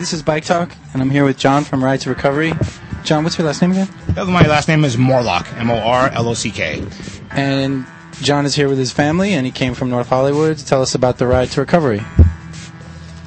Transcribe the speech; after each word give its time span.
this 0.00 0.14
is 0.14 0.22
Bike 0.22 0.46
Talk, 0.46 0.74
and 0.94 1.02
I'm 1.02 1.10
here 1.10 1.26
with 1.26 1.36
John 1.36 1.62
from 1.62 1.84
Ride 1.84 2.00
to 2.00 2.08
Recovery. 2.08 2.54
John, 3.04 3.22
what's 3.22 3.36
your 3.36 3.46
last 3.46 3.60
name 3.60 3.72
again? 3.72 3.88
My 4.16 4.46
last 4.46 4.66
name 4.66 4.82
is 4.82 4.96
Morlock, 4.96 5.46
M 5.58 5.70
O 5.70 5.76
R 5.76 6.08
L 6.08 6.26
O 6.26 6.32
C 6.32 6.50
K. 6.50 6.82
And 7.30 7.84
John 8.22 8.46
is 8.46 8.54
here 8.54 8.70
with 8.70 8.78
his 8.78 8.92
family, 8.92 9.34
and 9.34 9.44
he 9.44 9.52
came 9.52 9.74
from 9.74 9.90
North 9.90 10.08
Hollywood 10.08 10.56
to 10.56 10.64
tell 10.64 10.80
us 10.80 10.94
about 10.94 11.18
the 11.18 11.26
Ride 11.26 11.50
to 11.50 11.60
Recovery. 11.60 12.00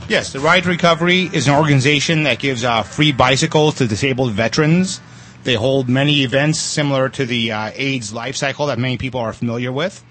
Yes, 0.10 0.34
the 0.34 0.40
Ride 0.40 0.64
to 0.64 0.70
Recovery 0.70 1.30
is 1.32 1.48
an 1.48 1.54
organization 1.54 2.24
that 2.24 2.40
gives 2.40 2.64
uh, 2.64 2.82
free 2.82 3.12
bicycles 3.12 3.76
to 3.76 3.88
disabled 3.88 4.32
veterans. 4.32 5.00
They 5.44 5.54
hold 5.54 5.88
many 5.88 6.24
events 6.24 6.58
similar 6.58 7.08
to 7.10 7.28
the 7.28 7.52
uh, 7.52 7.72
AIDS 7.76 8.12
life 8.14 8.36
cycle 8.36 8.66
that 8.66 8.80
many 8.80 8.98
people 8.98 9.20
are 9.20 9.32
familiar 9.32 9.72
with. 9.72 10.04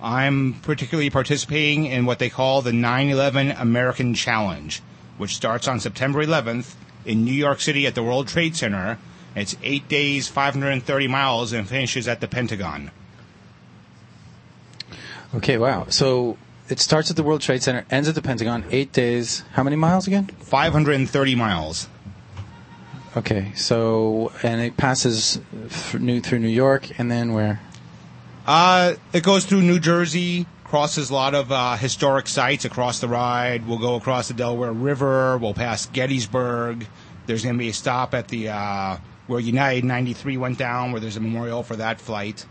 I'm 0.00 0.54
particularly 0.62 1.10
participating 1.10 1.84
in 1.84 2.06
what 2.06 2.18
they 2.18 2.30
call 2.30 2.62
the 2.62 2.72
9 2.72 3.10
11 3.10 3.50
American 3.50 4.14
Challenge, 4.14 4.80
which 5.20 5.36
starts 5.36 5.68
on 5.68 5.78
September 5.78 6.24
11th 6.24 6.74
in 7.04 7.24
New 7.24 7.32
York 7.32 7.60
City 7.60 7.86
at 7.86 7.94
the 7.94 8.02
World 8.02 8.26
Trade 8.26 8.56
Center. 8.56 8.98
It's 9.36 9.54
eight 9.62 9.86
days, 9.86 10.28
530 10.28 11.08
miles, 11.08 11.52
and 11.52 11.68
finishes 11.68 12.08
at 12.08 12.20
the 12.20 12.26
Pentagon. 12.26 12.90
Okay, 15.34 15.58
wow. 15.58 15.86
So 15.90 16.38
it 16.70 16.80
starts 16.80 17.10
at 17.10 17.16
the 17.16 17.22
World 17.22 17.42
Trade 17.42 17.62
Center, 17.62 17.84
ends 17.90 18.08
at 18.08 18.14
the 18.14 18.22
Pentagon, 18.22 18.64
eight 18.70 18.92
days. 18.92 19.44
How 19.52 19.62
many 19.62 19.76
miles 19.76 20.06
again? 20.06 20.26
530 20.26 21.34
miles. 21.34 21.86
Okay, 23.16 23.52
so, 23.54 24.32
and 24.42 24.60
it 24.60 24.76
passes 24.76 25.38
through 25.68 26.00
New 26.00 26.48
York, 26.48 26.98
and 26.98 27.10
then 27.10 27.34
where? 27.34 27.60
Uh, 28.46 28.94
it 29.12 29.22
goes 29.22 29.44
through 29.44 29.62
New 29.62 29.80
Jersey, 29.80 30.46
crosses 30.70 31.10
a 31.10 31.14
lot 31.14 31.34
of 31.34 31.50
uh, 31.50 31.74
historic 31.74 32.28
sites 32.28 32.64
across 32.64 33.00
the 33.00 33.08
ride. 33.08 33.66
We'll 33.66 33.78
go 33.78 33.96
across 33.96 34.28
the 34.28 34.34
Delaware 34.34 34.72
River. 34.72 35.36
We'll 35.36 35.52
pass 35.52 35.86
Gettysburg. 35.86 36.86
There's 37.26 37.42
going 37.42 37.56
to 37.56 37.58
be 37.58 37.70
a 37.70 37.72
stop 37.72 38.14
at 38.14 38.28
the 38.28 38.50
uh, 38.50 38.98
where 39.26 39.40
United 39.40 39.84
93 39.84 40.36
went 40.36 40.58
down, 40.58 40.92
where 40.92 41.00
there's 41.00 41.16
a 41.16 41.20
memorial 41.20 41.64
for 41.64 41.74
that 41.74 42.00
flight. 42.00 42.46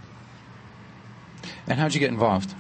And 1.66 1.80
how'd 1.80 1.94
you 1.94 2.02
get 2.02 2.12
involved? 2.12 2.54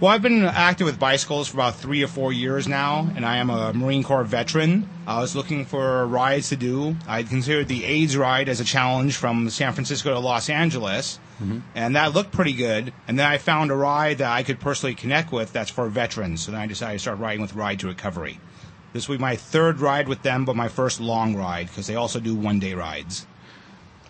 Well, 0.00 0.10
I've 0.10 0.22
been 0.22 0.42
active 0.42 0.86
with 0.86 0.98
bicycles 0.98 1.46
for 1.46 1.58
about 1.58 1.76
three 1.76 2.02
or 2.02 2.08
four 2.08 2.32
years 2.32 2.66
now, 2.66 3.08
and 3.14 3.24
I 3.24 3.36
am 3.36 3.50
a 3.50 3.72
Marine 3.72 4.02
Corps 4.02 4.24
veteran. 4.24 4.88
I 5.06 5.20
was 5.20 5.36
looking 5.36 5.66
for 5.66 6.04
rides 6.04 6.48
to 6.48 6.56
do. 6.56 6.96
I 7.06 7.22
considered 7.22 7.68
the 7.68 7.84
AIDS 7.84 8.16
ride 8.16 8.48
as 8.48 8.58
a 8.58 8.64
challenge 8.64 9.14
from 9.14 9.48
San 9.50 9.72
Francisco 9.72 10.12
to 10.12 10.18
Los 10.18 10.50
Angeles, 10.50 11.20
mm-hmm. 11.42 11.60
and 11.74 11.96
that 11.96 12.12
looked 12.12 12.32
pretty 12.32 12.52
good. 12.52 12.92
And 13.08 13.18
then 13.18 13.26
I 13.26 13.38
found 13.38 13.70
a 13.70 13.74
ride 13.74 14.18
that 14.18 14.30
I 14.30 14.42
could 14.42 14.60
personally 14.60 14.94
connect 14.94 15.32
with 15.32 15.52
that's 15.52 15.70
for 15.70 15.88
veterans, 15.88 16.42
so 16.42 16.52
then 16.52 16.60
I 16.60 16.66
decided 16.66 16.94
to 16.94 16.98
start 16.98 17.18
riding 17.18 17.42
with 17.42 17.54
Ride 17.54 17.80
to 17.80 17.88
Recovery. 17.88 18.40
This 18.92 19.08
will 19.08 19.16
be 19.16 19.22
my 19.22 19.36
third 19.36 19.80
ride 19.80 20.08
with 20.08 20.22
them, 20.22 20.44
but 20.44 20.54
my 20.54 20.68
first 20.68 21.00
long 21.00 21.34
ride 21.34 21.66
because 21.66 21.86
they 21.86 21.96
also 21.96 22.20
do 22.20 22.34
one 22.34 22.60
day 22.60 22.74
rides. 22.74 23.26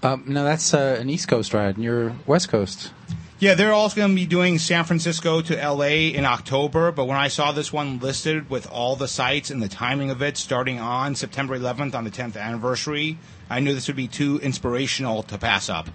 Um, 0.03 0.25
now 0.27 0.45
that's 0.45 0.75
uh, 0.75 0.99
an 1.01 1.09
East 1.09 1.29
Coast 1.29 1.55
ride, 1.55 1.77
and 1.77 1.85
you're 1.85 2.15
West 2.27 2.51
Coast. 2.51 2.93
Yeah, 3.41 3.55
they're 3.55 3.73
also 3.73 3.97
going 3.97 4.11
to 4.11 4.15
be 4.15 4.27
doing 4.27 4.59
San 4.59 4.85
Francisco 4.85 5.41
to 5.43 5.57
LA 5.57 6.13
in 6.15 6.25
October, 6.25 6.93
but 6.93 7.07
when 7.07 7.17
I 7.17 7.29
saw 7.29 7.53
this 7.53 7.73
one 7.73 7.99
listed 7.99 8.49
with 8.49 8.71
all 8.71 8.97
the 8.97 9.09
sites 9.09 9.51
and 9.51 9.63
the 9.63 9.69
timing 9.69 10.11
of 10.11 10.23
it 10.23 10.37
starting 10.37 10.79
on 10.79 11.15
September 11.15 11.59
11th 11.59 11.95
on 11.95 12.05
the 12.05 12.11
10th 12.11 12.37
anniversary, 12.37 13.19
I 13.51 13.61
knew 13.61 13.75
this 13.75 13.89
would 13.89 13.97
be 13.97 14.09
too 14.09 14.39
inspirational 14.39 15.25
to 15.25 15.39
pass 15.39 15.69
up. 15.69 15.89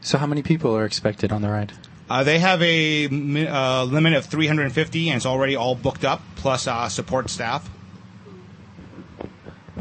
So, 0.00 0.18
how 0.18 0.26
many 0.26 0.42
people 0.42 0.76
are 0.76 0.84
expected 0.84 1.32
on 1.32 1.42
the 1.42 1.50
ride? 1.50 1.72
Uh, 2.08 2.24
they 2.24 2.38
have 2.38 2.62
a 2.62 3.06
uh, 3.06 3.84
limit 3.84 4.14
of 4.14 4.26
350, 4.26 5.08
and 5.08 5.16
it's 5.16 5.26
already 5.26 5.56
all 5.56 5.74
booked 5.74 6.04
up, 6.04 6.22
plus 6.36 6.66
uh, 6.66 6.88
support 6.88 7.28
staff. 7.28 7.68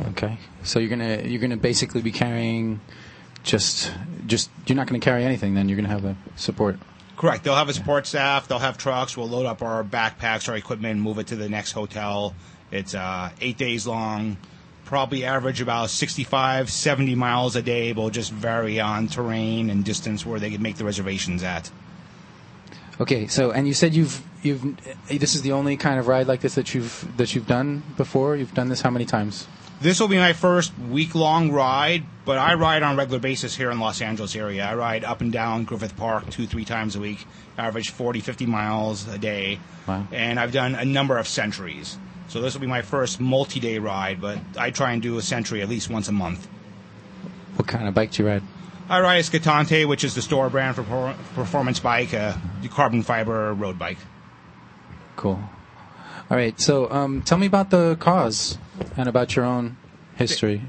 Okay, 0.09 0.37
so 0.63 0.79
you're 0.79 0.89
gonna 0.89 1.21
you're 1.23 1.41
gonna 1.41 1.57
basically 1.57 2.01
be 2.01 2.11
carrying 2.11 2.81
just 3.47 3.91
just 4.27 4.51
you're 4.67 4.75
not 4.75 4.87
going 4.87 4.99
to 4.99 5.03
carry 5.03 5.23
anything. 5.23 5.55
Then 5.55 5.69
you're 5.69 5.77
going 5.77 5.85
to 5.85 5.91
have 5.91 6.03
the 6.03 6.15
support. 6.35 6.77
Correct. 7.15 7.43
They'll 7.43 7.55
have 7.55 7.69
a 7.69 7.73
support 7.73 8.05
staff. 8.05 8.47
They'll 8.47 8.59
have 8.59 8.77
trucks. 8.77 9.17
We'll 9.17 9.29
load 9.29 9.47
up 9.47 9.63
our 9.63 9.83
backpacks, 9.83 10.47
our 10.49 10.55
equipment, 10.55 10.99
move 10.99 11.17
it 11.17 11.27
to 11.27 11.35
the 11.35 11.49
next 11.49 11.71
hotel. 11.71 12.35
It's 12.69 12.93
uh, 12.93 13.31
eight 13.41 13.57
days 13.57 13.87
long. 13.87 14.37
Probably 14.87 15.25
average 15.25 15.59
about 15.59 15.89
65, 15.89 16.71
70 16.71 17.13
miles 17.15 17.57
a 17.57 17.61
day. 17.61 17.91
But 17.91 18.01
will 18.01 18.09
just 18.09 18.31
vary 18.31 18.79
on 18.79 19.09
terrain 19.09 19.69
and 19.69 19.83
distance 19.83 20.25
where 20.25 20.39
they 20.39 20.49
can 20.49 20.61
make 20.61 20.77
the 20.77 20.85
reservations 20.85 21.43
at. 21.43 21.69
Okay, 23.01 23.27
so 23.27 23.51
and 23.51 23.67
you 23.67 23.73
said 23.73 23.93
you've 23.93 24.23
you've 24.43 24.63
this 25.09 25.35
is 25.35 25.41
the 25.41 25.51
only 25.51 25.75
kind 25.75 25.99
of 25.99 26.07
ride 26.07 26.27
like 26.27 26.39
this 26.39 26.55
that 26.55 26.73
you've 26.73 27.05
that 27.17 27.35
you've 27.35 27.47
done 27.47 27.83
before. 27.97 28.37
You've 28.37 28.53
done 28.53 28.69
this 28.69 28.79
how 28.79 28.89
many 28.89 29.03
times? 29.03 29.45
This 29.81 29.99
will 29.99 30.07
be 30.07 30.17
my 30.17 30.33
first 30.33 30.71
week 30.79 31.13
long 31.13 31.51
ride, 31.51 32.03
but 32.25 32.39
I 32.39 32.55
ride 32.55 32.81
on 32.81 32.95
a 32.95 32.97
regular 32.97 33.19
basis 33.19 33.55
here 33.55 33.69
in 33.69 33.79
Los 33.79 34.01
Angeles 34.01 34.35
area. 34.35 34.65
I 34.65 34.73
ride 34.73 35.03
up 35.03 35.21
and 35.21 35.31
down 35.31 35.65
Griffith 35.65 35.95
Park 35.97 36.29
two, 36.31 36.47
three 36.47 36.65
times 36.65 36.95
a 36.95 36.99
week, 36.99 37.27
average 37.57 37.91
40, 37.91 38.21
50 38.21 38.45
miles 38.47 39.07
a 39.07 39.19
day. 39.19 39.59
Wow. 39.85 40.07
And 40.11 40.39
I've 40.39 40.51
done 40.51 40.73
a 40.73 40.85
number 40.85 41.17
of 41.19 41.27
centuries. 41.27 41.97
So 42.27 42.41
this 42.41 42.53
will 42.53 42.61
be 42.61 42.67
my 42.67 42.81
first 42.81 43.19
multi 43.19 43.59
day 43.59 43.77
ride, 43.79 44.19
but 44.19 44.39
I 44.57 44.71
try 44.71 44.91
and 44.91 45.01
do 45.01 45.17
a 45.17 45.21
century 45.21 45.61
at 45.61 45.69
least 45.69 45.89
once 45.89 46.07
a 46.07 46.11
month. 46.11 46.47
What 47.55 47.67
kind 47.67 47.87
of 47.87 47.93
bike 47.93 48.11
do 48.11 48.23
you 48.23 48.29
ride? 48.29 48.43
I 48.89 49.01
ride 49.01 49.17
a 49.17 49.23
Scattante, 49.23 49.85
which 49.85 50.03
is 50.03 50.15
the 50.15 50.21
store 50.21 50.49
brand 50.49 50.75
for 50.75 50.83
performance 51.35 51.79
bike, 51.79 52.13
a 52.13 52.39
carbon 52.69 53.01
fiber 53.03 53.53
road 53.53 53.77
bike. 53.77 53.97
Cool. 55.15 55.39
All 56.29 56.37
right. 56.37 56.59
So, 56.59 56.89
um, 56.91 57.21
tell 57.21 57.37
me 57.37 57.47
about 57.47 57.69
the 57.69 57.97
cause 57.99 58.57
and 58.95 59.09
about 59.09 59.35
your 59.35 59.45
own 59.45 59.77
history. 60.15 60.61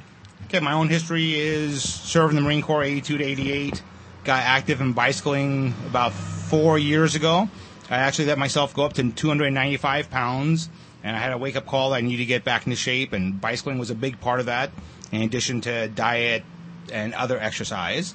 Okay, 0.46 0.60
my 0.60 0.72
own 0.72 0.88
history 0.88 1.34
is 1.34 1.82
serving 1.82 2.36
in 2.36 2.42
the 2.42 2.48
Marine 2.48 2.62
Corps 2.62 2.82
82 2.82 3.18
to 3.18 3.24
88. 3.24 3.82
Got 4.24 4.42
active 4.42 4.80
in 4.80 4.94
bicycling 4.94 5.74
about 5.86 6.12
four 6.12 6.78
years 6.78 7.14
ago. 7.14 7.48
I 7.90 7.96
actually 7.96 8.26
let 8.26 8.38
myself 8.38 8.74
go 8.74 8.84
up 8.84 8.94
to 8.94 9.12
295 9.12 10.10
pounds, 10.10 10.68
and 11.02 11.16
I 11.16 11.18
had 11.18 11.32
a 11.32 11.38
wake 11.38 11.56
up 11.56 11.66
call. 11.66 11.92
I 11.92 12.00
needed 12.00 12.18
to 12.18 12.26
get 12.26 12.44
back 12.44 12.66
into 12.66 12.76
shape, 12.76 13.12
and 13.12 13.40
bicycling 13.40 13.78
was 13.78 13.90
a 13.90 13.94
big 13.94 14.20
part 14.20 14.40
of 14.40 14.46
that, 14.46 14.70
in 15.12 15.22
addition 15.22 15.60
to 15.62 15.88
diet 15.88 16.44
and 16.92 17.14
other 17.14 17.38
exercise 17.38 18.14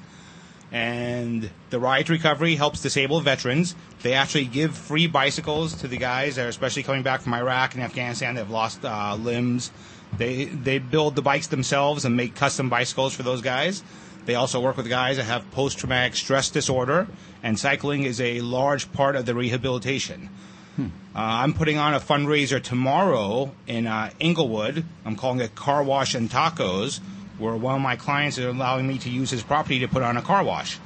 and 0.74 1.50
the 1.70 1.78
Ride 1.78 2.10
Recovery 2.10 2.56
helps 2.56 2.82
disabled 2.82 3.22
veterans. 3.22 3.76
They 4.02 4.14
actually 4.14 4.46
give 4.46 4.76
free 4.76 5.06
bicycles 5.06 5.72
to 5.76 5.88
the 5.88 5.96
guys 5.96 6.34
that 6.34 6.46
are 6.46 6.48
especially 6.48 6.82
coming 6.82 7.04
back 7.04 7.20
from 7.20 7.32
Iraq 7.32 7.74
and 7.74 7.82
Afghanistan 7.82 8.34
that 8.34 8.40
have 8.40 8.50
lost 8.50 8.84
uh, 8.84 9.14
limbs. 9.14 9.70
They 10.18 10.46
they 10.46 10.80
build 10.80 11.14
the 11.14 11.22
bikes 11.22 11.46
themselves 11.46 12.04
and 12.04 12.16
make 12.16 12.34
custom 12.34 12.68
bicycles 12.68 13.14
for 13.14 13.22
those 13.22 13.40
guys. 13.40 13.84
They 14.26 14.34
also 14.34 14.60
work 14.60 14.76
with 14.76 14.88
guys 14.88 15.18
that 15.18 15.24
have 15.24 15.48
post 15.52 15.78
traumatic 15.78 16.16
stress 16.16 16.50
disorder, 16.50 17.06
and 17.40 17.56
cycling 17.56 18.02
is 18.02 18.20
a 18.20 18.40
large 18.40 18.90
part 18.92 19.14
of 19.14 19.26
the 19.26 19.34
rehabilitation. 19.34 20.28
Hmm. 20.76 20.86
Uh, 20.86 20.88
I'm 21.14 21.54
putting 21.54 21.78
on 21.78 21.94
a 21.94 22.00
fundraiser 22.00 22.62
tomorrow 22.62 23.52
in 23.66 23.86
uh, 23.86 24.10
Inglewood. 24.18 24.84
I'm 25.04 25.16
calling 25.16 25.40
it 25.40 25.54
Car 25.54 25.82
Wash 25.82 26.14
and 26.14 26.28
Tacos 26.28 27.00
where 27.38 27.56
one 27.56 27.74
of 27.74 27.80
my 27.80 27.96
clients 27.96 28.38
is 28.38 28.44
allowing 28.44 28.86
me 28.86 28.98
to 28.98 29.10
use 29.10 29.30
his 29.30 29.42
property 29.42 29.80
to 29.80 29.88
put 29.88 30.02
on 30.02 30.16
a 30.16 30.22
car 30.22 30.44
wash. 30.44 30.78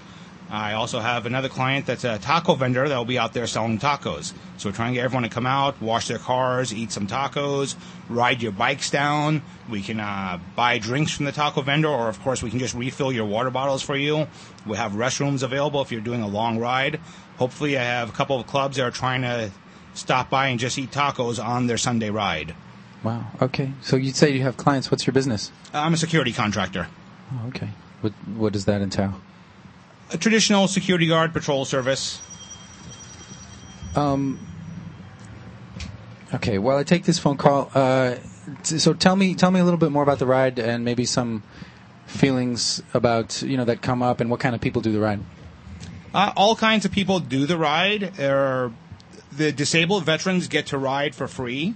I 0.50 0.72
also 0.72 1.00
have 1.00 1.26
another 1.26 1.50
client 1.50 1.84
that's 1.84 2.04
a 2.04 2.19
taco 2.19 2.54
vendor 2.54 2.88
that 2.88 2.97
will 2.97 3.04
be 3.04 3.19
out 3.19 3.34
there 3.34 3.47
selling 3.47 3.78
tacos. 3.78 4.32
So 4.56 4.71
we're 4.71 4.75
trying 4.75 4.93
to 4.93 4.94
get 4.94 5.04
everyone 5.04 5.25
to 5.25 5.28
come 5.28 5.47
out, 5.47 5.82
wash 5.82 6.09
their 6.09 6.19
cars, 6.19 6.72
eat 6.72 6.91
some 6.91 7.06
tacos, 7.06 7.76
ride 8.09 8.43
your 8.43 8.53
bikes 8.53 8.91
down. 8.91 9.43
We 9.69 9.82
can 9.82 10.00
uh, 10.00 10.38
buy 10.56 10.79
drinks 10.79 11.12
from 11.12 11.26
the 11.26 11.32
taco 11.32 11.61
vendor, 11.61 11.88
or 11.88 12.08
of 12.08 12.19
course 12.23 12.43
we 12.43 12.49
can 12.49 12.58
just 12.58 12.75
refill 12.75 13.12
your 13.12 13.26
water 13.26 13.50
bottles 13.50 13.82
for 13.82 13.94
you. 13.94 14.26
We 14.67 14.79
have 14.79 14.93
restrooms 14.93 15.43
available 15.43 15.82
if 15.82 15.93
you're 15.93 16.00
doing 16.00 16.23
a 16.23 16.29
long 16.29 16.58
ride. 16.58 16.99
Hopefully, 17.37 17.76
I 17.76 17.84
have 17.84 18.08
a 18.08 18.12
couple 18.12 18.41
of 18.41 18.46
clubs 18.46 18.79
that 18.79 18.84
are 18.84 18.91
trying 18.91 19.23
to 19.23 19.50
stop 19.99 20.31
by 20.31 20.49
and 20.49 20.59
just 20.59 20.79
eat 20.79 20.91
tacos 20.91 21.43
on 21.43 21.67
their 21.67 21.79
Sunday 21.79 22.11
ride. 22.11 22.55
Wow. 23.03 23.27
Okay. 23.41 23.73
So 23.81 23.97
you'd 23.97 24.17
say 24.17 24.31
you 24.31 24.43
have 24.43 24.56
clients. 24.56 24.91
What's 24.91 25.06
your 25.06 25.15
business? 25.15 25.53
I'm 25.73 25.95
a 25.95 25.97
security 25.97 26.33
contractor. 26.33 26.89
Oh, 27.33 27.49
okay. 27.49 27.69
What 28.00 28.12
What 28.35 28.53
does 28.53 28.65
that 28.65 28.81
entail? 28.81 29.21
A 30.11 30.19
traditional 30.19 30.69
security 30.69 31.06
guard 31.06 31.33
patrol 31.33 31.65
service. 31.65 32.21
Um. 33.95 34.39
Okay. 36.35 36.59
Well, 36.59 36.79
I 36.79 36.83
take 36.83 37.05
this 37.05 37.19
phone 37.19 37.37
call. 37.37 37.71
Uh, 37.75 38.17
so 38.62 38.94
tell 38.94 39.17
me, 39.17 39.35
tell 39.35 39.51
me 39.51 39.61
a 39.61 39.65
little 39.65 39.79
bit 39.79 39.93
more 39.93 40.03
about 40.03 40.19
the 40.19 40.27
ride 40.27 40.59
and 40.59 40.85
maybe 40.85 41.05
some 41.05 41.43
feelings 42.06 42.83
about 42.94 43.43
you 43.43 43.56
know 43.56 43.65
that 43.67 43.83
come 43.83 44.03
up 44.03 44.21
and 44.21 44.31
what 44.31 44.41
kind 44.41 44.55
of 44.55 44.61
people 44.61 44.83
do 44.83 44.93
the 44.93 45.01
ride. 45.01 45.21
Uh, 46.15 46.33
all 46.37 46.56
kinds 46.56 46.85
of 46.85 46.91
people 46.91 47.21
do 47.21 47.47
the 47.47 47.59
ride. 47.59 48.15
There, 48.17 48.73
the 49.38 49.52
disabled 49.52 50.05
veterans 50.05 50.49
get 50.49 50.67
to 50.67 50.79
ride 50.79 51.14
for 51.14 51.26
free 51.26 51.75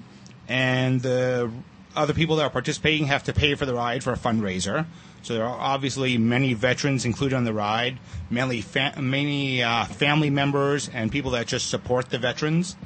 and 0.49 1.00
the 1.00 1.50
other 1.97 2.12
people 2.14 2.37
that 2.37 2.43
are 2.44 2.50
participating 2.50 3.06
have 3.06 3.23
to 3.25 3.32
pay 3.32 3.55
for 3.55 3.64
the 3.67 3.75
ride 3.75 4.03
for 4.03 4.12
a 4.12 4.17
fundraiser. 4.17 4.87
So 5.23 5.35
there 5.35 5.44
are 5.44 5.59
obviously 5.59 6.19
many 6.19 6.53
veterans 6.55 7.05
included 7.05 7.37
on 7.37 7.44
the 7.44 7.53
ride, 7.53 7.99
mainly 8.29 8.61
fa- 8.61 8.94
many 9.00 9.62
uh, 9.62 9.85
family 9.85 10.31
members 10.31 10.88
and 10.93 11.12
people 11.12 11.31
that 11.32 11.47
just 11.47 11.70
support 11.70 12.11
the 12.11 12.19
veterans. 12.19 12.76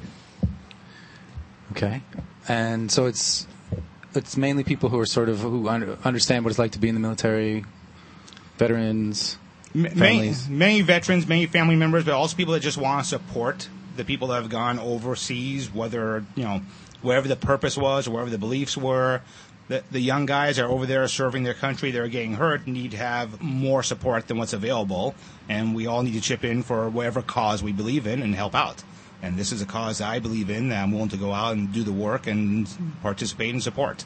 Okay, 1.71 2.01
and 2.47 2.91
so 2.91 3.07
it's 3.07 3.47
it's 4.13 4.37
mainly 4.37 4.63
people 4.63 4.89
who 4.89 4.99
are 4.99 5.05
sort 5.05 5.29
of 5.29 5.39
who 5.39 5.67
un- 5.67 5.97
understand 6.03 6.45
what 6.45 6.49
it's 6.51 6.59
like 6.59 6.71
to 6.71 6.79
be 6.79 6.89
in 6.89 6.95
the 6.95 7.01
military, 7.01 7.65
veterans. 8.57 9.37
M- 9.75 9.81
Many, 9.81 9.95
families. 9.95 10.49
many 10.49 10.81
veterans, 10.81 11.27
many 11.27 11.45
family 11.45 11.75
members, 11.75 12.05
but 12.05 12.13
also 12.13 12.35
people 12.37 12.53
that 12.53 12.61
just 12.61 12.77
want 12.77 13.03
to 13.03 13.09
support 13.09 13.67
the 13.97 14.05
people 14.05 14.29
that 14.29 14.41
have 14.41 14.49
gone 14.49 14.79
overseas, 14.79 15.73
whether 15.73 16.23
you 16.35 16.43
know, 16.43 16.61
wherever 17.01 17.27
the 17.27 17.35
purpose 17.35 17.77
was 17.77 18.07
wherever 18.07 18.29
the 18.29 18.37
beliefs 18.37 18.77
were. 18.77 19.21
The, 19.67 19.83
the 19.91 19.99
young 19.99 20.25
guys 20.25 20.59
are 20.59 20.67
over 20.67 20.85
there 20.85 21.05
serving 21.09 21.43
their 21.43 21.53
country. 21.53 21.91
They're 21.91 22.07
getting 22.07 22.35
hurt. 22.35 22.67
Need 22.67 22.91
to 22.91 22.97
have 22.97 23.41
more 23.41 23.83
support 23.83 24.27
than 24.27 24.37
what's 24.37 24.53
available, 24.53 25.13
and 25.49 25.75
we 25.75 25.87
all 25.87 26.03
need 26.03 26.13
to 26.13 26.21
chip 26.21 26.45
in 26.45 26.63
for 26.63 26.87
whatever 26.89 27.21
cause 27.21 27.61
we 27.61 27.73
believe 27.73 28.07
in 28.07 28.21
and 28.21 28.33
help 28.33 28.55
out. 28.55 28.83
And 29.21 29.35
this 29.35 29.51
is 29.51 29.61
a 29.61 29.65
cause 29.65 29.99
I 29.99 30.19
believe 30.19 30.49
in 30.49 30.69
that 30.69 30.83
I'm 30.83 30.91
willing 30.91 31.09
to 31.09 31.17
go 31.17 31.33
out 31.33 31.57
and 31.57 31.73
do 31.73 31.83
the 31.83 31.91
work 31.91 32.27
and 32.27 32.69
participate 33.01 33.53
and 33.53 33.61
support. 33.61 34.05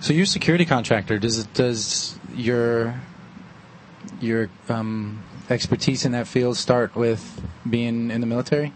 So 0.00 0.12
you're 0.12 0.26
security 0.26 0.64
contractor. 0.64 1.18
Does 1.18 1.38
it, 1.38 1.54
does 1.54 2.18
your 2.34 3.00
your 4.20 4.50
um, 4.68 5.22
expertise 5.48 6.04
in 6.04 6.12
that 6.12 6.26
field 6.26 6.56
start 6.56 6.94
with 6.96 7.40
being 7.68 8.10
in 8.10 8.20
the 8.20 8.26
military? 8.26 8.72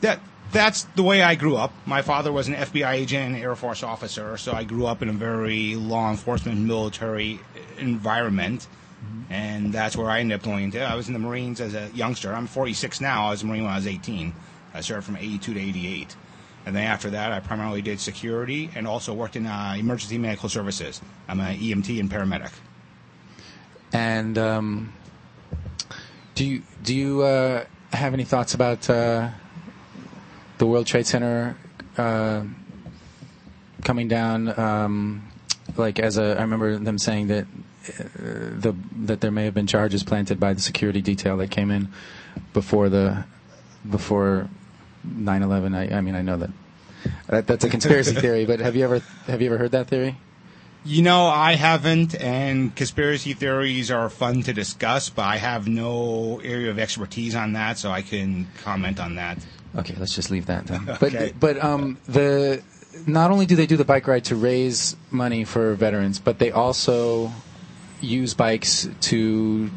That 0.00 0.20
that's 0.52 0.82
the 0.96 1.02
way 1.02 1.22
I 1.22 1.34
grew 1.36 1.56
up. 1.56 1.72
My 1.86 2.02
father 2.02 2.32
was 2.32 2.48
an 2.48 2.54
FBI 2.54 2.92
agent 2.92 3.34
and 3.34 3.42
Air 3.42 3.54
Force 3.54 3.82
officer, 3.82 4.36
so 4.36 4.52
I 4.52 4.64
grew 4.64 4.86
up 4.86 5.02
in 5.02 5.08
a 5.08 5.12
very 5.12 5.76
law 5.76 6.10
enforcement 6.10 6.58
military 6.58 7.40
environment. 7.78 8.66
And 9.30 9.72
that's 9.72 9.96
where 9.96 10.10
I 10.10 10.20
ended 10.20 10.40
up 10.40 10.44
going 10.44 10.64
into. 10.64 10.82
I 10.82 10.94
was 10.96 11.06
in 11.06 11.14
the 11.14 11.20
Marines 11.20 11.60
as 11.60 11.74
a 11.74 11.88
youngster. 11.94 12.34
I'm 12.34 12.46
46 12.46 13.00
now. 13.00 13.28
I 13.28 13.30
was 13.30 13.42
a 13.42 13.46
Marine 13.46 13.62
when 13.62 13.72
I 13.72 13.76
was 13.76 13.86
18. 13.86 14.34
I 14.74 14.80
served 14.80 15.06
from 15.06 15.16
82 15.16 15.54
to 15.54 15.60
88. 15.60 16.16
And 16.66 16.76
then 16.76 16.84
after 16.84 17.10
that, 17.10 17.32
I 17.32 17.40
primarily 17.40 17.80
did 17.80 18.00
security 18.00 18.70
and 18.74 18.86
also 18.86 19.14
worked 19.14 19.36
in 19.36 19.46
uh, 19.46 19.74
emergency 19.78 20.18
medical 20.18 20.48
services. 20.48 21.00
I'm 21.28 21.40
an 21.40 21.56
EMT 21.58 21.98
and 22.00 22.10
paramedic. 22.10 22.52
And 23.92 24.36
um, 24.36 24.92
do 26.34 26.44
you 26.44 26.62
do 26.82 26.94
you 26.94 27.22
uh, 27.22 27.64
have 27.92 28.14
any 28.14 28.24
thoughts 28.24 28.54
about 28.54 28.88
uh, 28.90 29.30
the 30.60 30.66
World 30.66 30.86
Trade 30.86 31.06
Center 31.06 31.56
uh, 31.96 32.44
coming 33.82 34.08
down? 34.08 34.56
Um, 34.58 35.28
like 35.76 35.98
as 35.98 36.18
a, 36.18 36.38
I 36.38 36.42
remember 36.42 36.76
them 36.76 36.98
saying 36.98 37.28
that 37.28 37.44
uh, 37.88 38.02
the 38.18 38.76
that 39.06 39.22
there 39.22 39.30
may 39.30 39.46
have 39.46 39.54
been 39.54 39.66
charges 39.66 40.04
planted 40.04 40.38
by 40.38 40.52
the 40.52 40.60
security 40.60 41.00
detail 41.00 41.38
that 41.38 41.50
came 41.50 41.70
in 41.70 41.88
before 42.52 42.88
the 42.90 43.24
before 43.90 44.48
9/11. 45.08 45.74
I, 45.74 45.96
I 45.96 46.00
mean, 46.02 46.14
I 46.14 46.22
know 46.22 46.36
that. 46.36 46.50
that 47.28 47.46
that's 47.46 47.64
a 47.64 47.70
conspiracy 47.70 48.14
theory, 48.26 48.44
but 48.44 48.60
have 48.60 48.76
you 48.76 48.84
ever 48.84 49.00
have 49.26 49.40
you 49.40 49.46
ever 49.48 49.58
heard 49.58 49.72
that 49.72 49.88
theory? 49.88 50.18
You 50.82 51.02
know, 51.02 51.26
I 51.26 51.56
haven't, 51.56 52.14
and 52.14 52.74
conspiracy 52.74 53.34
theories 53.34 53.90
are 53.90 54.08
fun 54.08 54.42
to 54.44 54.54
discuss, 54.54 55.10
but 55.10 55.26
I 55.26 55.36
have 55.36 55.68
no 55.68 56.40
area 56.42 56.70
of 56.70 56.78
expertise 56.78 57.34
on 57.34 57.52
that, 57.52 57.76
so 57.76 57.90
I 57.90 58.00
can 58.00 58.46
comment 58.62 58.98
on 58.98 59.16
that. 59.16 59.38
Okay, 59.76 59.94
let's 59.98 60.14
just 60.14 60.30
leave 60.30 60.46
that 60.46 60.66
then. 60.66 60.88
Okay. 61.02 61.32
But 61.38 61.56
but 61.56 61.64
um 61.64 61.98
the 62.06 62.62
not 63.06 63.30
only 63.30 63.46
do 63.46 63.56
they 63.56 63.66
do 63.66 63.76
the 63.76 63.84
bike 63.84 64.06
ride 64.06 64.24
to 64.26 64.36
raise 64.36 64.96
money 65.10 65.44
for 65.44 65.74
veterans, 65.74 66.18
but 66.18 66.38
they 66.38 66.50
also 66.50 67.32
use 68.00 68.34
bikes 68.34 68.88
to 69.00 69.70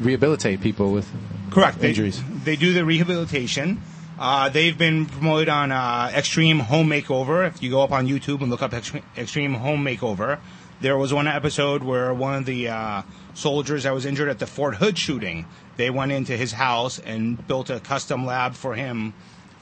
rehabilitate 0.00 0.60
people 0.60 0.92
with 0.92 1.10
Correct. 1.50 1.78
They, 1.78 1.90
injuries. 1.90 2.22
They 2.44 2.56
do 2.56 2.72
the 2.72 2.84
rehabilitation. 2.84 3.82
Uh, 4.18 4.48
they've 4.48 4.76
been 4.76 5.06
promoted 5.06 5.48
on 5.48 5.72
uh, 5.72 6.10
Extreme 6.14 6.60
Home 6.60 6.88
Makeover. 6.88 7.46
If 7.46 7.62
you 7.62 7.70
go 7.70 7.82
up 7.82 7.92
on 7.92 8.06
YouTube 8.06 8.40
and 8.42 8.50
look 8.50 8.62
up 8.62 8.72
Extreme, 8.72 9.04
Extreme 9.16 9.54
Home 9.54 9.84
Makeover, 9.84 10.38
there 10.80 10.96
was 10.96 11.12
one 11.12 11.26
episode 11.26 11.82
where 11.82 12.14
one 12.14 12.34
of 12.34 12.46
the 12.46 12.68
uh, 12.68 13.02
soldiers 13.34 13.82
that 13.82 13.92
was 13.92 14.06
injured 14.06 14.28
at 14.28 14.38
the 14.38 14.46
Fort 14.46 14.76
Hood 14.76 14.98
shooting, 14.98 15.46
they 15.76 15.90
went 15.90 16.12
into 16.12 16.36
his 16.36 16.52
house 16.52 16.98
and 17.00 17.46
built 17.46 17.70
a 17.70 17.80
custom 17.80 18.24
lab 18.24 18.54
for 18.54 18.74
him 18.74 19.14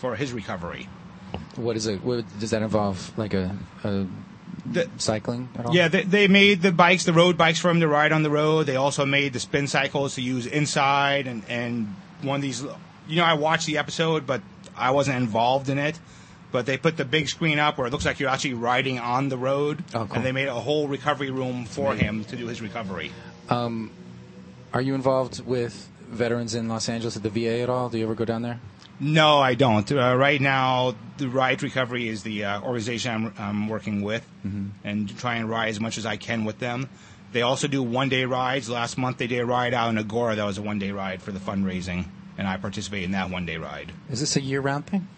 for 0.03 0.17
his 0.17 0.33
recovery. 0.33 0.89
What 1.55 1.77
is 1.77 1.87
it? 1.87 2.03
What, 2.03 2.25
does 2.41 2.51
that 2.51 2.61
involve 2.61 3.17
like 3.17 3.35
a, 3.35 3.57
a 3.85 4.05
The, 4.67 4.91
cycling 4.99 5.49
at 5.57 5.67
all? 5.67 5.75
Yeah, 5.77 5.87
they, 5.87 6.03
they 6.03 6.27
made 6.27 6.61
the 6.61 6.73
bikes, 6.73 7.05
the 7.05 7.13
road 7.13 7.39
bikes 7.39 7.61
for 7.61 7.71
him 7.71 7.79
to 7.79 7.87
ride 7.87 8.11
on 8.11 8.25
the 8.25 8.29
road. 8.29 8.67
They 8.67 8.75
also 8.75 9.07
made 9.07 9.33
the 9.33 9.39
spin 9.39 9.69
cycles 9.69 10.17
to 10.17 10.21
use 10.21 10.45
inside 10.47 11.29
and, 11.29 11.45
and 11.49 11.95
one 12.21 12.37
of 12.37 12.43
these, 12.43 12.65
you 13.07 13.17
know, 13.17 13.25
I 13.25 13.35
watched 13.35 13.67
the 13.67 13.79
episode, 13.79 14.27
but 14.27 14.43
I 14.77 14.91
wasn't 14.91 15.19
involved 15.19 15.69
in 15.69 15.79
it. 15.79 16.01
But 16.51 16.67
they 16.67 16.77
put 16.77 16.97
the 16.97 17.05
big 17.05 17.29
screen 17.29 17.61
up 17.61 17.79
where 17.79 17.87
it 17.87 17.91
looks 17.91 18.05
like 18.05 18.19
you're 18.19 18.29
actually 18.29 18.55
riding 18.55 18.99
on 18.99 19.29
the 19.29 19.39
road. 19.39 19.85
Oh, 19.95 20.05
cool. 20.05 20.17
And 20.17 20.27
they 20.27 20.33
made 20.33 20.49
a 20.49 20.55
whole 20.55 20.89
recovery 20.89 21.31
room 21.31 21.65
for 21.65 21.95
him 21.95 22.25
to 22.25 22.37
do 22.37 22.49
his 22.49 22.61
recovery. 22.61 23.13
Um, 23.49 23.93
are 24.75 24.83
you 24.83 24.97
involved 24.97 25.47
with 25.47 25.89
veterans 26.09 26.57
in 26.57 26.67
Los 26.67 26.89
Angeles 26.89 27.17
at 27.17 27.23
the 27.23 27.31
VA 27.31 27.61
at 27.61 27.71
all? 27.71 27.89
Do 27.89 27.99
you 27.99 28.05
ever 28.05 28.17
go 28.17 28.25
down 28.25 28.43
there? 28.43 28.59
No, 29.01 29.41
I 29.41 29.55
don't. 29.55 29.91
Uh, 29.91 30.15
right 30.17 30.41
now, 30.41 30.95
the 31.19 31.29
Ride 31.29 31.63
Recovery 31.63 32.09
is 32.09 32.23
the 32.23 32.45
uh, 32.45 32.61
organization 32.61 33.11
I'm, 33.11 33.35
I'm 33.39 33.69
working 33.69 34.03
with, 34.03 34.25
and 34.85 35.19
try 35.19 35.37
and 35.37 35.49
ride 35.49 35.69
as 35.69 35.81
much 35.81 35.99
as 35.99 36.07
I 36.07 36.17
can 36.17 36.45
with 36.45 36.59
them. 36.61 36.89
They 37.33 37.43
also 37.43 37.67
do 37.67 37.83
one-day 37.83 38.27
rides. 38.27 38.69
Last 38.69 38.99
month, 38.99 39.17
they 39.19 39.27
did 39.27 39.41
a 39.41 39.47
ride 39.47 39.75
out 39.75 39.89
in 39.89 39.97
Agoura. 39.97 40.37
That 40.37 40.45
was 40.45 40.59
a 40.59 40.63
one-day 40.63 40.93
ride 40.93 41.23
for 41.23 41.33
the 41.33 41.41
fundraising, 41.41 42.07
and 42.39 42.47
I 42.47 42.59
participated 42.59 43.07
in 43.07 43.13
that 43.13 43.31
one-day 43.31 43.57
ride. 43.57 43.93
Is 44.11 44.21
this 44.21 44.37
a 44.37 44.41
year-round 44.41 44.87
thing? 44.87 45.09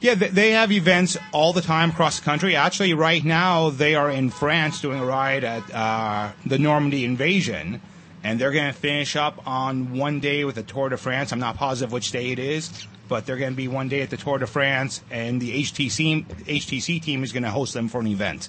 Yeah, 0.00 0.14
they, 0.14 0.28
they 0.28 0.50
have 0.52 0.72
events 0.72 1.16
all 1.32 1.52
the 1.52 1.60
time 1.60 1.90
across 1.90 2.18
the 2.18 2.24
country. 2.24 2.56
Actually, 2.56 2.94
right 2.94 3.24
now, 3.24 3.70
they 3.70 3.94
are 3.94 4.10
in 4.10 4.30
France 4.30 4.80
doing 4.80 4.98
a 4.98 5.04
ride 5.04 5.44
at 5.44 5.74
uh, 5.74 6.32
the 6.46 6.58
Normandy 6.58 7.04
invasion, 7.04 7.80
and 8.24 8.40
they're 8.40 8.52
going 8.52 8.72
to 8.72 8.78
finish 8.78 9.16
up 9.16 9.46
on 9.46 9.96
one 9.96 10.20
day 10.20 10.44
with 10.44 10.54
the 10.54 10.62
Tour 10.62 10.88
de 10.88 10.96
France. 10.96 11.32
I'm 11.32 11.40
not 11.40 11.56
positive 11.56 11.92
which 11.92 12.10
day 12.12 12.30
it 12.30 12.38
is, 12.38 12.86
but 13.08 13.26
they're 13.26 13.36
going 13.36 13.52
to 13.52 13.56
be 13.56 13.68
one 13.68 13.88
day 13.88 14.02
at 14.02 14.10
the 14.10 14.16
Tour 14.16 14.38
de 14.38 14.46
France, 14.46 15.02
and 15.10 15.40
the 15.40 15.62
HTC 15.62 16.26
HTC 16.26 17.02
team 17.02 17.24
is 17.24 17.32
going 17.32 17.42
to 17.42 17.50
host 17.50 17.74
them 17.74 17.88
for 17.88 18.00
an 18.00 18.06
event. 18.06 18.48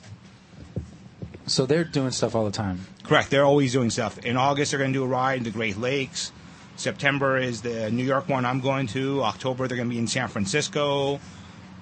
So 1.47 1.65
they're 1.65 1.83
doing 1.83 2.11
stuff 2.11 2.35
all 2.35 2.45
the 2.45 2.51
time. 2.51 2.85
Correct. 3.03 3.31
They're 3.31 3.45
always 3.45 3.73
doing 3.73 3.89
stuff. 3.89 4.19
In 4.19 4.37
August, 4.37 4.71
they're 4.71 4.77
going 4.77 4.93
to 4.93 4.99
do 4.99 5.03
a 5.03 5.07
ride 5.07 5.39
in 5.39 5.43
the 5.43 5.51
Great 5.51 5.77
Lakes. 5.77 6.31
September 6.75 7.37
is 7.37 7.61
the 7.61 7.89
New 7.91 8.03
York 8.03 8.29
one 8.29 8.45
I'm 8.45 8.59
going 8.59 8.87
to. 8.87 9.23
October, 9.23 9.67
they're 9.67 9.75
going 9.75 9.89
to 9.89 9.93
be 9.93 9.99
in 9.99 10.07
San 10.07 10.27
Francisco. 10.27 11.19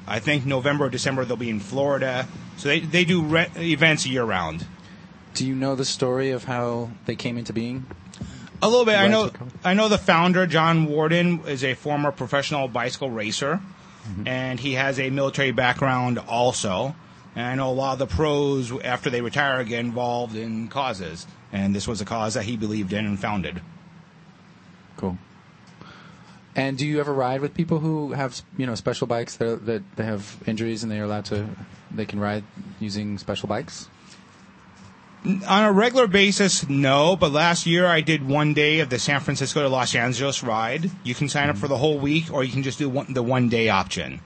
I 0.07 0.19
think 0.19 0.45
November 0.45 0.85
or 0.85 0.89
December, 0.89 1.25
they'll 1.25 1.35
be 1.35 1.49
in 1.49 1.59
Florida. 1.59 2.27
So 2.55 2.69
they, 2.69 2.79
they 2.79 3.03
do 3.03 3.21
re- 3.21 3.49
events 3.57 4.07
year 4.07 4.23
round. 4.23 4.65
Do 5.33 5.45
you 5.45 5.53
know 5.53 5.75
the 5.75 5.85
story 5.85 6.31
of 6.31 6.45
how 6.45 6.89
they 7.05 7.15
came 7.15 7.37
into 7.37 7.53
being? 7.53 7.85
A 8.61 8.67
little 8.67 8.85
bit. 8.85 8.97
I 8.97 9.07
know. 9.07 9.31
I 9.63 9.73
know 9.73 9.87
the 9.87 9.97
founder, 9.97 10.47
John 10.47 10.87
Wordin, 10.87 11.47
is 11.47 11.63
a 11.63 11.73
former 11.75 12.11
professional 12.11 12.67
bicycle 12.67 13.11
racer, 13.11 13.61
mm-hmm. 14.07 14.27
and 14.27 14.59
he 14.59 14.73
has 14.73 14.99
a 14.99 15.09
military 15.09 15.51
background 15.51 16.19
also. 16.19 16.95
And 17.35 17.45
I 17.45 17.55
know 17.55 17.69
a 17.69 17.73
lot 17.73 17.93
of 17.93 17.99
the 17.99 18.07
pros, 18.07 18.71
after 18.81 19.11
they 19.11 19.21
retire, 19.21 19.63
get 19.63 19.79
involved 19.79 20.35
in 20.35 20.69
causes, 20.69 21.27
and 21.51 21.75
this 21.75 21.87
was 21.87 22.01
a 22.01 22.05
cause 22.05 22.33
that 22.33 22.45
he 22.45 22.57
believed 22.57 22.93
in 22.93 23.05
and 23.05 23.19
founded. 23.19 23.61
Cool. 24.95 25.19
And 26.55 26.75
do 26.75 26.87
you 26.87 26.99
ever 26.99 27.13
ride 27.13 27.41
with 27.41 27.53
people 27.53 27.77
who 27.77 28.13
have 28.13 28.41
you 28.57 28.65
know 28.65 28.73
special 28.73 29.05
bikes 29.05 29.37
that 29.37 29.67
that 29.67 29.83
they 29.95 30.03
have 30.03 30.37
injuries 30.47 30.81
and 30.81 30.91
they 30.91 30.99
are 30.99 31.03
allowed 31.03 31.25
to 31.25 31.47
they 31.91 32.05
can 32.05 32.19
ride 32.19 32.43
using 32.79 33.19
special 33.19 33.47
bikes? 33.47 33.87
On 35.27 35.65
a 35.65 35.73
regular 35.73 36.07
basis, 36.07 36.69
no. 36.69 37.17
But 37.17 37.33
last 37.33 37.65
year, 37.65 37.85
I 37.85 37.99
did 37.99 38.25
one 38.25 38.53
day 38.53 38.79
of 38.79 38.89
the 38.89 38.97
San 38.97 39.19
Francisco 39.19 39.61
to 39.61 39.67
Los 39.67 39.93
Angeles 39.93 40.41
ride. 40.41 40.89
You 41.03 41.13
can 41.13 41.27
sign 41.27 41.49
up 41.49 41.57
for 41.57 41.67
the 41.67 41.75
whole 41.75 41.99
week, 41.99 42.31
or 42.31 42.45
you 42.45 42.51
can 42.53 42.63
just 42.63 42.79
do 42.79 42.87
one, 42.87 43.11
the 43.13 43.21
one 43.21 43.49
day 43.49 43.67
option. 43.67 44.21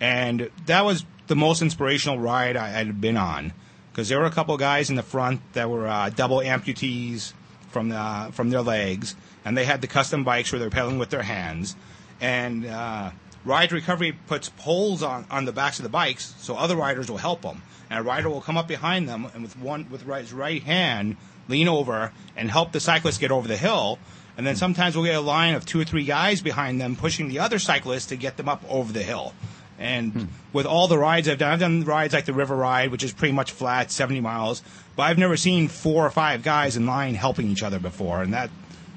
And 0.00 0.50
that 0.64 0.86
was 0.86 1.04
the 1.26 1.36
most 1.36 1.60
inspirational 1.60 2.18
ride 2.18 2.56
I 2.56 2.68
had 2.68 2.98
been 2.98 3.18
on, 3.18 3.52
because 3.92 4.08
there 4.08 4.18
were 4.20 4.24
a 4.24 4.30
couple 4.30 4.56
guys 4.56 4.88
in 4.88 4.96
the 4.96 5.02
front 5.02 5.42
that 5.52 5.68
were 5.68 5.86
uh, 5.86 6.08
double 6.08 6.38
amputees 6.38 7.34
from 7.70 7.90
the, 7.90 8.30
from 8.32 8.48
their 8.48 8.62
legs, 8.62 9.16
and 9.44 9.54
they 9.54 9.66
had 9.66 9.82
the 9.82 9.86
custom 9.86 10.24
bikes 10.24 10.50
where 10.50 10.58
they're 10.58 10.70
pedaling 10.70 10.98
with 10.98 11.10
their 11.10 11.22
hands. 11.22 11.76
And 12.22 12.64
uh, 12.64 13.10
Ride 13.44 13.70
Recovery 13.70 14.12
puts 14.26 14.48
poles 14.48 15.02
on, 15.02 15.26
on 15.30 15.44
the 15.44 15.52
backs 15.52 15.78
of 15.78 15.82
the 15.82 15.90
bikes 15.90 16.34
so 16.38 16.56
other 16.56 16.74
riders 16.76 17.10
will 17.10 17.18
help 17.18 17.42
them. 17.42 17.60
And 17.90 18.00
a 18.00 18.02
rider 18.02 18.28
will 18.28 18.40
come 18.40 18.56
up 18.56 18.68
behind 18.68 19.08
them 19.08 19.28
and 19.34 19.42
with 19.42 19.58
one 19.58 19.88
with 19.90 20.06
his 20.06 20.32
right 20.32 20.62
hand 20.62 21.16
lean 21.48 21.68
over 21.68 22.12
and 22.36 22.50
help 22.50 22.72
the 22.72 22.80
cyclist 22.80 23.20
get 23.20 23.30
over 23.30 23.48
the 23.48 23.56
hill. 23.56 23.98
And 24.36 24.46
then 24.46 24.54
sometimes 24.54 24.94
we'll 24.94 25.06
get 25.06 25.16
a 25.16 25.20
line 25.20 25.54
of 25.54 25.66
two 25.66 25.80
or 25.80 25.84
three 25.84 26.04
guys 26.04 26.40
behind 26.40 26.80
them 26.80 26.94
pushing 26.94 27.28
the 27.28 27.40
other 27.40 27.58
cyclist 27.58 28.10
to 28.10 28.16
get 28.16 28.36
them 28.36 28.48
up 28.48 28.62
over 28.68 28.92
the 28.92 29.02
hill. 29.02 29.32
And 29.78 30.28
with 30.52 30.66
all 30.66 30.88
the 30.88 30.98
rides 30.98 31.28
I've 31.28 31.38
done, 31.38 31.52
I've 31.52 31.60
done 31.60 31.84
rides 31.84 32.12
like 32.12 32.24
the 32.24 32.32
River 32.32 32.56
Ride, 32.56 32.90
which 32.90 33.04
is 33.04 33.12
pretty 33.12 33.32
much 33.32 33.52
flat, 33.52 33.92
70 33.92 34.20
miles. 34.20 34.62
But 34.96 35.04
I've 35.04 35.18
never 35.18 35.36
seen 35.36 35.68
four 35.68 36.04
or 36.04 36.10
five 36.10 36.42
guys 36.42 36.76
in 36.76 36.86
line 36.86 37.14
helping 37.14 37.48
each 37.48 37.62
other 37.62 37.78
before, 37.78 38.22
and 38.22 38.34
that 38.34 38.50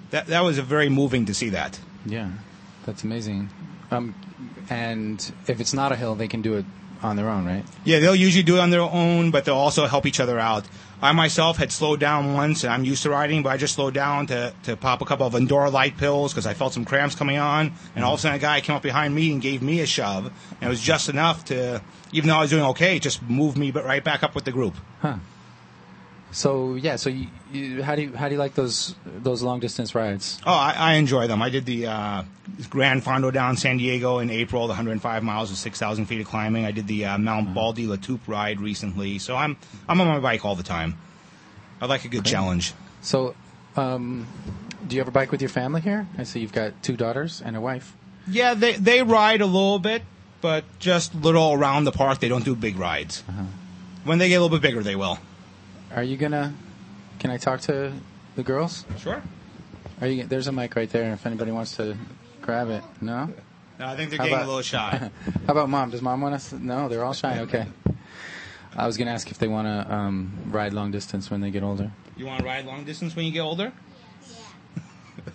that 0.10 0.28
that 0.28 0.42
was 0.44 0.58
a 0.58 0.64
very 0.64 0.90
moving 0.90 1.26
to 1.28 1.36
see 1.36 1.50
that. 1.50 1.80
Yeah, 2.06 2.32
that's 2.86 3.04
amazing. 3.04 3.50
Um, 3.92 4.16
and 4.70 5.32
if 5.48 5.60
it's 5.60 5.74
not 5.74 5.92
a 5.92 5.96
hill, 5.96 6.16
they 6.16 6.28
can 6.28 6.42
do 6.42 6.56
it 6.56 6.66
on 7.04 7.16
their 7.16 7.30
own, 7.30 7.46
right? 7.46 7.66
Yeah, 7.84 8.00
they'll 8.00 8.16
usually 8.16 8.44
do 8.44 8.58
it 8.58 8.60
on 8.60 8.70
their 8.70 8.82
own, 8.82 9.32
but 9.32 9.46
they'll 9.46 9.56
also 9.56 9.88
help 9.88 10.06
each 10.06 10.20
other 10.20 10.40
out. 10.40 10.66
I 11.02 11.14
myself 11.14 11.58
had 11.58 11.72
slowed 11.72 12.00
down 12.00 12.34
once, 12.34 12.64
and 12.64 12.72
I'm 12.72 12.86
used 12.86 13.02
to 13.04 13.10
riding, 13.10 13.42
but 13.42 13.50
I 13.50 13.58
just 13.58 13.74
slowed 13.74 13.96
down 13.96 14.28
to, 14.28 14.54
to 14.64 14.78
pop 14.78 15.02
a 15.02 15.06
couple 15.06 15.26
of 15.26 15.34
Endurolyte 15.34 15.98
pills 15.98 16.32
because 16.32 16.46
I 16.46 16.54
felt 16.54 16.74
some 16.74 16.86
cramps 16.86 17.16
coming 17.16 17.38
on, 17.38 17.74
and 17.96 18.06
all 18.06 18.14
of 18.14 18.20
a 18.20 18.22
sudden 18.22 18.38
a 18.38 18.40
guy 18.40 18.62
came 18.62 18.76
up 18.76 18.84
behind 18.84 19.16
me 19.16 19.32
and 19.32 19.42
gave 19.42 19.64
me 19.64 19.80
a 19.80 19.88
shove, 19.88 20.26
and 20.26 20.62
it 20.62 20.70
was 20.70 20.80
just 20.80 21.10
enough 21.10 21.46
to, 21.46 21.82
even 22.12 22.28
though 22.28 22.36
I 22.36 22.42
was 22.42 22.52
doing 22.52 22.66
okay, 22.66 23.00
just 23.00 23.24
move 23.24 23.58
me 23.58 23.72
but 23.72 23.84
right 23.84 24.04
back 24.04 24.22
up 24.22 24.36
with 24.36 24.46
the 24.46 24.52
group. 24.52 24.76
Huh. 25.02 25.16
So 26.32 26.76
yeah, 26.76 26.96
so 26.96 27.10
you, 27.10 27.28
you, 27.52 27.84
how 27.84 27.96
do 27.96 28.04
you 28.04 28.16
how 28.16 28.30
do 28.30 28.36
you 28.36 28.40
like 28.40 28.54
those 28.56 28.96
those 29.06 29.42
long 29.42 29.60
distance 29.60 29.94
rides? 29.94 30.40
Oh, 30.46 30.54
I, 30.54 30.74
I 30.78 30.94
enjoy 30.94 31.28
them. 31.28 31.42
I 31.42 31.50
did 31.50 31.66
the 31.66 31.88
uh, 31.88 32.24
Grand 32.70 33.04
Fondo 33.04 33.34
down 33.34 33.58
San 33.58 33.78
Diego 33.78 34.20
in 34.20 34.30
April, 34.30 34.64
the 34.64 34.72
105 34.72 35.24
miles 35.24 35.50
and 35.50 35.58
6,000 35.58 36.06
feet 36.06 36.22
of 36.22 36.28
climbing. 36.28 36.66
I 36.66 36.72
did 36.72 36.88
the 36.88 37.06
uh, 37.06 37.18
Mount 37.18 37.54
Baldy 37.54 37.86
Latoupe 37.86 38.28
ride 38.28 38.62
recently, 38.62 39.20
so 39.20 39.36
I'm 39.36 39.58
I'm 39.90 40.00
on 40.00 40.08
my 40.08 40.20
bike 40.20 40.46
all 40.46 40.56
the 40.56 40.64
time. 40.64 40.98
I 41.82 41.88
like 41.88 42.06
a 42.06 42.10
good 42.10 42.26
challenge. 42.26 42.74
So, 43.02 43.36
um, 43.76 44.28
do 44.88 44.96
you 44.96 45.02
ever 45.02 45.12
bike 45.12 45.32
with 45.32 45.42
your 45.42 45.50
family 45.50 45.82
here? 45.82 46.08
I 46.18 46.24
see 46.24 46.40
you've 46.40 46.54
got 46.54 46.82
two 46.84 46.96
daughters 46.96 47.42
and 47.44 47.56
a 47.56 47.62
wife. 47.62 47.96
Yeah, 48.28 48.54
they 48.54 48.74
they 48.74 49.04
ride 49.04 49.42
a 49.42 49.46
little 49.46 49.80
bit, 49.80 50.04
but 50.40 50.64
just 50.80 51.14
little 51.16 51.54
around 51.54 51.84
the 51.84 51.92
park. 51.92 52.20
They 52.20 52.30
don't 52.30 52.46
do 52.46 52.56
big 52.56 52.78
rides. 52.78 53.24
When 54.04 54.18
they 54.18 54.30
get 54.30 54.36
a 54.36 54.42
little 54.42 54.58
bit 54.58 54.62
bigger, 54.62 54.82
they 54.82 54.96
will. 54.96 55.20
Are 55.96 56.04
you 56.04 56.18
gonna? 56.18 56.54
Can 57.20 57.30
I 57.32 57.38
talk 57.38 57.62
to 57.62 57.94
the 58.36 58.44
girls? 58.44 58.86
Sure. 59.00 59.22
Are 60.00 60.08
you? 60.08 60.24
There's 60.24 60.48
a 60.48 60.52
mic 60.52 60.76
right 60.76 60.90
there. 60.90 61.14
If 61.14 61.26
anybody 61.26 61.52
wants 61.52 61.76
to 61.78 61.98
grab 62.42 62.70
it, 62.70 62.84
no. 63.02 63.30
No, 63.80 63.88
I 63.88 63.96
think 63.96 64.10
they're 64.10 64.18
How 64.20 64.26
getting 64.26 64.34
about- 64.38 64.46
a 64.46 64.48
little 64.48 64.62
shy. 64.62 65.10
How 65.48 65.52
about 65.54 65.70
mom? 65.70 65.90
Does 65.90 66.02
mom 66.02 66.22
want 66.22 66.36
us? 66.36 66.52
No, 66.54 66.88
they're 66.88 67.04
all 67.04 67.14
shy. 67.14 67.40
Okay. 67.42 67.66
I 68.76 68.88
was 68.88 68.98
gonna 68.98 69.12
ask 69.12 69.30
if 69.32 69.38
they 69.38 69.48
want 69.50 69.68
to 69.68 69.94
um, 69.94 70.32
ride 70.48 70.74
long 70.74 70.92
distance 70.92 71.30
when 71.30 71.42
they 71.42 71.52
get 71.52 71.62
older. 71.64 71.92
you 72.16 72.26
want 72.26 72.40
to 72.40 72.46
ride 72.46 72.66
long 72.66 72.86
distance 72.86 73.16
when 73.16 73.26
you 73.26 73.32
get 73.32 73.42
older? 73.42 73.74
Yeah. 74.30 75.34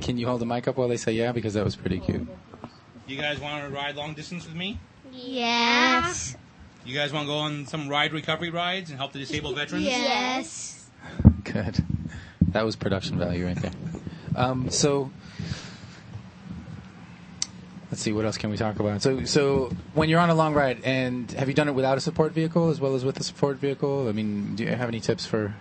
Can 0.00 0.16
you 0.16 0.26
hold 0.26 0.40
the 0.40 0.46
mic 0.46 0.66
up 0.66 0.76
while 0.78 0.88
they 0.88 0.96
say 0.96 1.12
yeah? 1.12 1.32
Because 1.32 1.52
that 1.54 1.64
was 1.64 1.76
pretty 1.76 1.98
cute. 2.00 2.26
You 3.06 3.16
guys 3.18 3.38
want 3.38 3.64
to 3.64 3.70
ride 3.70 3.96
long 3.96 4.14
distance 4.14 4.46
with 4.46 4.54
me? 4.56 4.78
Yes. 5.12 6.36
You 6.84 6.94
guys 6.94 7.12
want 7.12 7.26
to 7.26 7.32
go 7.32 7.38
on 7.38 7.66
some 7.66 7.88
ride 7.88 8.12
recovery 8.12 8.50
rides 8.50 8.90
and 8.90 8.98
help 8.98 9.12
the 9.12 9.18
disabled 9.18 9.56
veterans? 9.56 9.84
Yes. 9.84 10.90
Good. 11.44 11.84
That 12.48 12.64
was 12.64 12.74
production 12.76 13.18
value 13.18 13.46
right 13.46 13.56
there. 13.56 13.72
Um, 14.34 14.70
so, 14.70 15.10
let's 17.90 18.00
see. 18.02 18.12
What 18.12 18.24
else 18.24 18.38
can 18.38 18.50
we 18.50 18.56
talk 18.56 18.80
about? 18.80 19.02
So, 19.02 19.24
so 19.24 19.72
when 19.94 20.08
you're 20.08 20.20
on 20.20 20.30
a 20.30 20.34
long 20.34 20.54
ride, 20.54 20.80
and 20.84 21.30
have 21.32 21.48
you 21.48 21.54
done 21.54 21.68
it 21.68 21.74
without 21.74 21.98
a 21.98 22.00
support 22.00 22.32
vehicle 22.32 22.70
as 22.70 22.80
well 22.80 22.94
as 22.94 23.04
with 23.04 23.20
a 23.20 23.24
support 23.24 23.58
vehicle? 23.58 24.08
I 24.08 24.12
mean, 24.12 24.56
do 24.56 24.64
you 24.64 24.70
have 24.70 24.88
any 24.88 25.00
tips 25.00 25.26
for 25.26 25.54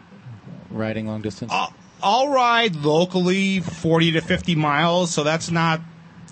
riding 0.70 1.06
long 1.08 1.22
distance? 1.22 1.52
I'll, 1.54 1.74
I'll 2.02 2.30
ride 2.30 2.76
locally 2.78 3.60
40 3.60 4.14
to 4.14 4.22
50 4.22 4.56
miles, 4.56 5.12
so 5.12 5.24
that's 5.24 5.52
not 5.52 5.82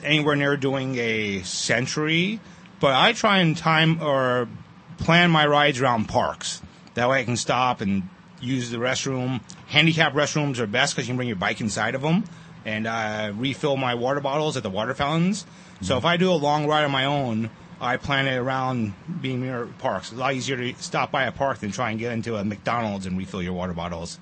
anywhere 0.03 0.35
near 0.35 0.55
doing 0.57 0.95
a 0.97 1.41
century. 1.43 2.39
But 2.79 2.93
I 2.93 3.13
try 3.13 3.39
and 3.39 3.57
time 3.57 4.01
or 4.01 4.47
plan 4.97 5.31
my 5.31 5.45
rides 5.45 5.79
around 5.81 6.05
parks. 6.05 6.61
That 6.95 7.09
way 7.09 7.19
I 7.19 7.23
can 7.23 7.37
stop 7.37 7.81
and 7.81 8.09
use 8.41 8.69
the 8.69 8.77
restroom. 8.77 9.41
Handicap 9.67 10.13
restrooms 10.13 10.59
are 10.59 10.67
best 10.67 10.95
because 10.95 11.07
you 11.07 11.11
can 11.11 11.17
bring 11.17 11.27
your 11.27 11.37
bike 11.37 11.61
inside 11.61 11.95
of 11.95 12.01
them 12.01 12.23
and 12.65 12.87
uh, 12.87 13.31
refill 13.35 13.77
my 13.77 13.95
water 13.95 14.19
bottles 14.19 14.57
at 14.57 14.63
the 14.63 14.69
water 14.69 14.93
fountains. 14.93 15.45
So 15.81 15.97
if 15.97 16.05
I 16.05 16.17
do 16.17 16.31
a 16.31 16.33
long 16.33 16.67
ride 16.67 16.83
on 16.83 16.91
my 16.91 17.05
own, 17.05 17.49
I 17.79 17.97
plan 17.97 18.27
it 18.27 18.35
around 18.35 18.93
being 19.21 19.41
near 19.41 19.67
parks. 19.77 20.07
It's 20.07 20.17
a 20.17 20.19
lot 20.19 20.33
easier 20.33 20.57
to 20.57 20.73
stop 20.81 21.11
by 21.11 21.25
a 21.25 21.31
park 21.31 21.59
than 21.59 21.71
try 21.71 21.91
and 21.91 21.99
get 21.99 22.11
into 22.11 22.35
a 22.35 22.43
McDonald's 22.43 23.05
and 23.05 23.17
refill 23.17 23.43
your 23.43 23.53
water 23.53 23.73
bottles 23.73 24.19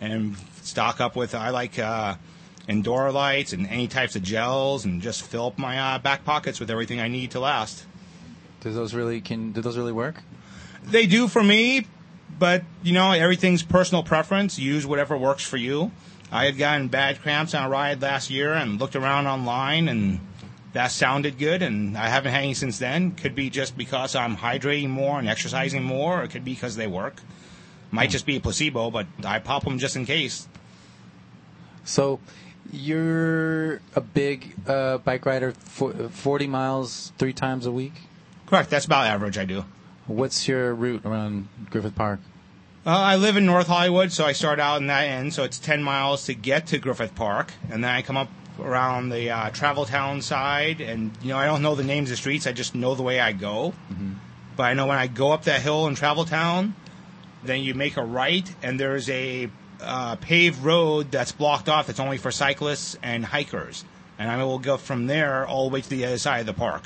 and 0.00 0.36
stock 0.62 1.00
up 1.00 1.16
with 1.16 1.34
I 1.34 1.50
like 1.50 1.78
uh, 1.78 2.16
Endurolytes 2.68 3.52
and 3.52 3.66
any 3.66 3.88
types 3.88 4.16
of 4.16 4.22
gels 4.22 4.84
and 4.84 5.00
just 5.02 5.22
fill 5.22 5.46
up 5.46 5.58
my 5.58 5.78
uh, 5.78 5.98
back 5.98 6.24
pockets 6.24 6.60
with 6.60 6.70
everything 6.70 7.00
I 7.00 7.08
need 7.08 7.30
to 7.32 7.40
last. 7.40 7.84
Do 8.60 8.72
those 8.72 8.94
really 8.94 9.20
can? 9.20 9.52
Do 9.52 9.60
those 9.60 9.76
really 9.76 9.92
work? 9.92 10.22
They 10.84 11.06
do 11.06 11.28
for 11.28 11.42
me, 11.42 11.86
but 12.38 12.64
you 12.82 12.92
know 12.92 13.12
everything's 13.12 13.62
personal 13.62 14.02
preference. 14.02 14.58
Use 14.58 14.86
whatever 14.86 15.16
works 15.16 15.44
for 15.44 15.56
you. 15.56 15.92
I 16.30 16.44
had 16.44 16.58
gotten 16.58 16.88
bad 16.88 17.22
cramps 17.22 17.54
on 17.54 17.64
a 17.64 17.68
ride 17.68 18.02
last 18.02 18.30
year 18.30 18.52
and 18.52 18.80
looked 18.80 18.96
around 18.96 19.26
online 19.26 19.88
and 19.88 20.20
that 20.72 20.90
sounded 20.90 21.38
good 21.38 21.62
and 21.62 21.96
I 21.96 22.08
haven't 22.08 22.32
had 22.32 22.42
any 22.42 22.54
since 22.54 22.78
then. 22.78 23.12
Could 23.12 23.34
be 23.34 23.48
just 23.48 23.76
because 23.76 24.14
I'm 24.14 24.36
hydrating 24.36 24.90
more 24.90 25.18
and 25.18 25.28
exercising 25.28 25.82
more, 25.82 26.20
or 26.20 26.24
it 26.24 26.30
could 26.30 26.44
be 26.44 26.54
because 26.54 26.76
they 26.76 26.86
work. 26.86 27.22
Might 27.90 28.10
just 28.10 28.26
be 28.26 28.36
a 28.36 28.40
placebo, 28.40 28.90
but 28.90 29.06
I 29.24 29.38
pop 29.38 29.64
them 29.64 29.78
just 29.78 29.96
in 29.96 30.04
case. 30.04 30.48
So, 31.84 32.18
you're 32.72 33.80
a 33.94 34.00
big 34.00 34.54
uh, 34.66 34.98
bike 34.98 35.24
rider, 35.24 35.52
for, 35.52 35.92
40 35.92 36.46
miles 36.48 37.12
three 37.16 37.32
times 37.32 37.64
a 37.64 37.70
week. 37.70 37.94
Correct. 38.46 38.70
That's 38.70 38.84
about 38.84 39.06
average. 39.06 39.38
I 39.38 39.44
do. 39.44 39.64
What's 40.06 40.46
your 40.46 40.74
route 40.74 41.04
around 41.04 41.48
Griffith 41.70 41.94
Park? 41.94 42.20
Uh, 42.86 42.90
I 42.90 43.16
live 43.16 43.36
in 43.36 43.44
North 43.44 43.66
Hollywood, 43.66 44.12
so 44.12 44.24
I 44.24 44.30
start 44.30 44.60
out 44.60 44.80
in 44.80 44.86
that 44.86 45.02
end. 45.02 45.34
So 45.34 45.42
it's 45.42 45.58
10 45.58 45.82
miles 45.82 46.26
to 46.26 46.34
get 46.34 46.68
to 46.68 46.78
Griffith 46.78 47.16
Park, 47.16 47.52
and 47.68 47.82
then 47.82 47.90
I 47.90 48.02
come 48.02 48.16
up 48.16 48.28
around 48.60 49.08
the 49.08 49.30
uh, 49.30 49.50
Travel 49.50 49.84
Town 49.84 50.22
side. 50.22 50.80
And 50.80 51.10
you 51.20 51.30
know, 51.30 51.38
I 51.38 51.46
don't 51.46 51.62
know 51.62 51.74
the 51.74 51.82
names 51.82 52.12
of 52.12 52.18
streets; 52.18 52.46
I 52.46 52.52
just 52.52 52.76
know 52.76 52.94
the 52.94 53.02
way 53.02 53.18
I 53.18 53.32
go. 53.32 53.74
But 54.56 54.62
I 54.62 54.74
know 54.74 54.86
when 54.86 54.96
I 54.96 55.08
go 55.08 55.32
up 55.32 55.44
that 55.44 55.60
hill 55.60 55.88
in 55.88 55.96
Travel 55.96 56.24
Town, 56.24 56.76
then 57.42 57.62
you 57.62 57.74
make 57.74 57.96
a 57.96 58.04
right, 58.04 58.48
and 58.62 58.78
there's 58.78 59.10
a 59.10 59.50
uh, 59.80 60.16
paved 60.16 60.62
road 60.62 61.10
that's 61.10 61.32
blocked 61.32 61.68
off. 61.68 61.88
That's 61.88 62.00
only 62.00 62.18
for 62.18 62.30
cyclists 62.30 62.96
and 63.02 63.24
hikers. 63.24 63.84
And 64.18 64.30
I 64.30 64.42
will 64.44 64.58
go 64.58 64.76
from 64.76 65.08
there 65.08 65.46
all 65.46 65.68
the 65.68 65.74
way 65.74 65.80
to 65.80 65.90
the 65.90 66.04
other 66.06 66.18
side 66.18 66.40
of 66.40 66.46
the 66.46 66.54
park. 66.54 66.84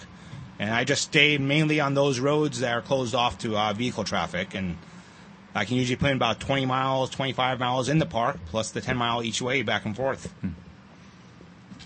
And 0.61 0.71
I 0.71 0.85
just 0.85 1.03
stay 1.03 1.39
mainly 1.39 1.81
on 1.81 1.95
those 1.95 2.21
roads 2.21 2.61
that 2.61 2.73
are 2.73 2.83
closed 2.83 3.15
off 3.17 3.39
to 3.39 3.57
uh, 3.57 3.73
vehicle 3.73 4.05
traffic 4.05 4.55
and. 4.55 4.77
I 5.53 5.65
can 5.65 5.79
usually 5.79 5.97
put 5.97 6.11
in 6.13 6.17
about 6.17 6.39
20 6.39 6.65
miles, 6.65 7.11
25 7.11 7.59
miles 7.59 7.89
in 7.89 7.99
the 7.99 8.07
park, 8.07 8.39
plus 8.47 8.71
the 8.71 8.81
10 8.81 8.97
mile 8.97 9.21
each 9.21 9.43
way 9.43 9.63
back 9.63 9.85
and 9.85 9.97
forth. 9.97 10.33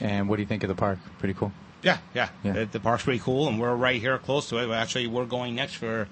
And 0.03 0.29
what 0.29 0.37
do 0.37 0.43
you 0.43 0.47
think 0.47 0.63
of 0.65 0.69
the 0.69 0.75
park? 0.75 0.99
Pretty 1.19 1.33
cool. 1.33 1.51
Yeah, 1.83 1.97
yeah. 2.15 2.29
Yeah. 2.43 2.53
The, 2.53 2.65
the 2.67 2.81
park's 2.81 3.05
pretty 3.05 3.21
cool, 3.21 3.49
and 3.49 3.59
we're 3.59 3.75
right 3.75 3.99
here 3.99 4.19
close 4.19 4.51
to 4.51 4.59
it. 4.59 4.67
But 4.67 4.75
actually, 4.75 5.07
we're 5.07 5.25
going 5.25 5.55
next 5.55 5.77
for. 5.77 6.09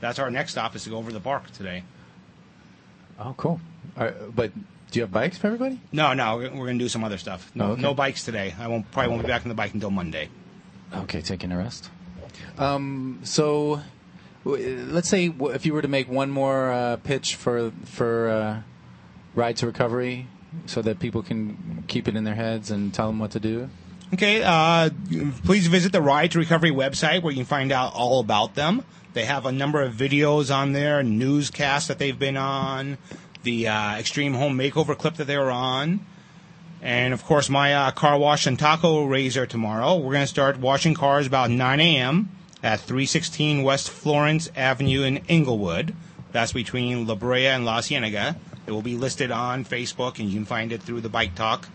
That's 0.00 0.18
our 0.18 0.32
next 0.32 0.50
stop 0.50 0.74
is 0.74 0.82
to 0.82 0.90
go 0.90 0.96
over 0.96 1.10
to 1.10 1.14
the 1.14 1.20
park 1.20 1.50
today. 1.52 1.84
Oh, 3.20 3.34
cool. 3.36 3.60
Uh, 3.96 4.10
but 4.34 4.52
do 4.90 4.98
you 4.98 5.02
have 5.02 5.12
bikes 5.12 5.38
for 5.38 5.46
everybody? 5.46 5.80
No, 5.92 6.12
no, 6.12 6.38
we're 6.38 6.48
going 6.50 6.78
to 6.78 6.84
do 6.84 6.88
some 6.88 7.04
other 7.04 7.18
stuff. 7.18 7.50
No, 7.54 7.66
Oh, 7.66 7.70
okay. 7.72 7.82
no 7.82 7.94
bikes 7.94 8.24
today. 8.24 8.52
I 8.58 8.66
won't 8.66 8.90
probably 8.90 9.10
won't 9.10 9.22
be 9.22 9.28
back 9.28 9.42
on 9.42 9.48
the 9.48 9.54
bike 9.54 9.74
until 9.74 9.90
Monday. 9.90 10.28
Okay, 10.92 11.20
taking 11.20 11.52
a 11.52 11.56
rest. 11.56 11.88
Um, 12.58 13.20
so, 13.22 13.80
let's 14.44 15.08
say 15.08 15.32
if 15.40 15.66
you 15.66 15.72
were 15.72 15.82
to 15.82 15.88
make 15.88 16.08
one 16.08 16.30
more 16.30 16.70
uh, 16.70 16.96
pitch 16.96 17.34
for 17.34 17.72
for 17.84 18.28
uh, 18.28 18.60
Ride 19.34 19.56
to 19.58 19.66
Recovery, 19.66 20.26
so 20.66 20.82
that 20.82 20.98
people 20.98 21.22
can 21.22 21.84
keep 21.88 22.08
it 22.08 22.16
in 22.16 22.24
their 22.24 22.34
heads 22.34 22.70
and 22.70 22.92
tell 22.92 23.08
them 23.08 23.18
what 23.18 23.32
to 23.32 23.40
do. 23.40 23.68
Okay, 24.14 24.42
uh, 24.42 24.90
please 25.44 25.66
visit 25.66 25.92
the 25.92 26.00
Ride 26.00 26.30
to 26.30 26.38
Recovery 26.38 26.70
website 26.70 27.22
where 27.22 27.32
you 27.32 27.38
can 27.38 27.44
find 27.44 27.72
out 27.72 27.92
all 27.92 28.20
about 28.20 28.54
them. 28.54 28.84
They 29.14 29.24
have 29.24 29.46
a 29.46 29.52
number 29.52 29.82
of 29.82 29.94
videos 29.94 30.54
on 30.54 30.72
there, 30.72 31.02
newscasts 31.02 31.88
that 31.88 31.98
they've 31.98 32.18
been 32.18 32.36
on, 32.36 32.98
the 33.42 33.68
uh, 33.68 33.96
Extreme 33.98 34.34
Home 34.34 34.56
Makeover 34.56 34.96
clip 34.96 35.14
that 35.14 35.26
they 35.26 35.36
were 35.36 35.50
on, 35.50 36.06
and 36.86 37.12
of 37.12 37.24
course 37.24 37.50
my 37.50 37.74
uh, 37.74 37.90
car 37.90 38.16
wash 38.16 38.46
and 38.46 38.56
taco 38.56 39.04
razor 39.04 39.44
tomorrow. 39.44 39.96
We're 39.96 40.12
going 40.12 40.22
to 40.22 40.28
start 40.28 40.58
washing 40.58 40.94
cars 40.94 41.26
about 41.26 41.50
9 41.50 41.80
a.m. 41.80 42.28
at 42.62 42.78
316 42.78 43.64
West 43.64 43.90
Florence 43.90 44.48
Avenue 44.54 45.02
in 45.02 45.16
Inglewood. 45.26 45.96
That's 46.30 46.52
between 46.52 47.08
La 47.08 47.16
Brea 47.16 47.48
and 47.48 47.64
La 47.64 47.80
Cienega. 47.80 48.36
It 48.68 48.70
will 48.70 48.82
be 48.82 48.94
listed 48.94 49.32
on 49.32 49.64
Facebook, 49.64 50.20
and 50.20 50.28
you 50.28 50.36
can 50.36 50.44
find 50.44 50.70
it 50.70 50.80
through 50.80 51.00
the 51.00 51.08
Bike 51.08 51.34
Talk 51.34 51.68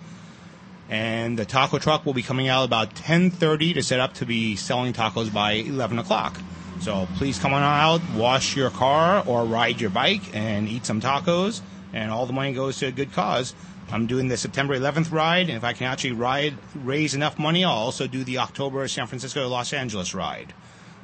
and 0.89 1.38
the 1.39 1.46
taco 1.46 1.77
truck 1.77 2.06
will 2.06 2.13
be 2.13 2.22
coming 2.22 2.48
out 2.48 2.63
about 2.63 2.94
10.30 2.96 3.74
to 3.74 3.84
set 3.84 4.00
up 4.00 4.13
to 4.13 4.25
be 4.25 4.56
selling 4.58 4.91
tacos 4.91 5.32
by 5.32 5.53
11 5.53 6.00
o'clock 6.00 6.38
so 6.82 7.08
please 7.15 7.39
come 7.39 7.53
on 7.53 7.63
out 7.63 8.01
wash 8.13 8.58
your 8.58 8.70
car 8.70 9.24
or 9.25 9.46
ride 9.46 9.80
your 9.80 9.89
bike 9.89 10.36
and 10.36 10.68
eat 10.68 10.86
some 10.86 11.00
tacos 11.00 11.62
and 11.94 12.12
all 12.12 12.25
the 12.25 12.34
money 12.34 12.51
goes 12.51 12.77
to 12.77 12.88
a 12.88 12.91
good 12.91 13.13
cause 13.13 13.56
i'm 13.91 14.07
doing 14.07 14.27
the 14.27 14.38
september 14.38 14.77
11th 14.77 15.12
ride 15.12 15.48
and 15.48 15.57
if 15.57 15.63
i 15.63 15.74
can 15.74 15.88
actually 15.88 16.12
ride 16.12 16.53
raise 16.75 17.13
enough 17.13 17.38
money 17.38 17.63
i'll 17.63 17.71
also 17.71 18.07
do 18.07 18.24
the 18.24 18.38
october 18.38 18.88
san 18.88 19.07
francisco 19.07 19.41
to 19.41 19.48
los 19.48 19.74
angeles 19.74 20.13
ride 20.13 20.53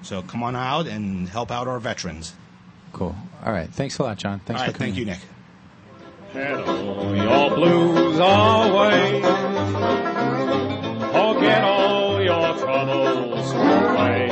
so 0.01 0.21
come 0.21 0.43
on 0.43 0.55
out 0.55 0.87
and 0.87 1.29
help 1.29 1.51
out 1.51 1.67
our 1.67 1.79
veterans 1.79 2.33
Cool. 2.93 3.15
All 3.45 3.51
right. 3.51 3.69
Thanks 3.69 3.99
a 3.99 4.03
lot, 4.03 4.17
John. 4.17 4.39
Thanks 4.39 4.61
all 4.61 4.67
for 4.69 4.73
coming. 4.73 4.93
thank 4.93 4.99
you 4.99 5.05
nick 5.05 5.19
Channel 6.33 7.15
your 7.15 7.55
blues 7.55 8.17
away. 8.19 9.21
Forget 11.11 11.63
all 11.63 12.21
your 12.21 12.57
troubles 12.57 13.51
away. 13.53 14.27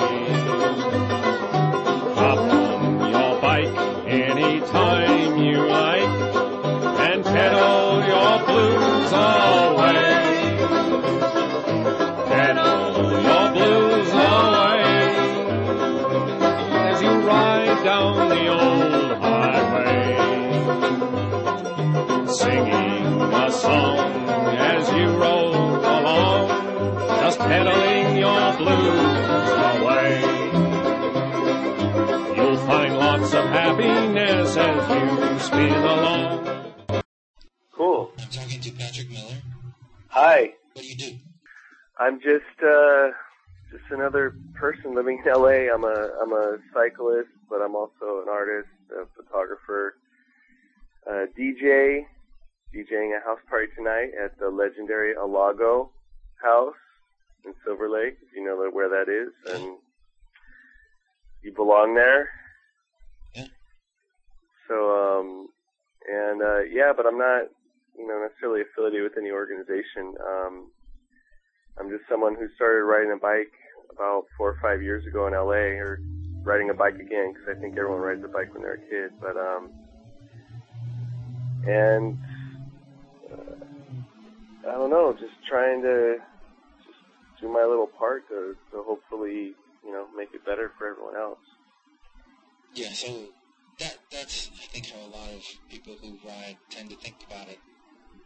Singing 22.37 23.21
a 23.21 23.49
song 23.49 24.27
as 24.59 24.91
you 24.91 25.05
roll 25.15 25.55
along, 25.55 26.49
just 27.21 27.39
pedaling 27.39 28.17
your 28.17 28.57
blues 28.57 29.51
away. 29.71 30.19
You'll 32.35 32.57
find 32.57 32.97
lots 32.97 33.33
of 33.33 33.45
happiness 33.45 34.57
as 34.57 34.89
you 34.89 35.39
spin 35.39 35.73
along. 35.75 37.03
Cool. 37.71 38.11
I'm 38.19 38.29
talking 38.29 38.59
to 38.59 38.71
Patrick 38.71 39.09
Miller. 39.09 39.41
Hi. 40.09 40.53
What 40.73 40.83
do 40.83 40.87
you 40.89 40.97
do? 40.97 41.15
I'm 41.97 42.19
just 42.19 42.61
uh 42.61 43.11
just 43.71 43.85
another 43.91 44.35
person 44.55 44.93
living 44.93 45.23
in 45.25 45.31
LA. 45.31 45.73
I'm 45.73 45.85
a 45.85 46.09
I'm 46.21 46.33
a 46.33 46.57
cyclist, 46.73 47.29
but 47.49 47.61
I'm 47.61 47.75
also 47.75 48.21
an 48.21 48.27
artist, 48.29 48.67
a 48.91 49.05
photographer, 49.15 49.95
a 51.07 51.27
DJ, 51.39 52.07
DJing 52.75 53.17
a 53.17 53.23
house 53.23 53.39
party 53.49 53.67
tonight 53.75 54.09
at 54.21 54.37
the 54.37 54.49
legendary 54.49 55.15
Alago 55.15 55.89
House 56.43 56.75
in 57.45 57.53
Silver 57.63 57.89
Lake, 57.89 58.17
if 58.21 58.35
you 58.35 58.43
know 58.43 58.69
where 58.71 58.89
that 58.89 59.09
is, 59.09 59.31
and 59.53 59.77
you 61.41 61.53
belong 61.53 61.95
there. 61.95 62.27
Yeah. 63.33 63.47
So 64.67 65.19
um 65.19 65.47
and 66.11 66.41
uh 66.41 66.63
yeah, 66.63 66.91
but 66.95 67.05
I'm 67.05 67.17
not 67.17 67.43
you 67.97 68.05
know 68.07 68.19
necessarily 68.27 68.61
affiliated 68.61 69.03
with 69.03 69.17
any 69.17 69.31
organization. 69.31 70.15
Um 70.19 70.71
I'm 71.79 71.89
just 71.89 72.03
someone 72.09 72.35
who 72.35 72.47
started 72.55 72.83
riding 72.83 73.11
a 73.11 73.17
bike 73.17 73.53
about 73.91 74.25
four 74.37 74.49
or 74.49 74.59
five 74.61 74.81
years 74.81 75.05
ago 75.05 75.27
in 75.27 75.33
LA, 75.33 75.79
or 75.79 75.99
riding 76.43 76.69
a 76.69 76.73
bike 76.73 76.95
again 76.95 77.33
because 77.33 77.47
I 77.55 77.59
think 77.59 77.77
everyone 77.77 78.01
rides 78.01 78.23
a 78.23 78.27
bike 78.27 78.53
when 78.53 78.63
they're 78.63 78.73
a 78.73 78.89
kid. 78.89 79.11
But 79.21 79.37
um, 79.37 79.71
and 81.67 82.17
I 84.67 84.71
don't 84.71 84.89
know, 84.89 85.13
just 85.13 85.33
trying 85.47 85.81
to 85.83 86.17
just 86.85 87.41
do 87.41 87.49
my 87.49 87.63
little 87.63 87.87
part 87.87 88.27
to 88.29 88.55
to 88.71 88.83
hopefully 88.83 89.53
you 89.83 89.91
know 89.91 90.07
make 90.17 90.29
it 90.33 90.45
better 90.45 90.71
for 90.77 90.89
everyone 90.89 91.15
else. 91.15 91.39
Yeah, 92.73 92.89
so 92.89 93.07
that 93.79 93.97
that's 94.11 94.49
I 94.61 94.65
think 94.67 94.87
how 94.87 94.99
a 95.05 95.11
lot 95.15 95.29
of 95.29 95.43
people 95.69 95.95
who 96.01 96.17
ride 96.27 96.57
tend 96.69 96.89
to 96.89 96.95
think 96.95 97.15
about 97.29 97.47
it. 97.47 97.59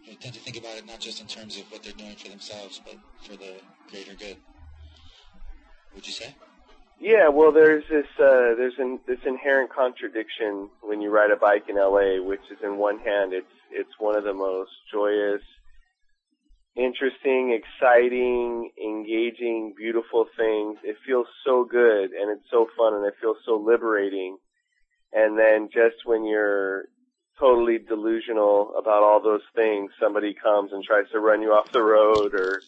They 0.08 0.16
tend 0.16 0.34
to 0.34 0.40
think 0.40 0.58
about 0.58 0.78
it 0.78 0.86
not 0.88 1.00
just 1.00 1.22
in 1.22 1.28
terms 1.28 1.58
of 1.58 1.72
what 1.72 1.84
they're 1.84 1.94
doing 1.94 2.16
for 2.16 2.30
themselves, 2.30 2.82
but 2.86 2.96
for 3.28 3.36
the 3.36 3.56
greater 3.92 4.16
good. 4.16 4.38
Would 5.94 6.08
you 6.08 6.14
say? 6.14 6.36
Yeah, 7.00 7.30
well, 7.30 7.52
there's 7.52 7.84
this 7.90 8.08
uh, 8.18 8.56
there's 8.56 8.78
an, 8.78 9.00
this 9.08 9.20
inherent 9.26 9.72
contradiction 9.74 10.70
when 10.82 11.02
you 11.02 11.10
ride 11.10 11.32
a 11.32 11.38
bike 11.38 11.66
in 11.70 11.76
LA, 11.76 12.22
which 12.22 12.42
is 12.52 12.58
in 12.64 12.78
one 12.78 13.00
hand, 13.00 13.34
it's 13.34 13.48
it's 13.72 13.92
one 14.00 14.18
of 14.18 14.24
the 14.24 14.34
most 14.34 14.72
joyous, 14.92 15.42
interesting, 16.80 17.52
exciting, 17.52 18.72
engaging, 18.82 19.74
beautiful 19.78 20.26
things. 20.38 20.78
It 20.84 20.98
feels 21.06 21.28
so 21.46 21.66
good 21.66 22.12
and 22.12 22.32
it's 22.32 22.50
so 22.50 22.68
fun 22.78 22.94
and 22.94 23.06
it 23.06 23.16
feels 23.22 23.38
so 23.46 23.58
liberating. 23.58 24.38
And 25.12 25.38
then 25.38 25.70
just 25.74 26.06
when 26.06 26.26
you're 26.26 26.86
totally 27.40 27.80
delusional 27.80 28.74
about 28.78 29.04
all 29.04 29.22
those 29.22 29.46
things, 29.56 29.92
somebody 30.00 30.34
comes 30.34 30.72
and 30.72 30.84
tries 30.84 31.10
to 31.12 31.20
run 31.20 31.42
you 31.42 31.50
off 31.50 31.72
the 31.74 31.82
road 31.82 32.34
or 32.34 32.62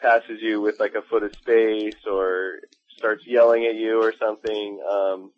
passes 0.00 0.40
you 0.40 0.60
with 0.60 0.78
like 0.78 0.94
a 0.94 1.02
foot 1.08 1.22
of 1.22 1.32
space 1.42 2.00
or 2.10 2.60
starts 2.98 3.24
yelling 3.26 3.66
at 3.66 3.76
you 3.76 4.00
or 4.00 4.12
something 4.18 4.80
um, 4.88 5.32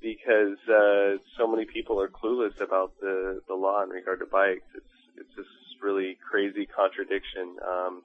because 0.00 0.58
uh, 0.68 1.16
so 1.38 1.46
many 1.46 1.64
people 1.64 2.00
are 2.00 2.08
clueless 2.08 2.60
about 2.60 2.92
the 3.00 3.40
the 3.48 3.54
law 3.54 3.82
in 3.82 3.90
regard 3.90 4.20
to 4.20 4.26
bikes. 4.26 4.66
It's 4.74 4.94
it's 5.16 5.36
this 5.36 5.46
really 5.82 6.18
crazy 6.30 6.66
contradiction, 6.66 7.56
um, 7.66 8.02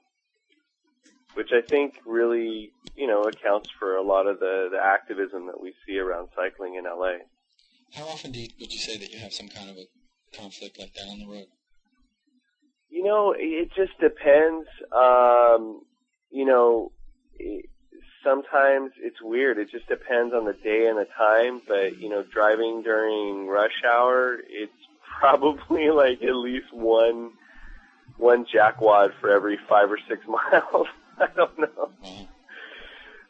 which 1.34 1.50
I 1.52 1.60
think 1.60 2.00
really 2.06 2.72
you 2.96 3.06
know 3.06 3.22
accounts 3.22 3.70
for 3.78 3.96
a 3.96 4.02
lot 4.02 4.26
of 4.26 4.40
the 4.40 4.68
the 4.70 4.78
activism 4.82 5.46
that 5.46 5.60
we 5.60 5.74
see 5.86 5.98
around 5.98 6.28
cycling 6.34 6.74
in 6.74 6.84
LA. 6.84 7.18
How 7.94 8.04
often 8.04 8.32
do 8.32 8.40
you, 8.40 8.48
would 8.60 8.72
you 8.72 8.78
say 8.78 8.98
that 8.98 9.10
you 9.10 9.18
have 9.18 9.32
some 9.32 9.48
kind 9.48 9.70
of 9.70 9.76
a 9.76 9.86
conflict 10.36 10.78
like 10.78 10.92
that 10.94 11.08
on 11.10 11.18
the 11.18 11.26
road? 11.26 11.46
You 12.90 13.04
know, 13.04 13.34
it 13.36 13.70
just 13.74 13.98
depends. 14.00 14.68
Um, 14.92 15.82
you 16.30 16.44
know, 16.44 16.92
it, 17.38 17.66
sometimes 18.24 18.92
it's 19.00 19.20
weird. 19.22 19.58
It 19.58 19.70
just 19.70 19.88
depends 19.88 20.34
on 20.34 20.44
the 20.44 20.52
day 20.52 20.86
and 20.88 20.98
the 20.98 21.06
time. 21.16 21.60
But 21.66 21.98
you 21.98 22.08
know, 22.08 22.22
driving 22.22 22.82
during 22.82 23.46
rush 23.46 23.82
hour, 23.86 24.38
it's 24.48 24.72
probably 25.20 25.90
like 25.90 26.22
at 26.22 26.34
least 26.34 26.72
one 26.72 27.32
one 28.16 28.44
jackwad 28.46 29.12
for 29.20 29.30
every 29.30 29.58
five 29.68 29.90
or 29.90 29.98
six 30.08 30.22
miles. 30.28 30.86
I 31.18 31.26
don't 31.36 31.58
know. 31.58 31.90
Uh-huh. 32.02 32.24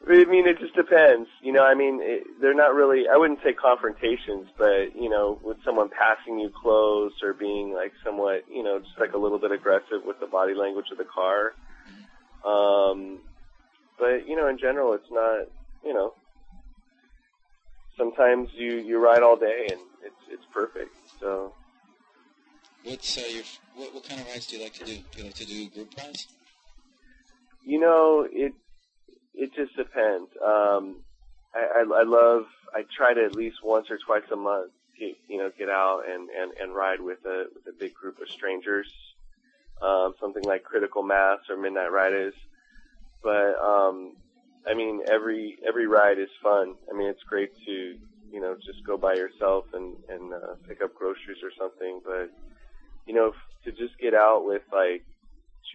I 0.06 0.24
mean, 0.24 0.46
it 0.46 0.58
just 0.58 0.74
depends. 0.74 1.28
You 1.42 1.52
know, 1.52 1.64
I 1.64 1.74
mean, 1.74 2.00
it, 2.00 2.22
they're 2.40 2.54
not 2.54 2.74
really, 2.74 3.04
I 3.12 3.16
wouldn't 3.16 3.40
say 3.42 3.52
confrontations, 3.52 4.48
but, 4.56 4.96
you 4.96 5.10
know, 5.10 5.38
with 5.42 5.58
someone 5.64 5.90
passing 5.90 6.38
you 6.38 6.50
close 6.50 7.12
or 7.22 7.34
being 7.34 7.74
like 7.74 7.92
somewhat, 8.04 8.44
you 8.50 8.62
know, 8.62 8.78
just 8.78 8.98
like 8.98 9.12
a 9.12 9.18
little 9.18 9.38
bit 9.38 9.50
aggressive 9.52 10.04
with 10.06 10.18
the 10.20 10.26
body 10.26 10.54
language 10.54 10.86
of 10.90 10.98
the 10.98 11.04
car. 11.04 11.52
Um, 12.46 13.18
but, 13.98 14.26
you 14.26 14.36
know, 14.36 14.48
in 14.48 14.58
general, 14.58 14.94
it's 14.94 15.10
not, 15.10 15.46
you 15.84 15.92
know, 15.92 16.14
sometimes 17.98 18.48
you, 18.54 18.76
you 18.78 18.98
ride 18.98 19.22
all 19.22 19.36
day 19.36 19.66
and 19.70 19.80
it's, 20.04 20.22
it's 20.30 20.44
perfect. 20.54 20.94
So, 21.20 21.52
What's 22.84 23.18
uh, 23.18 23.22
your 23.28 23.42
what, 23.78 23.94
what 23.94 24.08
kind 24.08 24.20
of 24.20 24.26
rides 24.26 24.46
do 24.46 24.56
you 24.56 24.62
like 24.64 24.74
to 24.74 24.84
do? 24.84 24.96
Do 25.12 25.18
you 25.18 25.24
like 25.24 25.34
to 25.34 25.46
do 25.46 25.70
group 25.70 25.94
rides? 25.96 26.26
you 27.68 27.78
know, 27.78 28.26
it, 28.30 28.54
it 29.34 29.54
just 29.54 29.76
depends. 29.76 30.30
Um, 30.42 31.02
I, 31.54 31.80
I, 31.80 32.00
I 32.00 32.02
love, 32.04 32.44
I 32.74 32.84
try 32.96 33.12
to 33.12 33.24
at 33.24 33.34
least 33.34 33.56
once 33.62 33.88
or 33.90 33.98
twice 33.98 34.28
a 34.32 34.36
month, 34.36 34.72
get, 34.98 35.16
you 35.28 35.36
know, 35.36 35.50
get 35.56 35.68
out 35.68 36.04
and, 36.08 36.30
and, 36.30 36.52
and 36.58 36.74
ride 36.74 37.02
with 37.02 37.18
a, 37.26 37.44
with 37.54 37.66
a 37.66 37.78
big 37.78 37.92
group 37.92 38.22
of 38.22 38.30
strangers. 38.30 38.90
Um, 39.82 40.14
something 40.18 40.42
like 40.44 40.64
Critical 40.64 41.02
Mass 41.02 41.40
or 41.50 41.58
Midnight 41.58 41.92
Riders. 41.92 42.34
But, 43.22 43.54
um, 43.62 44.16
I 44.66 44.72
mean, 44.72 45.02
every, 45.06 45.58
every 45.66 45.86
ride 45.86 46.18
is 46.18 46.30
fun. 46.42 46.74
I 46.90 46.96
mean, 46.96 47.08
it's 47.08 47.22
great 47.22 47.50
to, 47.66 47.98
you 48.32 48.40
know, 48.40 48.56
just 48.56 48.82
go 48.86 48.96
by 48.96 49.12
yourself 49.12 49.66
and, 49.74 49.94
and, 50.08 50.32
uh, 50.32 50.54
pick 50.66 50.80
up 50.80 50.94
groceries 50.94 51.42
or 51.42 51.52
something. 51.58 52.00
But, 52.02 52.30
you 53.06 53.12
know, 53.12 53.32
to 53.64 53.70
just 53.72 53.98
get 54.00 54.14
out 54.14 54.44
with 54.44 54.62
like 54.72 55.04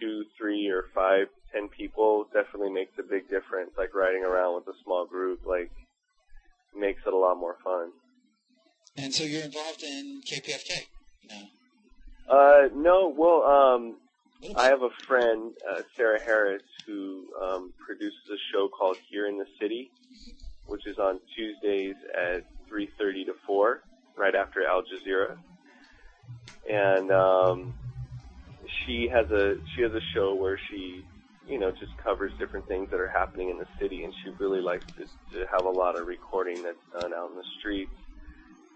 two, 0.00 0.24
three, 0.38 0.68
or 0.68 0.84
five, 0.94 1.26
ten 1.52 1.68
people 1.68 2.26
definitely 2.32 2.72
makes 2.72 2.92
a 2.98 3.02
big 3.02 3.28
difference. 3.28 3.70
Like 3.76 3.94
riding 3.94 4.24
around 4.24 4.56
with 4.56 4.68
a 4.68 4.78
small 4.84 5.06
group, 5.06 5.40
like 5.46 5.70
makes 6.76 7.02
it 7.06 7.12
a 7.12 7.16
lot 7.16 7.36
more 7.36 7.56
fun. 7.62 7.90
And 8.96 9.12
so 9.12 9.24
you're 9.24 9.44
involved 9.44 9.82
in 9.82 10.22
KPFK 10.24 10.86
now. 11.28 11.48
Uh, 12.28 12.68
no, 12.74 13.12
well, 13.16 13.42
um, 13.42 13.96
I 14.56 14.64
have 14.66 14.82
a 14.82 14.90
friend, 15.06 15.52
uh, 15.70 15.82
Sarah 15.96 16.20
Harris, 16.20 16.62
who 16.86 17.26
um, 17.42 17.72
produces 17.84 18.20
a 18.30 18.36
show 18.52 18.68
called 18.68 18.96
Here 19.10 19.26
in 19.26 19.38
the 19.38 19.46
City, 19.60 19.90
which 20.66 20.86
is 20.86 20.98
on 20.98 21.20
Tuesdays 21.34 21.96
at 22.14 22.44
3:30 22.70 23.26
to 23.26 23.34
4, 23.46 23.82
right 24.16 24.34
after 24.34 24.66
Al 24.66 24.82
Jazeera. 24.82 25.36
And 26.68 27.10
um, 27.12 27.74
she 28.84 29.08
has 29.12 29.30
a 29.30 29.56
she 29.74 29.82
has 29.82 29.92
a 29.92 30.04
show 30.14 30.34
where 30.34 30.58
she, 30.70 31.04
you 31.46 31.58
know, 31.58 31.70
just 31.70 31.92
covers 32.02 32.32
different 32.38 32.66
things 32.66 32.88
that 32.90 33.00
are 33.00 33.10
happening 33.12 33.50
in 33.50 33.58
the 33.58 33.68
city, 33.80 34.04
and 34.04 34.12
she 34.22 34.30
really 34.42 34.60
likes 34.60 34.84
to, 34.98 35.04
to 35.04 35.44
have 35.52 35.64
a 35.64 35.70
lot 35.70 35.96
of 35.96 36.06
recording 36.06 36.62
that's 36.62 36.80
done 36.92 37.12
out 37.12 37.30
in 37.30 37.36
the 37.36 37.48
streets. 37.60 37.92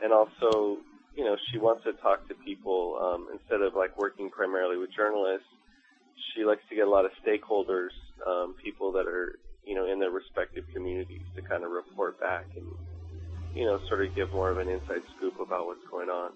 And 0.02 0.12
also, 0.12 0.78
you 1.16 1.24
know, 1.24 1.36
she 1.50 1.58
wants 1.58 1.82
to 1.84 1.92
talk 2.04 2.28
to 2.28 2.34
people 2.44 2.98
um, 3.00 3.28
instead 3.32 3.62
of 3.62 3.74
like 3.74 3.98
working 3.98 4.30
primarily 4.30 4.76
with 4.76 4.90
journalists. 4.94 5.48
She 6.34 6.44
likes 6.44 6.62
to 6.68 6.76
get 6.76 6.86
a 6.86 6.90
lot 6.90 7.04
of 7.04 7.10
stakeholders, 7.24 7.94
um, 8.26 8.54
people 8.62 8.92
that 8.92 9.06
are, 9.06 9.38
you 9.64 9.74
know, 9.74 9.90
in 9.90 9.98
their 9.98 10.10
respective 10.10 10.64
communities 10.74 11.24
to 11.34 11.42
kind 11.42 11.64
of 11.64 11.70
report 11.70 12.20
back 12.20 12.44
and, 12.54 12.66
you 13.56 13.64
know, 13.64 13.78
sort 13.88 14.04
of 14.04 14.14
give 14.14 14.30
more 14.32 14.50
of 14.50 14.58
an 14.58 14.68
inside 14.68 15.02
scoop 15.16 15.34
about 15.40 15.66
what's 15.66 15.82
going 15.90 16.08
on. 16.08 16.30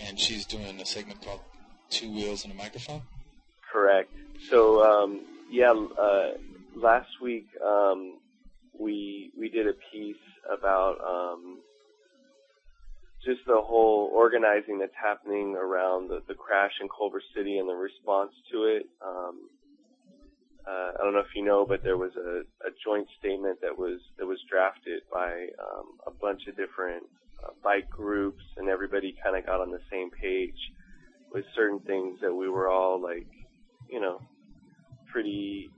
And 0.00 0.18
she's 0.18 0.46
doing 0.46 0.80
a 0.80 0.86
segment 0.86 1.22
called 1.22 1.40
Two 1.90 2.12
Wheels 2.12 2.44
and 2.44 2.52
a 2.52 2.56
Microphone. 2.56 3.02
Correct. 3.72 4.10
So 4.50 4.82
um, 4.82 5.20
yeah, 5.50 5.72
uh, 5.72 6.32
last 6.76 7.08
week 7.20 7.46
um, 7.64 8.18
we 8.78 9.32
we 9.38 9.48
did 9.48 9.66
a 9.66 9.74
piece 9.92 10.16
about 10.50 10.98
um, 11.00 11.58
just 13.24 13.40
the 13.46 13.60
whole 13.60 14.10
organizing 14.12 14.78
that's 14.78 14.94
happening 14.94 15.56
around 15.56 16.08
the, 16.08 16.22
the 16.28 16.34
crash 16.34 16.72
in 16.80 16.88
Culver 16.88 17.22
City 17.34 17.58
and 17.58 17.68
the 17.68 17.74
response 17.74 18.32
to 18.52 18.64
it. 18.64 18.86
Um, 19.04 19.50
uh, 20.66 20.92
I 20.98 21.02
don't 21.02 21.14
know 21.14 21.20
if 21.20 21.34
you 21.34 21.44
know, 21.44 21.64
but 21.66 21.82
there 21.82 21.96
was 21.96 22.12
a, 22.16 22.42
a 22.66 22.70
joint 22.84 23.08
statement 23.18 23.60
that 23.62 23.76
was 23.78 24.00
that 24.18 24.26
was 24.26 24.38
drafted 24.48 25.02
by 25.12 25.48
um, 25.58 25.98
a 26.06 26.10
bunch 26.10 26.46
of 26.46 26.56
different 26.56 27.04
uh, 27.44 27.50
bike 27.62 27.88
groups, 27.90 28.42
and 28.56 28.68
everybody 28.68 29.14
kind 29.22 29.36
of 29.36 29.46
got 29.46 29.60
on 29.60 29.70
the 29.70 29.80
same 29.90 30.10
page 30.10 30.58
with 31.32 31.44
certain 31.54 31.80
things 31.80 32.18
that 32.20 32.34
we 32.34 32.48
were 32.48 32.68
all 32.68 33.00
like, 33.00 33.26
you 33.90 34.00
know, 34.00 34.20
pretty 35.12 35.70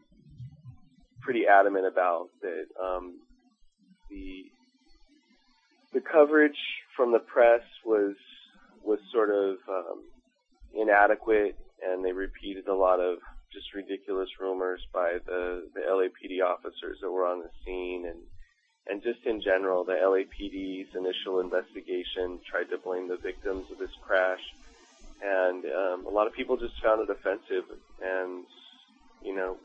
pretty 1.21 1.47
adamant 1.47 1.87
about 1.87 2.29
that 2.41 2.65
um, 2.83 3.21
the 4.09 4.45
the 5.93 6.01
coverage 6.01 6.57
from 6.97 7.13
the 7.13 7.19
press 7.19 7.63
was 7.85 8.17
was 8.83 8.99
sort 9.13 9.31
of 9.31 9.57
um, 9.69 10.03
inadequate, 10.75 11.57
and 11.83 12.05
they 12.05 12.13
repeated 12.13 12.69
a 12.69 12.75
lot 12.75 13.01
of 13.01 13.19
just 13.53 13.75
ridiculous 13.75 14.29
rumors 14.41 14.81
by 14.93 15.19
the 15.27 15.69
the 15.75 15.81
LAPD 15.81 16.43
officers 16.45 16.99
that 17.03 17.11
were 17.11 17.27
on 17.27 17.41
the 17.41 17.51
scene, 17.65 18.07
and 18.07 18.21
and 18.91 19.03
just 19.03 19.25
in 19.25 19.41
general, 19.41 19.85
the 19.85 19.93
LAPD's 19.93 20.95
initial 20.97 21.41
investigation 21.41 22.41
tried 22.45 22.71
to 22.71 22.79
blame 22.79 23.09
the 23.09 23.17
victims 23.17 23.71
of 23.71 23.79
this 23.79 23.91
crash, 24.03 24.41
and 25.23 25.65
um, 25.65 26.07
a 26.07 26.11
lot 26.11 26.27
of 26.27 26.33
people 26.33 26.57
just 26.57 26.81
found 26.83 27.01
it 27.01 27.11
offensive, 27.11 27.65
and 28.03 28.45
you 29.23 29.35
know 29.35 29.57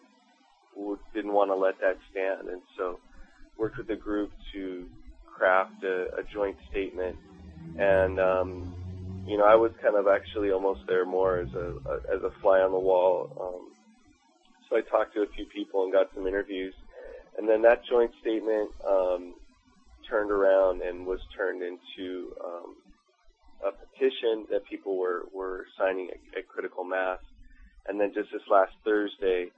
didn't 1.14 1.34
want 1.34 1.50
to 1.50 1.56
let 1.56 1.80
that 1.80 1.98
stand, 2.12 2.50
and 2.50 2.62
so 2.78 3.00
worked 3.58 3.78
with 3.78 3.88
the 3.88 3.96
group 3.96 4.32
to 4.54 4.86
craft 5.26 5.84
a, 5.84 6.14
a 6.18 6.24
joint 6.24 6.58
statement. 6.70 7.16
And 7.80 8.20
um, 8.20 8.76
you 9.26 9.38
know, 9.38 9.46
I 9.46 9.56
was 9.56 9.72
kind 9.82 9.96
of 9.96 10.08
actually 10.08 10.52
almost 10.52 10.82
there 10.88 11.06
more 11.06 11.40
as 11.40 11.54
a, 11.54 11.74
a 11.90 12.16
as 12.16 12.24
a 12.24 12.32
fly 12.42 12.60
on 12.60 12.72
the 12.72 12.80
wall. 12.80 13.32
Um, 13.40 13.72
so 14.70 14.78
I 14.78 14.82
talked 14.82 15.14
to 15.16 15.22
a 15.22 15.28
few 15.28 15.46
people 15.46 15.84
and 15.84 15.94
got 15.94 16.10
some 16.14 16.28
interviews, 16.28 16.74
and 17.38 17.48
then 17.48 17.62
that 17.64 17.86
joint 17.86 18.12
statement 18.22 18.70
um, 18.88 19.34
turned 20.10 20.32
around 20.32 20.82
and 20.82 21.06
was 21.06 21.20
turned 21.36 21.62
into 21.62 22.34
um, 22.44 22.76
a 23.66 23.72
petition 23.72 24.46
that 24.52 24.66
people 24.66 24.98
were 24.98 25.24
were 25.34 25.66
signing 25.78 26.10
at, 26.12 26.40
at 26.40 26.48
critical 26.48 26.84
mass. 26.84 27.20
And 27.88 28.00
then 28.00 28.14
just 28.14 28.32
this 28.32 28.42
last 28.50 28.74
Thursday, 28.84 29.52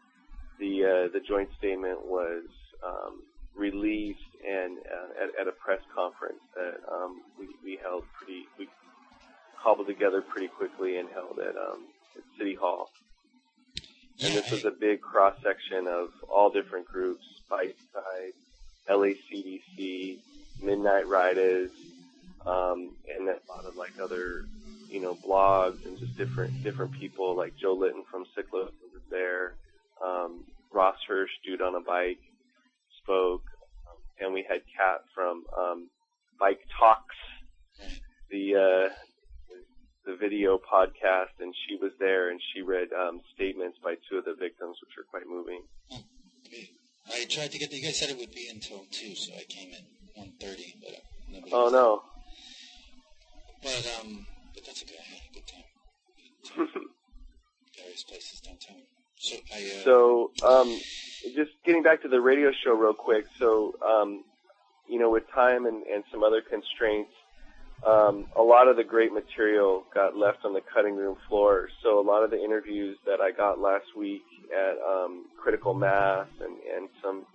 the 0.60 0.84
uh, 0.84 1.14
the 1.14 1.22
joint 1.28 1.50
statement 1.58 2.06
was 2.06 2.44
um, 2.84 3.22
released 3.56 4.20
and 4.48 4.78
uh, 4.80 5.24
at, 5.24 5.42
at 5.42 5.48
a 5.48 5.52
press 5.52 5.82
conference 5.94 6.40
that 6.56 6.80
um, 6.92 7.22
we, 7.40 7.48
we 7.64 7.80
held 7.82 8.04
pretty 8.14 8.46
we 8.58 8.68
cobbled 9.62 9.88
together 9.88 10.22
pretty 10.22 10.48
quickly 10.48 10.98
and 10.98 11.10
held 11.10 11.40
at, 11.40 11.56
um, 11.58 11.86
at 12.16 12.24
City 12.38 12.56
Hall. 12.56 12.90
And 14.22 14.34
this 14.34 14.50
was 14.50 14.66
a 14.66 14.72
big 14.72 15.02
cross 15.02 15.36
section 15.44 15.88
of 15.88 16.10
all 16.28 16.50
different 16.50 16.88
groups: 16.88 17.26
Bite 17.50 17.76
Side, 17.94 18.34
LACBC, 18.90 20.18
Midnight 20.62 21.08
Riders, 21.08 21.72
um, 22.46 22.96
and 23.14 23.28
a 23.28 23.38
lot 23.50 23.66
of 23.66 23.76
like 23.76 23.94
other 24.02 24.46
you 24.90 25.02
know 25.02 25.16
blogs 25.16 25.86
and 25.86 25.98
just 26.00 26.18
different 26.18 26.64
different 26.64 26.94
people 26.94 27.36
like 27.36 27.56
Joe 27.58 27.74
Linton 27.74 28.04
from 28.10 28.26
Ciclo 28.38 28.66
was 28.94 29.04
there. 29.10 29.54
Um, 30.04 30.44
Ross 30.72 30.98
Hirsch, 31.08 31.32
dude 31.46 31.62
on 31.62 31.76
a 31.76 31.82
bike, 31.82 32.20
spoke, 33.02 33.44
and 34.20 34.34
we 34.34 34.46
had 34.48 34.62
Kat 34.76 35.02
from 35.14 35.44
um, 35.58 35.90
Bike 36.40 36.62
Talks, 36.80 37.16
the 38.30 38.56
uh, 38.56 38.94
the 40.06 40.16
video 40.16 40.58
podcast, 40.58 41.36
and 41.40 41.54
she 41.68 41.76
was 41.76 41.92
there, 42.00 42.30
and 42.30 42.40
she 42.54 42.62
read 42.62 42.88
um, 42.94 43.22
statements 43.36 43.78
by 43.84 43.96
two 44.10 44.18
of 44.18 44.26
the 44.26 44.36
victims, 44.36 44.78
which 44.82 44.98
are 44.98 45.04
quite 45.10 45.28
moving. 45.28 45.62
I 47.14 47.26
tried 47.26 47.52
to 47.52 47.58
get. 47.58 47.72
You 47.72 47.82
guys 47.82 48.00
said 48.00 48.10
it 48.10 48.18
would 48.18 48.34
be 48.34 48.48
until 48.50 48.86
two, 48.92 49.16
so 49.16 49.34
I 49.34 49.44
came 49.50 49.74
at 49.74 49.82
one 50.16 50.34
thirty, 50.40 50.76
but 50.82 50.92
uh, 50.94 51.02
nobody. 51.30 51.52
Oh 51.54 51.70
no! 51.70 52.02
But 53.64 53.92
um, 54.00 54.26
but 54.54 54.66
that's 54.66 54.84
okay. 54.84 54.96
I 55.00 55.14
had 55.14 55.22
a 55.30 55.34
good 55.34 55.48
time. 55.48 56.68
Various 57.78 58.04
places 58.04 58.42
downtown. 58.42 58.84
So 59.18 59.36
I. 59.54 59.58
Uh, 59.58 59.84
So, 59.84 60.32
um, 60.46 60.80
just 61.36 61.52
getting 61.66 61.84
back 61.84 62.02
to 62.04 62.08
the 62.08 62.22
radio 62.22 62.52
show 62.64 62.74
real 62.74 62.94
quick. 62.94 63.26
So, 63.40 63.74
um, 63.86 64.24
you 64.88 65.00
know, 65.00 65.10
with 65.10 65.24
time 65.34 65.66
and, 65.66 65.84
and 65.84 66.04
some 66.12 66.24
other 66.24 66.42
constraints, 66.42 67.12
um, 67.86 68.26
a 68.36 68.42
lot 68.42 68.68
of 68.68 68.76
the 68.76 68.84
great 68.84 69.14
material 69.14 69.84
got 69.94 70.18
left 70.18 70.40
on 70.46 70.54
the 70.54 70.62
cutting 70.74 70.96
room 70.96 71.16
floor. 71.30 71.70
So, 71.84 72.00
a 72.00 72.06
lot 72.06 72.24
of 72.24 72.32
the 72.32 72.44
interviews 72.44 72.98
that 73.06 73.22
I 73.22 73.32
got 73.32 73.60
last 73.60 73.86
week 73.96 74.24
at 74.52 74.78
um, 74.82 75.26
Critical 75.42 75.74
Mass 75.74 76.28
and, 76.42 76.58
and 76.76 76.90
some 77.04 77.26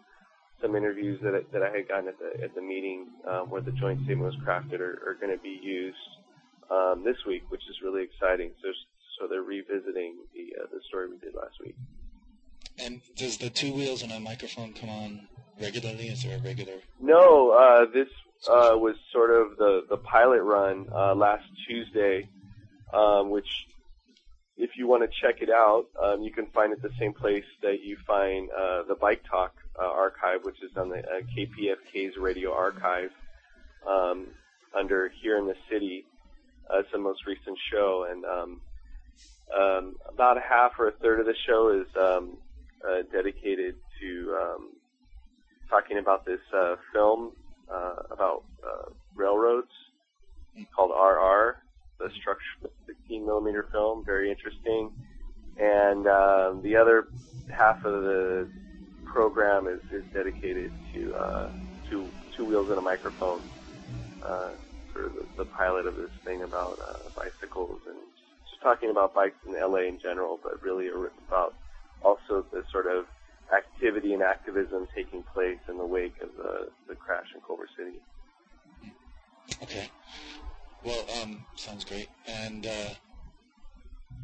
some 0.61 0.77
interviews 0.77 1.21
that 1.23 1.35
I, 1.35 1.41
that 1.53 1.63
I 1.63 1.77
had 1.77 1.89
gotten 1.89 2.09
at 2.09 2.19
the 2.19 2.43
at 2.43 2.55
the 2.55 2.63
meeting 2.63 3.07
um, 3.29 3.51
where 3.51 3.61
the 3.61 3.73
joint 3.73 4.01
statement 4.05 4.35
was 4.35 4.37
crafted 4.47 4.81
are, 4.81 5.03
are 5.07 5.17
going 5.21 5.37
to 5.37 5.43
be 5.43 5.59
used 5.63 5.97
um, 6.71 7.03
this 7.05 7.17
week, 7.27 7.43
which 7.51 7.63
is 7.69 7.77
really 7.83 8.03
exciting. 8.03 8.51
So, 8.63 8.69
so 9.19 9.29
they're 9.29 9.43
revisiting 9.43 10.17
the 10.35 10.63
uh, 10.63 10.67
the 10.73 10.81
story 10.89 11.09
we 11.09 11.19
did 11.19 11.35
last 11.35 11.55
week. 11.65 11.77
and 12.79 13.01
does 13.17 13.39
the 13.39 13.51
two 13.51 13.73
wheels 13.73 14.03
and 14.03 14.11
a 14.13 14.21
microphone 14.21 14.73
come 14.73 14.89
on 14.89 15.29
regularly? 15.61 16.09
Is 16.09 16.23
there 16.25 16.39
a 16.39 16.41
regular? 16.41 16.75
No, 17.01 17.51
uh, 17.51 17.85
this 17.93 18.09
uh, 18.49 18.77
was 18.77 18.97
sort 19.13 19.31
of 19.31 19.57
the, 19.57 19.85
the 19.89 19.97
pilot 19.97 20.43
run 20.43 20.87
uh, 20.93 21.15
last 21.15 21.45
Tuesday, 21.69 22.29
um, 22.93 23.31
which, 23.31 23.67
if 24.57 24.71
you 24.77 24.87
want 24.87 25.03
to 25.03 25.09
check 25.21 25.43
it 25.43 25.51
out, 25.51 25.87
um, 26.03 26.23
you 26.23 26.33
can 26.33 26.47
find 26.47 26.73
it 26.73 26.83
the 26.83 26.91
same 26.99 27.13
place 27.13 27.45
that 27.63 27.83
you 27.83 27.97
find 28.07 28.51
uh, 28.51 28.83
the 28.89 28.95
Bike 28.95 29.23
Talk 29.31 29.55
uh, 29.81 29.87
archive, 29.87 30.45
which 30.45 30.63
is 30.63 30.77
on 30.77 30.89
the 30.89 30.99
uh, 30.99 31.21
KPFK's 31.37 32.17
radio 32.17 32.53
archive 32.53 33.11
um, 33.89 34.27
under 34.77 35.11
Here 35.23 35.39
in 35.39 35.47
the 35.47 35.57
City. 35.71 36.05
Uh, 36.69 36.81
it's 36.81 36.93
the 36.93 36.99
most 36.99 37.27
recent 37.27 37.59
show, 37.71 38.07
and 38.11 38.25
um, 38.25 38.61
um, 39.57 39.97
about 40.09 40.37
a 40.37 40.41
half 40.41 40.73
or 40.79 40.89
a 40.89 40.93
third 40.93 41.21
of 41.21 41.27
the 41.27 41.35
show 41.47 41.69
is 41.69 41.97
um, 41.97 42.37
dedicated 43.13 43.77
to 44.01 44.37
talking 45.73 45.97
about 45.97 46.27
this 46.27 46.41
uh, 46.55 46.77
film 46.93 47.33
uh, 47.73 47.95
about 48.11 48.45
uh, 48.65 48.91
railroads 49.15 49.71
called 50.75 50.91
RR, 50.91 51.57
the 51.99 52.11
structure 52.21 52.71
16 52.87 53.25
millimeter 53.25 53.67
film, 53.73 54.05
very 54.05 54.31
interesting. 54.31 54.91
And 55.59 56.07
um, 56.07 56.63
the 56.63 56.77
other 56.77 57.09
half 57.51 57.85
of 57.85 58.03
the 58.03 58.49
program 59.05 59.67
is, 59.67 59.81
is 59.93 60.05
dedicated 60.15 60.71
to 60.95 61.15
uh, 61.15 61.49
two 61.91 62.09
two 62.37 62.45
wheels 62.45 62.69
and 62.71 62.79
a 62.79 62.83
microphone, 62.83 63.43
uh, 64.27 64.53
of 64.97 65.13
the, 65.15 65.27
the 65.39 65.45
pilot 65.45 65.87
of 65.87 65.97
this 65.97 66.11
thing 66.25 66.43
about 66.43 66.79
uh, 66.81 67.09
bicycles 67.17 67.81
and 67.89 67.97
just 68.51 68.63
talking 68.63 68.91
about 68.91 69.15
bikes 69.15 69.37
in 69.47 69.55
LA 69.55 69.89
in 69.89 69.99
general, 70.01 70.39
but 70.43 70.63
really 70.63 70.89
about 70.89 71.55
also 72.03 72.45
the 72.53 72.63
sort 72.71 72.87
of 72.87 73.05
activity 73.55 74.15
and 74.15 74.23
activism 74.23 74.87
taking 74.95 75.23
place 75.35 75.59
in 75.69 75.79
the 75.79 75.87
wake 75.87 76.15
of 76.23 76.31
the, 76.37 76.69
the 76.89 76.95
crash 76.95 77.27
in 77.35 77.41
Culver 77.41 77.69
City. 77.77 77.99
Okay. 79.63 79.91
Well, 80.85 81.05
um, 81.23 81.45
sounds 81.55 81.85
great, 81.85 82.09
and 82.27 82.67
uh, 82.67 82.71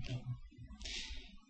you 0.07 0.15
know, 0.15 0.21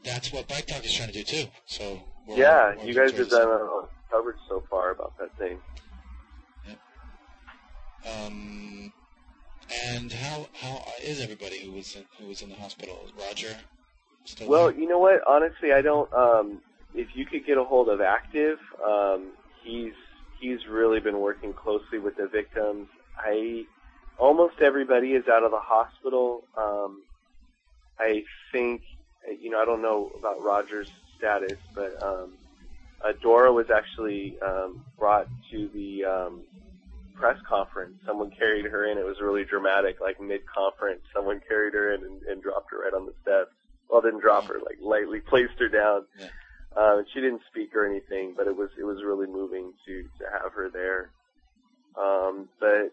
that's 0.05 0.33
what 0.33 0.47
Bike 0.49 0.67
Talk 0.67 0.85
is 0.85 0.93
trying 0.93 1.09
to 1.09 1.15
do 1.15 1.25
too. 1.25 1.47
So 1.67 2.01
we're 2.27 2.37
yeah, 2.37 2.75
you 2.85 2.95
guys 2.95 3.13
have 3.13 3.31
done 3.31 3.49
a 3.49 3.83
coverage 4.11 4.37
so 4.49 4.63
far 4.69 4.91
about 4.91 5.17
that 5.19 5.37
thing. 5.39 5.57
Um, 8.07 8.93
and 9.87 10.13
how 10.13 10.47
how 10.61 10.85
is 11.03 11.21
everybody 11.21 11.61
who 11.61 11.73
was 11.73 11.97
in, 11.97 12.05
who 12.19 12.29
was 12.29 12.43
in 12.43 12.49
the 12.49 12.55
hospital? 12.55 12.99
Roger 13.19 13.57
still 14.25 14.49
Well, 14.49 14.71
there? 14.71 14.81
you 14.81 14.89
know 14.89 14.99
what? 14.99 15.21
Honestly, 15.27 15.73
I 15.73 15.83
don't. 15.83 16.13
Um, 16.13 16.61
if 16.95 17.09
you 17.15 17.27
could 17.27 17.47
get 17.47 17.59
a 17.59 17.65
hold 17.65 17.89
of 17.89 18.01
Active, 18.01 18.59
um, 18.85 19.33
he's 19.63 19.93
he's 20.41 20.67
really 20.69 21.01
been 21.01 21.19
working 21.19 21.53
closely 21.53 21.99
with 21.99 22.17
the 22.17 22.29
victims. 22.29 22.89
I 23.19 23.65
almost 24.19 24.61
everybody 24.61 25.13
is 25.13 25.25
out 25.29 25.45
of 25.45 25.51
the 25.51 25.61
hospital. 25.61 26.45
Um, 26.57 27.03
I 27.99 28.25
think 28.53 28.83
you 29.41 29.51
know 29.51 29.61
I 29.61 29.65
don't 29.65 29.83
know 29.83 30.11
about 30.19 30.43
Roger's 30.43 30.91
status, 31.19 31.59
but 31.75 32.01
um, 32.03 32.33
uh, 33.05 33.13
Dora 33.23 33.53
was 33.53 33.67
actually 33.75 34.37
um, 34.41 34.85
brought 34.99 35.29
to 35.51 35.69
the 35.75 36.05
um, 36.05 36.43
press 37.15 37.39
conference. 37.49 37.95
Someone 38.07 38.31
carried 38.31 38.65
her 38.67 38.91
in. 38.91 38.99
It 38.99 39.05
was 39.05 39.17
really 39.21 39.45
dramatic, 39.45 40.01
like 40.01 40.21
mid-conference. 40.21 41.03
Someone 41.15 41.41
carried 41.47 41.75
her 41.75 41.95
in 41.95 42.03
and, 42.05 42.23
and 42.23 42.43
dropped 42.43 42.71
her 42.71 42.81
right 42.81 42.95
on 42.95 43.07
the 43.07 43.15
steps. 43.23 43.51
Well, 43.91 44.01
didn't 44.01 44.21
drop 44.21 44.45
her, 44.47 44.59
like 44.65 44.79
lightly 44.81 45.21
placed 45.21 45.59
her 45.59 45.69
down. 45.69 46.05
Yeah. 46.19 46.27
Uh, 46.79 47.03
she 47.13 47.21
didn't 47.21 47.43
speak 47.51 47.75
or 47.75 47.87
anything, 47.87 48.35
but 48.37 48.47
it 48.47 48.57
was 48.57 48.71
it 48.79 48.85
was 48.85 49.03
really 49.05 49.27
moving 49.27 49.73
to 49.87 50.03
to 50.03 50.25
have 50.33 50.53
her 50.53 50.71
there. 50.71 51.11
Um, 51.99 52.49
but 52.61 52.93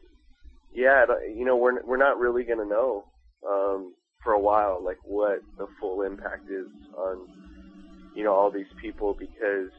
yeah, 0.73 1.05
you 1.35 1.45
know, 1.45 1.57
we're 1.57 1.83
we're 1.85 1.97
not 1.97 2.19
really 2.19 2.43
to 2.59 2.65
know 2.65 3.05
um, 3.47 3.93
for 4.23 4.33
a 4.33 4.39
while, 4.39 4.83
like 4.83 4.97
what 5.05 5.43
the 5.57 5.67
full 5.79 6.01
impact 6.01 6.49
is 6.49 6.67
on 6.97 7.17
you 8.15 8.23
know 8.23 8.33
all 8.33 8.49
these 8.51 8.71
people 8.81 9.15
because 9.19 9.69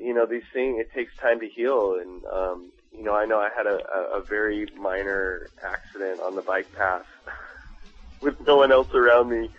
you 0.00 0.14
know 0.14 0.26
these 0.26 0.46
things 0.54 0.78
it 0.80 0.88
takes 0.96 1.12
time 1.20 1.40
to 1.40 1.48
heal 1.48 1.98
and 2.00 2.22
um, 2.32 2.70
you 2.96 3.04
know, 3.04 3.14
I 3.14 3.26
know 3.26 3.38
I 3.38 3.50
had 3.54 3.66
a, 3.66 3.78
a 4.18 4.22
very 4.28 4.66
minor 4.80 5.50
accident 5.62 6.20
on 6.20 6.34
the 6.34 6.42
bike 6.42 6.72
path 6.76 7.04
with 8.22 8.34
no 8.46 8.56
one 8.56 8.72
else 8.72 8.88
around 8.94 9.30
me, 9.30 9.50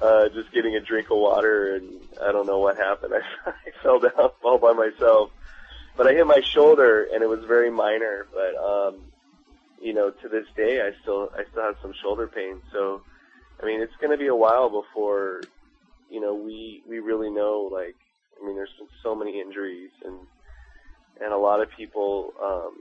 uh, 0.00 0.28
just 0.28 0.52
getting 0.52 0.76
a 0.76 0.80
drink 0.80 1.10
of 1.10 1.18
water, 1.18 1.76
and 1.76 1.88
I 2.22 2.32
don't 2.32 2.46
know 2.46 2.58
what 2.58 2.76
happened. 2.76 3.14
I, 3.14 3.50
I 3.50 3.82
fell 3.82 4.00
down 4.00 4.30
all 4.44 4.58
by 4.58 4.72
myself, 4.72 5.30
but 5.96 6.06
I 6.06 6.12
hit 6.12 6.26
my 6.26 6.40
shoulder, 6.40 7.06
and 7.12 7.22
it 7.22 7.28
was 7.28 7.44
very 7.44 7.70
minor. 7.70 8.26
But 8.32 8.56
um, 8.56 9.00
you 9.80 9.92
know, 9.92 10.10
to 10.10 10.28
this 10.28 10.46
day, 10.56 10.80
I 10.80 10.92
still 11.02 11.30
I 11.36 11.44
still 11.50 11.62
have 11.62 11.76
some 11.82 11.94
shoulder 12.02 12.26
pain. 12.26 12.60
So, 12.72 13.02
I 13.62 13.66
mean, 13.66 13.80
it's 13.80 13.96
going 14.00 14.10
to 14.10 14.18
be 14.18 14.28
a 14.28 14.36
while 14.36 14.70
before 14.70 15.42
you 16.10 16.20
know 16.20 16.34
we 16.34 16.82
we 16.88 16.98
really 16.98 17.30
know. 17.30 17.68
Like, 17.72 17.96
I 18.40 18.46
mean, 18.46 18.56
there's 18.56 18.74
been 18.78 18.88
so 19.02 19.14
many 19.14 19.40
injuries 19.40 19.90
and 20.04 20.18
and 21.20 21.32
a 21.32 21.36
lot 21.36 21.60
of 21.60 21.68
people, 21.76 22.32
um, 22.42 22.78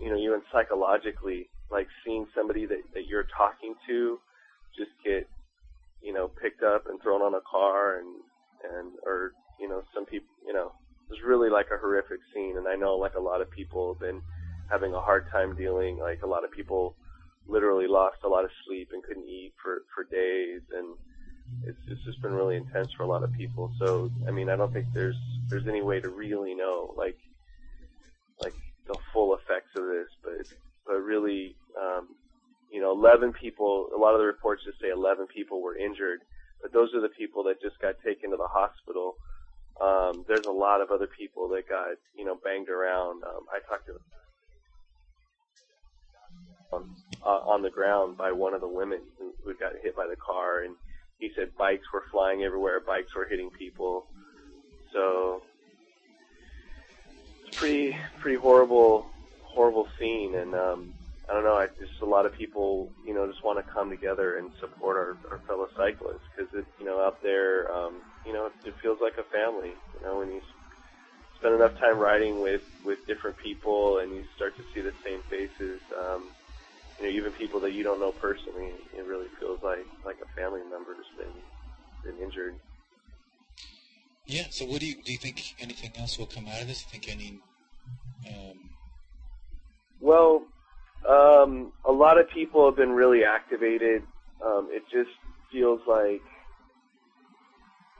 you 0.00 0.10
know, 0.10 0.16
even 0.16 0.42
psychologically, 0.52 1.48
like 1.70 1.88
seeing 2.04 2.26
somebody 2.34 2.66
that, 2.66 2.82
that 2.94 3.06
you're 3.06 3.26
talking 3.36 3.74
to 3.86 4.18
just 4.76 4.90
get, 5.04 5.26
you 6.02 6.12
know, 6.12 6.28
picked 6.28 6.62
up 6.62 6.86
and 6.88 7.00
thrown 7.02 7.22
on 7.22 7.34
a 7.34 7.40
car 7.40 7.98
and, 7.98 8.08
and, 8.64 8.92
or, 9.04 9.32
you 9.60 9.68
know, 9.68 9.82
some 9.94 10.06
people, 10.06 10.28
you 10.46 10.52
know, 10.52 10.72
it 11.08 11.10
was 11.10 11.22
really 11.24 11.50
like 11.50 11.66
a 11.74 11.78
horrific 11.78 12.20
scene. 12.32 12.56
And 12.56 12.68
I 12.68 12.76
know 12.76 12.96
like 12.96 13.14
a 13.14 13.20
lot 13.20 13.40
of 13.40 13.50
people 13.50 13.94
have 13.94 14.00
been 14.00 14.22
having 14.70 14.94
a 14.94 15.00
hard 15.00 15.30
time 15.30 15.56
dealing, 15.56 15.98
like 15.98 16.22
a 16.22 16.26
lot 16.26 16.44
of 16.44 16.50
people 16.50 16.94
literally 17.46 17.86
lost 17.86 18.18
a 18.24 18.28
lot 18.28 18.44
of 18.44 18.50
sleep 18.66 18.90
and 18.92 19.02
couldn't 19.02 19.28
eat 19.28 19.52
for, 19.62 19.82
for 19.94 20.04
days. 20.04 20.60
And, 20.72 20.96
it's 21.64 21.78
it's 21.88 22.04
just 22.04 22.20
been 22.20 22.32
really 22.32 22.56
intense 22.56 22.92
for 22.92 23.04
a 23.04 23.06
lot 23.06 23.22
of 23.22 23.32
people. 23.32 23.72
So 23.78 24.10
I 24.26 24.30
mean, 24.30 24.48
I 24.48 24.56
don't 24.56 24.72
think 24.72 24.86
there's 24.92 25.16
there's 25.48 25.66
any 25.66 25.82
way 25.82 26.00
to 26.00 26.08
really 26.08 26.54
know 26.54 26.94
like 26.96 27.18
like 28.42 28.54
the 28.86 28.96
full 29.12 29.34
effects 29.34 29.70
of 29.76 29.86
this, 29.86 30.08
but 30.22 30.46
but 30.86 31.00
really, 31.02 31.56
um, 31.80 32.08
you 32.70 32.80
know, 32.80 32.92
11 32.92 33.32
people. 33.32 33.88
A 33.94 33.98
lot 33.98 34.14
of 34.14 34.20
the 34.20 34.26
reports 34.26 34.64
just 34.64 34.80
say 34.80 34.90
11 34.90 35.26
people 35.26 35.62
were 35.62 35.76
injured, 35.76 36.20
but 36.62 36.72
those 36.72 36.94
are 36.94 37.00
the 37.00 37.08
people 37.08 37.44
that 37.44 37.60
just 37.60 37.78
got 37.80 37.94
taken 38.04 38.30
to 38.30 38.36
the 38.36 38.48
hospital. 38.48 39.14
Um, 39.80 40.24
there's 40.26 40.46
a 40.46 40.50
lot 40.50 40.80
of 40.80 40.90
other 40.90 41.06
people 41.06 41.48
that 41.50 41.68
got 41.68 41.96
you 42.16 42.24
know 42.24 42.36
banged 42.42 42.68
around. 42.68 43.22
Um, 43.22 43.46
I 43.52 43.60
talked 43.68 43.86
to 43.86 43.94
um, 46.76 46.96
uh, 47.24 47.40
on 47.46 47.62
the 47.62 47.70
ground 47.70 48.16
by 48.16 48.32
one 48.32 48.54
of 48.54 48.60
the 48.60 48.68
women 48.68 49.00
who, 49.18 49.32
who 49.44 49.54
got 49.54 49.72
hit 49.82 49.96
by 49.96 50.06
the 50.06 50.16
car 50.16 50.64
and 50.64 50.74
he 51.18 51.30
said 51.34 51.50
bikes 51.56 51.86
were 51.92 52.04
flying 52.10 52.42
everywhere, 52.42 52.80
bikes 52.80 53.14
were 53.14 53.24
hitting 53.24 53.50
people. 53.50 54.06
So 54.92 55.42
it's 57.46 57.56
pretty 57.56 57.96
pretty 58.20 58.38
horrible 58.38 59.06
horrible 59.42 59.88
scene 59.98 60.34
and 60.34 60.54
um 60.54 60.94
I 61.28 61.34
don't 61.34 61.44
know, 61.44 61.54
I 61.54 61.66
just 61.78 62.00
a 62.00 62.06
lot 62.06 62.24
of 62.24 62.32
people, 62.32 62.90
you 63.06 63.12
know, 63.12 63.26
just 63.30 63.44
want 63.44 63.64
to 63.64 63.72
come 63.72 63.90
together 63.90 64.38
and 64.38 64.50
support 64.60 64.96
our, 64.96 65.16
our 65.30 65.38
fellow 65.46 65.68
cyclists 65.76 66.24
because 66.34 66.52
it, 66.54 66.64
you 66.78 66.86
know, 66.86 67.00
out 67.04 67.22
there, 67.22 67.70
um, 67.70 67.96
you 68.24 68.32
know, 68.32 68.46
it, 68.46 68.52
it 68.64 68.74
feels 68.80 68.98
like 69.00 69.18
a 69.18 69.24
family. 69.24 69.72
You 70.00 70.06
know, 70.06 70.18
when 70.18 70.30
you 70.30 70.40
spend 71.38 71.54
enough 71.54 71.78
time 71.78 71.98
riding 71.98 72.40
with 72.40 72.62
with 72.84 73.06
different 73.06 73.36
people 73.36 73.98
and 73.98 74.14
you 74.14 74.24
start 74.36 74.56
to 74.56 74.62
see 74.74 74.80
the 74.80 74.94
same 75.04 75.20
faces, 75.28 75.80
um, 75.98 76.24
you 76.98 77.04
know, 77.04 77.10
even 77.10 77.32
people 77.32 77.60
that 77.60 77.72
you 77.72 77.84
don't 77.84 78.00
know 78.00 78.12
personally, 78.12 78.72
it 78.96 79.04
really 79.04 79.28
feels 79.38 79.62
like 79.62 79.86
like 80.06 80.16
a 80.22 80.40
family 80.40 80.62
member 80.70 80.94
has 80.94 81.06
been 81.18 82.12
been 82.12 82.24
injured. 82.24 82.54
Yeah. 84.24 84.44
So, 84.50 84.64
what 84.64 84.80
do 84.80 84.86
you 84.86 84.94
do? 85.02 85.12
You 85.12 85.18
think 85.18 85.42
anything 85.60 85.92
else 85.98 86.18
will 86.18 86.26
come 86.26 86.46
out 86.46 86.62
of 86.62 86.68
this? 86.68 86.82
Think 86.82 87.08
any? 87.10 87.40
Um... 88.26 88.70
Well, 90.00 90.44
um, 91.06 91.72
a 91.84 91.92
lot 91.92 92.18
of 92.18 92.28
people 92.30 92.66
have 92.66 92.76
been 92.76 92.90
really 92.92 93.24
activated. 93.24 94.02
Um, 94.44 94.68
it 94.70 94.82
just 94.90 95.10
feels 95.52 95.80
like, 95.86 96.22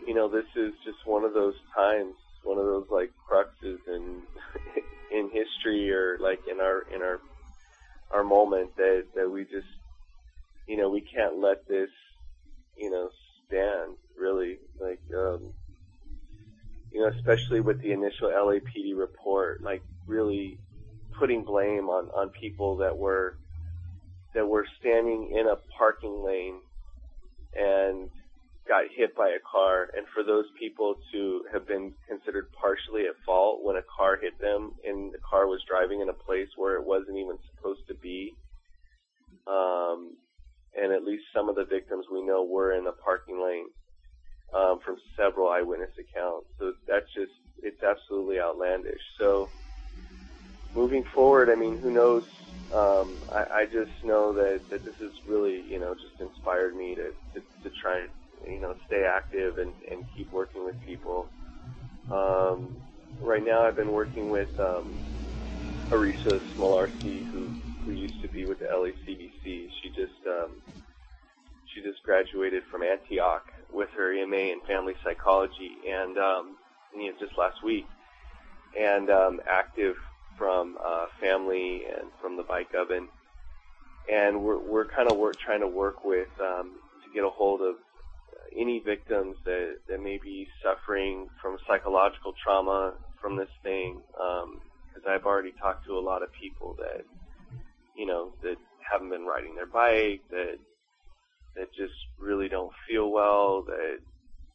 you 0.07 0.15
know, 0.15 0.29
this 0.29 0.47
is 0.57 0.73
just 0.85 0.99
one 1.05 1.25
of 1.25 1.35
those 1.35 1.55
times, 1.77 2.15
one 2.45 2.59
of 2.59 2.65
those 2.65 2.87
like 2.91 3.11
cruxes 3.31 3.79
in 3.87 4.23
in 5.11 5.31
history 5.33 5.91
or 5.91 6.19
like 6.21 6.41
in 6.51 6.61
our 6.61 6.85
in 6.95 7.03
our 7.03 7.19
our 8.11 8.25
moment 8.25 8.75
that 8.77 9.05
that 9.15 9.31
we 9.31 9.45
just 9.45 9.67
you 10.67 10.77
know 10.77 10.89
we 10.89 11.01
can't 11.01 11.39
let 11.39 11.67
this 11.69 11.91
you 12.77 12.91
know 12.91 13.11
stand 13.47 13.97
really 14.19 14.59
like 14.81 15.01
um 15.15 15.41
you 16.93 17.01
know 17.01 17.09
especially 17.09 17.61
with 17.61 17.81
the 17.83 17.93
initial 17.93 18.29
LAPD 18.29 18.97
report 18.97 19.63
like 19.63 19.83
really 20.07 20.59
putting 21.19 21.45
blame 21.45 21.89
on 21.89 22.09
on 22.11 22.31
people 22.31 22.77
that 22.79 22.97
were 22.97 23.37
that 24.35 24.47
were 24.47 24.67
standing 24.81 25.35
in 25.39 25.47
a 25.47 25.57
parking 25.77 26.23
lane 26.25 26.61
and 27.55 28.09
got 28.69 28.85
hit 28.95 29.17
by 29.17 29.29
a 29.31 29.41
car. 29.51 29.89
And 29.97 30.07
for 30.15 30.23
those 30.23 30.45
people 30.61 30.97
to 31.13 31.43
have 31.53 31.67
been 31.67 31.93
considered 32.07 32.47
partially 32.61 33.09
at 33.09 33.17
fault 33.25 33.61
when 33.65 33.77
a 33.77 33.87
car 33.97 34.19
hit 34.21 34.39
them 34.41 34.73
and 34.85 35.13
the 35.13 35.19
car 35.29 35.47
was 35.47 35.61
driving 35.67 36.03
in 36.03 36.11
a 36.11 36.13
place 36.13 36.49
where 36.57 36.77
it 36.77 36.87
wasn't 36.87 37.17
even 37.17 37.39
supposed 37.57 37.81
to 37.89 37.95
be 37.95 38.37
um, 39.49 40.17
and 40.77 40.93
at 40.93 41.03
least 41.03 41.25
some 41.35 41.49
of 41.49 41.57
the 41.57 41.65
victims 41.65 42.05
we 42.13 42.23
know 42.23 42.45
were 42.45 42.73
in 42.73 42.85
the 42.85 42.93
parking 42.93 43.43
lane 43.43 43.67
um, 44.55 44.79
from 44.85 44.97
several 45.17 45.49
eyewitness 45.49 45.97
accounts. 45.99 46.47
So 46.59 46.73
that's 46.87 47.09
just 47.17 47.33
it's 47.63 47.83
absolutely 47.83 48.39
outlandish. 48.39 49.01
So 49.19 49.51
moving 50.75 51.05
forward 51.15 51.49
I 51.51 51.55
mean 51.55 51.79
who 51.79 51.91
knows 51.91 52.23
um, 52.75 53.21
I, 53.33 53.63
I 53.63 53.65
just 53.65 53.93
know 54.05 54.35
that, 54.35 54.61
that 54.71 54.85
this 54.85 54.93
has 55.01 55.11
really, 55.27 55.63
you 55.71 55.81
know, 55.81 55.95
just 55.95 56.21
inspired 56.21 56.77
me 56.77 56.95
to, 56.97 57.13
to, 57.33 57.41
to 57.41 57.71
try 57.81 58.01
and 58.01 58.11
you 58.47 58.61
know, 58.61 58.75
stay 58.87 59.05
active 59.09 59.59
and, 59.59 59.73
and 59.91 60.05
keep 60.17 60.33
working 60.33 60.65
with 60.65 60.75
people. 60.87 61.27
Um, 62.13 62.77
right 63.23 63.45
now, 63.45 63.63
I've 63.67 63.77
been 63.77 63.93
working 63.93 64.31
with 64.31 64.49
um, 64.61 65.01
Aurisha 65.93 66.41
Smolarski, 66.57 67.27
who 67.33 67.51
who 67.85 67.93
used 67.93 68.21
to 68.23 68.29
be 68.29 68.45
with 68.45 68.59
the 68.59 68.67
LACBC. 68.67 69.45
She 69.45 69.89
just 69.91 70.21
um, 70.27 70.51
she 71.75 71.83
just 71.83 72.03
graduated 72.05 72.63
from 72.71 72.83
Antioch 72.83 73.45
with 73.73 73.89
her 73.97 74.15
MA 74.27 74.53
in 74.53 74.61
family 74.67 74.95
psychology, 75.05 75.73
and 75.89 76.17
um, 76.19 76.57
you 76.97 77.07
know, 77.13 77.19
just 77.19 77.33
last 77.39 77.63
week, 77.65 77.87
and 78.79 79.11
um, 79.11 79.41
active 79.51 79.95
from 80.39 80.79
uh, 80.85 81.07
family 81.21 81.83
and 81.85 82.09
from 82.23 82.37
the 82.37 82.43
bike 82.45 82.73
oven, 82.75 83.09
and 84.11 84.43
we're 84.43 84.59
we're 84.59 84.87
kind 84.87 85.11
of 85.11 85.19
work 85.19 85.39
trying 85.45 85.61
to 85.61 85.69
work 85.69 86.05
with 86.05 86.29
um, 86.41 86.73
to 87.05 87.13
get 87.13 87.25
a 87.25 87.31
hold 87.31 87.61
of 87.61 87.75
any 88.57 88.79
victims 88.81 89.37
that, 89.45 89.77
that 89.89 90.03
may 90.03 90.19
be 90.23 90.49
suffering 90.63 91.29
from 91.41 91.59
psychological 91.67 92.33
trauma 92.43 92.95
from 93.21 93.37
this 93.37 93.49
thing, 93.63 94.01
because 94.13 95.05
um, 95.07 95.11
I've 95.11 95.27
already 95.27 95.53
talked 95.61 95.87
to 95.87 95.99
a 95.99 96.01
lot 96.01 96.23
of 96.23 96.31
people 96.33 96.77
that, 96.79 97.05
you 97.97 98.07
know, 98.07 98.33
that 98.43 98.57
haven't 98.91 99.11
been 99.11 99.27
riding 99.27 99.55
their 99.55 99.67
bike, 99.67 100.23
that 100.31 100.59
that 101.57 101.75
just 101.75 101.95
really 102.21 102.49
don't 102.49 102.73
feel 102.89 103.11
well, 103.11 103.63
that 103.63 103.99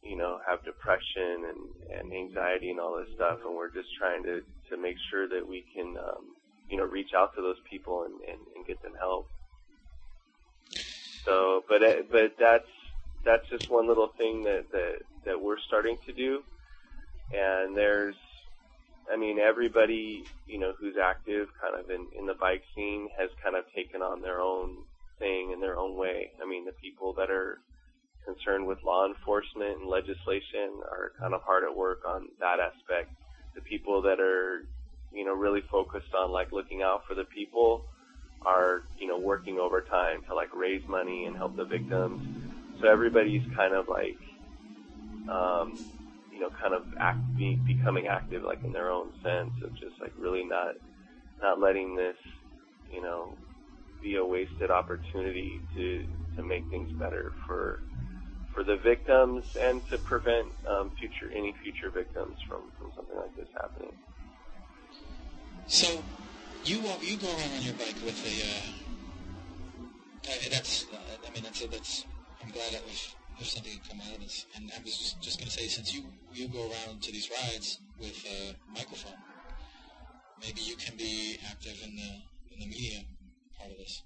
you 0.02 0.16
know 0.16 0.38
have 0.46 0.64
depression 0.64 1.44
and, 1.48 1.98
and 1.98 2.12
anxiety 2.12 2.70
and 2.70 2.80
all 2.80 2.96
this 2.96 3.14
stuff, 3.14 3.38
and 3.46 3.54
we're 3.54 3.72
just 3.72 3.88
trying 3.98 4.22
to 4.24 4.42
to 4.74 4.80
make 4.80 4.96
sure 5.10 5.28
that 5.28 5.48
we 5.48 5.64
can, 5.74 5.96
um, 5.96 6.34
you 6.68 6.76
know, 6.76 6.84
reach 6.84 7.12
out 7.16 7.34
to 7.36 7.42
those 7.42 7.60
people 7.70 8.02
and, 8.04 8.14
and, 8.28 8.40
and 8.54 8.66
get 8.66 8.82
them 8.82 8.92
help. 8.98 9.28
So, 11.24 11.64
but 11.68 11.80
but 12.10 12.34
that's 12.38 12.68
that's 13.24 13.48
just 13.48 13.70
one 13.70 13.86
little 13.88 14.10
thing 14.18 14.44
that, 14.44 14.70
that, 14.72 14.96
that 15.24 15.40
we're 15.40 15.58
starting 15.66 15.96
to 16.06 16.12
do. 16.12 16.42
And 17.32 17.74
there's, 17.74 18.16
I 19.10 19.16
mean, 19.16 19.38
everybody, 19.38 20.24
you 20.46 20.58
know, 20.58 20.72
who's 20.78 20.96
active 21.02 21.48
kind 21.60 21.74
of 21.78 21.90
in, 21.90 22.06
in 22.18 22.26
the 22.26 22.34
bike 22.34 22.62
scene 22.74 23.08
has 23.18 23.30
kind 23.42 23.56
of 23.56 23.64
taken 23.74 24.02
on 24.02 24.20
their 24.20 24.40
own 24.40 24.76
thing 25.18 25.52
in 25.52 25.60
their 25.60 25.78
own 25.78 25.96
way. 25.96 26.32
I 26.42 26.48
mean, 26.48 26.66
the 26.66 26.72
people 26.72 27.14
that 27.14 27.30
are 27.30 27.60
concerned 28.26 28.66
with 28.66 28.78
law 28.84 29.06
enforcement 29.06 29.80
and 29.80 29.88
legislation 29.88 30.80
are 30.90 31.12
kind 31.18 31.32
of 31.32 31.40
hard 31.42 31.64
at 31.64 31.74
work 31.74 32.00
on 32.06 32.28
that 32.40 32.58
aspect. 32.60 33.10
The 33.54 33.60
people 33.60 34.02
that 34.02 34.20
are, 34.20 34.62
you 35.12 35.24
know, 35.24 35.34
really 35.34 35.62
focused 35.70 36.14
on 36.16 36.32
like 36.32 36.52
looking 36.52 36.82
out 36.82 37.02
for 37.08 37.14
the 37.14 37.24
people 37.24 37.82
are, 38.44 38.82
you 38.98 39.06
know, 39.06 39.18
working 39.18 39.58
overtime 39.58 40.22
to 40.28 40.34
like 40.34 40.54
raise 40.54 40.82
money 40.88 41.26
and 41.26 41.36
help 41.36 41.56
the 41.56 41.64
victims. 41.64 42.20
So 42.80 42.88
everybody's 42.88 43.42
kind 43.56 43.74
of 43.74 43.88
like, 43.88 44.18
um, 45.28 45.78
you 46.32 46.40
know, 46.40 46.50
kind 46.60 46.74
of 46.74 46.82
act, 46.98 47.18
be, 47.36 47.54
becoming 47.66 48.08
active, 48.08 48.42
like 48.42 48.62
in 48.64 48.72
their 48.72 48.90
own 48.90 49.12
sense 49.22 49.52
of 49.62 49.72
just 49.74 50.00
like 50.00 50.12
really 50.18 50.44
not, 50.44 50.74
not 51.40 51.60
letting 51.60 51.96
this, 51.96 52.16
you 52.92 53.00
know, 53.00 53.34
be 54.02 54.16
a 54.16 54.24
wasted 54.24 54.70
opportunity 54.70 55.60
to 55.74 56.04
to 56.36 56.42
make 56.42 56.68
things 56.68 56.90
better 56.98 57.32
for 57.46 57.80
for 58.54 58.62
the 58.62 58.76
victims 58.76 59.44
and 59.60 59.86
to 59.90 59.98
prevent 59.98 60.46
um, 60.68 60.90
future 60.98 61.30
any 61.34 61.52
future 61.62 61.90
victims 61.90 62.36
from 62.48 62.62
from 62.78 62.90
something 62.94 63.16
like 63.16 63.36
this 63.36 63.48
happening. 63.54 63.92
So, 65.66 66.02
you 66.64 66.80
you 67.02 67.16
go 67.16 67.26
around 67.28 67.52
on 67.56 67.62
your 67.62 67.74
bike 67.74 67.96
with 68.04 68.18
a. 68.24 68.34
Uh, 68.46 70.30
uh, 70.30 70.48
that's. 70.50 70.86
I 71.26 71.30
mean, 71.34 71.42
that's. 71.42 71.66
that's. 71.66 72.04
I'm 72.42 72.50
glad 72.50 72.72
that 72.72 72.82
if, 72.86 73.16
if 73.40 73.48
something 73.48 73.80
come 73.88 74.00
out 74.00 74.14
of 74.14 74.20
this. 74.20 74.46
And 74.54 74.70
I 74.76 74.82
was 74.82 74.96
just, 74.96 75.22
just 75.22 75.38
going 75.38 75.50
to 75.50 75.56
say, 75.58 75.66
since 75.66 75.94
you 75.94 76.04
you 76.32 76.48
go 76.48 76.70
around 76.70 77.02
to 77.02 77.12
these 77.12 77.30
rides 77.30 77.80
with 77.98 78.24
a 78.26 78.54
microphone, 78.72 79.18
maybe 80.40 80.60
you 80.60 80.76
can 80.76 80.96
be 80.96 81.38
active 81.50 81.80
in 81.82 81.96
the 81.96 82.54
in 82.54 82.60
the 82.60 82.66
media 82.66 83.00
part 83.58 83.72
of 83.72 83.78
this. 83.78 84.02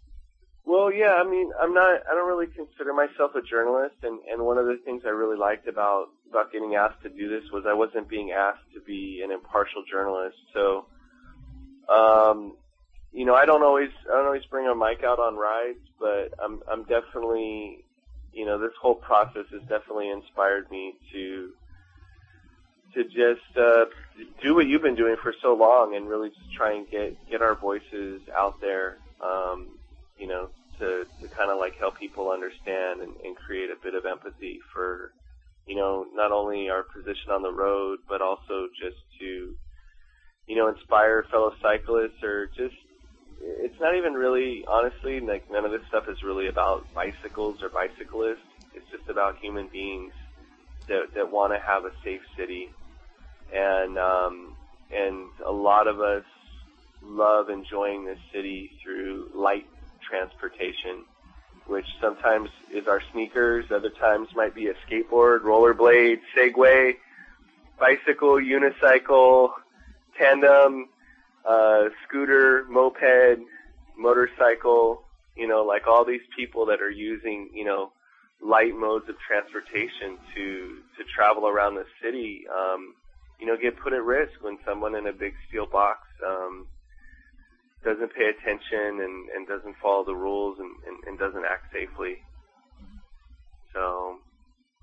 Well, 0.68 0.92
yeah, 0.92 1.14
I 1.14 1.24
mean, 1.24 1.50
I'm 1.58 1.72
not, 1.72 2.02
I 2.06 2.14
don't 2.14 2.28
really 2.28 2.46
consider 2.46 2.92
myself 2.92 3.34
a 3.34 3.40
journalist, 3.40 3.94
and, 4.02 4.20
and 4.30 4.44
one 4.44 4.58
of 4.58 4.66
the 4.66 4.76
things 4.84 5.00
I 5.06 5.08
really 5.08 5.38
liked 5.38 5.66
about, 5.66 6.08
about 6.28 6.52
getting 6.52 6.74
asked 6.74 7.02
to 7.04 7.08
do 7.08 7.26
this 7.30 7.50
was 7.50 7.64
I 7.66 7.72
wasn't 7.72 8.06
being 8.06 8.32
asked 8.32 8.68
to 8.74 8.80
be 8.82 9.22
an 9.24 9.30
impartial 9.30 9.82
journalist. 9.90 10.36
So, 10.52 10.84
um, 11.88 12.52
you 13.14 13.24
know, 13.24 13.34
I 13.34 13.46
don't 13.46 13.62
always, 13.62 13.88
I 14.10 14.16
don't 14.18 14.26
always 14.26 14.44
bring 14.50 14.66
a 14.66 14.74
mic 14.74 15.02
out 15.02 15.18
on 15.18 15.36
rides, 15.36 15.78
but 15.98 16.34
I'm, 16.38 16.60
I'm 16.70 16.84
definitely, 16.84 17.82
you 18.34 18.44
know, 18.44 18.58
this 18.58 18.76
whole 18.78 18.94
process 18.94 19.46
has 19.50 19.62
definitely 19.70 20.10
inspired 20.10 20.70
me 20.70 20.96
to, 21.14 21.48
to 22.92 23.04
just, 23.04 23.56
uh, 23.56 23.86
do 24.42 24.54
what 24.54 24.66
you've 24.66 24.82
been 24.82 24.96
doing 24.96 25.16
for 25.22 25.32
so 25.40 25.54
long 25.54 25.96
and 25.96 26.06
really 26.06 26.28
just 26.28 26.52
try 26.54 26.74
and 26.74 26.90
get, 26.90 27.16
get 27.30 27.40
our 27.40 27.54
voices 27.54 28.20
out 28.36 28.60
there. 28.60 28.98
Um, 29.24 29.68
you 30.18 30.26
know, 30.26 30.50
to, 30.78 31.04
to 31.20 31.26
kind 31.36 31.50
of 31.50 31.58
like 31.58 31.74
help 31.78 31.98
people 31.98 32.30
understand 32.30 33.02
and, 33.02 33.12
and 33.24 33.36
create 33.36 33.70
a 33.70 33.82
bit 33.82 33.94
of 33.94 34.06
empathy 34.06 34.58
for, 34.72 35.12
you 35.66 35.76
know, 35.76 36.06
not 36.14 36.32
only 36.32 36.68
our 36.68 36.82
position 36.82 37.30
on 37.30 37.42
the 37.42 37.52
road, 37.52 37.98
but 38.08 38.22
also 38.22 38.68
just 38.78 38.98
to, 39.20 39.52
you 40.46 40.56
know, 40.56 40.68
inspire 40.68 41.24
fellow 41.30 41.52
cyclists 41.62 42.22
or 42.22 42.46
just, 42.56 42.74
it's 43.40 43.78
not 43.80 43.94
even 43.94 44.14
really, 44.14 44.64
honestly, 44.66 45.20
like 45.20 45.44
none 45.50 45.64
of 45.64 45.70
this 45.70 45.86
stuff 45.88 46.04
is 46.08 46.18
really 46.24 46.48
about 46.48 46.82
bicycles 46.94 47.58
or 47.62 47.68
bicyclists. 47.68 48.46
It's 48.74 48.88
just 48.90 49.08
about 49.10 49.38
human 49.40 49.68
beings 49.72 50.12
that, 50.88 51.14
that 51.14 51.30
want 51.30 51.52
to 51.52 51.60
have 51.60 51.84
a 51.84 51.94
safe 52.04 52.22
city. 52.36 52.68
And, 53.54 53.98
um, 53.98 54.54
and 54.90 55.28
a 55.46 55.52
lot 55.52 55.86
of 55.86 56.00
us 56.00 56.24
love 57.02 57.48
enjoying 57.48 58.04
this 58.04 58.18
city 58.34 58.70
through 58.82 59.28
light 59.34 59.66
transportation, 60.08 61.04
which 61.66 61.86
sometimes 62.00 62.48
is 62.72 62.86
our 62.86 63.02
sneakers, 63.12 63.66
other 63.70 63.90
times 63.90 64.28
might 64.34 64.54
be 64.54 64.68
a 64.68 64.74
skateboard, 64.86 65.40
rollerblade, 65.40 66.20
Segway, 66.36 66.94
bicycle, 67.78 68.36
unicycle, 68.36 69.50
tandem, 70.16 70.88
uh, 71.44 71.84
scooter, 72.06 72.64
moped, 72.68 73.40
motorcycle, 73.96 75.02
you 75.36 75.46
know, 75.46 75.62
like 75.62 75.86
all 75.86 76.04
these 76.04 76.26
people 76.36 76.66
that 76.66 76.80
are 76.80 76.90
using, 76.90 77.50
you 77.54 77.64
know, 77.64 77.92
light 78.40 78.74
modes 78.74 79.08
of 79.08 79.16
transportation 79.18 80.18
to, 80.34 80.78
to 80.96 81.04
travel 81.14 81.46
around 81.46 81.74
the 81.74 81.86
city, 82.02 82.44
um, 82.48 82.94
you 83.40 83.46
know, 83.46 83.56
get 83.56 83.78
put 83.78 83.92
at 83.92 84.02
risk 84.02 84.32
when 84.42 84.58
someone 84.66 84.94
in 84.94 85.06
a 85.06 85.12
big 85.12 85.34
steel 85.48 85.66
box, 85.66 86.00
um, 86.26 86.66
doesn't 87.88 88.12
pay 88.12 88.28
attention 88.28 89.00
and, 89.00 89.16
and 89.34 89.48
doesn't 89.48 89.76
follow 89.82 90.04
the 90.04 90.14
rules 90.14 90.58
and, 90.58 90.68
and, 90.86 90.96
and 91.06 91.18
doesn't 91.18 91.44
act 91.48 91.72
safely. 91.72 92.16
So, 93.72 94.16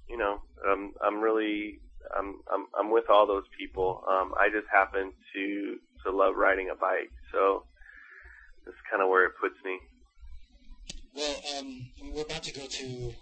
you 0.09 0.17
know, 0.17 0.41
um, 0.67 0.93
I'm 1.05 1.21
really, 1.21 1.77
I'm, 2.17 2.41
I'm, 2.51 2.65
I'm 2.79 2.89
with 2.91 3.05
all 3.09 3.27
those 3.27 3.45
people. 3.59 4.03
Um, 4.09 4.33
I 4.39 4.49
just 4.49 4.65
happen 4.73 5.13
to, 5.33 5.77
to 6.03 6.15
love 6.15 6.33
riding 6.35 6.69
a 6.71 6.75
bike. 6.75 7.13
So 7.31 7.63
that's 8.65 8.77
kind 8.89 9.03
of 9.03 9.09
where 9.09 9.25
it 9.25 9.33
puts 9.39 9.55
me. 9.63 9.77
Well, 11.15 11.35
um, 11.59 11.87
we're 12.11 12.23
about 12.23 12.43
to 12.43 12.53
go 12.53 12.65
to 12.65 13.13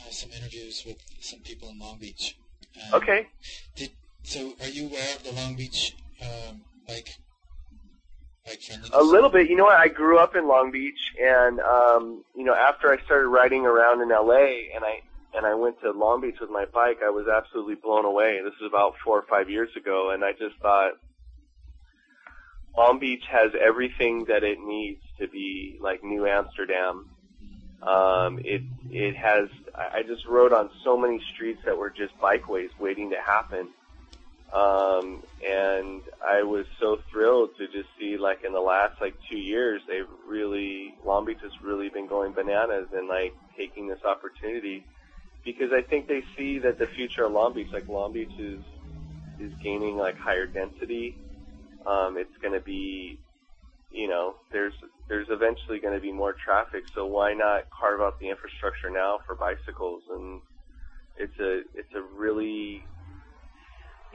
uh, 0.00 0.10
some 0.10 0.30
interviews 0.30 0.82
with 0.86 0.96
some 1.20 1.40
people 1.40 1.68
in 1.68 1.78
Long 1.78 1.98
Beach. 1.98 2.38
Um, 2.76 3.02
Okay. 3.02 3.28
Did, 3.76 3.90
so, 4.22 4.54
are 4.62 4.68
you 4.68 4.88
aware 4.88 5.14
of 5.14 5.22
the 5.24 5.32
Long 5.32 5.54
Beach 5.56 5.94
um, 6.22 6.62
bike? 6.88 7.10
A 8.92 9.02
little 9.02 9.30
bit. 9.30 9.50
You 9.50 9.56
know 9.56 9.64
what? 9.64 9.78
I 9.78 9.88
grew 9.88 10.18
up 10.18 10.36
in 10.36 10.46
Long 10.46 10.70
Beach, 10.70 11.12
and 11.20 11.58
um, 11.60 12.24
you 12.34 12.44
know, 12.44 12.54
after 12.54 12.92
I 12.92 13.02
started 13.04 13.28
riding 13.28 13.66
around 13.66 14.02
in 14.02 14.08
LA, 14.08 14.72
and 14.74 14.84
I 14.84 15.02
and 15.34 15.44
I 15.44 15.54
went 15.54 15.80
to 15.80 15.90
Long 15.90 16.20
Beach 16.20 16.36
with 16.40 16.50
my 16.50 16.64
bike, 16.72 16.98
I 17.04 17.10
was 17.10 17.26
absolutely 17.28 17.74
blown 17.74 18.04
away. 18.04 18.40
This 18.44 18.54
was 18.60 18.70
about 18.70 18.94
four 19.04 19.18
or 19.18 19.26
five 19.28 19.50
years 19.50 19.70
ago, 19.76 20.10
and 20.12 20.24
I 20.24 20.32
just 20.32 20.56
thought 20.62 20.92
Long 22.76 22.98
Beach 22.98 23.24
has 23.30 23.52
everything 23.60 24.26
that 24.28 24.44
it 24.44 24.58
needs 24.60 25.02
to 25.18 25.28
be 25.28 25.78
like 25.80 26.04
New 26.04 26.26
Amsterdam. 26.26 27.08
Um, 27.82 28.38
it 28.44 28.62
it 28.90 29.16
has. 29.16 29.48
I 29.74 30.02
just 30.02 30.24
rode 30.26 30.52
on 30.52 30.70
so 30.84 30.96
many 30.96 31.20
streets 31.34 31.60
that 31.64 31.76
were 31.76 31.90
just 31.90 32.16
bikeways 32.18 32.70
waiting 32.78 33.10
to 33.10 33.20
happen. 33.20 33.68
Um, 34.54 35.22
and 35.44 36.02
I 36.24 36.42
was 36.42 36.66
so 36.80 36.98
thrilled 37.10 37.50
to 37.58 37.66
just 37.66 37.88
see 37.98 38.16
like 38.16 38.38
in 38.46 38.52
the 38.52 38.60
last 38.60 38.94
like 39.00 39.14
two 39.28 39.38
years, 39.38 39.82
they've 39.88 40.08
really, 40.26 40.94
Long 41.04 41.26
Beach 41.26 41.42
has 41.42 41.52
really 41.64 41.88
been 41.88 42.06
going 42.06 42.32
bananas 42.32 42.88
and 42.94 43.08
like 43.08 43.32
taking 43.58 43.88
this 43.88 43.98
opportunity 44.06 44.84
because 45.44 45.70
I 45.72 45.82
think 45.82 46.06
they 46.06 46.22
see 46.36 46.58
that 46.60 46.78
the 46.78 46.86
future 46.94 47.24
of 47.24 47.32
Long 47.32 47.54
Beach, 47.54 47.68
like 47.72 47.88
Long 47.88 48.12
Beach 48.12 48.32
is, 48.38 48.60
is 49.40 49.52
gaining 49.62 49.96
like 49.98 50.14
higher 50.18 50.46
density. 50.46 51.16
Um, 51.84 52.16
it's 52.16 52.34
going 52.40 52.54
to 52.54 52.64
be, 52.64 53.18
you 53.90 54.08
know, 54.08 54.34
there's, 54.52 54.74
there's 55.08 55.28
eventually 55.30 55.80
going 55.80 55.94
to 55.94 56.00
be 56.00 56.12
more 56.12 56.34
traffic. 56.44 56.84
So 56.94 57.06
why 57.06 57.34
not 57.34 57.64
carve 57.78 58.00
out 58.00 58.18
the 58.20 58.30
infrastructure 58.30 58.90
now 58.90 59.18
for 59.26 59.34
bicycles? 59.34 60.02
And 60.10 60.40
it's 61.18 61.38
a, 61.40 61.62
it's 61.74 61.94
a 61.94 62.02
really, 62.18 62.82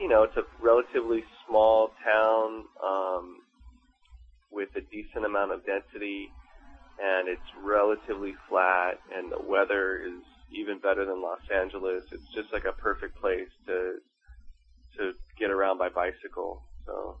you 0.02 0.08
know, 0.08 0.24
it's 0.24 0.36
a 0.36 0.42
relatively 0.60 1.22
small 1.46 1.92
town 2.04 2.64
um, 2.84 3.36
with 4.50 4.68
a 4.74 4.80
decent 4.80 5.24
amount 5.24 5.52
of 5.52 5.64
density, 5.64 6.34
and 6.98 7.28
it's 7.28 7.46
relatively 7.62 8.34
flat, 8.48 8.98
and 9.16 9.30
the 9.30 9.38
weather 9.40 10.02
is 10.02 10.26
even 10.50 10.80
better 10.80 11.06
than 11.06 11.22
Los 11.22 11.38
Angeles. 11.54 12.02
It's 12.10 12.34
just 12.34 12.52
like 12.52 12.64
a 12.64 12.74
perfect 12.82 13.20
place 13.20 13.48
to 13.66 13.94
to 14.98 15.12
get 15.38 15.50
around 15.50 15.78
by 15.78 15.88
bicycle. 15.88 16.62
So 16.84 17.16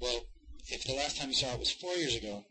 Well, 0.00 0.20
if 0.68 0.84
the 0.84 0.94
last 0.94 1.20
time 1.20 1.28
you 1.28 1.34
saw 1.34 1.52
it 1.52 1.60
was 1.60 1.70
four 1.70 1.92
years 1.92 2.16
ago, 2.16 2.44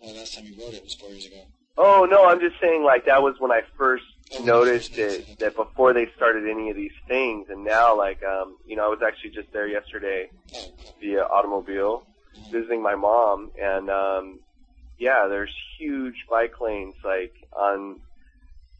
or 0.00 0.12
the 0.12 0.18
last 0.18 0.34
time 0.34 0.44
you 0.46 0.60
rode 0.60 0.74
it 0.74 0.82
was 0.82 0.96
four 0.96 1.10
years 1.10 1.26
ago, 1.26 1.42
Oh 1.78 2.08
no, 2.10 2.26
I'm 2.26 2.40
just 2.40 2.56
saying 2.60 2.82
like 2.82 3.06
that 3.06 3.22
was 3.22 3.36
when 3.38 3.52
I 3.52 3.60
first 3.78 4.04
noticed 4.44 4.92
when 4.92 5.00
you 5.00 5.06
first 5.18 5.30
it 5.30 5.38
that 5.40 5.56
before 5.56 5.92
they 5.92 6.06
started 6.16 6.48
any 6.48 6.70
of 6.70 6.76
these 6.76 6.92
things 7.08 7.46
and 7.50 7.64
now 7.64 7.96
like 7.96 8.20
um 8.24 8.56
you 8.66 8.76
know, 8.76 8.84
I 8.86 8.88
was 8.88 9.00
actually 9.06 9.30
just 9.30 9.52
there 9.52 9.68
yesterday 9.68 10.30
via 11.00 11.22
automobile 11.22 12.04
visiting 12.50 12.82
my 12.82 12.94
mom 12.94 13.50
and 13.60 13.90
um 13.90 14.40
yeah, 14.98 15.26
there's 15.28 15.52
huge 15.78 16.24
bike 16.30 16.54
lanes 16.60 16.94
like 17.04 17.32
on 17.52 18.00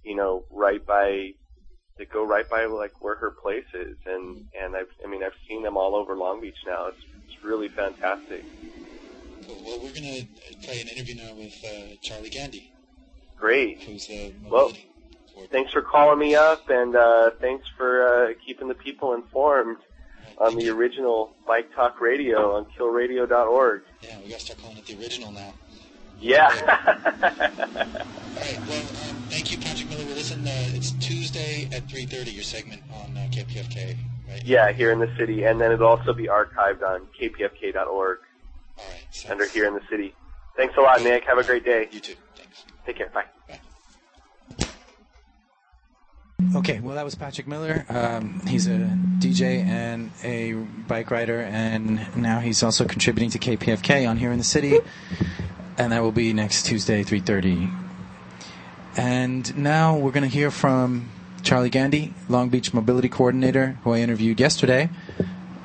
you 0.05 0.14
know, 0.14 0.44
right 0.51 0.84
by 0.86 1.30
that 1.99 2.12
go 2.12 2.24
right 2.24 2.49
by 2.49 2.66
like 2.66 2.92
where 3.03 3.16
her 3.16 3.30
place 3.30 3.64
is 3.74 3.97
and 4.07 4.44
and 4.61 4.76
I've 4.76 4.92
I 5.05 5.09
mean 5.09 5.22
I've 5.22 5.32
seen 5.49 5.62
them 5.62 5.76
all 5.76 5.94
over 5.94 6.16
Long 6.16 6.40
Beach 6.40 6.59
now. 6.66 6.88
It's 6.88 6.99
it's 7.26 7.44
really 7.44 7.68
fantastic. 7.68 8.44
Cool. 9.47 9.62
Well, 9.64 9.78
we're 9.82 9.94
gonna 9.94 10.26
play 10.62 10.80
an 10.80 10.88
interview 10.88 11.14
now 11.16 11.34
with 11.34 11.55
uh, 11.64 11.94
Charlie 12.03 12.30
Gandy, 12.30 12.72
Great. 13.38 13.82
who's 13.82 14.07
the 14.07 14.32
Well, 14.44 14.68
mobility 14.68 14.88
coordinator. 14.88 14.95
Thanks 15.51 15.72
for 15.72 15.82
calling 15.82 16.18
me 16.18 16.34
up 16.34 16.68
and 16.70 16.97
uh 16.97 17.30
thanks 17.41 17.66
for 17.76 18.07
uh 18.07 18.34
keeping 18.45 18.68
the 18.68 18.74
people 18.74 19.14
informed 19.14 19.78
on 20.39 20.57
the 20.57 20.68
original 20.68 21.32
Bike 21.47 21.74
Talk 21.74 22.01
Radio 22.01 22.57
on 22.57 22.66
killradio.org. 22.78 23.82
Yeah, 24.03 24.18
we 24.22 24.30
gotta 24.30 24.41
start 24.41 24.61
calling 24.61 24.78
it 24.78 24.87
the 24.87 24.99
original 24.99 25.32
now. 25.32 25.55
Yeah. 26.18 26.49
All 26.49 26.57
right. 27.22 28.59
Well, 28.68 28.80
um, 28.80 29.16
thank 29.28 29.53
you, 29.53 29.59
Patrick 29.59 29.89
Miller. 29.91 30.05
Well, 30.07 30.14
listen, 30.14 30.47
uh, 30.47 30.51
it's 30.74 30.93
Tuesday 30.93 31.68
at 31.72 31.87
3:30. 31.89 32.32
Your 32.34 32.43
segment 32.43 32.82
on 32.93 33.16
uh, 33.16 33.28
KPFK, 33.30 33.97
right? 34.28 34.43
yeah, 34.45 34.72
here 34.72 34.93
in 34.93 34.99
the 34.99 35.11
city 35.18 35.45
and 35.45 35.61
then 35.61 35.72
it'll 35.72 35.87
also 35.89 36.12
be 36.12 36.26
archived 36.28 36.82
on 36.82 37.07
kpfk.org 37.20 38.18
All 38.78 38.84
right. 38.84 39.07
So 39.11 39.30
under 39.30 39.47
here 39.49 39.66
in 39.66 39.74
the 39.74 39.82
city. 39.91 40.14
Thanks 40.57 40.74
a 40.78 40.80
lot, 40.80 41.03
Nick. 41.03 41.24
Have 41.24 41.39
a 41.39 41.45
great 41.45 41.64
day. 41.64 41.89
You 41.91 42.01
too. 42.01 42.14
Thanks. 42.34 42.64
Take 42.87 42.97
care. 42.97 43.11
Bye. 43.11 43.59
Okay, 46.55 46.80
well, 46.80 46.94
that 46.94 47.05
was 47.05 47.14
Patrick 47.14 47.47
Miller. 47.47 47.84
Um, 47.88 48.40
he's 48.47 48.66
a 48.66 48.78
DJ 49.18 49.64
and 49.64 50.11
a 50.22 50.53
bike 50.86 51.11
rider, 51.11 51.40
and 51.40 52.01
now 52.16 52.40
he's 52.40 52.62
also 52.62 52.84
contributing 52.84 53.30
to 53.30 53.38
KPFK 53.38 54.09
on 54.09 54.16
here 54.16 54.32
in 54.32 54.38
the 54.38 54.44
city, 54.44 54.78
and 55.76 55.92
that 55.92 56.03
will 56.03 56.12
be 56.12 56.32
next 56.32 56.66
Tuesday, 56.66 57.03
3:30. 57.03 57.70
And 58.97 59.57
now 59.57 59.97
we're 59.97 60.12
going 60.12 60.22
to 60.28 60.34
hear 60.34 60.51
from 60.51 61.11
Charlie 61.42 61.68
Gandy, 61.70 62.14
Long 62.28 62.49
Beach 62.49 62.72
Mobility 62.72 63.09
Coordinator, 63.09 63.78
who 63.84 63.92
I 63.92 63.99
interviewed 63.99 64.40
yesterday, 64.40 64.88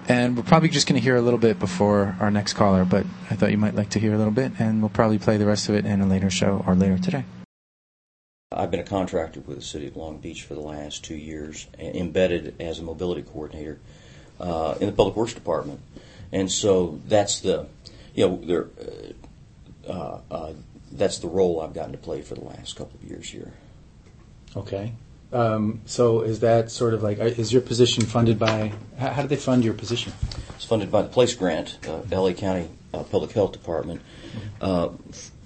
And 0.08 0.36
we're 0.36 0.44
probably 0.44 0.68
just 0.68 0.88
going 0.88 1.00
to 1.00 1.04
hear 1.04 1.16
a 1.16 1.22
little 1.22 1.40
bit 1.40 1.58
before 1.60 2.18
our 2.20 2.32
next 2.32 2.54
caller, 2.54 2.84
but 2.84 3.06
I 3.30 3.36
thought 3.36 3.52
you 3.52 3.58
might 3.58 3.76
like 3.76 3.90
to 3.92 4.00
hear 4.00 4.14
a 4.14 4.18
little 4.18 4.34
bit, 4.34 4.52
and 4.60 4.82
we'll 4.82 4.90
probably 4.90 5.20
play 5.20 5.38
the 5.38 5.46
rest 5.46 5.70
of 5.70 5.76
it 5.76 5.86
in 5.86 6.02
a 6.02 6.08
later 6.08 6.30
show 6.30 6.64
or 6.68 6.76
later 6.76 6.98
today. 6.98 7.24
I've 8.54 8.70
been 8.70 8.82
a 8.82 8.84
contractor 8.84 9.40
with 9.40 9.58
the 9.58 9.64
city 9.64 9.88
of 9.88 9.96
Long 9.96 10.18
Beach 10.18 10.44
for 10.44 10.56
the 10.56 10.60
last 10.60 11.06
two 11.06 11.16
years, 11.16 11.68
embedded 11.80 12.56
as 12.60 12.80
a 12.80 12.84
mobility 12.84 13.22
coordinator 13.22 13.80
uh, 14.42 14.76
in 14.82 14.88
the 14.88 14.92
public 14.92 15.16
works 15.16 15.34
department, 15.34 15.80
and 16.34 16.52
so 16.52 17.00
that's 17.08 17.40
the, 17.40 17.68
you 18.14 18.28
know, 18.28 18.42
there, 18.44 18.68
uh, 19.88 20.20
uh, 20.30 20.54
that's 20.92 21.20
the 21.20 21.30
role 21.30 21.62
I've 21.62 21.74
gotten 21.74 21.94
to 21.94 21.98
play 21.98 22.22
for 22.22 22.36
the 22.36 22.44
last 22.44 22.76
couple 22.76 23.00
of 23.02 23.10
years 23.10 23.30
here. 23.30 23.54
Okay. 24.58 24.92
Um, 25.32 25.80
so 25.86 26.20
is 26.20 26.42
that 26.42 26.72
sort 26.72 26.94
of 26.94 27.02
like, 27.02 27.20
uh, 27.20 27.24
is 27.24 27.54
your 27.54 27.62
position 27.62 28.04
funded 28.06 28.38
by, 28.38 28.74
how, 28.98 29.12
how 29.12 29.22
do 29.22 29.30
they 29.30 29.38
fund 29.38 29.64
your 29.64 29.74
position? 29.74 30.12
It's 30.56 30.66
funded 30.66 30.92
by 30.92 31.04
the 31.04 31.08
Place 31.08 31.34
Grant. 31.36 31.78
Uh, 31.88 32.02
LA 32.12 32.34
County 32.34 32.70
uh, 32.94 33.04
Public 33.04 33.32
Health 33.32 33.54
Department 33.54 34.02
uh, 34.60 34.90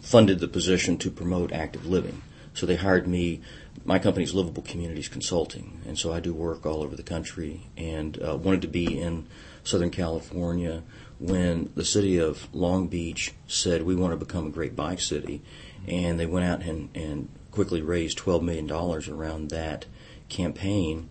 funded 0.02 0.40
the 0.40 0.48
position 0.48 0.98
to 0.98 1.12
promote 1.12 1.52
active 1.52 1.86
living. 1.86 2.24
So 2.56 2.66
they 2.66 2.76
hired 2.76 3.08
me. 3.08 3.42
My 3.84 4.00
company's 4.00 4.34
Livable 4.34 4.64
Communities 4.64 5.08
Consulting, 5.08 5.82
and 5.86 6.00
so 6.00 6.12
I 6.12 6.20
do 6.20 6.34
work 6.34 6.66
all 6.66 6.82
over 6.82 6.96
the 6.96 7.04
country. 7.04 7.68
And 7.78 8.22
uh, 8.22 8.36
wanted 8.36 8.64
to 8.64 8.68
be 8.68 9.00
in 9.00 9.28
Southern 9.64 9.92
California 9.92 10.82
when 11.20 11.72
the 11.76 11.86
city 11.86 12.18
of 12.18 12.48
Long 12.54 12.88
Beach 12.88 13.34
said 13.48 13.84
we 13.84 13.96
want 13.96 14.12
to 14.12 14.26
become 14.26 14.48
a 14.48 14.52
great 14.52 14.76
bike 14.76 15.02
city, 15.02 15.44
and 15.88 16.20
they 16.20 16.26
went 16.26 16.46
out 16.46 16.64
and, 16.64 16.90
and 16.96 17.30
quickly 17.52 17.84
raised 17.84 18.18
$12 18.18 18.42
million 18.42 18.72
around 18.72 19.50
that 19.50 19.86
campaign 20.28 21.10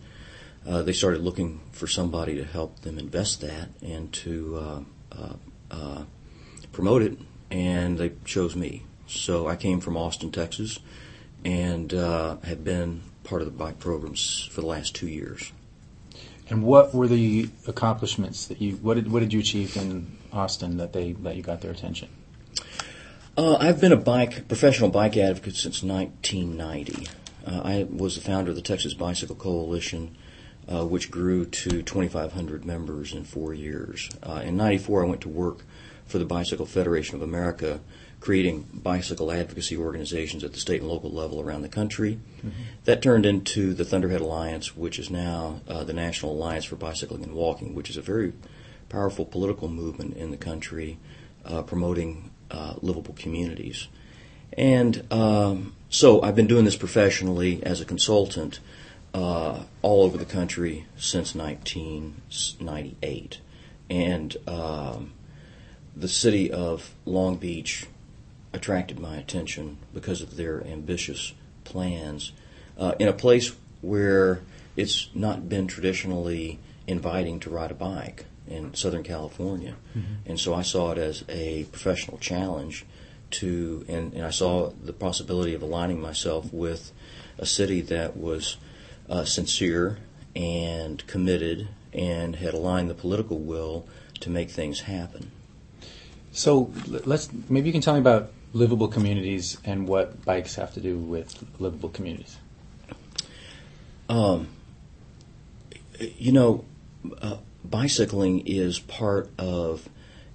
uh, 0.66 0.82
they 0.82 0.92
started 0.92 1.20
looking 1.20 1.60
for 1.72 1.86
somebody 1.86 2.36
to 2.36 2.44
help 2.44 2.80
them 2.80 2.98
invest 2.98 3.40
that 3.42 3.68
and 3.82 4.12
to 4.12 4.56
uh, 4.56 4.80
uh, 5.12 5.34
uh, 5.70 6.04
promote 6.72 7.02
it, 7.02 7.18
and 7.50 7.98
they 7.98 8.12
chose 8.24 8.56
me. 8.56 8.84
So 9.06 9.46
I 9.46 9.56
came 9.56 9.80
from 9.80 9.96
Austin, 9.96 10.30
Texas, 10.30 10.78
and 11.44 11.92
uh, 11.92 12.36
have 12.44 12.64
been 12.64 13.02
part 13.22 13.42
of 13.42 13.46
the 13.46 13.52
bike 13.52 13.78
programs 13.78 14.48
for 14.50 14.60
the 14.60 14.66
last 14.66 14.94
two 14.94 15.08
years. 15.08 15.52
And 16.50 16.62
what 16.62 16.94
were 16.94 17.08
the 17.08 17.48
accomplishments 17.66 18.46
that 18.46 18.60
you, 18.60 18.76
what 18.76 18.94
did, 18.94 19.10
what 19.10 19.20
did 19.20 19.32
you 19.32 19.40
achieve 19.40 19.76
in 19.76 20.18
Austin 20.32 20.76
that 20.76 20.92
they, 20.92 21.12
that 21.12 21.36
you 21.36 21.42
got 21.42 21.60
their 21.62 21.70
attention? 21.70 22.08
Uh, 23.36 23.56
I've 23.56 23.80
been 23.80 23.92
a 23.92 23.96
bike 23.96 24.46
professional 24.46 24.90
bike 24.90 25.16
advocate 25.16 25.56
since 25.56 25.82
1990. 25.82 27.08
Uh, 27.46 27.60
I 27.64 27.86
was 27.90 28.14
the 28.14 28.20
founder 28.20 28.50
of 28.50 28.56
the 28.56 28.62
Texas 28.62 28.94
Bicycle 28.94 29.36
Coalition, 29.36 30.16
uh, 30.72 30.86
which 30.86 31.10
grew 31.10 31.44
to 31.44 31.82
2,500 31.82 32.64
members 32.64 33.12
in 33.12 33.24
four 33.24 33.52
years. 33.52 34.08
Uh, 34.22 34.42
in 34.44 34.56
'94, 34.56 35.04
I 35.04 35.08
went 35.08 35.20
to 35.22 35.28
work 35.28 35.64
for 36.06 36.18
the 36.18 36.24
Bicycle 36.24 36.64
Federation 36.64 37.16
of 37.16 37.22
America, 37.22 37.80
creating 38.24 38.66
bicycle 38.72 39.30
advocacy 39.30 39.76
organizations 39.76 40.42
at 40.42 40.54
the 40.54 40.58
state 40.58 40.80
and 40.80 40.88
local 40.88 41.10
level 41.10 41.42
around 41.42 41.60
the 41.60 41.68
country. 41.68 42.18
That 42.84 43.02
turned 43.02 43.26
into 43.26 43.74
the 43.74 43.84
Thunderhead 43.84 44.22
Alliance, 44.22 44.74
which 44.74 44.98
is 44.98 45.10
now 45.10 45.60
uh, 45.68 45.84
the 45.84 45.92
National 45.92 46.32
Alliance 46.32 46.64
for 46.64 46.76
Bicycling 46.76 47.22
and 47.22 47.34
Walking, 47.34 47.74
which 47.74 47.90
is 47.90 47.98
a 47.98 48.00
very 48.00 48.32
powerful 48.88 49.26
political 49.26 49.68
movement 49.68 50.16
in 50.16 50.30
the 50.30 50.38
country 50.38 50.96
uh, 51.44 51.64
promoting 51.64 52.30
uh, 52.50 52.76
livable 52.80 53.12
communities. 53.12 53.88
And 54.56 55.04
um, 55.12 55.74
so 55.90 56.22
I've 56.22 56.34
been 56.34 56.46
doing 56.46 56.64
this 56.64 56.76
professionally 56.76 57.62
as 57.62 57.82
a 57.82 57.84
consultant 57.84 58.58
uh, 59.12 59.64
all 59.82 60.02
over 60.02 60.16
the 60.16 60.24
country 60.24 60.86
since 60.96 61.34
1998. 61.34 63.40
And 63.90 64.36
um, 64.46 65.12
the 65.94 66.08
city 66.08 66.50
of 66.50 66.94
Long 67.04 67.36
Beach 67.36 67.86
attracted 68.54 68.98
my 68.98 69.16
attention 69.16 69.76
because 69.92 70.22
of 70.22 70.36
their 70.36 70.64
ambitious 70.66 71.34
plans 71.64 72.32
uh, 72.78 72.94
in 72.98 73.08
a 73.08 73.12
place 73.12 73.52
where 73.82 74.40
it's 74.76 75.10
not 75.14 75.48
been 75.48 75.66
traditionally 75.66 76.58
inviting 76.86 77.40
to 77.40 77.50
ride 77.50 77.70
a 77.70 77.74
bike 77.74 78.26
in 78.46 78.74
Southern 78.74 79.02
California. 79.02 79.74
And 80.26 80.38
so 80.38 80.54
I 80.54 80.62
saw 80.62 80.92
it 80.92 80.98
as 80.98 81.24
a 81.28 81.64
professional 81.64 82.18
challenge 82.18 82.84
to, 83.32 83.84
and, 83.88 84.12
and 84.12 84.24
I 84.24 84.30
saw 84.30 84.70
the 84.70 84.92
possibility 84.92 85.54
of 85.54 85.62
aligning 85.62 86.00
myself 86.00 86.52
with 86.52 86.92
a 87.38 87.46
city 87.46 87.80
that 87.82 88.16
was 88.16 88.56
uh, 89.08 89.24
sincere 89.24 89.98
and 90.36 91.06
committed 91.06 91.68
and 91.92 92.36
had 92.36 92.54
aligned 92.54 92.90
the 92.90 92.94
political 92.94 93.38
will 93.38 93.86
to 94.20 94.30
make 94.30 94.50
things 94.50 94.80
happen. 94.80 95.30
So 96.32 96.72
let's, 96.86 97.30
maybe 97.48 97.68
you 97.68 97.72
can 97.72 97.80
tell 97.80 97.94
me 97.94 98.00
about 98.00 98.30
livable 98.54 98.88
communities 98.88 99.58
and 99.64 99.86
what 99.86 100.24
bikes 100.24 100.54
have 100.54 100.72
to 100.72 100.80
do 100.80 100.96
with 100.96 101.44
livable 101.58 101.90
communities. 101.90 102.38
Um, 104.08 104.48
you 105.98 106.32
know, 106.32 106.64
uh, 107.20 107.38
bicycling 107.64 108.46
is 108.46 108.78
part 108.78 109.28
of 109.38 109.88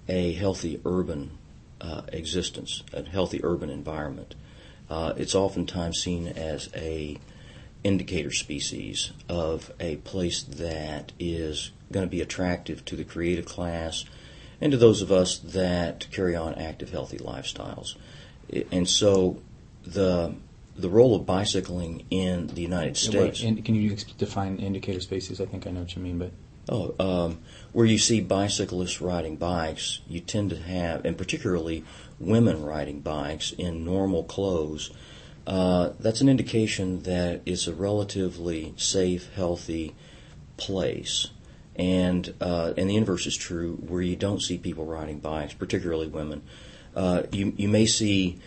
a 0.08 0.34
healthy 0.34 0.82
urban 0.86 1.38
uh, 1.80 2.02
existence, 2.12 2.84
a 2.94 3.04
healthy 3.04 3.40
urban 3.44 3.70
environment. 3.70 4.36
Uh, 4.90 5.14
it's 5.16 5.34
oftentimes 5.34 6.00
seen 6.00 6.28
as 6.28 6.70
a 6.76 7.18
indicator 7.84 8.32
species 8.32 9.14
of 9.30 9.72
a 9.80 9.96
place 9.98 10.44
that 10.44 11.14
is 11.20 11.72
going 11.92 12.06
to 12.06 12.10
be 12.10 12.20
attractive 12.20 12.84
to 12.84 12.98
the 12.98 13.06
creative 13.06 13.46
class 13.46 14.04
and 14.60 14.72
to 14.72 14.78
those 14.78 15.02
of 15.02 15.12
us 15.12 15.38
that 15.38 16.08
carry 16.12 16.36
on 16.36 16.56
active, 16.56 16.92
healthy 16.92 17.18
lifestyles. 17.18 17.96
And 18.72 18.88
so 18.88 19.42
the 19.84 20.36
the 20.76 20.90
role 20.90 21.14
of 21.16 21.26
bicycling 21.26 22.06
in 22.10 22.48
the 22.48 22.62
United 22.62 22.96
States. 22.96 23.42
in- 23.42 23.62
can 23.64 23.76
you 23.76 23.98
define 24.18 24.58
indicator 24.58 25.02
species? 25.02 25.42
I 25.42 25.46
think 25.46 25.68
I 25.68 25.72
know 25.72 25.82
what 25.82 25.96
you 25.96 26.02
mean, 26.02 26.18
but 26.18 26.32
Oh, 26.72 26.94
um, 27.00 27.40
where 27.72 27.86
you 27.86 27.98
see 27.98 28.22
bicyclists 28.22 29.02
riding 29.02 29.38
bikes, 29.38 30.02
you 30.08 30.20
tend 30.20 30.52
to 30.52 30.58
have, 30.58 31.04
and 31.04 31.18
particularly 31.18 31.84
women 32.20 32.64
riding 32.64 33.00
bikes 33.00 33.52
in 33.58 33.84
normal 33.84 34.24
clothes. 34.24 34.92
Uh, 35.48 35.92
that's 36.00 36.22
an 36.22 36.30
indication 36.30 37.02
that 37.04 37.42
it's 37.46 37.66
a 37.66 37.74
relatively 37.74 38.74
safe, 38.78 39.34
healthy 39.34 39.96
place. 40.58 41.30
And 41.76 42.34
uh, 42.40 42.74
and 42.78 42.88
the 42.90 42.98
inverse 42.98 43.26
is 43.26 43.36
true, 43.36 43.78
where 43.78 44.02
you 44.02 44.16
don't 44.16 44.42
see 44.42 44.58
people 44.58 44.86
riding 44.86 45.20
bikes, 45.20 45.54
particularly 45.54 46.08
women. 46.08 46.44
Uh, 47.00 47.24
you 47.32 47.54
you 47.56 47.70
may 47.70 47.86
see 47.86 48.38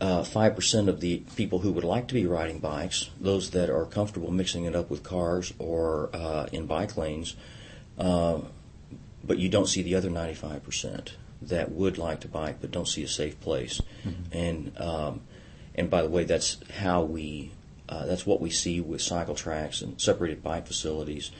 uh, 0.00 0.22
five 0.24 0.52
percent 0.54 0.88
of 0.88 1.00
the 1.00 1.18
people 1.36 1.58
who 1.58 1.70
would 1.72 1.84
like 1.84 2.06
to 2.08 2.14
be 2.14 2.24
riding 2.24 2.58
bikes, 2.58 3.10
those 3.20 3.50
that 3.50 3.68
are 3.68 3.84
comfortable 3.84 4.30
mixing 4.30 4.64
it 4.64 4.74
up 4.74 4.88
with 4.90 5.02
cars 5.02 5.52
or 5.58 6.08
uh, 6.14 6.46
in 6.50 6.64
bike 6.66 6.96
lanes, 6.96 7.36
uh, 7.98 8.38
but 9.22 9.36
you 9.36 9.48
don't 9.50 9.68
see 9.68 9.82
the 9.82 9.94
other 9.98 10.08
ninety-five 10.08 10.60
percent 10.62 11.16
that 11.42 11.66
would 11.70 11.98
like 11.98 12.20
to 12.20 12.28
bike 12.28 12.56
but 12.60 12.70
don't 12.70 12.88
see 12.88 13.04
a 13.04 13.08
safe 13.08 13.36
place. 13.40 13.82
And 14.32 14.72
um, 14.80 15.20
and 15.74 15.90
by 15.90 16.02
the 16.02 16.08
way, 16.08 16.24
that's 16.24 16.56
how 16.80 17.02
we 17.02 17.52
uh, 17.88 18.06
that's 18.06 18.24
what 18.24 18.40
we 18.40 18.50
see 18.50 18.80
with 18.80 19.02
cycle 19.02 19.34
tracks 19.34 19.82
and 19.82 20.00
separated 20.00 20.42
bike 20.42 20.66
facilities, 20.66 21.30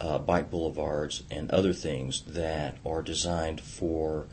uh, 0.00 0.18
bike 0.18 0.50
boulevards, 0.50 1.22
and 1.30 1.50
other 1.50 1.72
things 1.72 2.22
that 2.26 2.76
are 2.84 3.02
designed 3.02 3.60
for 3.60 4.26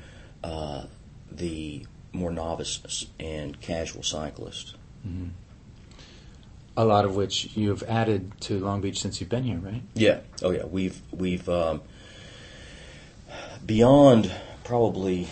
uh, 0.44 0.84
the 1.32 1.86
more 2.14 2.32
novice 2.32 3.08
and 3.20 3.60
casual 3.62 4.04
cyclist. 4.04 4.76
a 6.76 6.86
lot 6.86 7.06
of 7.06 7.16
which 7.16 7.56
you 7.56 7.70
have 7.70 7.82
added 7.84 8.32
to 8.42 8.60
Long 8.60 8.82
Beach 8.82 9.00
since 9.00 9.20
you've 9.20 9.30
been 9.30 9.44
here, 9.44 9.58
right? 9.58 9.82
Yeah. 9.96 10.20
Oh, 10.44 10.52
yeah. 10.52 10.66
We've 10.66 11.02
we've 11.12 11.48
um, 11.50 11.82
beyond 13.66 14.32
probably 14.64 15.28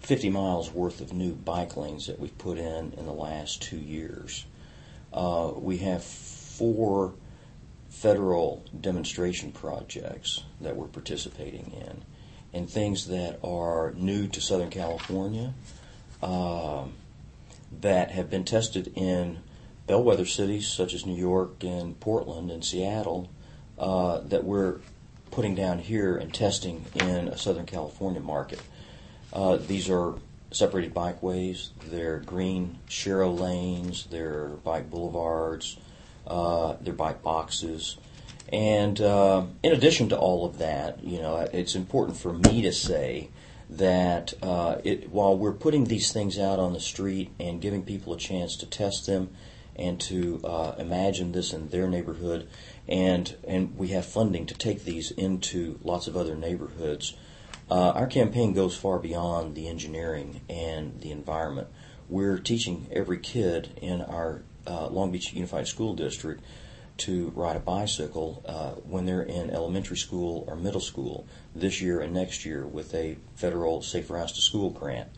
50 0.00 0.30
miles 0.30 0.70
worth 0.70 1.00
of 1.00 1.12
new 1.12 1.32
bike 1.32 1.76
lanes 1.76 2.06
that 2.08 2.18
we've 2.18 2.36
put 2.36 2.58
in 2.58 2.92
in 2.96 3.06
the 3.06 3.12
last 3.12 3.62
two 3.62 3.78
years. 3.78 4.44
Uh, 5.12 5.52
we 5.56 5.78
have 5.78 6.02
four 6.02 7.14
federal 7.88 8.64
demonstration 8.78 9.52
projects 9.52 10.42
that 10.60 10.76
we're 10.76 10.86
participating 10.88 11.72
in, 11.72 12.02
and 12.52 12.68
things 12.68 13.06
that 13.06 13.38
are 13.42 13.92
new 13.96 14.28
to 14.28 14.40
Southern 14.40 14.70
California 14.70 15.54
um, 16.22 16.94
that 17.80 18.10
have 18.10 18.30
been 18.30 18.44
tested 18.44 18.92
in 18.94 19.38
bellwether 19.86 20.26
cities 20.26 20.68
such 20.68 20.94
as 20.94 21.06
New 21.06 21.16
York 21.16 21.64
and 21.64 21.98
Portland 21.98 22.50
and 22.50 22.64
Seattle 22.64 23.30
uh, 23.78 24.20
that 24.20 24.44
we're 24.44 24.80
putting 25.30 25.54
down 25.54 25.78
here 25.78 26.16
and 26.16 26.32
testing 26.32 26.84
in 26.94 27.28
a 27.28 27.38
Southern 27.38 27.66
California 27.66 28.20
market. 28.20 28.60
Uh, 29.32 29.56
these 29.56 29.88
are 29.88 30.14
separated 30.52 30.92
bikeways, 30.92 31.70
they're 31.86 32.18
green 32.18 32.78
sharrow 32.86 33.36
lanes, 33.38 34.06
they're 34.10 34.48
bike 34.48 34.90
boulevards, 34.90 35.78
uh, 36.26 36.76
they're 36.82 36.92
bike 36.92 37.22
boxes, 37.22 37.96
And 38.52 39.00
uh, 39.00 39.46
in 39.62 39.72
addition 39.72 40.10
to 40.10 40.18
all 40.18 40.44
of 40.44 40.58
that, 40.58 41.02
you 41.02 41.20
know, 41.20 41.36
it's 41.52 41.74
important 41.74 42.18
for 42.18 42.34
me 42.34 42.60
to 42.62 42.72
say 42.72 43.30
that 43.70 44.34
uh, 44.42 44.76
it, 44.84 45.08
while 45.08 45.36
we're 45.36 45.54
putting 45.54 45.84
these 45.84 46.12
things 46.12 46.38
out 46.38 46.58
on 46.58 46.74
the 46.74 46.80
street 46.80 47.30
and 47.40 47.62
giving 47.62 47.82
people 47.82 48.12
a 48.12 48.18
chance 48.18 48.54
to 48.56 48.66
test 48.66 49.06
them 49.06 49.30
and 49.74 49.98
to 49.98 50.38
uh, 50.44 50.74
imagine 50.76 51.32
this 51.32 51.54
in 51.54 51.70
their 51.70 51.88
neighborhood, 51.88 52.46
and 52.86 53.34
and 53.48 53.74
we 53.78 53.88
have 53.88 54.04
funding 54.04 54.44
to 54.44 54.54
take 54.54 54.84
these 54.84 55.10
into 55.12 55.78
lots 55.82 56.06
of 56.06 56.14
other 56.14 56.36
neighborhoods. 56.36 57.14
Uh, 57.70 57.92
our 57.92 58.06
campaign 58.06 58.52
goes 58.52 58.76
far 58.76 58.98
beyond 58.98 59.54
the 59.54 59.66
engineering 59.66 60.42
and 60.50 61.00
the 61.00 61.10
environment. 61.10 61.68
We're 62.10 62.38
teaching 62.38 62.86
every 62.92 63.18
kid 63.18 63.70
in 63.80 64.02
our 64.02 64.42
uh, 64.66 64.88
Long 64.88 65.10
Beach 65.10 65.32
Unified 65.32 65.68
School 65.68 65.94
District 65.94 66.44
to 67.02 67.32
ride 67.34 67.56
a 67.56 67.60
bicycle 67.60 68.44
uh, 68.46 68.70
when 68.88 69.06
they're 69.06 69.22
in 69.22 69.50
elementary 69.50 69.96
school 69.96 70.44
or 70.46 70.54
middle 70.54 70.80
school 70.80 71.26
this 71.52 71.80
year 71.80 72.00
and 72.00 72.14
next 72.14 72.44
year 72.44 72.64
with 72.64 72.94
a 72.94 73.16
federal 73.34 73.82
Safer 73.82 74.14
Routes 74.14 74.32
to 74.32 74.40
School 74.40 74.70
grant. 74.70 75.08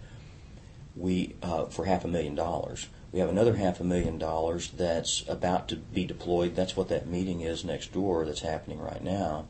We 0.96 1.34
uh, 1.42 1.66
for 1.66 1.84
half 1.84 2.04
a 2.04 2.08
million 2.08 2.34
dollars. 2.34 2.88
We 3.12 3.20
have 3.20 3.28
another 3.28 3.56
half 3.56 3.80
a 3.80 3.84
million 3.84 4.16
dollars 4.16 4.70
that's 4.70 5.24
about 5.28 5.68
to 5.68 5.76
be 5.76 6.06
deployed. 6.06 6.56
That's 6.56 6.76
what 6.76 6.88
that 6.88 7.06
meeting 7.06 7.42
is 7.42 7.64
next 7.64 7.92
door 7.92 8.24
that's 8.24 8.40
happening 8.40 8.80
right 8.80 9.02
now. 9.02 9.46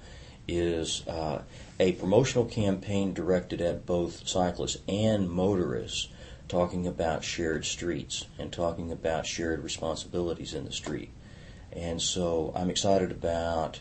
Is 0.48 1.06
uh, 1.06 1.42
a 1.78 1.92
promotional 1.92 2.46
campaign 2.46 3.14
directed 3.14 3.60
at 3.60 3.86
both 3.86 4.26
cyclists 4.26 4.78
and 4.88 5.30
motorists, 5.30 6.08
talking 6.48 6.86
about 6.86 7.22
shared 7.22 7.64
streets 7.64 8.26
and 8.38 8.52
talking 8.52 8.90
about 8.90 9.24
shared 9.24 9.62
responsibilities 9.62 10.52
in 10.52 10.64
the 10.64 10.72
street. 10.72 11.10
And 11.74 12.00
so 12.00 12.52
I'm 12.54 12.70
excited 12.70 13.10
about 13.10 13.80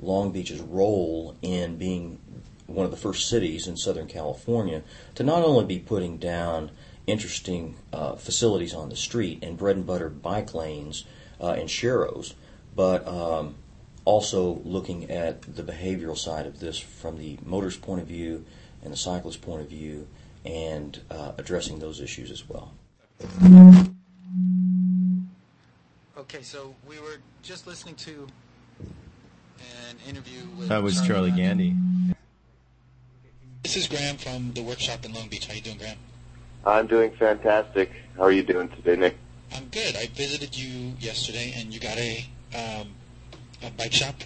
Long 0.00 0.32
Beach's 0.32 0.60
role 0.60 1.36
in 1.42 1.76
being 1.76 2.18
one 2.66 2.84
of 2.84 2.90
the 2.90 2.96
first 2.96 3.28
cities 3.28 3.66
in 3.66 3.76
Southern 3.76 4.06
California 4.06 4.82
to 5.16 5.22
not 5.22 5.42
only 5.42 5.64
be 5.64 5.78
putting 5.78 6.18
down 6.18 6.70
interesting 7.06 7.76
uh, 7.92 8.14
facilities 8.14 8.74
on 8.74 8.88
the 8.88 8.96
street 8.96 9.42
and 9.42 9.58
bread 9.58 9.76
and 9.76 9.86
butter 9.86 10.08
bike 10.08 10.54
lanes 10.54 11.04
uh, 11.40 11.52
and 11.52 11.68
sharrows, 11.68 12.34
but 12.76 13.06
um, 13.08 13.56
also 14.04 14.60
looking 14.64 15.10
at 15.10 15.42
the 15.42 15.62
behavioral 15.62 16.16
side 16.16 16.46
of 16.46 16.60
this 16.60 16.78
from 16.78 17.18
the 17.18 17.38
motor's 17.44 17.76
point 17.76 18.00
of 18.00 18.06
view 18.06 18.44
and 18.82 18.92
the 18.92 18.96
cyclist's 18.96 19.40
point 19.40 19.60
of 19.60 19.68
view 19.68 20.06
and 20.44 21.00
uh, 21.10 21.32
addressing 21.36 21.78
those 21.80 22.00
issues 22.00 22.30
as 22.30 22.48
well. 22.48 22.72
Okay, 26.16 26.42
so 26.42 26.74
we 26.88 26.98
were 27.00 27.18
just 27.42 27.66
listening 27.66 27.94
to 27.96 28.26
an 29.58 29.96
interview 30.08 30.42
with. 30.58 30.68
That 30.68 30.82
was 30.82 31.00
Charlie 31.06 31.30
Gandy. 31.30 31.74
This 33.62 33.76
is 33.76 33.86
Graham 33.86 34.16
from 34.16 34.52
the 34.52 34.62
workshop 34.62 35.04
in 35.04 35.12
Long 35.12 35.28
Beach. 35.28 35.46
How 35.46 35.54
you 35.54 35.60
doing, 35.60 35.78
Graham? 35.78 35.98
I'm 36.64 36.86
doing 36.86 37.10
fantastic. 37.12 37.90
How 38.16 38.24
are 38.24 38.32
you 38.32 38.42
doing 38.42 38.68
today, 38.68 38.96
Nick? 38.96 39.16
I'm 39.54 39.66
good. 39.68 39.96
I 39.96 40.06
visited 40.06 40.56
you 40.56 40.94
yesterday, 40.98 41.52
and 41.56 41.72
you 41.72 41.80
got 41.80 41.96
a 41.96 42.26
um, 42.54 42.88
a 43.62 43.70
bike 43.70 43.92
shop. 43.92 44.16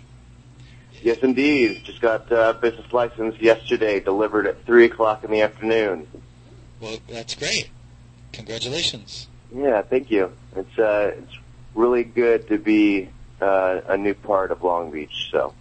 Yes, 1.03 1.19
indeed. 1.19 1.83
Just 1.85 2.01
got 2.01 2.31
a 2.33 2.41
uh, 2.41 2.53
business 2.55 2.91
license 2.93 3.37
yesterday, 3.39 4.01
delivered 4.01 4.47
at 4.47 4.65
3 4.65 4.87
o'clock 4.87 5.23
in 5.23 5.31
the 5.31 5.43
afternoon. 5.43 6.07
Well, 6.81 6.99
that's 7.09 7.35
great. 7.35 7.69
Congratulations. 8.33 9.29
Yeah, 9.55 9.83
thank 9.83 10.11
you. 10.11 10.33
It's 10.57 10.79
uh, 10.79 11.13
it's 11.19 11.39
really 11.75 12.05
good 12.05 12.49
to 12.49 12.59
be 12.59 13.09
uh, 13.41 13.81
a 13.89 13.97
new 13.97 14.15
part 14.15 14.51
of 14.51 14.63
Long 14.63 14.91
Beach. 14.91 15.29
So. 15.31 15.55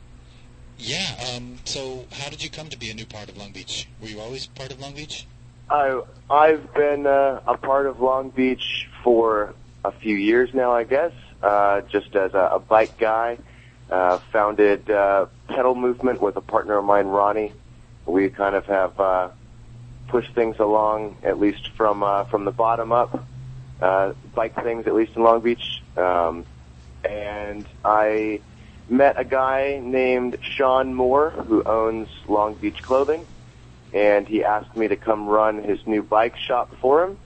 Yeah. 0.78 1.34
Um, 1.36 1.60
so, 1.66 2.06
how 2.12 2.30
did 2.30 2.44
you 2.44 2.50
come 2.50 2.70
to 2.70 2.78
be 2.78 2.90
a 2.90 2.94
new 2.94 3.06
part 3.06 3.30
of 3.30 3.38
Long 3.38 3.52
Beach? 3.52 3.88
Were 4.02 4.08
you 4.08 4.20
always 4.20 4.48
part 4.48 4.72
of 4.72 4.80
Long 4.80 4.94
Beach? 4.94 5.28
I 5.70 6.02
I've 6.30 6.74
been 6.74 7.08
uh, 7.08 7.42
a 7.48 7.58
part 7.58 7.88
of 7.88 8.00
Long 8.00 8.30
Beach 8.30 8.90
for 9.04 9.54
a 9.84 9.92
few 9.92 10.16
years 10.16 10.54
now, 10.54 10.72
I 10.74 10.84
guess. 10.84 11.14
Uh, 11.42 11.82
just 11.82 12.16
as 12.16 12.34
a, 12.34 12.52
a 12.54 12.60
bike 12.60 12.98
guy, 12.98 13.38
uh, 13.92 14.18
founded 14.32 14.90
uh, 14.90 15.26
Pedal 15.50 15.76
Movement 15.76 16.22
with 16.22 16.38
a 16.38 16.42
partner 16.42 16.78
of 16.78 16.86
mine, 16.86 17.08
Ronnie. 17.08 17.52
We 18.06 18.30
kind 18.30 18.56
of 18.56 18.66
have 18.66 19.00
uh, 19.00 19.30
pushed 20.08 20.34
things 20.34 20.58
along, 20.60 21.18
at 21.24 21.40
least 21.40 21.70
from 21.76 22.04
uh, 22.04 22.24
from 22.26 22.46
the 22.46 22.52
bottom 22.52 22.92
up, 22.92 23.26
uh, 23.82 24.14
bike 24.34 24.56
things, 24.64 24.88
at 24.88 24.96
least 24.96 25.16
in 25.16 25.24
Long 25.24 25.42
Beach. 25.42 25.83
Um, 25.98 26.46
and 27.04 27.66
I 27.84 28.42
met 28.90 29.20
a 29.20 29.24
guy 29.24 29.80
named 29.84 30.38
Sean 30.42 30.94
Moore 30.94 31.32
who 31.32 31.64
owns 31.64 32.08
Long 32.28 32.56
Beach 32.56 32.82
Clothing, 32.82 33.26
and 33.94 34.28
he 34.28 34.44
asked 34.44 34.76
me 34.76 34.88
to 34.88 34.96
come 34.96 35.28
run 35.28 35.64
his 35.64 35.86
new 35.86 36.04
bike 36.04 36.38
shop 36.38 36.74
for 36.82 37.04
him. 37.04 37.18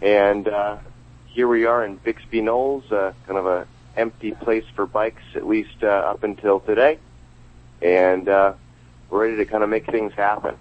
And 0.00 0.48
uh, 0.48 0.78
here 1.26 1.48
we 1.48 1.66
are 1.66 1.84
in 1.84 1.96
Bixby 1.96 2.40
Knolls, 2.40 2.90
uh, 2.90 3.12
kind 3.26 3.38
of 3.38 3.46
a 3.46 3.66
empty 3.96 4.32
place 4.32 4.64
for 4.74 4.86
bikes, 4.86 5.22
at 5.34 5.46
least 5.46 5.82
uh, 5.82 5.86
up 5.86 6.22
until 6.22 6.60
today. 6.60 6.98
And 7.82 8.28
uh, 8.28 8.54
we're 9.10 9.22
ready 9.24 9.36
to 9.36 9.44
kind 9.44 9.62
of 9.62 9.68
make 9.68 9.86
things 9.86 10.12
happen. 10.14 10.56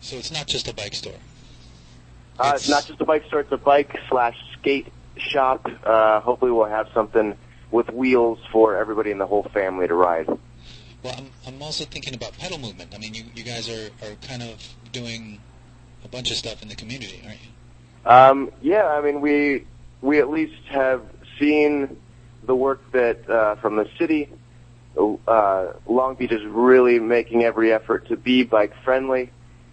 So 0.00 0.16
it's 0.16 0.30
not 0.30 0.46
just 0.46 0.68
a 0.68 0.74
bike 0.74 0.94
store. 0.94 1.14
Uh, 2.38 2.52
it's, 2.54 2.64
it's 2.64 2.70
not 2.70 2.86
just 2.86 3.00
a 3.00 3.04
bike 3.04 3.24
store; 3.26 3.40
it's 3.40 3.52
a 3.52 3.56
bike 3.56 3.98
slash 4.08 4.36
skate 4.52 4.86
shop. 5.20 5.66
Uh, 5.84 6.20
hopefully, 6.20 6.50
we'll 6.50 6.66
have 6.66 6.88
something 6.94 7.36
with 7.70 7.90
wheels 7.90 8.38
for 8.52 8.76
everybody 8.76 9.10
in 9.10 9.18
the 9.18 9.26
whole 9.26 9.44
family 9.54 9.86
to 9.86 9.94
ride. 9.94 10.26
Well, 11.02 11.14
I'm, 11.16 11.30
I'm 11.46 11.62
also 11.62 11.84
thinking 11.84 12.14
about 12.14 12.36
pedal 12.38 12.58
movement. 12.58 12.94
I 12.94 12.98
mean, 12.98 13.14
you, 13.14 13.24
you 13.34 13.44
guys 13.44 13.68
are, 13.68 13.90
are 14.02 14.14
kind 14.26 14.42
of 14.42 14.62
doing 14.90 15.40
a 16.04 16.08
bunch 16.08 16.30
of 16.30 16.36
stuff 16.36 16.62
in 16.62 16.68
the 16.68 16.74
community, 16.74 17.22
aren't 17.24 17.38
you? 17.40 18.10
Um, 18.10 18.52
yeah, 18.62 18.86
I 18.86 19.00
mean, 19.02 19.20
we 19.20 19.66
we 20.00 20.18
at 20.18 20.30
least 20.30 20.60
have 20.70 21.02
seen 21.38 21.96
the 22.44 22.54
work 22.54 22.80
that 22.92 23.28
uh, 23.28 23.56
from 23.56 23.76
the 23.76 23.88
city. 23.98 24.30
Uh, 25.28 25.72
Long 25.86 26.16
Beach 26.16 26.32
is 26.32 26.44
really 26.44 26.98
making 26.98 27.44
every 27.44 27.72
effort 27.72 28.08
to 28.08 28.16
be 28.16 28.42
bike 28.42 28.72
friendly, 28.82 29.30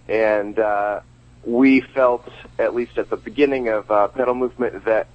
and 0.07 0.59
uh, 0.59 0.99
we 1.45 1.81
felt, 1.81 2.27
at 2.59 2.75
least 2.75 2.97
at 2.97 3.09
the 3.09 3.17
beginning 3.17 3.69
of 3.69 3.89
uh, 3.89 4.07
pedal 4.09 4.35
movement, 4.35 4.85
that 4.85 5.07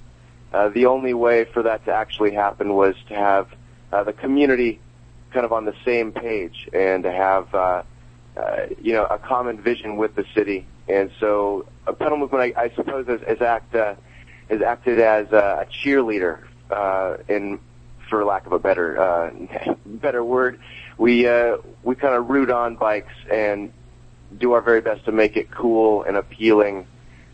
uh, 0.52 0.68
the 0.68 0.86
only 0.86 1.14
way 1.14 1.44
for 1.44 1.62
that 1.62 1.84
to 1.84 1.92
actually 1.92 2.32
happen 2.32 2.74
was 2.74 2.94
to 3.08 3.14
have 3.14 3.48
uh, 3.92 4.02
the 4.04 4.12
community 4.12 4.80
kind 5.32 5.44
of 5.44 5.52
on 5.52 5.64
the 5.64 5.74
same 5.84 6.12
page 6.12 6.68
and 6.72 7.04
to 7.04 7.12
have 7.12 7.54
uh, 7.54 7.82
uh, 8.36 8.66
you 8.80 8.92
know 8.92 9.04
a 9.06 9.18
common 9.18 9.60
vision 9.60 9.96
with 9.96 10.14
the 10.14 10.24
city. 10.34 10.66
And 10.88 11.10
so 11.20 11.66
a 11.86 11.92
pedal 11.92 12.18
movement, 12.18 12.56
I, 12.56 12.64
I 12.64 12.74
suppose, 12.74 13.06
has, 13.06 13.20
has 13.26 13.40
act 13.40 13.74
uh, 13.74 13.94
has 14.48 14.62
acted 14.62 14.98
as 14.98 15.28
a, 15.32 15.66
cheerleader 15.70 16.42
uh, 16.70 17.18
in, 17.28 17.60
for 18.08 18.24
lack 18.24 18.46
of 18.46 18.52
a 18.52 18.58
better 18.58 19.00
uh, 19.00 19.30
better 19.86 20.24
word. 20.24 20.60
We 20.98 21.26
uh, 21.26 21.58
we 21.82 21.94
kind 21.94 22.14
of 22.14 22.28
root 22.28 22.50
on 22.50 22.76
bikes 22.76 23.14
and 23.30 23.72
do 24.38 24.52
our 24.52 24.60
very 24.60 24.80
best 24.80 25.04
to 25.04 25.12
make 25.12 25.36
it 25.36 25.50
cool 25.50 26.02
and 26.04 26.16
appealing 26.16 26.86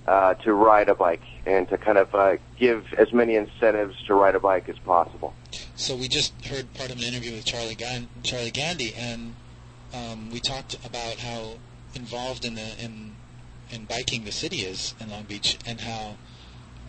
uh, 0.07 0.35
to 0.35 0.53
ride 0.55 0.89
a 0.89 0.95
bike 0.95 1.23
and 1.47 1.69
to 1.69 1.79
kind 1.79 1.99
of 1.99 2.15
uh, 2.15 2.37
give 2.59 2.85
as 2.97 3.13
many 3.13 3.35
incentives 3.35 3.95
to 4.07 4.15
ride 4.15 4.35
a 4.35 4.41
bike 4.41 4.69
as 4.69 4.79
possible. 4.79 5.35
So 5.75 5.97
we 5.97 6.09
just 6.09 6.33
heard 6.47 6.73
part 6.75 6.91
of 6.91 6.99
an 6.99 7.03
interview 7.03 7.33
with 7.33 7.45
Charlie 7.45 7.75
Gan- 7.75 8.09
Charlie 8.23 8.51
Gandy, 8.51 8.95
and 8.95 9.35
um, 9.93 10.31
we 10.31 10.41
talked 10.41 10.75
about 10.87 11.19
how 11.19 11.55
involved 11.95 12.45
in 12.45 12.55
the 12.55 12.85
in 12.85 13.17
in 13.71 13.85
biking 13.85 14.25
the 14.25 14.33
city 14.33 14.59
is 14.59 14.95
in 15.01 15.11
Long 15.11 15.25
Beach, 15.25 15.59
and 15.67 15.81
how 15.81 16.17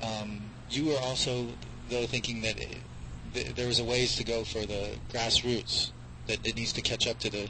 um, 0.03 0.41
you 0.69 0.85
were 0.85 0.99
also 0.99 1.47
though 1.89 2.05
thinking 2.05 2.41
that 2.41 2.59
it, 2.59 2.77
th- 3.33 3.55
there 3.55 3.67
was 3.67 3.79
a 3.79 3.83
ways 3.83 4.15
to 4.17 4.23
go 4.23 4.43
for 4.43 4.65
the 4.65 4.95
grassroots 5.11 5.91
that 6.27 6.45
it 6.45 6.55
needs 6.55 6.73
to 6.73 6.81
catch 6.81 7.07
up 7.07 7.17
to 7.19 7.29
the 7.29 7.49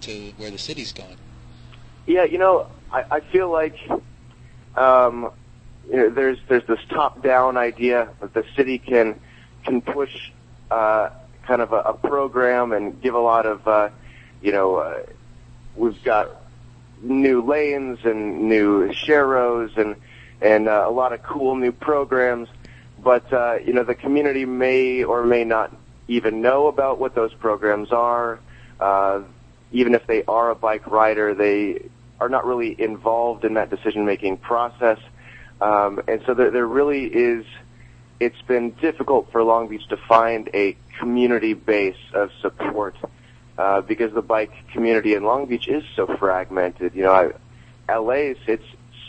to 0.00 0.32
where 0.36 0.50
the 0.50 0.58
city's 0.58 0.92
going. 0.92 1.16
Yeah, 2.06 2.24
you 2.24 2.38
know, 2.38 2.66
I, 2.90 3.04
I 3.10 3.20
feel 3.20 3.50
like 3.50 3.76
um, 4.76 5.30
you 5.88 5.96
know, 5.96 6.10
there's 6.10 6.38
there's 6.48 6.66
this 6.66 6.80
top-down 6.90 7.56
idea 7.56 8.08
that 8.20 8.34
the 8.34 8.44
city 8.56 8.78
can 8.78 9.20
can 9.64 9.80
push 9.80 10.30
uh, 10.70 11.10
kind 11.46 11.60
of 11.60 11.72
a, 11.72 11.80
a 11.80 11.94
program 11.94 12.72
and 12.72 13.00
give 13.00 13.14
a 13.14 13.20
lot 13.20 13.46
of 13.46 13.66
uh, 13.66 13.90
you 14.40 14.52
know 14.52 14.76
uh, 14.76 15.02
we've 15.76 16.02
got 16.04 16.42
new 17.02 17.42
lanes 17.42 17.98
and 18.04 18.48
new 18.48 18.88
sharrows 18.92 19.76
and 19.76 19.96
and 20.40 20.68
uh, 20.68 20.84
a 20.86 20.90
lot 20.90 21.12
of 21.12 21.22
cool 21.22 21.54
new 21.54 21.72
programs, 21.72 22.48
but 23.02 23.32
uh, 23.32 23.58
you 23.64 23.72
know 23.72 23.84
the 23.84 23.94
community 23.94 24.44
may 24.44 25.04
or 25.04 25.24
may 25.24 25.44
not 25.44 25.74
even 26.08 26.42
know 26.42 26.66
about 26.66 26.98
what 26.98 27.14
those 27.14 27.32
programs 27.34 27.92
are. 27.92 28.38
Uh, 28.80 29.22
even 29.70 29.94
if 29.94 30.06
they 30.06 30.22
are 30.24 30.50
a 30.50 30.54
bike 30.54 30.86
rider, 30.86 31.34
they 31.34 31.88
are 32.22 32.28
not 32.28 32.46
really 32.46 32.80
involved 32.80 33.44
in 33.44 33.54
that 33.54 33.68
decision 33.68 34.04
making 34.04 34.36
process. 34.36 34.98
Um, 35.60 36.00
and 36.06 36.22
so 36.24 36.34
there, 36.34 36.52
there 36.52 36.66
really 36.66 37.04
is 37.06 37.44
it's 38.20 38.40
been 38.42 38.70
difficult 38.80 39.32
for 39.32 39.42
Long 39.42 39.66
Beach 39.66 39.88
to 39.88 39.96
find 39.96 40.48
a 40.54 40.76
community 41.00 41.54
base 41.54 42.04
of 42.14 42.30
support 42.40 42.94
uh, 43.58 43.80
because 43.80 44.12
the 44.14 44.22
bike 44.22 44.52
community 44.72 45.14
in 45.14 45.24
Long 45.24 45.46
Beach 45.46 45.66
is 45.66 45.82
so 45.96 46.06
fragmented. 46.06 46.94
You 46.94 47.02
know, 47.02 47.12
I, 47.88 48.14
is—it's 48.14 48.64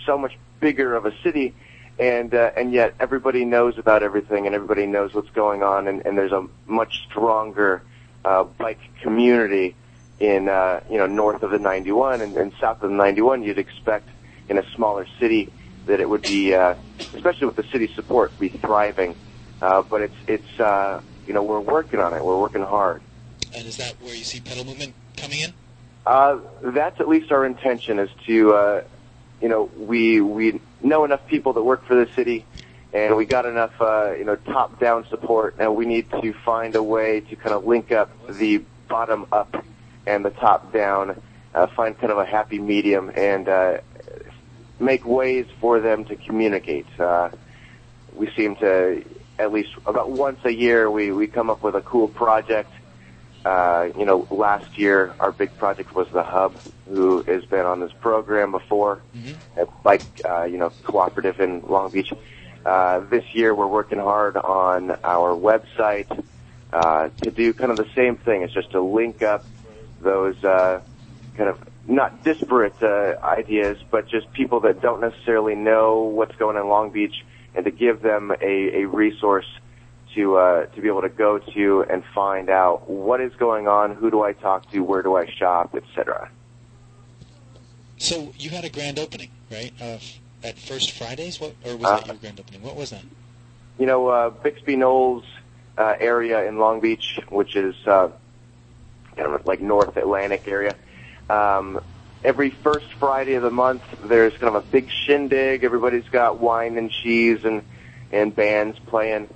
so 0.08 0.18
much 0.18 0.36
bigger 0.60 0.96
of 0.96 1.06
a 1.06 1.14
city, 1.22 1.54
and 2.00 2.34
uh, 2.34 2.50
and 2.58 2.74
yet 2.74 2.96
everybody 3.00 3.46
knows 3.46 3.78
about 3.78 4.02
everything, 4.02 4.48
and 4.48 4.56
everybody 4.56 4.88
knows 4.88 5.14
what's 5.14 5.30
going 5.30 5.62
on, 5.62 5.88
and, 5.88 6.04
and 6.08 6.18
there's 6.18 6.32
a 6.32 6.48
much 6.66 7.04
stronger 7.08 7.84
uh, 8.26 8.46
bike 8.46 8.80
community 9.04 9.76
in 10.20 10.50
uh, 10.50 10.82
you 10.90 10.98
know 10.98 11.08
north 11.08 11.44
of 11.44 11.52
the 11.52 11.60
91 11.60 12.22
and, 12.22 12.38
and 12.38 12.54
south 12.60 12.82
of 12.84 12.90
the 12.90 12.96
91. 12.96 13.44
You'd 13.44 13.58
expect 13.58 14.10
in 14.50 14.58
a 14.58 14.72
smaller 14.76 15.06
city 15.20 15.52
that 15.86 16.00
it 16.00 16.10
would 16.10 16.22
be, 16.22 16.54
uh, 16.54 16.76
especially 17.14 17.48
with 17.48 17.56
the 17.56 17.64
city 17.64 17.92
support, 17.94 18.38
be 18.40 18.50
thriving. 18.50 19.16
Uh, 19.62 19.82
but 19.82 20.02
it's 20.02 20.16
it's 20.28 20.60
uh, 20.60 21.02
you 21.28 21.34
know 21.34 21.44
we're 21.44 21.60
working 21.60 22.00
on 22.00 22.14
it. 22.14 22.24
We're 22.24 22.40
working 22.40 22.64
hard. 22.64 23.02
And 23.56 23.68
is 23.68 23.78
that 23.78 24.02
where 24.02 24.16
you 24.16 24.24
see 24.24 24.40
pedal 24.40 24.66
movement 24.66 24.94
coming 25.16 25.40
in? 25.40 25.54
Uh, 26.06 26.40
that's 26.62 27.00
at 27.00 27.08
least 27.08 27.32
our 27.32 27.46
intention 27.46 28.00
is 28.00 28.10
to, 28.26 28.54
uh, 28.54 28.84
you 29.42 29.48
know, 29.48 29.70
we 29.78 30.20
we 30.20 30.60
know 30.82 31.06
enough 31.06 31.26
people 31.28 31.54
that 31.54 31.64
work 31.64 31.86
for 31.86 31.96
the 31.96 32.12
city, 32.14 32.46
and 32.92 33.16
we 33.16 33.26
got 33.26 33.46
enough, 33.46 33.80
uh, 33.80 34.14
you 34.18 34.26
know, 34.26 34.36
top-down 34.36 35.06
support. 35.08 35.58
Now 35.58 35.72
we 35.72 35.86
need 35.86 36.10
to 36.12 36.34
find 36.34 36.76
a 36.76 36.84
way 36.84 37.22
to 37.22 37.36
kind 37.36 37.54
of 37.56 37.66
link 37.66 37.92
up 37.92 38.10
the 38.28 38.64
bottom 38.90 39.28
up 39.32 39.64
and 40.06 40.26
the 40.26 40.30
top 40.30 40.74
down, 40.74 41.22
uh, 41.54 41.68
find 41.68 41.98
kind 41.98 42.12
of 42.12 42.18
a 42.18 42.26
happy 42.26 42.60
medium, 42.60 43.12
and 43.16 43.48
uh, 43.48 43.78
make 44.80 45.06
ways 45.06 45.46
for 45.60 45.80
them 45.80 46.06
to 46.06 46.16
communicate. 46.16 46.88
Uh, 47.00 47.30
we 48.14 48.30
seem 48.36 48.56
to, 48.58 49.04
at 49.40 49.52
least 49.52 49.70
about 49.86 50.12
once 50.12 50.40
a 50.46 50.54
year, 50.54 50.90
we 50.90 51.12
we 51.12 51.28
come 51.28 51.50
up 51.50 51.64
with 51.64 51.76
a 51.76 51.82
cool 51.82 52.08
project. 52.08 52.72
Uh, 53.46 53.90
you 53.98 54.06
know, 54.06 54.26
last 54.32 54.78
year 54.78 55.14
our 55.20 55.32
big 55.32 55.56
project 55.58 55.94
was 55.94 56.08
the 56.14 56.24
Hub, 56.24 56.56
who 56.88 57.24
has 57.24 57.44
been 57.46 57.66
on 57.66 57.80
this 57.80 57.92
program 58.00 58.52
before, 58.52 59.02
a 59.58 59.66
bike, 59.84 60.06
uh, 60.24 60.44
you 60.44 60.58
know, 60.58 60.72
cooperative 60.84 61.40
in 61.40 61.62
Long 61.68 61.92
Beach. 61.92 62.14
Uh, 62.66 63.00
this 63.00 63.26
year 63.34 63.54
we're 63.54 63.68
working 63.68 64.00
hard 64.00 64.38
on 64.38 64.92
our 65.04 65.36
website 65.36 66.08
uh, 66.72 67.10
to 67.22 67.32
do 67.32 67.54
kind 67.54 67.72
of 67.72 67.78
the 67.78 67.88
same 67.96 68.16
thing. 68.16 68.44
It's 68.44 68.54
just 68.54 68.72
to 68.72 68.82
link 68.82 69.22
up 69.22 69.46
those 70.04 70.44
uh, 70.44 70.82
kind 71.38 71.50
of 71.50 71.60
not 71.88 72.24
disparate 72.24 72.82
uh, 72.82 73.16
ideas, 73.24 73.78
but 73.92 74.08
just 74.08 74.32
people 74.34 74.62
that 74.62 74.82
don't 74.82 75.02
necessarily 75.02 75.56
know 75.56 76.02
what's 76.02 76.36
going 76.36 76.56
on 76.58 76.64
in 76.64 76.70
Long 76.70 76.92
Beach, 76.92 77.26
and 77.56 77.66
to 77.66 77.72
give 77.72 78.02
them 78.02 78.32
a, 78.42 78.82
a 78.82 78.86
resource 78.88 79.48
to 80.16 80.38
uh, 80.38 80.66
to 80.68 80.82
be 80.82 80.88
able 80.88 81.02
to 81.02 81.10
go 81.10 81.40
to 81.40 81.84
and 81.90 82.04
find 82.14 82.50
out 82.50 82.90
what 82.90 83.20
is 83.20 83.34
going 83.36 83.68
on, 83.68 83.96
who 83.96 84.12
do 84.12 84.24
I 84.24 84.34
talk 84.34 84.70
to, 84.72 84.80
where 84.80 85.02
do 85.02 85.16
I 85.16 85.26
shop, 85.26 85.76
etc. 85.76 86.30
So 87.98 88.34
you 88.38 88.50
had 88.50 88.66
a 88.66 88.70
grand 88.70 89.00
opening, 89.00 89.30
right? 89.52 89.72
Uh, 89.82 89.98
at 90.44 90.58
First 90.58 90.92
Fridays, 90.92 91.40
what 91.40 91.56
or 91.66 91.76
was 91.78 91.86
Uh, 91.86 91.98
that 91.98 92.08
your 92.08 92.16
grand 92.18 92.40
opening? 92.40 92.62
What 92.62 92.76
was 92.76 92.90
that? 92.92 93.04
You 93.80 93.86
know, 93.86 94.08
uh, 94.08 94.30
Bixby 94.30 94.76
Knolls 94.76 95.24
uh, 95.78 95.96
area 96.00 96.46
in 96.48 96.60
Long 96.60 96.80
Beach, 96.80 97.20
which 97.30 97.56
is 97.56 97.76
uh, 97.88 98.10
kind 99.16 99.34
of 99.34 99.46
like 99.46 99.62
North 99.62 99.98
Atlantic 99.98 100.48
area. 100.48 100.76
Um, 101.30 101.82
every 102.24 102.50
first 102.50 102.92
Friday 102.94 103.36
of 103.36 103.44
the 103.44 103.52
month, 103.52 103.84
there's 104.04 104.34
kind 104.34 104.56
of 104.56 104.56
a 104.56 104.68
big 104.68 104.90
shindig. 104.90 105.64
Everybody's 105.64 106.08
got 106.10 106.40
wine 106.40 106.78
and 106.78 106.90
cheese 106.90 107.46
and 107.46 107.64
and 108.12 108.36
bands 108.36 108.78
playing, 108.88 109.28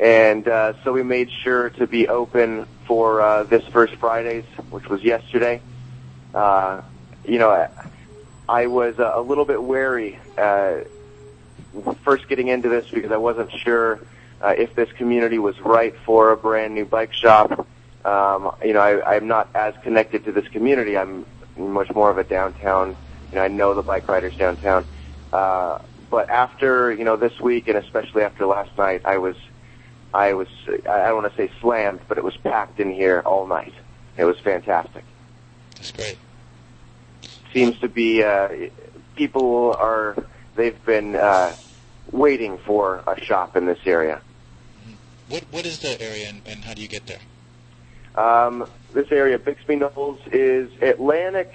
and 0.00 0.48
uh, 0.48 0.72
so 0.82 0.92
we 0.92 1.02
made 1.02 1.30
sure 1.30 1.70
to 1.70 1.86
be 1.86 2.08
open 2.08 2.66
for 2.86 3.20
uh, 3.20 3.44
this 3.44 3.64
first 3.68 3.94
Fridays, 3.94 4.44
which 4.70 4.88
was 4.88 5.02
yesterday. 5.02 5.60
Uh, 6.34 6.82
you 7.24 7.38
know, 7.38 7.50
I, 7.50 7.68
I 8.48 8.66
was 8.66 8.98
uh, 8.98 9.12
a 9.14 9.20
little 9.22 9.44
bit 9.44 9.62
wary 9.62 10.18
uh, 10.36 10.80
first 12.02 12.28
getting 12.28 12.48
into 12.48 12.68
this 12.68 12.88
because 12.90 13.12
I 13.12 13.16
wasn't 13.16 13.52
sure 13.52 14.00
uh, 14.42 14.54
if 14.56 14.74
this 14.74 14.90
community 14.92 15.38
was 15.38 15.58
right 15.60 15.94
for 16.04 16.32
a 16.32 16.36
brand 16.36 16.74
new 16.74 16.84
bike 16.84 17.12
shop. 17.12 17.66
Um, 18.04 18.52
you 18.62 18.72
know, 18.74 18.80
I, 18.80 19.16
I'm 19.16 19.26
not 19.26 19.48
as 19.54 19.74
connected 19.82 20.24
to 20.24 20.32
this 20.32 20.46
community. 20.48 20.96
I'm 20.96 21.24
much 21.56 21.90
more 21.94 22.10
of 22.10 22.18
a 22.18 22.24
downtown. 22.24 22.96
You 23.30 23.36
know, 23.38 23.44
I 23.44 23.48
know 23.48 23.74
the 23.74 23.82
bike 23.82 24.08
riders 24.08 24.36
downtown. 24.36 24.84
Uh, 25.32 25.78
but 26.10 26.30
after 26.30 26.92
you 26.92 27.04
know 27.04 27.16
this 27.16 27.40
week, 27.40 27.66
and 27.68 27.76
especially 27.78 28.22
after 28.22 28.46
last 28.46 28.76
night, 28.76 29.02
I 29.04 29.18
was, 29.18 29.36
I 30.12 30.34
was, 30.34 30.48
I 30.68 31.08
don't 31.08 31.22
want 31.22 31.32
to 31.34 31.36
say 31.36 31.50
slammed, 31.60 32.00
but 32.08 32.18
it 32.18 32.24
was 32.24 32.36
packed 32.36 32.78
in 32.78 32.92
here 32.92 33.20
all 33.24 33.46
night. 33.46 33.72
It 34.16 34.24
was 34.24 34.38
fantastic 34.38 35.02
That's 35.76 35.90
great. 35.90 36.18
seems 37.52 37.78
to 37.80 37.88
be 37.88 38.22
uh, 38.22 38.48
people 39.16 39.74
are 39.78 40.16
they've 40.54 40.84
been 40.84 41.16
uh, 41.16 41.54
waiting 42.12 42.58
for 42.58 43.02
a 43.06 43.20
shop 43.20 43.56
in 43.56 43.66
this 43.66 43.80
area. 43.86 44.20
What 45.28 45.44
what 45.50 45.66
is 45.66 45.80
the 45.80 46.00
area 46.00 46.28
and, 46.28 46.42
and 46.46 46.64
how 46.64 46.74
do 46.74 46.82
you 46.82 46.88
get 46.88 47.06
there? 47.06 47.20
Um, 48.14 48.68
this 48.92 49.10
area, 49.10 49.38
Bixby 49.38 49.76
Knolls, 49.76 50.20
is 50.32 50.70
Atlantic. 50.80 51.52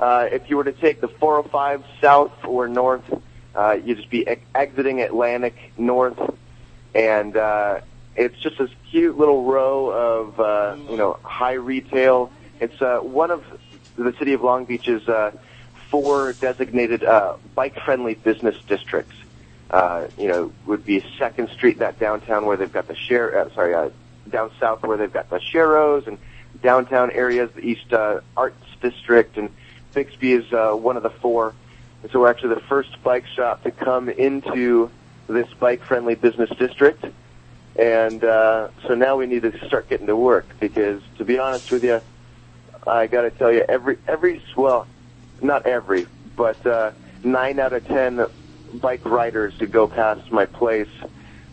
Uh, 0.00 0.28
if 0.30 0.50
you 0.50 0.56
were 0.56 0.64
to 0.64 0.72
take 0.72 1.00
the 1.00 1.08
405 1.08 1.84
south 2.00 2.44
or 2.44 2.68
north, 2.68 3.04
uh, 3.54 3.78
you'd 3.84 3.98
just 3.98 4.10
be 4.10 4.26
ex- 4.26 4.42
exiting 4.54 5.00
Atlantic 5.00 5.54
north, 5.78 6.18
and 6.94 7.36
uh, 7.36 7.80
it's 8.16 8.36
just 8.38 8.58
this 8.58 8.70
cute 8.90 9.16
little 9.16 9.44
row 9.44 9.90
of 9.90 10.40
uh, 10.40 10.76
you 10.90 10.96
know 10.96 11.18
high 11.22 11.52
retail. 11.52 12.32
It's 12.60 12.82
uh, 12.82 12.98
one 12.98 13.30
of 13.30 13.44
the 13.96 14.12
city 14.18 14.32
of 14.32 14.42
Long 14.42 14.64
Beach's 14.64 15.08
uh, 15.08 15.36
four 15.90 16.32
designated 16.32 17.04
uh, 17.04 17.36
bike-friendly 17.54 18.14
business 18.14 18.56
districts. 18.66 19.14
Uh, 19.70 20.08
you 20.18 20.28
know, 20.28 20.52
would 20.66 20.84
be 20.84 21.04
Second 21.18 21.48
Street, 21.50 21.78
that 21.78 21.98
downtown 21.98 22.46
where 22.46 22.56
they've 22.56 22.72
got 22.72 22.86
the 22.86 22.94
share. 22.94 23.38
Uh, 23.38 23.50
sorry, 23.54 23.74
uh, 23.74 23.90
down 24.30 24.50
south 24.60 24.82
where 24.82 24.96
they've 24.96 25.12
got 25.12 25.30
the 25.30 25.38
Sharrows 25.38 26.06
and 26.06 26.18
downtown 26.62 27.10
areas, 27.10 27.50
the 27.54 27.60
East 27.60 27.92
uh, 27.92 28.20
Arts 28.36 28.56
District, 28.80 29.36
and 29.36 29.50
Bixby 29.92 30.32
is 30.32 30.52
uh, 30.52 30.72
one 30.72 30.96
of 30.96 31.02
the 31.02 31.10
four. 31.10 31.54
And 32.02 32.10
so 32.10 32.20
we're 32.20 32.30
actually 32.30 32.54
the 32.54 32.62
first 32.62 33.02
bike 33.02 33.26
shop 33.26 33.62
to 33.62 33.70
come 33.70 34.08
into 34.08 34.90
this 35.26 35.48
bike-friendly 35.54 36.16
business 36.16 36.50
district. 36.58 37.04
And 37.76 38.22
uh, 38.22 38.68
so 38.86 38.94
now 38.94 39.16
we 39.16 39.26
need 39.26 39.42
to 39.42 39.66
start 39.66 39.88
getting 39.88 40.06
to 40.06 40.16
work 40.16 40.46
because, 40.60 41.02
to 41.18 41.24
be 41.24 41.38
honest 41.38 41.70
with 41.70 41.82
you, 41.82 42.00
I 42.86 43.06
got 43.06 43.22
to 43.22 43.30
tell 43.30 43.50
you, 43.50 43.64
every 43.68 43.98
every 44.06 44.42
well, 44.56 44.86
not 45.40 45.66
every, 45.66 46.06
but 46.36 46.64
uh, 46.66 46.92
nine 47.24 47.58
out 47.58 47.72
of 47.72 47.86
ten 47.86 48.24
bike 48.74 49.04
riders 49.04 49.54
who 49.58 49.66
go 49.66 49.88
past 49.88 50.30
my 50.30 50.46
place, 50.46 50.88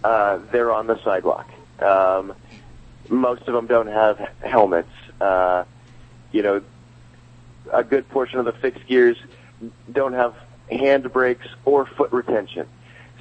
uh, 0.04 0.40
they're 0.52 0.72
on 0.72 0.88
the 0.88 1.02
sidewalk. 1.04 1.50
Um, 1.80 2.34
most 3.10 3.42
of 3.48 3.54
them 3.54 3.68
don't 3.68 3.88
have 3.88 4.18
helmets. 4.44 4.92
Uh, 5.20 5.64
you 6.32 6.42
know, 6.42 6.62
a 7.72 7.84
good 7.84 8.08
portion 8.10 8.40
of 8.40 8.46
the 8.46 8.54
fixed 8.54 8.86
gears 8.88 9.18
don't 9.92 10.14
have 10.14 10.36
hand 10.72 11.12
brakes 11.12 11.48
or 11.66 11.86
foot 11.86 12.12
retention. 12.12 12.68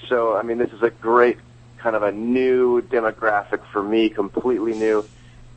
So, 0.08 0.36
I 0.36 0.42
mean, 0.42 0.58
this 0.58 0.70
is 0.72 0.82
a 0.82 0.90
great 0.90 1.38
kind 1.78 1.96
of 1.96 2.02
a 2.02 2.12
new 2.12 2.82
demographic 2.82 3.64
for 3.72 3.82
me, 3.82 4.10
completely 4.10 4.74
new, 4.74 5.04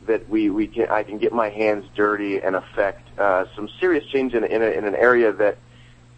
that 0.06 0.28
we, 0.28 0.50
we 0.50 0.66
can, 0.66 0.88
I 0.88 1.02
can 1.02 1.18
get 1.18 1.32
my 1.32 1.50
hands 1.50 1.84
dirty 1.94 2.40
and 2.40 2.56
affect, 2.56 3.18
uh, 3.18 3.46
some 3.54 3.68
serious 3.80 4.04
change 4.06 4.34
in, 4.34 4.44
in, 4.44 4.62
a, 4.62 4.66
in 4.66 4.84
an 4.84 4.94
area 4.94 5.32
that 5.32 5.58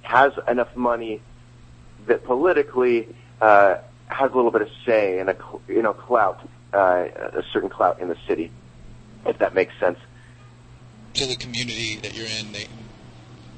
has 0.03 0.33
enough 0.49 0.75
money 0.77 1.21
that 2.07 2.25
politically, 2.25 3.09
uh, 3.41 3.77
has 4.09 4.31
a 4.31 4.37
little 4.37 4.53
bit 4.53 4.63
of 4.63 4.71
say 4.85 5.19
and 5.19 5.29
a, 5.29 5.37
you 5.69 5.83
know, 5.83 5.93
clout, 5.93 6.41
uh, 6.77 7.41
a 7.41 7.43
certain 7.53 7.71
clout 7.71 8.01
in 8.01 8.09
the 8.09 8.19
city, 8.29 8.51
if 9.25 9.39
that 9.39 9.55
makes 9.55 9.73
sense. 9.81 9.99
So 11.15 11.27
the 11.27 11.37
community 11.37 11.97
that 12.03 12.15
you're 12.15 12.27
in, 12.27 12.53
they 12.53 12.67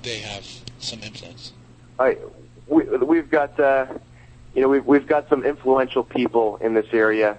they 0.03 0.19
have 0.21 0.47
some 0.79 1.01
influence. 1.03 1.53
I, 1.99 2.17
we, 2.69 2.85
we've 2.85 3.31
got, 3.31 3.59
uh, 3.59 3.87
you 4.55 4.63
know, 4.63 4.69
we've, 4.69 4.87
we've 4.87 5.07
got 5.07 5.29
some 5.29 5.45
influential 5.45 6.05
people 6.05 6.57
in 6.59 6.75
this 6.75 6.87
area, 6.93 7.37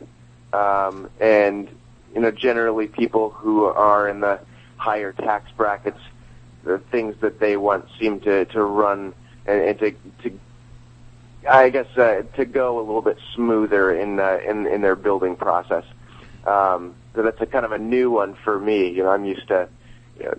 um, 0.51 1.09
and, 1.21 1.69
you 2.13 2.21
know, 2.21 2.31
generally 2.31 2.87
people 2.87 3.29
who 3.29 3.63
are 3.63 4.09
in 4.09 4.19
the 4.19 4.39
higher 4.75 5.13
tax 5.13 5.49
brackets, 5.55 5.99
the 6.63 6.79
things 6.91 7.15
that 7.21 7.39
they 7.39 7.55
want 7.55 7.85
seem 7.97 8.19
to, 8.21 8.45
to 8.45 8.61
run 8.61 9.13
and, 9.45 9.61
and 9.61 9.79
to, 9.79 9.91
to, 10.23 10.39
I 11.47 11.69
guess, 11.69 11.87
uh, 11.97 12.23
to 12.35 12.45
go 12.45 12.79
a 12.79 12.81
little 12.81 13.01
bit 13.01 13.17
smoother 13.35 13.91
in, 13.93 14.19
uh, 14.19 14.39
in, 14.45 14.67
in 14.67 14.81
their 14.81 14.95
building 14.95 15.35
process. 15.35 15.85
Um, 16.45 16.95
so 17.15 17.23
that's 17.23 17.39
a 17.41 17.45
kind 17.45 17.65
of 17.65 17.71
a 17.71 17.77
new 17.77 18.11
one 18.11 18.33
for 18.33 18.59
me. 18.59 18.89
You 18.89 19.03
know, 19.03 19.09
I'm 19.09 19.25
used 19.25 19.47
to, 19.49 19.69
you 20.17 20.25
know, 20.25 20.37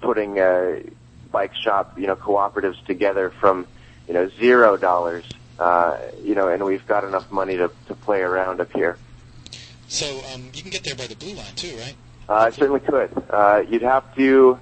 putting, 0.00 0.38
uh, 0.38 0.80
bike 1.30 1.54
shop, 1.54 1.98
you 1.98 2.06
know, 2.06 2.16
cooperatives 2.16 2.84
together 2.86 3.30
from, 3.30 3.66
you 4.08 4.14
know, 4.14 4.28
zero 4.40 4.76
dollars, 4.76 5.24
uh, 5.58 5.96
you 6.22 6.34
know, 6.34 6.48
and 6.48 6.64
we've 6.64 6.86
got 6.86 7.04
enough 7.04 7.30
money 7.30 7.56
to, 7.56 7.70
to 7.86 7.94
play 7.94 8.20
around 8.20 8.60
up 8.60 8.72
here. 8.72 8.96
So 9.88 10.20
um, 10.32 10.50
you 10.54 10.62
can 10.62 10.70
get 10.70 10.84
there 10.84 10.94
by 10.94 11.06
the 11.06 11.16
blue 11.16 11.34
line 11.34 11.54
too, 11.56 11.76
right? 11.76 11.94
Uh, 12.28 12.34
I 12.34 12.50
certainly 12.50 12.80
could. 12.80 13.10
Uh, 13.28 13.62
you'd 13.68 13.82
have 13.82 14.14
to, 14.14 14.58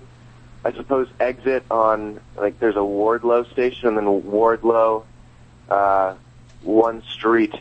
I 0.65 0.73
suppose, 0.73 1.09
exit 1.21 1.65
on 1.71 2.21
like 2.37 2.59
there's 2.61 2.77
a 2.77 2.81
Wardlow 2.81 3.51
station, 3.53 3.89
and 3.89 3.97
then 3.99 4.07
Wardlow, 4.07 5.05
uh, 5.71 6.15
one 6.63 7.03
street 7.03 7.55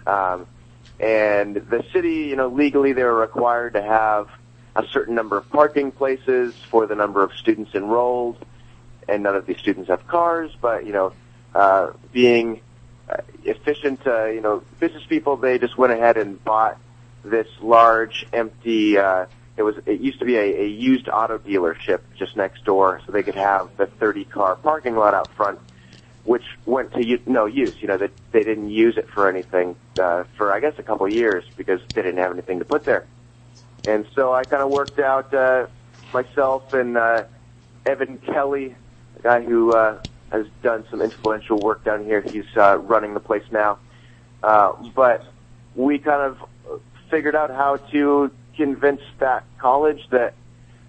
Um, 0.06 0.46
and 1.00 1.56
the 1.56 1.84
city, 1.92 2.28
you 2.30 2.36
know, 2.36 2.48
legally 2.48 2.92
they're 2.92 3.12
required 3.12 3.72
to 3.72 3.82
have 3.82 4.28
a 4.74 4.86
certain 4.88 5.14
number 5.14 5.36
of 5.36 5.48
parking 5.50 5.90
places 5.92 6.54
for 6.70 6.86
the 6.86 6.94
number 6.94 7.22
of 7.22 7.32
students 7.34 7.74
enrolled, 7.74 8.44
and 9.08 9.22
none 9.22 9.36
of 9.36 9.46
these 9.46 9.58
students 9.58 9.88
have 9.88 10.06
cars. 10.06 10.50
But 10.60 10.86
you 10.86 10.92
know, 10.92 11.12
uh, 11.54 11.92
being 12.12 12.60
uh, 13.08 13.18
efficient, 13.44 14.06
uh, 14.06 14.26
you 14.26 14.40
know, 14.40 14.62
business 14.80 15.04
people, 15.08 15.36
they 15.36 15.58
just 15.58 15.76
went 15.76 15.92
ahead 15.92 16.16
and 16.16 16.42
bought 16.44 16.78
this 17.24 17.48
large 17.60 18.26
empty. 18.32 18.98
Uh, 18.98 19.26
it 19.56 19.62
was 19.62 19.76
it 19.84 20.00
used 20.00 20.18
to 20.20 20.24
be 20.24 20.36
a, 20.36 20.62
a 20.62 20.66
used 20.66 21.08
auto 21.08 21.38
dealership 21.38 22.00
just 22.18 22.36
next 22.36 22.64
door, 22.64 23.00
so 23.04 23.12
they 23.12 23.22
could 23.22 23.34
have 23.34 23.76
the 23.76 23.86
30 23.86 24.24
car 24.24 24.56
parking 24.56 24.96
lot 24.96 25.12
out 25.12 25.30
front, 25.34 25.58
which 26.24 26.44
went 26.64 26.92
to 26.94 27.04
u- 27.04 27.20
no 27.26 27.44
use. 27.44 27.74
You 27.80 27.88
know, 27.88 27.98
that 27.98 28.12
they 28.32 28.44
didn't 28.44 28.70
use 28.70 28.96
it 28.96 29.10
for 29.10 29.28
anything 29.28 29.76
uh, 30.00 30.24
for 30.38 30.52
I 30.52 30.60
guess 30.60 30.74
a 30.78 30.82
couple 30.82 31.04
of 31.04 31.12
years 31.12 31.44
because 31.58 31.80
they 31.92 32.00
didn't 32.00 32.18
have 32.18 32.32
anything 32.32 32.60
to 32.60 32.64
put 32.64 32.84
there. 32.84 33.06
And 33.86 34.06
so 34.14 34.32
I 34.32 34.44
kind 34.44 34.62
of 34.62 34.70
worked 34.70 34.98
out 34.98 35.32
uh, 35.34 35.66
myself 36.12 36.72
and 36.72 36.96
uh, 36.96 37.24
Evan 37.84 38.18
Kelly, 38.18 38.74
a 39.18 39.22
guy 39.22 39.42
who 39.42 39.72
uh, 39.72 40.00
has 40.30 40.46
done 40.62 40.84
some 40.90 41.02
influential 41.02 41.58
work 41.58 41.84
down 41.84 42.04
here. 42.04 42.20
He's 42.20 42.44
uh, 42.56 42.78
running 42.78 43.14
the 43.14 43.20
place 43.20 43.44
now. 43.50 43.78
Uh, 44.42 44.72
but 44.94 45.24
we 45.74 45.98
kind 45.98 46.22
of 46.22 46.80
figured 47.10 47.34
out 47.34 47.50
how 47.50 47.76
to 47.76 48.30
convince 48.56 49.02
that 49.18 49.44
college 49.58 50.08
that 50.10 50.34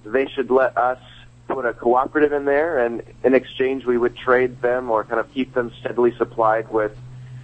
they 0.05 0.27
should 0.27 0.51
let 0.51 0.77
us 0.77 0.99
put 1.47 1.65
a 1.65 1.73
cooperative 1.73 2.31
in 2.31 2.45
there, 2.45 2.79
and 2.85 3.03
in 3.23 3.33
exchange 3.33 3.85
we 3.85 3.97
would 3.97 4.15
trade 4.15 4.61
them 4.61 4.89
or 4.89 5.03
kind 5.03 5.19
of 5.19 5.31
keep 5.33 5.53
them 5.53 5.71
steadily 5.79 6.13
supplied 6.17 6.69
with, 6.71 6.97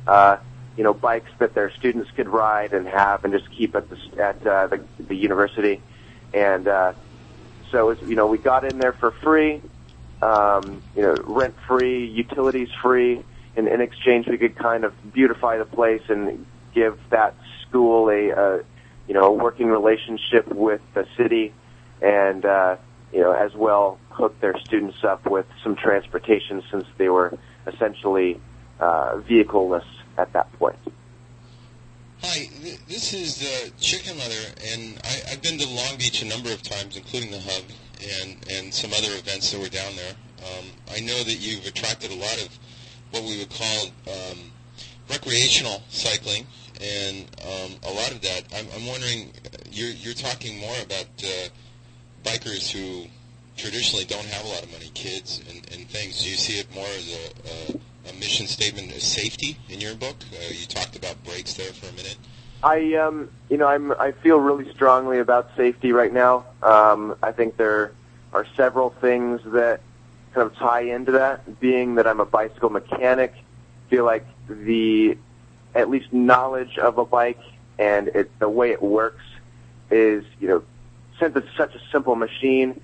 uh, 0.08 0.38
you 0.80 0.84
know, 0.84 0.94
bikes 0.94 1.30
that 1.40 1.54
their 1.54 1.70
students 1.72 2.10
could 2.12 2.30
ride 2.30 2.72
and 2.72 2.88
have, 2.88 3.26
and 3.26 3.34
just 3.34 3.52
keep 3.52 3.76
at 3.76 3.90
the 3.90 3.98
at 4.18 4.48
uh, 4.48 4.68
the, 4.68 4.82
the 4.98 5.14
university. 5.14 5.82
And 6.34 6.70
uh, 6.70 6.94
so, 7.70 7.92
you 7.92 8.16
know, 8.16 8.28
we 8.28 8.38
got 8.38 8.64
in 8.64 8.80
there 8.80 8.94
for 8.94 9.12
free, 9.12 9.62
um, 10.22 10.82
you 10.96 11.02
know, 11.02 11.16
rent 11.26 11.56
free, 11.68 12.06
utilities 12.06 12.70
free. 12.82 13.22
And 13.58 13.68
in 13.68 13.82
exchange, 13.82 14.30
we 14.30 14.38
could 14.38 14.56
kind 14.56 14.86
of 14.86 14.94
beautify 15.12 15.58
the 15.58 15.66
place 15.66 16.04
and 16.08 16.46
give 16.74 16.98
that 17.10 17.36
school 17.68 18.10
a, 18.10 18.30
a 18.30 18.64
you 19.06 19.14
know, 19.14 19.26
a 19.26 19.34
working 19.34 19.68
relationship 19.68 20.48
with 20.48 20.80
the 20.94 21.06
city, 21.18 21.52
and 22.02 22.46
uh, 22.46 22.78
you 23.12 23.20
know, 23.20 23.34
as 23.34 23.54
well 23.54 24.00
hook 24.12 24.40
their 24.40 24.58
students 24.62 25.04
up 25.04 25.26
with 25.26 25.46
some 25.62 25.76
transportation 25.76 26.64
since 26.72 26.86
they 26.98 27.10
were 27.10 27.38
essentially 27.68 28.40
uh, 28.80 29.18
vehicleless 29.18 29.84
at 30.20 30.32
that 30.34 30.52
point. 30.54 30.78
Hi, 32.22 32.50
th- 32.62 32.80
this 32.88 33.14
is 33.14 33.42
uh, 33.42 33.70
Chicken 33.80 34.18
Leather, 34.18 34.54
and 34.74 35.00
I, 35.06 35.32
I've 35.32 35.42
been 35.42 35.58
to 35.58 35.68
Long 35.68 35.96
Beach 35.98 36.22
a 36.22 36.26
number 36.26 36.52
of 36.52 36.62
times, 36.62 36.98
including 36.98 37.32
the 37.32 37.40
Hub 37.40 37.64
and, 38.22 38.38
and 38.52 38.74
some 38.74 38.92
other 38.92 39.16
events 39.16 39.52
that 39.52 39.60
were 39.60 39.70
down 39.70 39.96
there. 39.96 40.14
Um, 40.40 40.66
I 40.94 41.00
know 41.00 41.24
that 41.24 41.40
you've 41.40 41.66
attracted 41.66 42.12
a 42.12 42.16
lot 42.16 42.42
of 42.44 42.60
what 43.12 43.24
we 43.24 43.40
would 43.40 43.50
call 43.50 43.86
um, 44.08 44.52
recreational 45.10 45.82
cycling, 45.90 46.46
and 46.82 47.26
um, 47.48 47.72
a 47.88 47.94
lot 47.94 48.12
of 48.12 48.22
that. 48.22 48.44
I'm, 48.54 48.68
I'm 48.76 48.86
wondering, 48.86 49.32
uh, 49.46 49.58
you're, 49.72 49.92
you're 49.92 50.14
talking 50.14 50.60
more 50.60 50.76
about 50.84 51.08
uh, 51.24 51.48
bikers 52.24 52.70
who 52.70 53.08
traditionally 53.56 54.06
don't 54.06 54.26
have 54.26 54.46
a 54.46 54.48
lot 54.48 54.64
of 54.64 54.72
money, 54.72 54.92
kids 54.94 55.42
and, 55.50 55.58
and 55.74 55.90
things. 55.90 56.22
Do 56.24 56.30
you 56.30 56.36
see 56.36 56.60
it 56.60 56.74
more 56.76 56.86
as 56.86 57.14
a, 57.14 57.76
a 57.76 57.80
mission 58.14 58.47
statement 58.47 58.91
of 58.91 59.01
safety 59.01 59.57
in 59.70 59.82
your 59.82 59.95
book? 59.95 60.16
Uh, 60.34 60.51
you 60.51 60.66
talked 60.66 60.95
about 60.95 61.24
brakes 61.24 61.53
there 61.53 61.72
for 61.74 61.88
a 61.88 61.91
minute. 61.93 62.18
I 62.64 62.95
um 62.95 63.30
you 63.49 63.57
know 63.57 63.68
I'm 63.68 63.91
I 63.93 64.12
feel 64.12 64.38
really 64.38 64.72
strongly 64.74 65.20
about 65.20 65.51
safety 65.55 65.91
right 65.91 66.12
now. 66.12 66.45
Um 66.62 67.16
I 67.24 67.32
think 67.32 67.57
there 67.57 67.93
are 68.34 68.45
several 68.55 68.89
things 68.89 69.41
that 69.45 69.82
kind 70.34 70.45
of 70.49 70.55
tie 70.57 70.82
into 70.82 71.14
that. 71.14 71.60
Being 71.60 71.95
that 71.95 72.05
I'm 72.05 72.20
a 72.20 72.26
bicycle 72.26 72.70
mechanic, 72.70 73.34
feel 73.89 74.03
like 74.05 74.26
the 74.47 75.18
at 75.76 75.89
least 75.89 76.12
knowledge 76.12 76.78
of 76.78 76.97
a 76.97 77.05
bike 77.05 77.39
and 77.78 78.10
it 78.10 78.38
the 78.39 78.49
way 78.49 78.72
it 78.72 78.82
works 78.82 79.24
is 79.89 80.26
you 80.39 80.47
know 80.47 80.64
since 81.20 81.36
it's 81.36 81.57
such 81.57 81.76
a 81.76 81.82
simple 81.91 82.16
machine, 82.16 82.80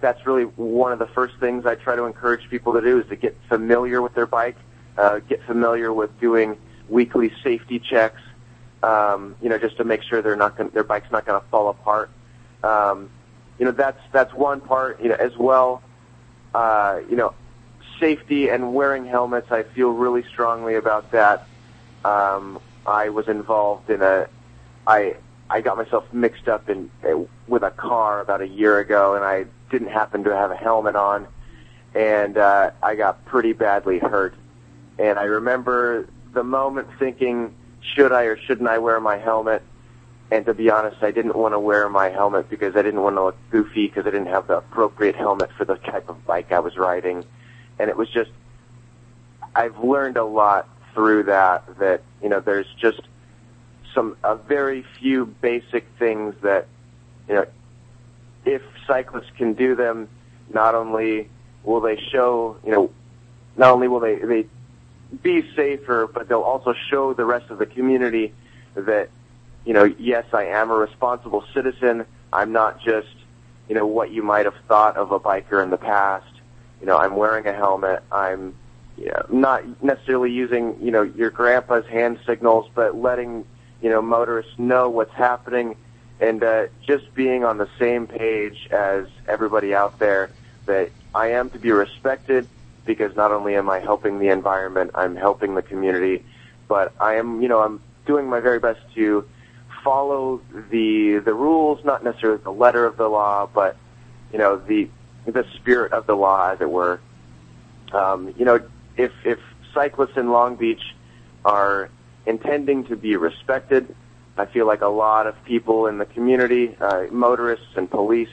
that's 0.00 0.26
really 0.26 0.44
one 0.44 0.92
of 0.92 0.98
the 0.98 1.06
first 1.06 1.34
things 1.40 1.66
I 1.66 1.74
try 1.74 1.96
to 1.96 2.04
encourage 2.04 2.48
people 2.48 2.72
to 2.74 2.80
do 2.80 3.00
is 3.00 3.08
to 3.08 3.16
get 3.16 3.36
familiar 3.48 4.00
with 4.00 4.14
their 4.14 4.26
bike, 4.26 4.56
uh, 4.96 5.18
get 5.20 5.42
familiar 5.44 5.92
with 5.92 6.18
doing 6.20 6.56
weekly 6.88 7.32
safety 7.42 7.78
checks, 7.78 8.20
um, 8.82 9.34
you 9.42 9.48
know, 9.48 9.58
just 9.58 9.76
to 9.78 9.84
make 9.84 10.02
sure 10.02 10.22
they're 10.22 10.36
not 10.36 10.56
gonna, 10.56 10.70
their 10.70 10.84
bike's 10.84 11.10
not 11.10 11.26
going 11.26 11.40
to 11.40 11.46
fall 11.48 11.68
apart. 11.68 12.10
Um, 12.62 13.10
you 13.58 13.64
know, 13.64 13.72
that's 13.72 14.00
that's 14.12 14.32
one 14.34 14.60
part. 14.60 15.02
You 15.02 15.08
know, 15.08 15.16
as 15.16 15.36
well, 15.36 15.82
uh, 16.54 17.00
you 17.10 17.16
know, 17.16 17.34
safety 17.98 18.50
and 18.50 18.72
wearing 18.74 19.04
helmets. 19.04 19.50
I 19.50 19.64
feel 19.64 19.90
really 19.90 20.22
strongly 20.24 20.76
about 20.76 21.10
that. 21.10 21.46
Um, 22.04 22.60
I 22.86 23.08
was 23.08 23.26
involved 23.26 23.90
in 23.90 24.00
a, 24.00 24.28
I 24.86 25.16
I 25.50 25.60
got 25.60 25.76
myself 25.76 26.04
mixed 26.12 26.46
up 26.46 26.68
in 26.68 26.90
uh, 27.04 27.24
with 27.48 27.64
a 27.64 27.70
car 27.72 28.20
about 28.20 28.42
a 28.42 28.48
year 28.48 28.78
ago, 28.78 29.16
and 29.16 29.24
I 29.24 29.46
didn't 29.70 29.88
happen 29.88 30.24
to 30.24 30.34
have 30.34 30.50
a 30.50 30.56
helmet 30.56 30.96
on, 30.96 31.26
and 31.94 32.36
uh, 32.36 32.70
I 32.82 32.94
got 32.94 33.24
pretty 33.24 33.52
badly 33.52 33.98
hurt. 33.98 34.34
And 34.98 35.18
I 35.18 35.24
remember 35.24 36.08
the 36.32 36.42
moment 36.42 36.88
thinking, 36.98 37.54
should 37.80 38.12
I 38.12 38.24
or 38.24 38.36
shouldn't 38.36 38.68
I 38.68 38.78
wear 38.78 39.00
my 39.00 39.16
helmet? 39.16 39.62
And 40.30 40.44
to 40.46 40.54
be 40.54 40.70
honest, 40.70 41.02
I 41.02 41.10
didn't 41.10 41.36
want 41.36 41.54
to 41.54 41.58
wear 41.58 41.88
my 41.88 42.10
helmet 42.10 42.50
because 42.50 42.76
I 42.76 42.82
didn't 42.82 43.00
want 43.00 43.16
to 43.16 43.24
look 43.24 43.36
goofy 43.50 43.86
because 43.86 44.06
I 44.06 44.10
didn't 44.10 44.26
have 44.26 44.46
the 44.46 44.58
appropriate 44.58 45.16
helmet 45.16 45.50
for 45.56 45.64
the 45.64 45.76
type 45.76 46.08
of 46.10 46.26
bike 46.26 46.52
I 46.52 46.60
was 46.60 46.76
riding. 46.76 47.24
And 47.78 47.88
it 47.88 47.96
was 47.96 48.10
just, 48.10 48.30
I've 49.54 49.78
learned 49.78 50.18
a 50.18 50.24
lot 50.24 50.68
through 50.92 51.24
that, 51.24 51.78
that, 51.78 52.02
you 52.22 52.28
know, 52.28 52.40
there's 52.40 52.66
just 52.78 53.00
some, 53.94 54.16
a 54.22 54.36
very 54.36 54.84
few 54.98 55.26
basic 55.26 55.86
things 55.98 56.34
that, 56.42 56.66
you 57.26 57.34
know, 57.36 57.46
if 58.44 58.62
cyclists 58.86 59.30
can 59.36 59.54
do 59.54 59.74
them, 59.74 60.08
not 60.52 60.74
only 60.74 61.28
will 61.62 61.80
they 61.80 61.96
show, 62.10 62.56
you 62.64 62.72
know, 62.72 62.90
not 63.56 63.70
only 63.70 63.88
will 63.88 64.00
they, 64.00 64.16
they 64.16 64.46
be 65.22 65.44
safer, 65.54 66.06
but 66.06 66.28
they'll 66.28 66.40
also 66.40 66.74
show 66.90 67.12
the 67.12 67.24
rest 67.24 67.50
of 67.50 67.58
the 67.58 67.66
community 67.66 68.32
that, 68.74 69.10
you 69.64 69.72
know, 69.72 69.84
yes, 69.84 70.24
I 70.32 70.44
am 70.46 70.70
a 70.70 70.74
responsible 70.74 71.44
citizen. 71.52 72.06
I'm 72.32 72.52
not 72.52 72.80
just, 72.80 73.08
you 73.68 73.74
know, 73.74 73.86
what 73.86 74.10
you 74.10 74.22
might 74.22 74.44
have 74.44 74.54
thought 74.66 74.96
of 74.96 75.12
a 75.12 75.20
biker 75.20 75.62
in 75.62 75.70
the 75.70 75.76
past. 75.76 76.26
You 76.80 76.86
know, 76.86 76.96
I'm 76.96 77.16
wearing 77.16 77.46
a 77.46 77.52
helmet. 77.52 78.02
I'm 78.12 78.54
you 78.96 79.06
know, 79.06 79.26
not 79.30 79.82
necessarily 79.82 80.32
using, 80.32 80.76
you 80.80 80.90
know, 80.90 81.02
your 81.02 81.30
grandpa's 81.30 81.86
hand 81.86 82.18
signals, 82.26 82.68
but 82.74 82.96
letting, 82.96 83.44
you 83.80 83.90
know, 83.90 84.02
motorists 84.02 84.52
know 84.58 84.88
what's 84.88 85.14
happening 85.14 85.76
and 86.20 86.42
uh, 86.42 86.66
just 86.86 87.14
being 87.14 87.44
on 87.44 87.58
the 87.58 87.68
same 87.78 88.06
page 88.06 88.68
as 88.70 89.06
everybody 89.26 89.74
out 89.74 89.98
there 89.98 90.30
that 90.66 90.90
I 91.14 91.28
am 91.32 91.50
to 91.50 91.58
be 91.58 91.70
respected 91.70 92.46
because 92.84 93.14
not 93.16 93.32
only 93.32 93.54
am 93.54 93.68
I 93.68 93.80
helping 93.80 94.18
the 94.18 94.28
environment, 94.28 94.92
I'm 94.94 95.14
helping 95.14 95.54
the 95.54 95.62
community, 95.62 96.24
but 96.68 96.92
I 97.00 97.14
am, 97.16 97.42
you 97.42 97.48
know, 97.48 97.60
I'm 97.60 97.80
doing 98.06 98.28
my 98.28 98.40
very 98.40 98.58
best 98.58 98.80
to 98.94 99.24
follow 99.84 100.40
the 100.70 101.22
the 101.24 101.34
rules, 101.34 101.84
not 101.84 102.02
necessarily 102.04 102.40
the 102.42 102.50
letter 102.50 102.84
of 102.84 102.96
the 102.96 103.08
law, 103.08 103.48
but 103.52 103.76
you 104.32 104.38
know 104.38 104.56
the 104.56 104.88
the 105.26 105.44
spirit 105.56 105.92
of 105.92 106.06
the 106.06 106.14
law, 106.14 106.50
as 106.50 106.60
it 106.60 106.70
were. 106.70 107.00
Um, 107.92 108.34
you 108.36 108.44
know, 108.44 108.60
if 108.96 109.12
if 109.24 109.38
cyclists 109.74 110.16
in 110.16 110.30
Long 110.30 110.56
Beach 110.56 110.82
are 111.44 111.90
intending 112.26 112.84
to 112.84 112.96
be 112.96 113.16
respected, 113.16 113.94
I 114.38 114.46
feel 114.46 114.66
like 114.66 114.82
a 114.82 114.88
lot 114.88 115.26
of 115.26 115.34
people 115.44 115.86
in 115.86 115.98
the 115.98 116.06
community, 116.06 116.76
uh, 116.80 117.06
motorists 117.10 117.76
and 117.76 117.90
police, 117.90 118.30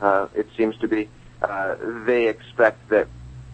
uh, 0.00 0.28
it 0.34 0.46
seems 0.56 0.76
to 0.78 0.88
be, 0.88 1.08
uh, 1.42 1.74
they 2.06 2.28
expect 2.28 2.88
that 2.90 3.08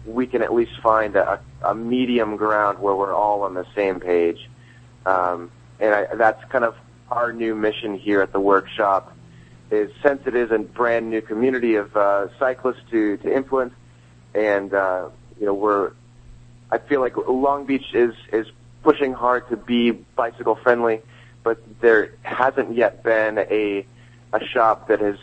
we 0.05 0.27
can 0.27 0.41
at 0.41 0.53
least 0.53 0.79
find 0.81 1.15
a, 1.15 1.41
a 1.63 1.73
medium 1.73 2.37
ground 2.37 2.79
where 2.79 2.95
we're 2.95 3.13
all 3.13 3.41
on 3.41 3.55
the 3.55 3.65
same 3.75 3.99
page. 3.99 4.47
Um, 5.05 5.51
and 5.79 5.93
I, 5.93 6.15
that's 6.15 6.43
kind 6.51 6.63
of 6.63 6.75
our 7.09 7.33
new 7.33 7.55
mission 7.55 7.97
here 7.97 8.21
at 8.21 8.31
the 8.31 8.39
workshop. 8.39 9.13
Is 9.69 9.91
since 10.01 10.25
it 10.25 10.33
is 10.33 10.49
a 10.51 10.59
brand 10.59 11.09
new 11.09 11.21
community 11.21 11.75
of 11.75 11.95
uh, 11.97 12.27
cyclists 12.39 12.83
to 12.91 13.17
to 13.17 13.35
influence, 13.35 13.73
and 14.33 14.73
uh, 14.73 15.09
you 15.37 15.45
know 15.45 15.53
we're, 15.53 15.91
I 16.71 16.77
feel 16.77 17.01
like 17.01 17.17
Long 17.17 17.65
Beach 17.65 17.93
is 17.93 18.13
is 18.31 18.47
pushing 18.81 19.11
hard 19.11 19.49
to 19.49 19.57
be 19.57 19.91
bicycle 19.91 20.55
friendly, 20.55 21.01
but 21.47 21.79
there 21.79 22.11
hasn't 22.23 22.75
yet 22.75 23.03
been 23.03 23.37
a 23.37 23.85
a 24.33 24.43
shop 24.43 24.89
that 24.89 24.99
has 24.99 25.17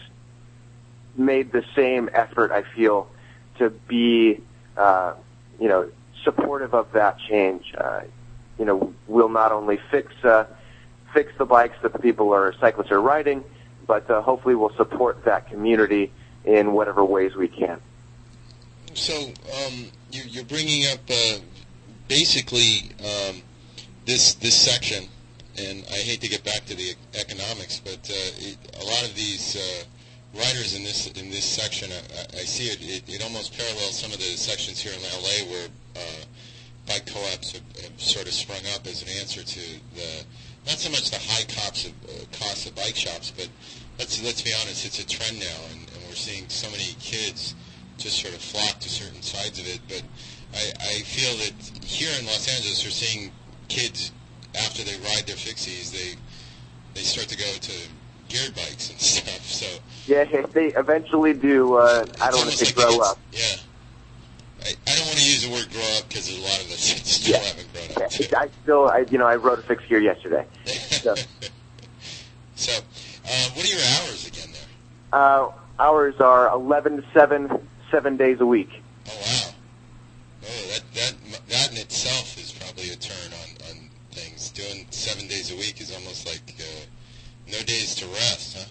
made 1.18 1.52
the 1.52 1.62
same 1.76 2.08
effort. 2.14 2.50
I 2.50 2.62
feel 2.62 3.10
to 3.58 3.68
be 3.68 4.40
uh, 4.74 5.12
you 5.60 5.68
know 5.68 5.90
supportive 6.22 6.72
of 6.72 6.90
that 6.92 7.18
change. 7.18 7.74
Uh, 7.76 8.00
you 8.58 8.64
know, 8.64 8.94
we'll 9.06 9.28
not 9.28 9.52
only 9.52 9.78
fix 9.90 10.14
uh, 10.24 10.46
fix 11.12 11.30
the 11.36 11.44
bikes 11.44 11.76
that 11.82 11.92
the 11.92 11.98
people 11.98 12.28
or 12.30 12.54
cyclists 12.58 12.90
are 12.90 13.02
riding, 13.02 13.44
but 13.86 14.10
uh, 14.10 14.22
hopefully 14.22 14.54
we'll 14.54 14.74
support 14.76 15.26
that 15.26 15.50
community 15.50 16.10
in 16.46 16.72
whatever 16.72 17.04
ways 17.04 17.36
we 17.36 17.48
can. 17.48 17.78
So 18.94 19.12
um, 19.12 19.90
you, 20.10 20.22
you're 20.26 20.44
bringing 20.44 20.90
up 20.90 21.00
uh, 21.10 21.40
basically 22.08 22.92
um, 23.00 23.42
this 24.06 24.32
this 24.36 24.54
section, 24.54 25.04
and 25.58 25.84
I 25.90 25.98
hate 25.98 26.20
to 26.22 26.28
get 26.28 26.44
back 26.44 26.64
to 26.66 26.74
the 26.74 26.94
economics, 27.14 27.80
but 27.80 28.02
uh, 28.10 28.46
it, 28.48 28.58
a 28.80 28.84
lot 28.84 29.04
of 29.04 29.14
these 29.14 29.56
uh, 29.56 29.84
riders 30.38 30.74
in 30.74 30.82
this 30.82 31.06
in 31.12 31.30
this 31.30 31.44
section, 31.44 31.90
I, 31.92 32.38
I 32.38 32.44
see 32.44 32.68
it, 32.68 32.78
it. 32.82 33.02
It 33.06 33.22
almost 33.22 33.56
parallels 33.56 33.98
some 33.98 34.12
of 34.12 34.18
the 34.18 34.36
sections 34.36 34.80
here 34.80 34.92
in 34.92 35.02
LA 35.02 35.50
where 35.50 35.68
uh, 35.96 36.24
bike 36.86 37.06
co-ops 37.06 37.52
have, 37.52 37.62
have 37.82 38.00
sort 38.00 38.26
of 38.26 38.32
sprung 38.32 38.64
up 38.74 38.86
as 38.86 39.02
an 39.02 39.08
answer 39.20 39.42
to 39.42 39.60
the 39.94 40.24
not 40.66 40.78
so 40.78 40.90
much 40.90 41.10
the 41.10 41.18
high 41.18 41.44
costs 41.44 41.86
of, 41.86 41.92
uh, 42.08 42.24
costs 42.32 42.66
of 42.66 42.74
bike 42.74 42.96
shops, 42.96 43.32
but 43.36 43.48
let's 43.98 44.22
let's 44.22 44.42
be 44.42 44.52
honest, 44.62 44.86
it's 44.86 44.98
a 44.98 45.06
trend 45.06 45.38
now, 45.38 45.60
and, 45.70 45.80
and 45.80 46.00
we're 46.08 46.14
seeing 46.14 46.48
so 46.48 46.70
many 46.70 46.96
kids 47.00 47.54
just 47.98 48.20
sort 48.20 48.34
of 48.34 48.40
flock 48.40 48.80
to 48.80 48.88
certain 48.88 49.22
sides 49.22 49.58
of 49.60 49.68
it. 49.68 49.80
But 49.88 50.02
I, 50.52 50.72
I 50.80 50.92
feel 51.02 51.36
that 51.38 51.54
here 51.84 52.10
in 52.18 52.26
Los 52.26 52.48
Angeles, 52.48 52.84
we're 52.84 52.90
seeing 52.90 53.30
kids 53.68 54.10
after 54.58 54.82
they 54.82 54.96
ride 54.98 55.24
their 55.26 55.36
fixies, 55.36 55.90
they 55.92 56.14
they 56.94 57.02
start 57.02 57.28
to 57.28 57.36
go 57.36 57.44
to 57.44 57.72
geared 58.28 58.54
bikes 58.54 58.90
and 58.90 59.00
stuff. 59.00 59.44
So 59.46 59.66
Yeah, 60.06 60.24
if 60.28 60.52
they 60.52 60.66
eventually 60.76 61.34
do. 61.34 61.74
Uh, 61.76 62.06
I 62.20 62.30
don't 62.30 62.40
want 62.40 62.50
to 62.50 62.56
say 62.64 62.72
grow 62.74 62.98
up. 63.00 63.18
yeah. 63.32 63.40
I, 64.64 64.68
I 64.86 64.96
don't 64.96 65.06
want 65.06 65.18
to 65.18 65.24
use 65.26 65.44
the 65.46 65.52
word 65.52 65.68
grow 65.72 65.82
up 65.98 66.08
because 66.08 66.26
there's 66.26 66.38
a 66.38 66.42
lot 66.42 66.60
of 66.64 66.70
us 66.72 66.80
still 67.04 67.34
Yeah. 67.34 67.44
haven't 67.46 67.72
grown 67.72 68.04
up. 68.04 68.10
too. 68.10 68.24
I 68.36 68.48
still, 68.62 68.88
I 68.88 69.04
you 69.10 69.18
know, 69.18 69.26
I 69.26 69.36
rode 69.36 69.58
a 69.58 69.62
fixed 69.62 69.88
gear 69.88 70.00
yesterday. 70.00 70.46
So, 70.64 71.14
So, 72.56 72.72
uh, 72.72 73.50
what 73.54 73.64
are 73.64 73.68
your 73.68 73.80
hours 74.00 74.26
again 74.26 74.48
there? 74.52 74.62
uh, 75.12 75.48
hours 75.78 76.14
are 76.20 76.48
11 76.50 76.96
to 76.98 77.04
7, 77.12 77.58
seven 77.90 78.16
days 78.16 78.40
a 78.40 78.46
week. 78.46 78.70
Oh 79.08 79.12
wow. 79.20 79.54
Oh, 80.44 80.68
that 80.72 80.82
that 80.94 81.14
that 81.48 81.72
in 81.72 81.78
itself 81.78 82.38
is 82.38 82.52
probably 82.52 82.90
a 82.90 82.96
turn 82.96 83.32
on 83.32 83.68
on 83.70 83.90
things. 84.12 84.50
Doing 84.50 84.86
seven 84.90 85.26
days 85.28 85.50
a 85.52 85.56
week 85.56 85.80
is 85.80 85.92
almost 85.94 86.26
like 86.26 86.54
uh, 86.58 87.43
no 87.58 87.64
days 87.64 87.94
to 87.96 88.06
rest, 88.06 88.56
huh? 88.58 88.64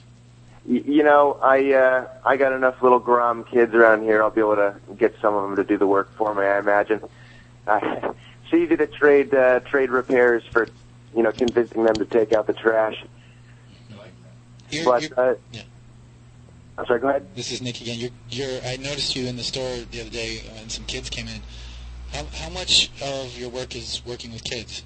Y- 0.65 0.83
you 0.85 1.03
know, 1.03 1.39
I 1.41 1.73
uh, 1.73 2.07
I 2.25 2.37
got 2.37 2.53
enough 2.53 2.81
little 2.81 2.99
Grom 2.99 3.43
kids 3.43 3.73
around 3.73 4.03
here. 4.03 4.21
I'll 4.23 4.29
be 4.29 4.41
able 4.41 4.55
to 4.55 4.75
get 4.97 5.15
some 5.21 5.35
of 5.35 5.43
them 5.43 5.55
to 5.57 5.63
do 5.63 5.77
the 5.77 5.87
work 5.87 6.11
for 6.15 6.33
me. 6.33 6.43
I 6.43 6.59
imagine. 6.59 7.01
Uh, 7.67 7.79
it's 8.43 8.53
easy 8.53 8.75
to 8.77 8.87
trade 8.87 9.33
uh, 9.33 9.59
trade 9.61 9.89
repairs 9.89 10.43
for, 10.51 10.69
you 11.15 11.23
know, 11.23 11.31
convincing 11.31 11.83
them 11.83 11.99
to 11.99 12.05
take 12.05 12.33
out 12.33 12.47
the 12.47 12.53
trash. 12.53 13.03
You're, 14.69 14.85
But 14.85 15.01
you're, 15.03 15.19
uh, 15.19 15.35
yeah. 15.51 15.61
I'm 16.77 16.85
sorry. 16.85 16.99
Go 16.99 17.09
ahead. 17.09 17.35
This 17.35 17.51
is 17.51 17.61
Nick 17.61 17.81
again. 17.81 17.99
You're, 17.99 18.11
you're, 18.29 18.61
I 18.65 18.77
noticed 18.77 19.15
you 19.15 19.27
in 19.27 19.37
the 19.37 19.43
store 19.43 19.77
the 19.91 20.01
other 20.01 20.09
day 20.09 20.41
when 20.55 20.69
some 20.69 20.85
kids 20.85 21.09
came 21.09 21.27
in. 21.27 21.41
How, 22.11 22.25
how 22.33 22.49
much 22.49 22.91
of 23.01 23.37
your 23.37 23.49
work 23.49 23.75
is 23.75 24.01
working 24.05 24.31
with 24.31 24.43
kids? 24.43 24.83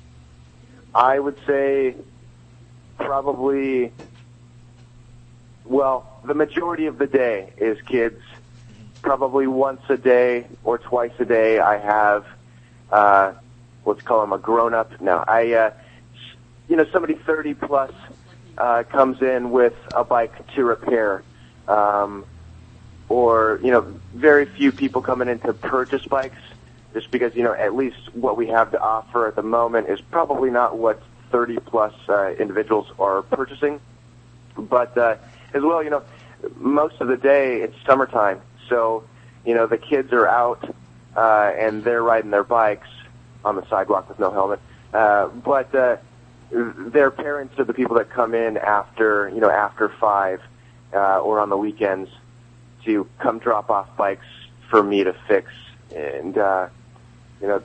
I 0.93 1.19
would 1.19 1.37
say 1.45 1.95
probably, 2.97 3.91
well, 5.65 6.19
the 6.25 6.33
majority 6.33 6.85
of 6.85 6.97
the 6.97 7.07
day 7.07 7.53
is 7.57 7.81
kids. 7.81 8.21
Probably 9.01 9.47
once 9.47 9.81
a 9.89 9.97
day 9.97 10.47
or 10.63 10.77
twice 10.77 11.11
a 11.19 11.25
day, 11.25 11.59
I 11.59 11.77
have, 11.77 12.25
uh, 12.91 13.33
let's 13.85 14.01
call 14.01 14.23
him 14.23 14.33
a 14.33 14.37
grown 14.37 14.73
up. 14.73 14.99
No, 14.99 15.23
I, 15.27 15.53
uh, 15.53 15.71
you 16.67 16.75
know, 16.75 16.85
somebody 16.91 17.13
30 17.13 17.53
plus, 17.53 17.91
uh, 18.57 18.83
comes 18.83 19.21
in 19.21 19.51
with 19.51 19.75
a 19.95 20.03
bike 20.03 20.33
to 20.55 20.65
repair. 20.65 21.23
Um, 21.67 22.25
or, 23.07 23.59
you 23.63 23.71
know, 23.71 23.81
very 24.13 24.45
few 24.45 24.71
people 24.71 25.01
coming 25.01 25.29
in 25.29 25.39
to 25.39 25.53
purchase 25.53 26.05
bikes 26.05 26.41
just 26.93 27.11
because 27.11 27.35
you 27.35 27.43
know 27.43 27.53
at 27.53 27.75
least 27.75 27.97
what 28.13 28.37
we 28.37 28.47
have 28.47 28.71
to 28.71 28.79
offer 28.79 29.27
at 29.27 29.35
the 29.35 29.43
moment 29.43 29.87
is 29.87 30.01
probably 30.01 30.49
not 30.49 30.77
what 30.77 31.01
30 31.32 31.57
plus 31.57 31.93
uh, 32.09 32.32
individuals 32.34 32.88
are 32.99 33.21
purchasing. 33.21 33.80
But 34.57 34.97
uh, 34.97 35.17
as 35.53 35.63
well 35.63 35.84
you 35.84 35.89
know 35.89 36.03
most 36.55 37.01
of 37.01 37.07
the 37.07 37.17
day 37.17 37.61
it's 37.61 37.75
summertime. 37.86 38.41
So 38.69 39.03
you 39.45 39.55
know 39.55 39.67
the 39.67 39.78
kids 39.78 40.11
are 40.13 40.28
out 40.28 40.75
uh, 41.15 41.51
and 41.57 41.84
they're 41.84 42.03
riding 42.03 42.32
their 42.32 42.43
bikes 42.43 42.89
on 43.43 43.55
the 43.55 43.67
sidewalk 43.69 44.09
with 44.09 44.19
no 44.19 44.32
helmet. 44.32 44.59
Uh, 44.93 45.28
but 45.28 45.73
uh, 45.75 45.97
their 46.51 47.11
parents 47.11 47.57
are 47.59 47.65
the 47.65 47.73
people 47.73 47.95
that 47.97 48.09
come 48.09 48.34
in 48.34 48.57
after 48.57 49.30
you 49.30 49.39
know 49.39 49.49
after 49.49 49.89
five 49.89 50.41
uh, 50.93 51.19
or 51.19 51.39
on 51.39 51.49
the 51.49 51.57
weekends 51.57 52.09
to 52.86 53.07
come 53.19 53.39
drop 53.39 53.69
off 53.69 53.95
bikes 53.97 54.25
for 54.69 54.82
me 54.82 55.03
to 55.03 55.13
fix. 55.28 55.51
And 55.95 56.38
uh 56.38 56.67
you 57.41 57.47
know 57.47 57.63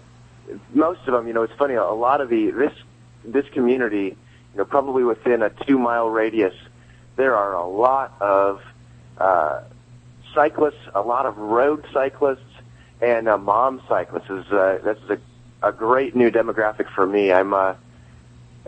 most 0.75 1.01
of 1.07 1.15
them 1.15 1.27
you 1.27 1.33
know 1.33 1.43
it's 1.43 1.55
funny 1.55 1.75
a 1.75 1.85
lot 1.85 2.21
of 2.21 2.29
the 2.29 2.51
this 2.51 2.73
this 3.25 3.47
community 3.51 4.17
you 4.53 4.59
know 4.59 4.65
probably 4.65 5.05
within 5.05 5.43
a 5.43 5.51
2 5.67 5.79
mile 5.79 6.09
radius 6.09 6.55
there 7.17 7.37
are 7.37 7.55
a 7.55 7.67
lot 7.67 8.15
of 8.21 8.63
uh 9.19 9.61
cyclists 10.35 10.89
a 10.95 11.01
lot 11.01 11.27
of 11.27 11.37
road 11.37 11.85
cyclists 11.93 12.41
and 13.01 13.29
uh, 13.29 13.37
mom 13.37 13.83
cyclists 13.89 14.31
is 14.31 14.47
uh, 14.53 14.79
this 14.85 14.97
is 15.05 15.11
a 15.11 15.19
a 15.63 15.73
great 15.73 16.15
new 16.15 16.31
demographic 16.31 16.91
for 16.95 17.07
me. 17.07 17.33
I'm 17.33 17.55
uh, 17.55 17.75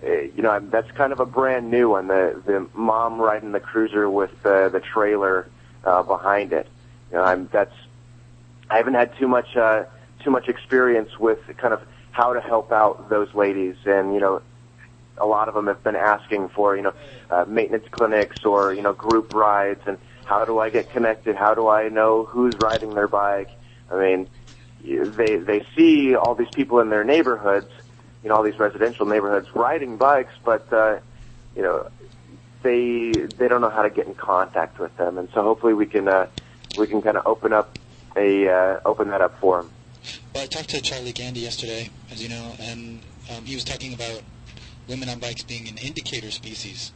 you 0.02 0.42
know, 0.42 0.50
I'm, 0.50 0.70
that's 0.70 0.90
kind 0.92 1.12
of 1.12 1.20
a 1.20 1.26
brand 1.26 1.70
new 1.70 1.90
one. 1.90 2.08
The 2.08 2.40
the 2.44 2.68
mom 2.74 3.20
riding 3.20 3.52
the 3.52 3.60
cruiser 3.60 4.08
with 4.08 4.30
the 4.42 4.68
the 4.72 4.80
trailer 4.80 5.48
uh, 5.84 6.02
behind 6.02 6.52
it. 6.52 6.68
You 7.10 7.18
know, 7.18 7.24
I'm 7.24 7.48
that's 7.52 7.74
I 8.70 8.76
haven't 8.76 8.94
had 8.94 9.16
too 9.18 9.28
much 9.28 9.56
uh, 9.56 9.84
too 10.22 10.30
much 10.30 10.48
experience 10.48 11.18
with 11.18 11.38
kind 11.58 11.74
of 11.74 11.82
how 12.14 12.32
to 12.32 12.40
help 12.40 12.70
out 12.70 13.10
those 13.10 13.34
ladies, 13.34 13.74
and 13.84 14.14
you 14.14 14.20
know, 14.20 14.40
a 15.18 15.26
lot 15.26 15.48
of 15.48 15.54
them 15.54 15.66
have 15.66 15.82
been 15.82 15.96
asking 15.96 16.48
for 16.50 16.76
you 16.76 16.82
know 16.82 16.94
uh, 17.28 17.44
maintenance 17.48 17.86
clinics 17.90 18.44
or 18.44 18.72
you 18.72 18.82
know 18.82 18.92
group 18.92 19.34
rides, 19.34 19.80
and 19.86 19.98
how 20.24 20.44
do 20.44 20.60
I 20.60 20.70
get 20.70 20.90
connected? 20.90 21.34
How 21.34 21.54
do 21.54 21.66
I 21.66 21.88
know 21.88 22.24
who's 22.24 22.56
riding 22.60 22.94
their 22.94 23.08
bike? 23.08 23.50
I 23.90 23.98
mean, 23.98 24.28
they 24.80 25.38
they 25.38 25.66
see 25.76 26.14
all 26.14 26.36
these 26.36 26.50
people 26.54 26.78
in 26.78 26.88
their 26.88 27.02
neighborhoods, 27.02 27.70
you 28.22 28.28
know, 28.28 28.36
all 28.36 28.44
these 28.44 28.60
residential 28.60 29.06
neighborhoods 29.06 29.48
riding 29.52 29.96
bikes, 29.96 30.34
but 30.44 30.72
uh, 30.72 31.00
you 31.56 31.62
know, 31.62 31.90
they 32.62 33.26
they 33.38 33.48
don't 33.48 33.60
know 33.60 33.70
how 33.70 33.82
to 33.82 33.90
get 33.90 34.06
in 34.06 34.14
contact 34.14 34.78
with 34.78 34.96
them, 34.98 35.18
and 35.18 35.28
so 35.34 35.42
hopefully 35.42 35.74
we 35.74 35.86
can 35.86 36.06
uh, 36.06 36.28
we 36.76 36.86
can 36.86 37.02
kind 37.02 37.16
of 37.16 37.26
open 37.26 37.52
up 37.52 37.76
a 38.14 38.48
uh, 38.48 38.80
open 38.84 39.08
that 39.08 39.20
up 39.20 39.40
for 39.40 39.62
them. 39.62 39.72
Well, 40.34 40.44
I 40.44 40.46
talked 40.46 40.70
to 40.70 40.80
Charlie 40.80 41.12
Gandy 41.12 41.40
yesterday, 41.40 41.90
as 42.10 42.22
you 42.22 42.28
know, 42.28 42.54
and 42.60 43.02
um, 43.30 43.44
he 43.44 43.54
was 43.54 43.64
talking 43.64 43.94
about 43.94 44.22
women 44.88 45.08
on 45.08 45.18
bikes 45.18 45.42
being 45.42 45.68
an 45.68 45.78
indicator 45.78 46.30
species, 46.30 46.92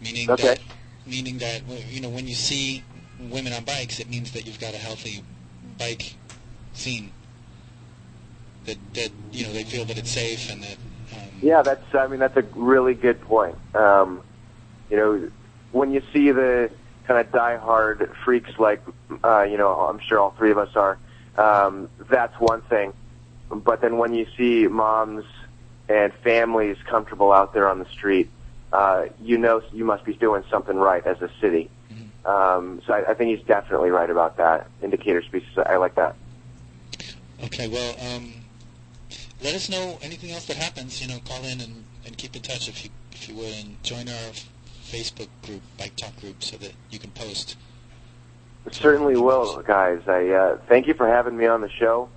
meaning 0.00 0.28
Okay. 0.28 0.42
that 0.42 0.60
meaning 1.06 1.38
that 1.38 1.62
you 1.88 2.00
know 2.00 2.08
when 2.08 2.26
you 2.26 2.34
see 2.34 2.84
women 3.18 3.52
on 3.52 3.64
bikes, 3.64 4.00
it 4.00 4.08
means 4.08 4.32
that 4.32 4.46
you've 4.46 4.60
got 4.60 4.74
a 4.74 4.78
healthy 4.78 5.22
bike 5.78 6.16
scene. 6.72 7.12
That 8.66 8.76
that 8.94 9.10
you 9.30 9.46
know 9.46 9.52
they 9.52 9.64
feel 9.64 9.84
that 9.84 9.98
it's 9.98 10.10
safe 10.10 10.50
and 10.50 10.62
that 10.62 10.76
um, 11.14 11.40
Yeah, 11.42 11.62
that's. 11.62 11.84
I 11.94 12.06
mean, 12.06 12.20
that's 12.20 12.36
a 12.36 12.44
really 12.54 12.94
good 12.94 13.20
point. 13.22 13.56
Um, 13.74 14.22
you 14.90 14.96
know, 14.96 15.30
when 15.70 15.92
you 15.92 16.02
see 16.12 16.30
the 16.30 16.70
kind 17.06 17.18
of 17.20 17.32
diehard 17.32 18.08
freaks 18.24 18.50
like, 18.58 18.82
uh, 19.24 19.42
you 19.42 19.56
know, 19.56 19.72
I'm 19.72 19.98
sure 19.98 20.18
all 20.20 20.34
three 20.38 20.50
of 20.50 20.58
us 20.58 20.70
are. 20.76 20.98
Um, 21.36 21.88
that's 22.10 22.38
one 22.38 22.60
thing, 22.62 22.92
but 23.50 23.80
then 23.80 23.96
when 23.96 24.14
you 24.14 24.26
see 24.36 24.66
moms 24.66 25.24
and 25.88 26.12
families 26.22 26.76
comfortable 26.84 27.32
out 27.32 27.54
there 27.54 27.68
on 27.68 27.78
the 27.78 27.86
street, 27.86 28.30
uh, 28.72 29.06
you 29.20 29.38
know 29.38 29.62
you 29.72 29.84
must 29.84 30.04
be 30.04 30.14
doing 30.14 30.44
something 30.50 30.76
right 30.76 31.06
as 31.06 31.20
a 31.22 31.30
city. 31.40 31.70
Um, 32.24 32.80
so 32.86 32.92
I, 32.94 33.10
I 33.10 33.14
think 33.14 33.36
he's 33.36 33.46
definitely 33.46 33.90
right 33.90 34.08
about 34.08 34.36
that. 34.36 34.68
Indicator 34.82 35.22
species. 35.22 35.50
I 35.56 35.76
like 35.76 35.96
that. 35.96 36.14
Okay, 37.44 37.66
well, 37.66 37.96
um, 38.14 38.32
let 39.42 39.54
us 39.54 39.68
know 39.68 39.98
anything 40.02 40.30
else 40.30 40.46
that 40.46 40.56
happens. 40.56 41.02
You 41.02 41.08
know, 41.08 41.18
call 41.24 41.44
in 41.44 41.60
and, 41.60 41.84
and 42.06 42.16
keep 42.16 42.36
in 42.36 42.42
touch 42.42 42.68
if 42.68 42.84
you 42.84 42.90
if 43.10 43.28
you 43.28 43.34
would, 43.36 43.52
and 43.52 43.82
join 43.82 44.08
our 44.08 44.32
Facebook 44.84 45.28
group, 45.44 45.62
Bike 45.78 45.96
Talk 45.96 46.16
group, 46.20 46.42
so 46.42 46.56
that 46.58 46.72
you 46.90 46.98
can 46.98 47.10
post. 47.10 47.56
Certainly 48.70 49.16
will, 49.16 49.60
guys. 49.62 50.00
I 50.06 50.28
uh, 50.28 50.58
thank 50.68 50.86
you 50.86 50.94
for 50.94 51.06
having 51.06 51.36
me 51.36 51.46
on 51.46 51.60
the 51.60 51.68
show. 51.68 52.08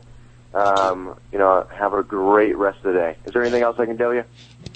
Um, 0.53 1.17
you 1.33 1.39
know, 1.39 1.67
have 1.73 1.93
a 1.93 2.03
great 2.03 2.55
rest 2.57 2.77
of 2.77 2.93
the 2.93 2.99
day. 2.99 3.17
Is 3.25 3.33
there 3.33 3.41
anything 3.41 3.63
else 3.63 3.77
I 3.79 3.85
can 3.85 3.97
tell 3.97 4.13
you? 4.13 4.23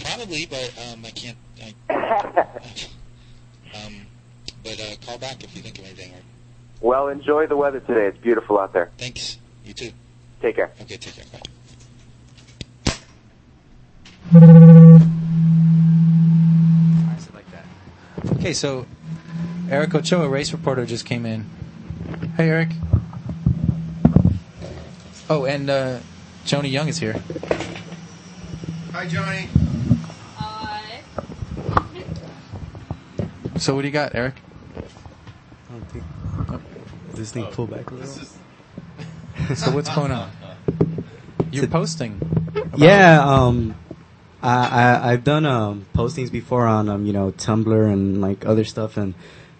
Probably, 0.03 0.45
but 0.45 0.73
um, 0.91 1.05
I 1.05 1.11
can't. 1.11 1.37
I, 1.61 1.73
um, 3.85 4.05
but 4.63 4.79
uh, 4.79 4.95
call 5.05 5.17
back 5.17 5.43
if 5.43 5.55
you 5.55 5.61
think 5.61 5.77
of 5.79 5.85
anything. 5.85 6.11
Or 6.13 6.89
Well, 6.89 7.07
enjoy 7.07 7.47
the 7.47 7.55
weather 7.55 7.79
today. 7.79 8.07
It's 8.07 8.17
beautiful 8.17 8.59
out 8.59 8.73
there. 8.73 8.89
thanks. 8.97 9.37
You 9.63 9.73
too. 9.73 9.91
Take 10.41 10.55
care. 10.55 10.71
Okay, 10.81 10.97
take 10.97 11.15
care. 11.15 11.25
Bye. 11.31 11.39
Why 17.05 17.15
is 17.15 17.27
it 17.27 17.33
like 17.33 17.45
that? 17.51 17.65
Okay, 18.37 18.53
so 18.53 18.85
Eric 19.69 19.93
Ochoa, 19.95 20.27
race 20.27 20.51
reporter, 20.51 20.85
just 20.85 21.05
came 21.05 21.25
in. 21.25 21.45
Hey, 22.39 22.47
Eric. 22.51 22.69
Oh, 25.29 25.43
and 25.43 25.69
uh, 25.69 25.99
Joni 26.45 26.71
Young 26.71 26.87
is 26.87 26.97
here. 26.97 27.21
Hi, 28.93 29.05
Johnny. 29.09 29.49
Hi. 30.37 31.01
So 33.57 33.75
what 33.75 33.81
do 33.81 33.89
you 33.89 33.91
got, 33.91 34.15
Eric? 34.15 34.35
I 34.77 34.81
don't 35.73 35.83
think. 35.91 36.03
This 37.13 37.33
thing 37.33 37.45
pull 37.47 37.67
back 37.67 37.91
a 37.91 37.95
little. 37.95 38.15
So 39.55 39.71
what's 39.71 39.93
going 39.93 40.13
on? 40.13 40.31
You're 41.51 41.67
posting. 41.67 42.21
about- 42.55 42.79
Yeah, 42.79 43.19
um, 43.21 43.75
I, 44.41 44.67
I 44.69 45.11
I've 45.11 45.25
done 45.25 45.45
um 45.45 45.87
postings 45.93 46.31
before 46.31 46.67
on 46.67 46.87
um 46.87 47.05
you 47.05 47.11
know 47.11 47.31
Tumblr 47.31 47.91
and 47.91 48.21
like 48.21 48.45
other 48.45 48.63
stuff, 48.63 48.95
and 48.95 49.13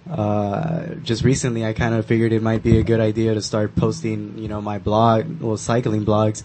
uh, 0.09 0.95
just 1.03 1.23
recently 1.23 1.65
I 1.65 1.73
kind 1.73 1.93
of 1.93 2.05
figured 2.05 2.33
it 2.33 2.41
might 2.41 2.63
be 2.63 2.79
a 2.79 2.83
good 2.83 2.99
idea 2.99 3.33
to 3.33 3.41
start 3.41 3.75
posting 3.75 4.37
you 4.37 4.47
know 4.47 4.61
my 4.61 4.79
blog, 4.79 5.39
well 5.41 5.57
cycling 5.57 6.05
blogs, 6.05 6.43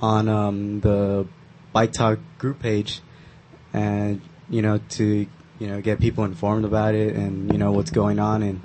on 0.00 0.28
um 0.28 0.80
the 0.80 1.26
Bike 1.72 1.92
Talk 1.92 2.18
group 2.38 2.60
page, 2.60 3.00
and 3.72 4.20
you 4.50 4.62
know 4.62 4.78
to 4.90 5.26
you 5.58 5.66
know 5.66 5.80
get 5.80 6.00
people 6.00 6.24
informed 6.24 6.64
about 6.64 6.94
it 6.94 7.14
and 7.14 7.52
you 7.52 7.58
know 7.58 7.72
what's 7.72 7.90
going 7.90 8.18
on 8.18 8.42
in 8.42 8.62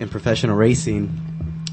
in 0.00 0.08
professional 0.08 0.56
racing. 0.56 1.20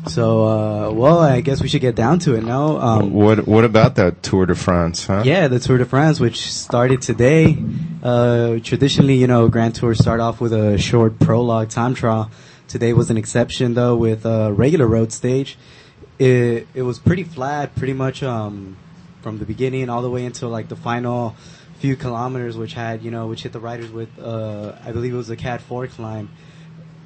So, 0.07 0.45
uh, 0.47 0.91
well, 0.91 1.19
I 1.19 1.41
guess 1.41 1.61
we 1.61 1.67
should 1.67 1.81
get 1.81 1.95
down 1.95 2.17
to 2.19 2.33
it 2.35 2.43
now. 2.43 2.77
Um, 2.77 3.13
what 3.13 3.47
What 3.47 3.63
about 3.63 3.95
that 3.95 4.23
Tour 4.23 4.47
de 4.47 4.55
France? 4.55 5.05
Huh? 5.05 5.21
yeah, 5.23 5.47
the 5.47 5.59
Tour 5.59 5.77
de 5.77 5.85
France, 5.85 6.19
which 6.19 6.51
started 6.51 7.01
today. 7.01 7.57
Uh, 8.01 8.59
traditionally, 8.63 9.15
you 9.15 9.27
know, 9.27 9.47
Grand 9.47 9.75
Tours 9.75 9.99
start 9.99 10.19
off 10.19 10.41
with 10.41 10.53
a 10.53 10.77
short 10.77 11.19
prologue 11.19 11.69
time 11.69 11.93
trial. 11.93 12.31
Today 12.67 12.93
was 12.93 13.09
an 13.09 13.17
exception, 13.17 13.73
though, 13.73 13.95
with 13.95 14.25
a 14.25 14.51
regular 14.51 14.87
road 14.87 15.11
stage. 15.11 15.57
It 16.17 16.67
it 16.73 16.81
was 16.83 16.99
pretty 16.99 17.23
flat, 17.23 17.75
pretty 17.75 17.93
much 17.93 18.23
um, 18.23 18.77
from 19.21 19.37
the 19.37 19.45
beginning 19.45 19.89
all 19.89 20.01
the 20.01 20.09
way 20.09 20.25
until 20.25 20.49
like 20.49 20.69
the 20.69 20.75
final 20.75 21.35
few 21.79 21.95
kilometers, 21.95 22.57
which 22.57 22.73
had 22.73 23.03
you 23.03 23.11
know, 23.11 23.27
which 23.27 23.43
hit 23.43 23.51
the 23.51 23.59
riders 23.59 23.91
with 23.91 24.09
uh, 24.19 24.73
I 24.83 24.91
believe 24.91 25.13
it 25.13 25.17
was 25.17 25.29
a 25.29 25.35
Cat 25.35 25.61
Four 25.61 25.87
climb 25.87 26.29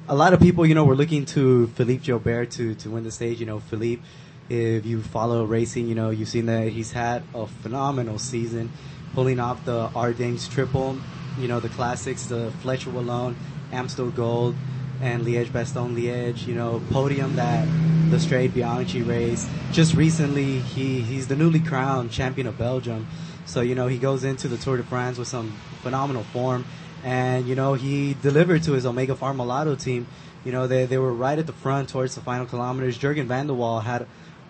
a 0.08 0.14
lot 0.14 0.32
of 0.32 0.40
people, 0.40 0.64
you 0.64 0.74
know, 0.74 0.84
were 0.84 0.94
looking 0.94 1.24
to 1.26 1.66
Philippe 1.68 2.04
Gilbert 2.04 2.50
to, 2.52 2.74
to 2.76 2.90
win 2.90 3.04
the 3.04 3.10
stage. 3.10 3.40
You 3.40 3.46
know, 3.46 3.60
Philippe, 3.60 4.02
if 4.48 4.86
you 4.86 5.02
follow 5.02 5.44
racing, 5.44 5.88
you 5.88 5.94
know, 5.94 6.10
you've 6.10 6.28
seen 6.28 6.46
that 6.46 6.68
he's 6.68 6.92
had 6.92 7.22
a 7.34 7.46
phenomenal 7.46 8.18
season, 8.18 8.70
pulling 9.16 9.40
off 9.40 9.64
the 9.64 9.90
Ardennes 9.96 10.46
triple, 10.46 10.96
you 11.40 11.48
know, 11.48 11.58
the 11.58 11.70
classics, 11.70 12.26
the 12.26 12.52
Flèche 12.62 12.86
Wallonne, 12.92 13.34
Amstel 13.72 14.10
Gold, 14.10 14.54
and 15.00 15.24
Liège 15.24 15.48
Bastogne 15.48 15.96
Liège, 15.96 16.46
you 16.46 16.54
know, 16.54 16.80
podium 16.90 17.34
that 17.34 17.66
the 18.10 18.18
Strade 18.18 18.52
Bianche 18.52 19.04
race. 19.04 19.48
Just 19.72 19.94
recently, 19.94 20.60
he, 20.60 21.00
he's 21.00 21.26
the 21.26 21.34
newly 21.34 21.58
crowned 21.58 22.12
champion 22.12 22.46
of 22.46 22.56
Belgium. 22.56 23.08
So, 23.46 23.60
you 23.62 23.74
know, 23.74 23.88
he 23.88 23.98
goes 23.98 24.22
into 24.22 24.46
the 24.46 24.56
Tour 24.56 24.76
de 24.76 24.84
France 24.84 25.18
with 25.18 25.26
some 25.26 25.50
phenomenal 25.82 26.22
form 26.22 26.64
and 27.06 27.46
you 27.46 27.54
know 27.54 27.74
he 27.74 28.14
delivered 28.20 28.64
to 28.64 28.72
his 28.72 28.84
Omega 28.84 29.14
Pharma-Lotto 29.14 29.76
team. 29.76 30.06
You 30.44 30.52
know 30.52 30.66
they 30.66 30.86
they 30.86 30.98
were 30.98 31.12
right 31.12 31.38
at 31.38 31.46
the 31.46 31.52
front 31.52 31.88
towards 31.88 32.16
the 32.16 32.20
final 32.20 32.46
kilometers. 32.46 32.98
Jurgen 32.98 33.28
Van 33.28 33.46
de 33.46 33.54
Walle 33.54 33.80
had 33.80 34.06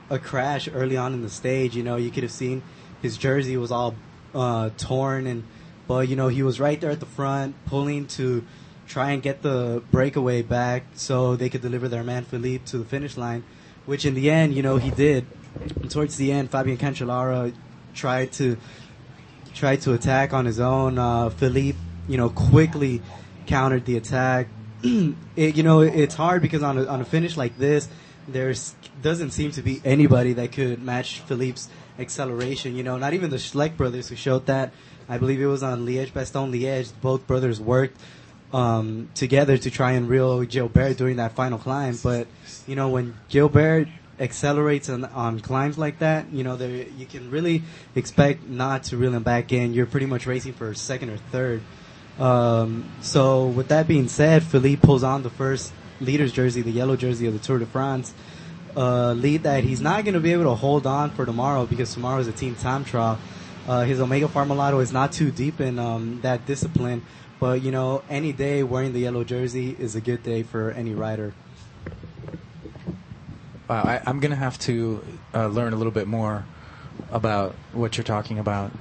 a 0.09 0.19
crash 0.19 0.69
early 0.73 0.97
on 0.97 1.13
in 1.13 1.23
the 1.23 1.29
stage. 1.29 1.77
You 1.77 1.83
know 1.83 1.97
you 1.97 2.11
could 2.11 2.23
have 2.23 2.33
seen 2.33 2.63
his 3.03 3.19
jersey 3.19 3.57
was 3.57 3.71
all 3.71 3.95
uh, 4.37 4.71
torn, 4.77 5.27
and 5.27 5.45
but 5.89 6.09
you 6.09 6.17
know 6.17 6.29
he 6.29 6.43
was 6.43 6.61
right 6.61 6.81
there 6.81 6.91
at 6.91 7.01
the 7.01 7.07
front 7.07 7.55
pulling 7.67 8.07
to 8.07 8.45
try 8.87 9.11
and 9.11 9.23
get 9.23 9.43
the 9.43 9.83
breakaway 9.91 10.43
back 10.43 10.85
so 10.95 11.35
they 11.35 11.49
could 11.49 11.63
deliver 11.63 11.89
their 11.89 12.05
man 12.05 12.25
Philippe 12.25 12.65
to 12.67 12.79
the 12.79 12.85
finish 12.85 13.17
line, 13.17 13.43
which 13.85 14.05
in 14.05 14.15
the 14.15 14.31
end 14.31 14.55
you 14.55 14.63
know 14.63 14.77
he 14.77 14.91
did. 14.91 15.27
And 15.81 15.91
towards 15.91 16.17
the 16.17 16.31
end, 16.33 16.51
Fabian 16.51 16.77
Cancellara 16.77 17.53
tried 17.95 18.33
to 18.33 18.57
tried 19.55 19.81
to 19.81 19.95
attack 19.95 20.33
on 20.33 20.45
his 20.45 20.61
own. 20.61 20.99
Uh, 20.99 21.31
Philippe 21.31 21.79
you 22.09 22.17
know, 22.17 22.29
quickly 22.29 23.03
countered 23.47 23.85
the 23.85 23.97
attack. 23.97 24.49
it, 24.83 25.57
you 25.57 25.63
know, 25.63 25.81
it's 25.81 26.15
hard 26.15 26.43
because 26.43 26.63
on 26.63 26.79
a, 26.79 26.87
on 26.87 27.01
a 27.01 27.05
finish 27.05 27.37
like 27.37 27.57
this, 27.59 27.89
there 28.29 28.53
doesn't 29.03 29.31
seem 29.31 29.51
to 29.53 29.63
be 29.63 29.81
anybody 29.85 30.33
that 30.35 30.53
could 30.53 30.83
match 30.83 31.21
Philippe's 31.21 31.69
acceleration. 31.99 32.77
You 32.77 32.83
know, 32.83 32.97
not 32.97 33.15
even 33.15 33.31
the 33.31 33.37
Schleck 33.37 33.77
brothers 33.77 34.09
who 34.09 34.17
showed 34.17 34.47
that. 34.47 34.73
I 35.09 35.19
believe 35.19 35.41
it 35.41 35.47
was 35.47 35.63
on 35.63 35.87
Liège 35.87 36.13
Bastogne 36.13 36.53
Liège. 36.53 36.93
Both 37.01 37.27
brothers 37.27 37.61
worked 37.61 38.01
um, 38.53 39.09
together 39.15 39.59
to 39.59 39.71
try 39.71 39.93
and 39.93 40.09
reel 40.09 40.43
Gilbert 40.45 40.97
during 40.97 41.17
that 41.17 41.33
final 41.33 41.59
climb. 41.59 41.97
But 42.03 42.27
you 42.67 42.75
know, 42.75 42.89
when 42.89 43.15
Gilbert 43.29 43.89
accelerates 44.19 44.89
on, 44.89 45.05
on 45.05 45.41
climbs 45.41 45.79
like 45.79 45.99
that, 45.99 46.33
you 46.33 46.43
know, 46.43 46.57
there 46.57 46.71
you 46.71 47.07
can 47.07 47.31
really 47.31 47.63
expect 47.95 48.47
not 48.47 48.85
to 48.85 48.97
reel 48.97 49.15
him 49.15 49.23
back 49.23 49.53
in. 49.53 49.75
You're 49.75 49.87
pretty 49.87 50.07
much 50.07 50.27
racing 50.27 50.55
for 50.55 50.73
second 50.75 51.11
or 51.11 51.17
third. 51.17 51.63
Um, 52.19 52.91
so 53.03 53.47
with 53.47 53.69
that 53.69 53.87
being 53.87 54.09
said, 54.09 54.43
Philippe 54.43 54.81
pulls 54.81 55.03
on 55.03 55.23
the 55.23 55.31
first 55.31 55.73
leader's 56.01 56.33
jersey, 56.33 56.63
the 56.63 56.71
yellow 56.71 56.97
jersey 56.97 57.27
of 57.27 57.35
the 57.35 57.39
Tour 57.39 57.59
de 57.59 57.67
France. 57.67 58.15
Uh, 58.77 59.15
lead 59.15 59.45
that 59.45 59.65
he's 59.65 59.81
not 59.81 60.05
going 60.05 60.13
to 60.13 60.21
be 60.21 60.33
able 60.33 60.45
to 60.45 60.55
hold 60.55 60.87
on 60.87 61.09
for 61.11 61.25
tomorrow 61.25 61.65
because 61.65 61.95
tomorrow 61.95 62.21
is 62.21 62.29
a 62.29 62.33
team 62.33 62.55
time 62.55 62.85
trial. 62.85 63.19
Uh, 63.67 63.85
his 63.85 64.01
Omega 64.01 64.29
Pharma-Lotto 64.29 64.81
is 64.81 64.93
not 64.93 65.13
too 65.13 65.31
deep 65.31 65.61
in 65.61 65.79
um, 65.79 66.21
that 66.21 66.45
discipline, 66.45 67.03
but 67.41 67.63
you 67.63 67.71
know, 67.71 68.03
any 68.11 68.33
day 68.33 68.63
wearing 68.63 68.93
the 68.93 69.01
yellow 69.01 69.25
jersey 69.25 69.75
is 69.79 69.97
a 69.97 70.01
good 70.01 70.23
day 70.23 70.43
for 70.43 70.71
any 70.73 70.95
rider. 70.95 71.33
Wow, 73.69 73.83
I, 73.83 74.03
I'm 74.07 74.21
going 74.21 74.31
to 74.31 74.37
have 74.37 74.59
to 74.61 75.03
uh, 75.35 75.47
learn 75.47 75.73
a 75.73 75.77
little 75.77 75.91
bit 75.91 76.07
more 76.07 76.45
about 77.11 77.55
what 77.73 77.97
you're 77.97 78.05
talking 78.05 78.39
about 78.39 78.73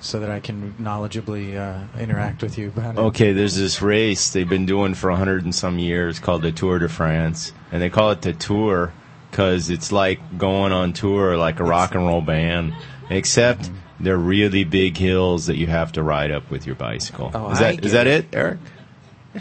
so 0.00 0.20
that 0.20 0.30
I 0.30 0.40
can 0.40 0.74
knowledgeably 0.80 1.56
uh, 1.56 1.98
interact 1.98 2.42
with 2.42 2.58
you 2.58 2.68
about 2.68 2.94
it. 2.94 3.00
Okay, 3.00 3.32
there's 3.32 3.56
this 3.56 3.82
race 3.82 4.30
they've 4.30 4.48
been 4.48 4.66
doing 4.66 4.94
for 4.94 5.10
a 5.10 5.16
hundred 5.16 5.44
and 5.44 5.54
some 5.54 5.78
years 5.78 6.18
called 6.18 6.42
the 6.42 6.52
Tour 6.52 6.78
de 6.78 6.88
France, 6.88 7.52
and 7.70 7.82
they 7.82 7.90
call 7.90 8.10
it 8.12 8.22
the 8.22 8.32
Tour 8.32 8.92
because 9.32 9.70
it's 9.70 9.90
like 9.90 10.20
going 10.38 10.70
on 10.72 10.92
tour 10.92 11.36
like 11.38 11.58
a 11.58 11.64
rock 11.64 11.94
and 11.96 12.06
roll 12.06 12.20
band, 12.20 12.74
except 13.10 13.70
they're 13.98 14.16
really 14.18 14.62
big 14.64 14.96
hills 14.96 15.46
that 15.46 15.56
you 15.56 15.66
have 15.66 15.92
to 15.92 16.02
ride 16.02 16.30
up 16.30 16.50
with 16.50 16.66
your 16.66 16.76
bicycle. 16.76 17.30
Oh, 17.34 17.50
is 17.50 17.58
I 17.60 17.64
that 17.72 17.74
get 17.76 17.84
is 17.86 17.92
that 17.92 18.06
it. 18.06 18.26
it, 18.26 18.34
Eric? 18.36 18.58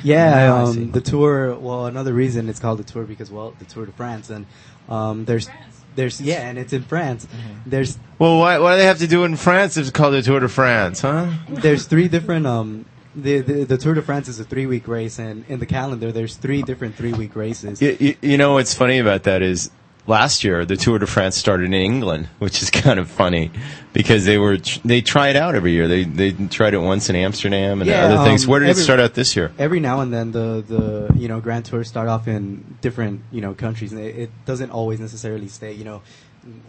Yeah, 0.04 0.30
Now 0.32 0.62
I 0.68 0.72
see. 0.72 0.82
um, 0.84 0.92
the 0.92 1.02
tour. 1.02 1.54
Well, 1.56 1.86
another 1.86 2.14
reason 2.14 2.48
it's 2.48 2.60
called 2.60 2.80
the 2.80 2.84
tour 2.86 3.04
because 3.04 3.30
well, 3.30 3.54
the 3.60 3.66
Tour 3.66 3.86
de 3.86 3.92
France, 3.92 4.30
and 4.30 4.46
um, 4.88 5.26
there's 5.26 5.50
there's 5.96 6.22
yeah, 6.22 6.48
and 6.48 6.58
it's 6.58 6.72
in 6.72 6.84
France. 6.84 7.26
Mm-hmm. 7.26 7.70
There's 7.70 8.00
Well, 8.18 8.40
why, 8.40 8.58
why 8.60 8.72
do 8.74 8.78
they 8.78 8.86
have 8.86 9.00
to 9.00 9.08
do 9.08 9.24
it 9.24 9.26
in 9.26 9.36
France 9.36 9.76
if 9.76 9.82
it's 9.82 9.92
called 9.92 10.14
the 10.14 10.22
Tour 10.22 10.40
de 10.40 10.48
France, 10.48 11.02
huh? 11.02 11.30
there's 11.50 11.86
three 11.86 12.08
different 12.08 12.48
um 12.48 12.86
the, 13.14 13.40
the 13.42 13.66
the 13.66 13.78
Tour 13.78 13.94
de 13.96 14.02
France 14.02 14.30
is 14.30 14.40
a 14.40 14.46
three 14.46 14.66
week 14.66 14.88
race, 14.88 15.20
and 15.20 15.44
in 15.50 15.60
the 15.60 15.66
calendar 15.66 16.14
there's 16.14 16.38
three 16.38 16.62
different 16.62 16.96
three 16.96 17.12
week 17.12 17.36
races. 17.36 17.82
You, 17.82 17.98
you, 18.00 18.16
you 18.22 18.38
know 18.38 18.54
what's 18.54 18.74
funny 18.74 19.00
about 19.00 19.24
that 19.24 19.42
is 19.42 19.70
last 20.08 20.44
year 20.44 20.66
the 20.66 20.76
Tour 20.76 21.00
de 21.00 21.08
France 21.08 21.36
started 21.38 21.66
in 21.66 21.74
England, 21.74 22.28
which 22.40 22.62
is 22.62 22.70
kind 22.84 23.00
of 23.00 23.10
funny 23.10 23.52
because 23.94 24.26
they 24.26 24.38
were 24.38 24.58
they 24.84 25.02
try 25.02 25.30
it 25.30 25.36
out 25.36 25.56
every 25.56 25.72
year. 25.72 25.88
They 25.88 26.04
they 26.04 26.32
tried 26.48 26.74
it 26.74 26.80
once 26.80 27.10
in 27.10 27.16
Amsterdam 27.16 27.82
and 27.82 27.90
Yeah, 27.90 28.04
other 28.06 28.24
things. 28.24 28.46
um, 28.46 28.50
Where 28.52 28.60
did 28.60 28.70
every- 28.70 28.82
it 28.82 28.84
start 28.86 29.00
out 29.00 29.14
this 29.14 29.36
year? 29.36 29.52
Every 29.60 29.80
now 29.80 30.02
and 30.02 30.14
then 30.14 30.32
the 30.32 30.64
the 30.68 31.14
you 31.18 31.28
know 31.28 31.40
Grand 31.40 31.66
Tours 31.66 31.88
start 31.88 32.08
off 32.08 32.28
in 32.28 32.78
different 32.82 33.22
you 33.32 33.42
know 33.42 33.54
countries, 33.54 33.92
and 33.92 34.02
it, 34.02 34.16
it 34.18 34.32
doesn't 34.46 34.72
always 34.72 35.00
necessarily 35.00 35.48
stay. 35.48 35.74
You 35.74 35.84
know, 35.86 36.02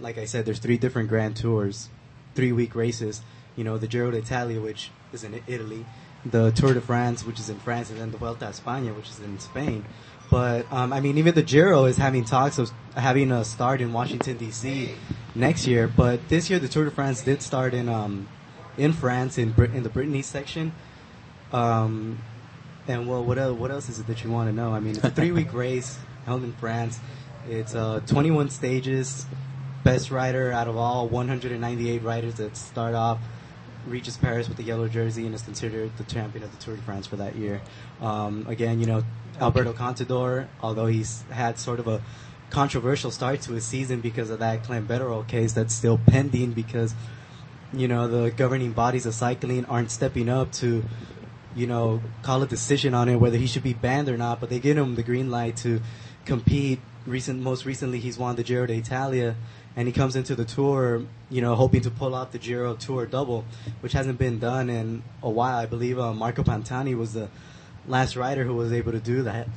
like 0.01 0.18
I 0.18 0.24
said, 0.26 0.45
there's 0.45 0.59
three 0.59 0.78
different 0.78 1.09
Grand 1.09 1.37
Tours, 1.37 1.89
three 2.35 2.53
week 2.53 2.74
races. 2.74 3.22
You 3.57 3.64
know, 3.64 3.76
the 3.76 3.87
Giro 3.87 4.11
d'Italia, 4.11 4.61
which 4.61 4.91
is 5.12 5.24
in 5.24 5.43
Italy, 5.47 5.85
the 6.24 6.53
Tour 6.53 6.72
de 6.72 6.80
France, 6.80 7.24
which 7.26 7.39
is 7.39 7.51
in 7.51 7.59
France, 7.59 7.91
and 7.91 8.01
then 8.01 8.11
the 8.11 8.16
Vuelta 8.16 8.47
a 8.47 8.51
España, 8.51 8.97
which 8.97 9.11
is 9.11 9.20
in 9.20 9.39
Spain. 9.39 9.85
But 10.33 10.64
um, 10.72 10.95
I 10.95 11.01
mean, 11.01 11.18
even 11.18 11.35
the 11.35 11.43
Giro 11.43 11.85
is 11.85 11.99
having 11.99 12.24
talks 12.24 12.57
of 12.57 12.72
having 12.97 13.30
a 13.30 13.45
start 13.45 13.83
in 13.83 13.93
Washington 13.93 14.39
D.C. 14.39 14.95
next 15.35 15.66
year. 15.66 15.87
But 15.87 16.26
this 16.30 16.49
year, 16.49 16.59
the 16.59 16.68
Tour 16.68 16.87
de 16.87 16.91
France 16.91 17.20
did 17.20 17.43
start 17.43 17.74
in 17.74 17.91
um, 17.91 18.28
in 18.78 18.95
France 18.95 19.37
in 19.37 19.53
Brit- 19.53 19.74
in 19.74 19.83
the 19.83 19.91
Brittany 19.91 20.22
section. 20.22 20.72
Um, 21.53 22.18
and 22.89 23.07
well, 23.07 23.22
what 23.22 23.37
else, 23.37 23.59
what 23.59 23.70
else 23.70 23.91
is 23.91 24.01
it 24.01 24.07
that 24.07 24.24
you 24.24 24.30
want 24.30 24.49
to 24.49 24.57
know? 24.57 24.72
I 24.72 24.80
mean, 24.80 24.97
it's 24.97 25.05
a 25.05 25.11
three 25.18 25.33
week 25.33 25.53
race 25.53 25.99
held 26.24 26.45
in 26.45 26.55
France. 26.55 26.99
It's 27.47 27.74
uh, 27.74 28.01
21 28.07 28.49
stages. 28.49 29.26
Best 29.85 30.11
rider 30.11 30.51
out 30.51 30.66
of 30.66 30.78
all 30.78 31.11
198 31.11 32.03
riders 32.03 32.37
that 32.37 32.57
start 32.57 32.95
off 32.95 33.18
reaches 33.87 34.16
Paris 34.16 34.49
with 34.49 34.57
the 34.57 34.62
yellow 34.62 34.89
jersey 34.89 35.26
and 35.26 35.35
is 35.35 35.43
considered 35.43 35.91
the 35.99 36.05
champion 36.05 36.43
of 36.45 36.53
the 36.53 36.64
Tour 36.64 36.76
de 36.76 36.83
France 36.83 37.07
for 37.07 37.16
that 37.16 37.37
year. 37.37 37.61
Um, 38.01 38.47
again, 38.49 38.80
you 38.80 38.87
know, 38.87 39.03
Alberto 39.41 39.72
Contador, 39.72 40.47
although 40.61 40.87
he's 40.87 41.22
had 41.30 41.59
sort 41.59 41.80
of 41.80 41.89
a 41.89 42.03
controversial 42.51 43.11
start 43.11 43.41
to 43.41 43.53
his 43.53 43.64
season 43.64 44.01
because 44.01 44.28
of 44.30 44.39
that 44.39 44.62
clenbuterol 44.62 45.26
case 45.26 45.53
that's 45.55 45.74
still 45.74 45.99
pending 46.07 46.53
because, 46.53 46.95
you 47.72 47.89
know, 47.89 48.07
the 48.07 48.30
governing 48.30 48.72
bodies 48.72 49.07
of 49.07 49.14
cycling 49.14 49.64
aren't 49.64 49.91
stepping 49.91 50.28
up 50.28 50.53
to, 50.53 50.85
you 51.57 51.66
know, 51.66 52.03
call 52.22 52.43
a 52.43 52.47
decision 52.47 52.93
on 52.93 53.09
it 53.09 53.16
whether 53.16 53.39
he 53.39 53.47
should 53.47 53.62
be 53.62 53.72
banned 53.72 54.09
or 54.09 54.18
not, 54.18 54.39
but 54.39 54.51
they 54.51 54.61
give 54.61 54.76
him 54.76 54.95
the 54.97 55.03
green 55.03 55.30
light 55.30 55.57
to 55.57 55.80
compete. 56.24 56.80
Recent, 57.05 57.41
most 57.41 57.64
recently, 57.64 57.99
he's 57.99 58.16
won 58.16 58.37
the 58.37 58.45
Giro 58.45 58.64
d'Italia, 58.64 59.35
and 59.74 59.89
he 59.89 59.93
comes 59.93 60.14
into 60.14 60.37
the 60.37 60.45
tour, 60.45 61.03
you 61.30 61.41
know, 61.41 61.57
hoping 61.57 61.80
to 61.80 61.91
pull 61.91 62.14
off 62.14 62.30
the 62.30 62.39
Giro 62.39 62.74
Tour 62.76 63.07
double, 63.07 63.45
which 63.80 63.93
hasn't 63.93 64.20
been 64.20 64.39
done 64.39 64.70
in 64.70 65.03
a 65.20 65.28
while. 65.28 65.57
I 65.57 65.66
believe 65.66 65.99
uh, 65.99 66.12
Marco 66.14 66.45
Pantani 66.45 66.97
was 66.97 67.14
the 67.14 67.28
last 67.87 68.16
rider 68.16 68.45
who 68.45 68.55
was 68.55 68.72
able 68.72 68.93
to 68.93 69.01
do 69.01 69.22
that. 69.22 69.49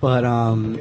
But 0.00 0.24
um, 0.24 0.78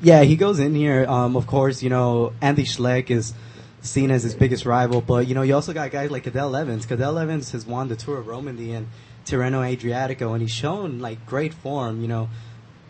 yeah, 0.00 0.22
he 0.22 0.36
goes 0.36 0.58
in 0.58 0.74
here. 0.74 1.06
Um, 1.06 1.36
of 1.36 1.46
course, 1.46 1.82
you 1.82 1.90
know 1.90 2.32
Andy 2.40 2.64
Schleck 2.64 3.10
is 3.10 3.34
seen 3.80 4.10
as 4.10 4.22
his 4.22 4.34
biggest 4.34 4.64
rival, 4.64 5.00
but 5.00 5.26
you 5.26 5.34
know 5.34 5.42
you 5.42 5.54
also 5.54 5.72
got 5.72 5.90
guys 5.90 6.10
like 6.10 6.24
Cadel 6.24 6.58
Evans. 6.58 6.86
Cadel 6.86 7.20
Evans 7.20 7.52
has 7.52 7.66
won 7.66 7.88
the 7.88 7.96
Tour 7.96 8.18
of 8.18 8.26
Romandy 8.26 8.72
and 8.72 8.88
Tirreno 9.26 9.76
Adriatico, 9.76 10.32
and 10.32 10.40
he's 10.40 10.52
shown 10.52 11.00
like 11.00 11.26
great 11.26 11.52
form. 11.52 12.00
You 12.00 12.08
know, 12.08 12.28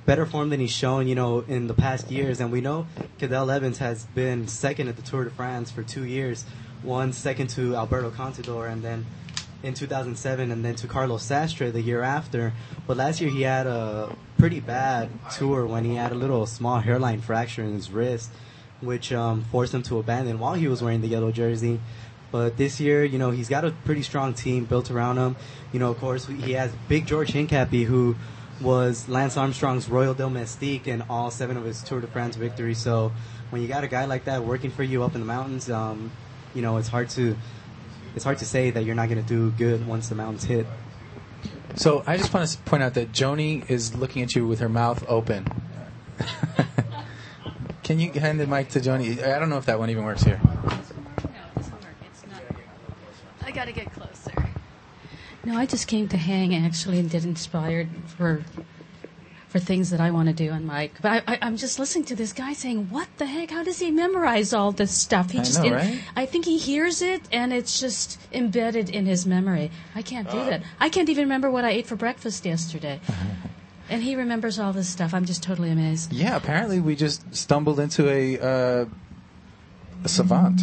better 0.09 0.24
form 0.26 0.49
than 0.49 0.61
he's 0.61 0.72
shown, 0.72 1.07
you 1.07 1.14
know, 1.14 1.41
in 1.41 1.66
the 1.66 1.74
past 1.74 2.11
years. 2.11 2.41
And 2.41 2.53
we 2.53 2.61
know 2.61 2.87
Cadel 3.18 3.55
Evans 3.55 3.79
has 3.79 4.05
been 4.07 4.49
second 4.49 4.89
at 4.89 4.97
the 4.97 5.03
Tour 5.03 5.24
de 5.24 5.31
France 5.31 5.70
for 5.70 5.83
two 5.83 6.05
years, 6.05 6.45
one 6.83 7.12
second 7.12 7.49
to 7.51 7.74
Alberto 7.76 8.11
Contador, 8.11 8.70
and 8.70 8.83
then 8.83 9.07
in 9.63 9.75
2007, 9.75 10.51
and 10.51 10.65
then 10.65 10.75
to 10.77 10.87
Carlos 10.87 11.25
Sastre 11.25 11.73
the 11.73 11.81
year 11.81 12.03
after. 12.03 12.53
But 12.87 12.97
last 12.97 13.21
year 13.21 13.31
he 13.31 13.43
had 13.43 13.67
a 13.67 14.15
pretty 14.39 14.61
bad 14.61 15.11
tour 15.37 15.67
when 15.67 15.85
he 15.85 15.97
had 15.97 16.13
a 16.13 16.15
little 16.15 16.47
small 16.47 16.81
hairline 16.81 17.21
fracture 17.21 17.63
in 17.63 17.75
his 17.75 17.91
wrist, 17.91 18.31
which 18.81 19.13
um, 19.13 19.45
forced 19.51 19.75
him 19.75 19.83
to 19.85 19.99
abandon 19.99 20.39
while 20.39 20.55
he 20.55 20.69
was 20.69 20.83
wearing 20.83 21.01
the 21.01 21.09
yellow 21.09 21.33
jersey. 21.33 21.81
But 22.31 22.57
this 22.57 22.79
year, 22.79 23.05
you 23.05 23.19
know, 23.19 23.31
he's 23.31 23.49
got 23.49 23.65
a 23.65 23.71
pretty 23.71 24.03
strong 24.03 24.35
team 24.35 24.67
built 24.67 24.91
around 24.91 25.16
him. 25.16 25.37
You 25.73 25.81
know, 25.81 25.91
of 25.91 25.99
course, 25.99 26.27
he 26.27 26.53
has 26.53 26.70
Big 26.87 27.07
George 27.07 27.32
Hincapie, 27.32 27.85
who 27.85 28.16
was 28.61 29.09
Lance 29.09 29.37
Armstrong's 29.37 29.89
Royal 29.89 30.15
Domestique 30.15 30.87
in 30.87 31.03
all 31.09 31.31
seven 31.31 31.57
of 31.57 31.65
his 31.65 31.82
Tour 31.82 32.01
de 32.01 32.07
France 32.07 32.37
victories. 32.37 32.78
So 32.78 33.12
when 33.51 33.62
you 33.62 33.69
got 33.69 33.82
a 33.82 33.89
guy 33.89 34.05
like 34.05 34.24
that 34.24 34.45
working 34.45 34.70
for 34.70 34.82
you 34.82 35.03
up 35.05 35.15
in 35.15 35.20
the 35.20 35.27
mountains, 35.27 35.70
um, 35.70 36.11
you 36.55 36.62
know, 36.62 36.77
it's 36.77 36.89
hard 36.89 37.09
to 37.11 37.37
it's 38.14 38.24
hard 38.24 38.39
to 38.39 38.44
say 38.44 38.70
that 38.70 38.85
you're 38.85 38.94
not 38.94 39.09
going 39.09 39.22
to 39.22 39.28
do 39.28 39.51
good 39.52 39.86
once 39.86 40.09
the 40.09 40.14
mountains 40.14 40.44
hit. 40.44 40.66
So 41.76 42.02
I 42.06 42.16
just 42.16 42.32
want 42.35 42.48
to 42.48 42.59
point 42.59 42.82
out 42.82 42.94
that 42.94 43.12
Joni 43.12 43.68
is 43.70 43.94
looking 43.94 44.22
at 44.22 44.35
you 44.35 44.47
with 44.47 44.59
her 44.60 44.68
mouth 44.68 45.05
open. 45.09 45.47
Can 47.85 48.01
you 48.01 48.10
hand 48.12 48.40
the 48.40 48.47
mic 48.47 48.68
to 48.70 48.80
Joni? 48.80 49.22
I 49.22 49.39
don't 49.39 49.48
know 49.48 49.59
if 49.59 49.66
that 49.66 49.78
one 49.78 49.89
even 49.90 50.05
works 50.05 50.22
here. 50.22 50.40
I 53.43 53.51
gotta 53.51 53.72
get 53.72 53.93
closer. 53.93 54.51
No, 55.44 55.56
I 55.56 55.64
just 55.64 55.86
came 55.86 56.09
to 56.09 56.16
hang 56.16 56.55
actually 56.55 56.98
and 56.98 57.09
get 57.09 57.24
inspired 57.24 57.89
for 58.06 58.44
for 59.59 59.64
things 59.64 59.90
that 59.90 60.01
I 60.01 60.10
want 60.10 60.28
to 60.28 60.35
do 60.35 60.51
on 60.51 60.64
Mike. 60.64 60.94
But 61.02 61.24
I, 61.26 61.35
I, 61.35 61.39
I'm 61.43 61.56
just 61.56 61.78
listening 61.78 62.05
to 62.06 62.16
this 62.16 62.32
guy 62.32 62.52
saying, 62.52 62.89
"What 62.90 63.09
the 63.18 63.26
heck? 63.26 63.51
How 63.51 63.62
does 63.64 63.78
he 63.78 63.90
memorize 63.90 64.52
all 64.52 64.72
this 64.72 64.93
stuff?" 64.93 65.30
He 65.30 65.40
I 65.40 65.43
just 65.43 65.62
know, 65.62 65.72
right? 65.72 66.01
I 66.16 66.26
think 66.26 66.44
he 66.44 66.59
hears 66.59 67.02
it 67.02 67.22
and 67.32 67.52
it's 67.52 67.80
just 67.80 68.18
embedded 68.32 68.90
in 68.90 69.06
his 69.06 69.26
memory. 69.26 69.70
I 69.94 70.02
can't 70.02 70.30
do 70.30 70.39
that. 70.44 70.62
I 70.80 70.89
can't 70.89 71.09
even 71.09 71.24
remember 71.24 71.51
what 71.51 71.64
I 71.64 71.70
ate 71.70 71.86
for 71.86 71.97
breakfast 71.97 72.44
yesterday. 72.44 73.01
and 73.90 74.02
he 74.02 74.14
remembers 74.16 74.59
all 74.59 74.72
this 74.72 74.89
stuff. 74.89 75.14
I'm 75.14 75.24
just 75.24 75.43
totally 75.43 75.70
amazed. 75.70 76.12
Yeah, 76.12 76.36
apparently 76.36 76.80
we 76.80 76.94
just 76.94 77.35
stumbled 77.35 77.80
into 77.80 78.09
a 78.09 78.39
uh, 78.39 78.85
a 80.05 80.09
savant, 80.09 80.60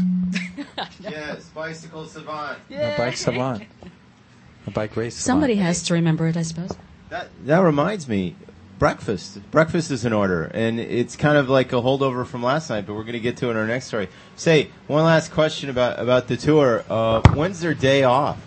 Yes, 1.02 1.50
bicycle 1.54 2.06
savant. 2.06 2.60
a 2.72 2.96
bike 2.98 3.18
savant, 3.18 3.64
a 4.68 4.72
bike 4.72 4.96
race. 4.96 5.16
Somebody 5.16 5.56
savant. 5.56 5.68
has 5.68 5.84
to 5.84 5.94
remember 5.96 6.28
it, 6.28 6.38
I 6.38 6.44
suppose. 6.44 6.72
That 7.10 7.30
that 7.46 7.60
reminds 7.60 8.08
me, 8.08 8.36
breakfast. 8.80 9.40
Breakfast 9.52 9.92
is 9.92 10.06
in 10.06 10.14
order, 10.14 10.46
and 10.46 10.80
it's 10.80 11.16
kind 11.16 11.38
of 11.38 11.50
like 11.50 11.72
a 11.74 11.78
holdover 11.78 12.26
from 12.26 12.44
last 12.44 12.70
night. 12.70 12.86
But 12.86 12.94
we're 12.94 13.04
going 13.04 13.14
to 13.14 13.20
get 13.20 13.38
to 13.38 13.48
it 13.48 13.52
in 13.52 13.58
our 13.58 13.68
next 13.68 13.88
story. 13.88 14.10
Say 14.36 14.70
one 14.88 15.04
last 15.04 15.32
question 15.32 15.70
about 15.70 16.00
about 16.00 16.28
the 16.28 16.38
tour. 16.38 16.84
Uh, 16.90 17.22
when's 17.34 17.60
their 17.60 17.74
day 17.74 18.04
off? 18.04 18.38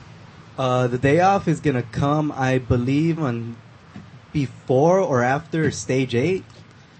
Uh, 0.58 0.86
the 0.88 0.98
day 0.98 1.20
off 1.20 1.46
is 1.46 1.60
going 1.60 1.76
to 1.76 1.82
come, 1.82 2.32
I 2.32 2.58
believe, 2.58 3.20
on 3.20 3.56
before 4.32 4.98
or 4.98 5.22
after 5.22 5.70
stage 5.70 6.14
eight. 6.14 6.44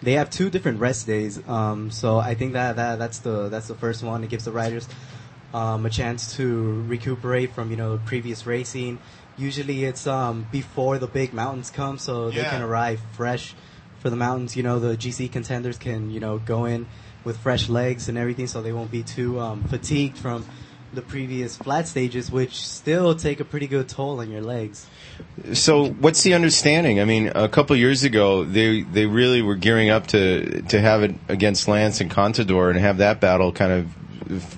They 0.01 0.13
have 0.13 0.31
two 0.31 0.49
different 0.49 0.79
rest 0.79 1.09
days, 1.09 1.47
um, 1.49 1.91
so 1.91 2.19
I 2.19 2.35
think 2.35 2.53
that, 2.53 2.77
that 2.77 3.01
that's 3.01 3.19
the 3.19 3.49
that's 3.49 3.67
the 3.67 3.75
first 3.75 4.05
one. 4.05 4.23
It 4.23 4.31
gives 4.31 4.45
the 4.45 4.53
riders 4.53 4.89
um, 5.53 5.87
a 5.87 5.91
chance 5.91 6.37
to 6.37 6.83
recuperate 6.85 7.53
from 7.53 7.71
you 7.71 7.77
know 7.77 8.01
previous 8.07 8.47
racing. 8.47 9.01
Usually 9.39 9.85
it's 9.85 10.07
um, 10.07 10.47
before 10.51 10.99
the 10.99 11.07
big 11.07 11.33
mountains 11.33 11.71
come, 11.71 11.99
so 11.99 12.31
they 12.31 12.39
Yeah. 12.43 12.51
can 12.51 12.63
arrive 12.63 13.01
fresh 13.13 13.55
for 14.01 14.11
the 14.11 14.17
mountains. 14.17 14.57
You 14.57 14.63
know 14.63 14.79
the 14.79 14.97
GC 14.97 15.31
contenders 15.31 15.79
can 15.79 16.11
you 16.11 16.21
know 16.21 16.39
go 16.39 16.65
in 16.65 16.87
with 17.25 17.37
fresh 17.39 17.69
legs 17.69 18.09
and 18.09 18.19
everything, 18.19 18.47
so 18.47 18.63
they 18.63 18.73
won't 18.73 18.91
be 18.91 19.03
too 19.03 19.41
um, 19.41 19.63
fatigued 19.65 20.19
from 20.19 20.45
the 20.93 21.03
previous 21.03 21.57
flat 21.57 21.87
stages, 21.87 22.31
which 22.31 22.67
still 22.67 23.15
take 23.15 23.41
a 23.41 23.45
pretty 23.45 23.67
good 23.67 23.89
toll 23.89 24.21
on 24.21 24.31
your 24.31 24.41
legs. 24.41 24.87
So, 25.53 25.89
what's 25.89 26.23
the 26.23 26.33
understanding? 26.35 26.99
I 27.01 27.05
mean, 27.05 27.31
a 27.35 27.49
couple 27.49 27.77
years 27.77 28.05
ago, 28.05 28.45
they 28.45 28.83
they 28.83 29.07
really 29.07 29.43
were 29.43 29.57
gearing 29.57 29.91
up 29.91 30.07
to 30.09 30.63
to 30.63 30.81
have 30.81 31.03
it 31.03 31.15
against 31.29 31.69
Lance 31.69 32.01
and 32.01 32.11
Contador 32.11 32.71
and 32.71 32.79
have 32.79 32.99
that 32.99 33.21
battle 33.21 33.53
kind 33.53 33.73
of 33.73 33.87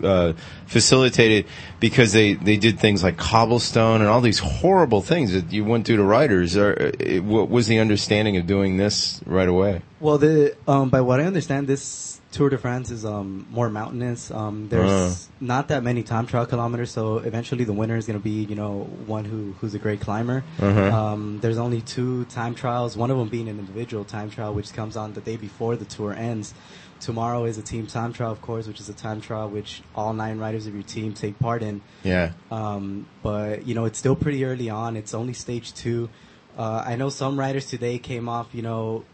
uh, 0.03 0.33
facilitated 0.67 1.47
because 1.79 2.13
they 2.13 2.35
they 2.35 2.57
did 2.57 2.79
things 2.79 3.03
like 3.03 3.17
cobblestone 3.17 4.01
and 4.01 4.09
all 4.09 4.21
these 4.21 4.39
horrible 4.39 5.03
things 5.03 5.33
that 5.33 5.53
you 5.53 5.65
wouldn't 5.65 5.87
do 5.87 5.97
to 5.97 6.05
riders. 6.05 6.57
Or 6.57 6.73
it, 6.99 7.25
what 7.25 7.49
was 7.49 7.67
the 7.67 7.79
understanding 7.79 8.37
of 8.37 8.47
doing 8.47 8.77
this 8.77 9.21
right 9.27 9.49
away? 9.49 9.83
Well, 10.01 10.19
the 10.19 10.57
um, 10.67 10.91
by 10.91 11.01
what 11.01 11.21
I 11.21 11.25
understand, 11.25 11.67
this 11.67 12.21
Tour 12.33 12.49
de 12.49 12.59
France 12.59 12.93
is 12.93 13.05
um, 13.05 13.45
more 13.51 13.69
mountainous. 13.69 14.31
Um, 14.31 14.69
there's 14.69 14.89
Uh. 14.89 15.15
not 15.41 15.67
that 15.69 15.83
many 15.83 16.05
time 16.05 16.27
trial 16.29 16.47
kilometers, 16.47 16.93
so 16.93 17.19
eventually 17.19 17.65
the 17.65 17.73
winner 17.73 17.97
is 17.97 18.07
going 18.07 18.19
to 18.19 18.23
be, 18.23 18.45
you 18.45 18.55
know, 18.55 18.89
one 19.07 19.25
who 19.25 19.55
who's 19.61 19.75
a 19.75 19.81
great 19.81 20.01
climber. 20.01 20.45
Uh-huh. 20.61 20.97
Um, 20.97 21.41
there's 21.43 21.59
only 21.59 21.81
two 21.81 22.25
time 22.27 22.55
trials, 22.55 22.97
one 22.97 23.11
of 23.11 23.19
them 23.19 23.29
being 23.29 23.49
an 23.49 23.59
individual 23.59 24.05
time 24.05 24.31
trial, 24.31 24.55
which 24.55 24.73
comes 24.73 24.97
on 24.97 25.13
the 25.15 25.21
day 25.21 25.37
before 25.37 25.75
the 25.75 25.85
tour 25.85 26.15
ends. 26.15 26.55
Tomorrow 27.01 27.45
is 27.45 27.59
a 27.59 27.63
team 27.63 27.87
time 27.87 28.13
trial, 28.13 28.31
of 28.33 28.43
course, 28.43 28.67
which 28.67 28.81
is 28.81 28.89
a 28.89 28.95
time 28.95 29.21
trial 29.21 29.49
which 29.49 29.83
all 29.95 30.13
nine 30.13 30.39
riders 30.39 30.67
of 30.67 30.75
your 30.75 30.83
team 30.83 31.15
take 31.15 31.39
part 31.39 31.63
in. 31.63 31.81
Yeah. 32.03 32.33
Um, 32.51 33.07
but 33.23 33.67
you 33.67 33.75
know, 33.75 33.87
it's 33.87 33.99
still 33.99 34.17
pretty 34.17 34.45
early 34.45 34.71
on. 34.71 34.97
It's 34.97 35.15
only 35.15 35.33
stage 35.33 35.75
two. 35.75 36.09
Uh, 36.57 36.85
I 36.87 36.97
know 36.97 37.09
some 37.09 37.39
riders 37.39 37.67
today 37.67 37.99
came 37.99 38.29
off, 38.29 38.49
you 38.53 38.63
know, 38.63 39.05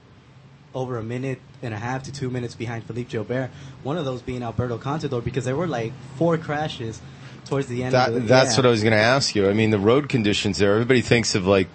over 0.74 0.98
a 0.98 1.02
minute 1.02 1.40
and 1.62 1.72
a 1.72 1.78
half 1.78 2.02
to 2.04 2.12
two 2.12 2.28
minutes 2.28 2.54
behind 2.54 2.84
Philippe 2.84 3.10
Gilbert. 3.10 3.50
One 3.82 3.96
of 3.96 4.04
those 4.04 4.20
being 4.20 4.42
Alberto 4.42 4.78
Contador 4.78 5.24
because 5.24 5.44
there 5.44 5.56
were 5.56 5.66
like 5.66 5.92
four 6.16 6.36
crashes 6.36 7.00
towards 7.46 7.66
the 7.68 7.82
end. 7.82 7.94
That, 7.94 8.08
of 8.08 8.14
the, 8.14 8.20
that's 8.20 8.52
yeah. 8.52 8.58
what 8.58 8.66
I 8.66 8.70
was 8.70 8.82
going 8.82 8.92
to 8.92 8.98
ask 8.98 9.34
you. 9.34 9.48
I 9.48 9.52
mean, 9.52 9.70
the 9.70 9.78
road 9.78 10.08
conditions 10.08 10.58
there. 10.58 10.72
Everybody 10.72 11.00
thinks 11.00 11.34
of 11.34 11.46
like 11.46 11.68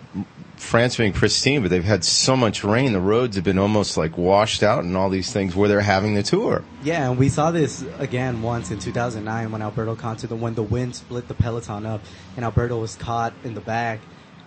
France 0.62 0.96
being 0.96 1.12
pristine, 1.12 1.62
but 1.64 1.70
they've 1.72 1.84
had 1.84 2.04
so 2.04 2.38
much 2.38 2.64
rain. 2.64 2.94
The 2.94 3.02
roads 3.02 3.36
have 3.36 3.44
been 3.44 3.58
almost 3.58 3.98
like 3.98 4.18
washed 4.18 4.64
out, 4.64 4.84
and 4.84 4.96
all 4.96 5.10
these 5.10 5.34
things 5.34 5.56
where 5.56 5.68
they're 5.68 5.82
having 5.82 6.14
the 6.14 6.24
tour. 6.24 6.64
Yeah, 6.84 7.10
and 7.10 7.18
we 7.20 7.28
saw 7.30 7.52
this 7.52 7.84
again 7.98 8.42
once 8.42 8.72
in 8.72 8.80
2009 8.80 9.52
when 9.52 9.62
Alberto 9.62 9.96
Contador, 9.96 10.38
when 10.40 10.54
the 10.56 10.64
wind 10.64 10.96
split 10.96 11.28
the 11.28 11.34
peloton 11.34 11.86
up, 11.86 12.02
and 12.36 12.46
Alberto 12.46 12.78
was 12.80 12.96
caught 12.96 13.34
in 13.44 13.54
the 13.54 13.60
back, 13.60 14.00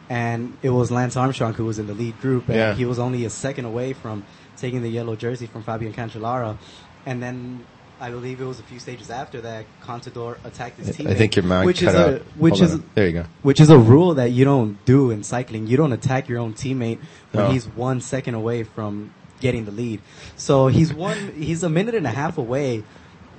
and 0.08 0.56
it 0.62 0.70
was 0.70 0.90
Lance 0.90 1.16
Armstrong 1.16 1.52
who 1.54 1.64
was 1.64 1.78
in 1.78 1.86
the 1.88 1.94
lead 1.94 2.18
group, 2.20 2.48
and 2.48 2.56
Yeah. 2.56 2.74
he 2.74 2.84
was 2.86 2.98
only 2.98 3.24
a 3.24 3.30
second 3.30 3.64
away 3.66 3.92
from 3.92 4.24
taking 4.56 4.82
the 4.82 4.88
yellow 4.90 5.16
jersey 5.16 5.46
from 5.46 5.62
Fabian 5.62 5.92
Cancellara, 5.92 6.56
and 7.04 7.22
then. 7.22 7.66
I 8.00 8.10
believe 8.10 8.40
it 8.40 8.44
was 8.44 8.58
a 8.58 8.64
few 8.64 8.78
stages 8.78 9.10
after 9.10 9.40
that, 9.42 9.66
Contador 9.82 10.36
attacked 10.44 10.78
his 10.78 10.96
teammate. 10.96 11.10
I 11.10 11.14
think 11.14 11.36
your 11.36 11.44
mic 11.44 11.64
which 11.64 11.80
cut 11.80 11.94
is 11.94 11.94
a, 11.94 12.18
which 12.36 12.58
Hold 12.58 12.62
is 12.62 12.74
on. 12.74 12.90
There 12.94 13.06
you 13.06 13.12
go. 13.12 13.24
which 13.42 13.60
is 13.60 13.70
a 13.70 13.78
rule 13.78 14.14
that 14.14 14.30
you 14.30 14.44
don't 14.44 14.84
do 14.84 15.10
in 15.10 15.22
cycling. 15.22 15.66
You 15.66 15.76
don't 15.76 15.92
attack 15.92 16.28
your 16.28 16.38
own 16.40 16.54
teammate 16.54 16.98
when 17.32 17.44
No. 17.44 17.50
he's 17.50 17.66
one 17.66 18.00
second 18.00 18.34
away 18.34 18.64
from 18.64 19.14
getting 19.40 19.64
the 19.64 19.70
lead. 19.70 20.00
So 20.36 20.66
he's 20.68 20.92
one, 20.92 21.32
he's 21.36 21.62
a 21.62 21.68
minute 21.68 21.94
and 21.94 22.06
a 22.06 22.10
half 22.10 22.36
away, 22.38 22.82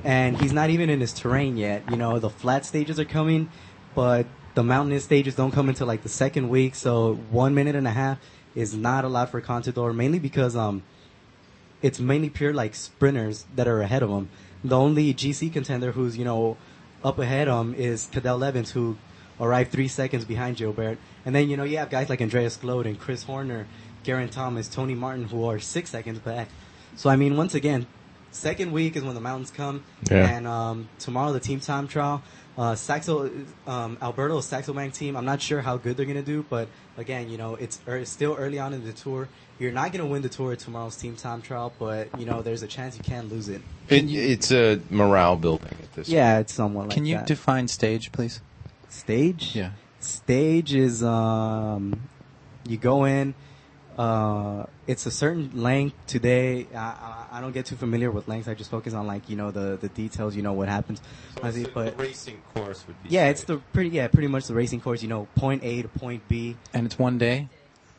and 0.03 0.40
he's 0.40 0.53
not 0.53 0.69
even 0.69 0.90
in 0.90 0.99
his 1.02 1.14
terrain 1.14 1.57
yet. 1.57 1.84
You 1.90 1.98
know, 1.98 2.19
the 2.19 2.30
flat 2.30 2.65
stages 2.65 2.99
are 2.99 3.06
coming, 3.06 3.49
but 3.94 4.26
the 4.53 4.64
mountainous 4.64 5.03
stages 5.03 5.36
don't 5.36 5.52
come 5.52 5.68
until 5.68 5.86
like 5.88 6.03
the 6.03 6.10
second 6.10 6.48
week. 6.49 6.76
So 6.76 7.15
one 7.30 7.53
minute 7.53 7.76
and 7.76 7.88
a 7.88 7.91
half 7.91 8.19
is 8.56 8.73
not 8.73 9.03
a 9.03 9.10
lot 9.10 9.30
for 9.32 9.41
Contador, 9.41 9.94
mainly 9.94 10.19
because 10.19 10.56
um, 10.56 10.84
it's 11.82 11.99
mainly 11.99 12.30
pure 12.30 12.53
like 12.53 12.73
sprinters 12.73 13.45
that 13.56 13.68
are 13.68 13.82
ahead 13.82 14.02
of 14.02 14.10
him. 14.10 14.30
The 14.65 14.75
only 14.75 15.13
GC 15.13 15.53
contender 15.53 15.91
who's 15.91 16.17
you 16.17 16.25
know 16.25 16.57
up 17.03 17.19
ahead 17.19 17.47
him 17.47 17.75
is 17.75 18.07
Cadel 18.11 18.43
Evans, 18.43 18.71
who 18.71 18.97
arrived 19.39 19.71
three 19.71 19.87
seconds 19.87 20.25
behind 20.25 20.57
Gilbert. 20.57 20.97
And 21.23 21.35
then 21.35 21.49
you 21.49 21.55
know 21.55 21.63
you 21.63 21.77
have 21.77 21.91
guys 21.91 22.09
like 22.09 22.19
Andreas 22.19 22.57
Klöden 22.57 22.87
and 22.87 22.99
Chris 22.99 23.21
Horner, 23.21 23.67
Geraint 24.01 24.31
Thomas, 24.31 24.67
Tony 24.67 24.95
Martin, 24.95 25.25
who 25.25 25.45
are 25.45 25.59
six 25.59 25.91
seconds 25.91 26.17
back. 26.17 26.47
So 26.95 27.11
I 27.11 27.15
mean, 27.15 27.37
once 27.37 27.53
again, 27.53 27.85
second 28.36 28.72
week 28.72 28.95
is 28.95 29.03
when 29.03 29.16
the 29.16 29.22
mountains 29.22 29.49
come, 29.52 29.84
Yeah. 30.12 30.28
and 30.30 30.45
um, 30.48 30.90
tomorrow 30.99 31.32
the 31.34 31.40
team 31.40 31.60
time 31.60 31.88
trial. 31.88 32.22
Uh, 32.57 32.74
Saxo, 32.74 33.30
um, 33.68 33.98
Alberto's 34.02 34.45
Saxo 34.45 34.72
Bank 34.74 34.94
team. 34.94 35.18
I'm 35.18 35.26
not 35.26 35.41
sure 35.41 35.60
how 35.62 35.76
good 35.78 35.98
they're 35.98 36.06
gonna 36.06 36.22
do, 36.22 36.45
but 36.49 36.70
again, 36.98 37.30
you 37.30 37.38
know, 37.38 37.56
it's, 37.56 37.80
ear- 37.88 37.98
it's 37.98 38.12
still 38.12 38.36
early 38.40 38.60
on 38.60 38.74
in 38.74 38.86
the 38.86 38.94
tour. 38.94 39.28
You're 39.60 39.74
not 39.74 39.91
gonna 39.91 40.06
win 40.06 40.22
the 40.22 40.30
tour 40.30 40.53
at 40.53 40.60
tomorrow's 40.60 40.95
team 40.95 41.16
time 41.18 41.41
trial, 41.41 41.74
but 41.80 42.18
you 42.20 42.26
know, 42.26 42.41
there's 42.41 42.64
a 42.64 42.68
chance 42.68 42.95
you 42.98 43.03
can 43.03 43.28
lose 43.28 43.49
it. 43.49 43.62
It, 43.90 44.06
it's 44.10 44.52
a 44.52 44.80
morale 44.90 45.36
building 45.36 45.72
at 45.84 45.94
this. 45.94 46.07
Yeah, 46.07 46.40
it's 46.40 46.53
somewhat 46.53 46.88
like 46.88 46.95
Can 46.95 47.06
you 47.06 47.16
that. 47.18 47.28
define 47.28 47.68
stage, 47.68 48.12
please? 48.14 48.41
Stage? 48.90 49.53
Yeah. 49.56 49.72
Stage 49.99 50.74
is 50.74 51.03
um, 51.03 51.99
you 52.68 52.78
go 52.78 53.03
in. 53.06 53.34
Uh, 53.97 54.65
it's 54.88 55.05
a 55.05 55.11
certain 55.11 55.51
length. 55.53 55.95
Today, 56.05 56.67
I, 56.76 56.77
I, 56.77 57.26
I 57.34 57.41
don't 57.41 57.53
get 57.53 57.65
too 57.65 57.76
familiar 57.77 58.11
with 58.11 58.27
lengths. 58.27 58.47
I 58.49 58.53
just 58.53 58.69
focus 58.69 58.93
on 58.93 59.07
like 59.07 59.30
you 59.30 59.35
know 59.38 59.51
the 59.51 59.77
the 59.80 59.88
details. 59.89 60.35
You 60.35 60.41
know 60.41 60.53
what 60.53 60.67
happens. 60.67 61.01
I 61.41 61.51
think, 61.51 61.73
but 61.73 61.97
racing 61.97 62.41
course 62.53 62.85
would 62.88 63.01
be. 63.03 63.09
yeah, 63.09 63.27
it's 63.27 63.43
the 63.45 63.57
pretty 63.73 63.89
yeah 63.91 64.07
pretty 64.09 64.27
much 64.27 64.47
the 64.47 64.53
racing 64.53 64.81
course. 64.81 65.01
You 65.01 65.07
know, 65.07 65.27
point 65.35 65.63
A 65.63 65.81
to 65.81 65.88
point 65.88 66.27
B 66.27 66.57
And 66.73 66.85
it's 66.85 66.99
one 66.99 67.17
day. 67.17 67.47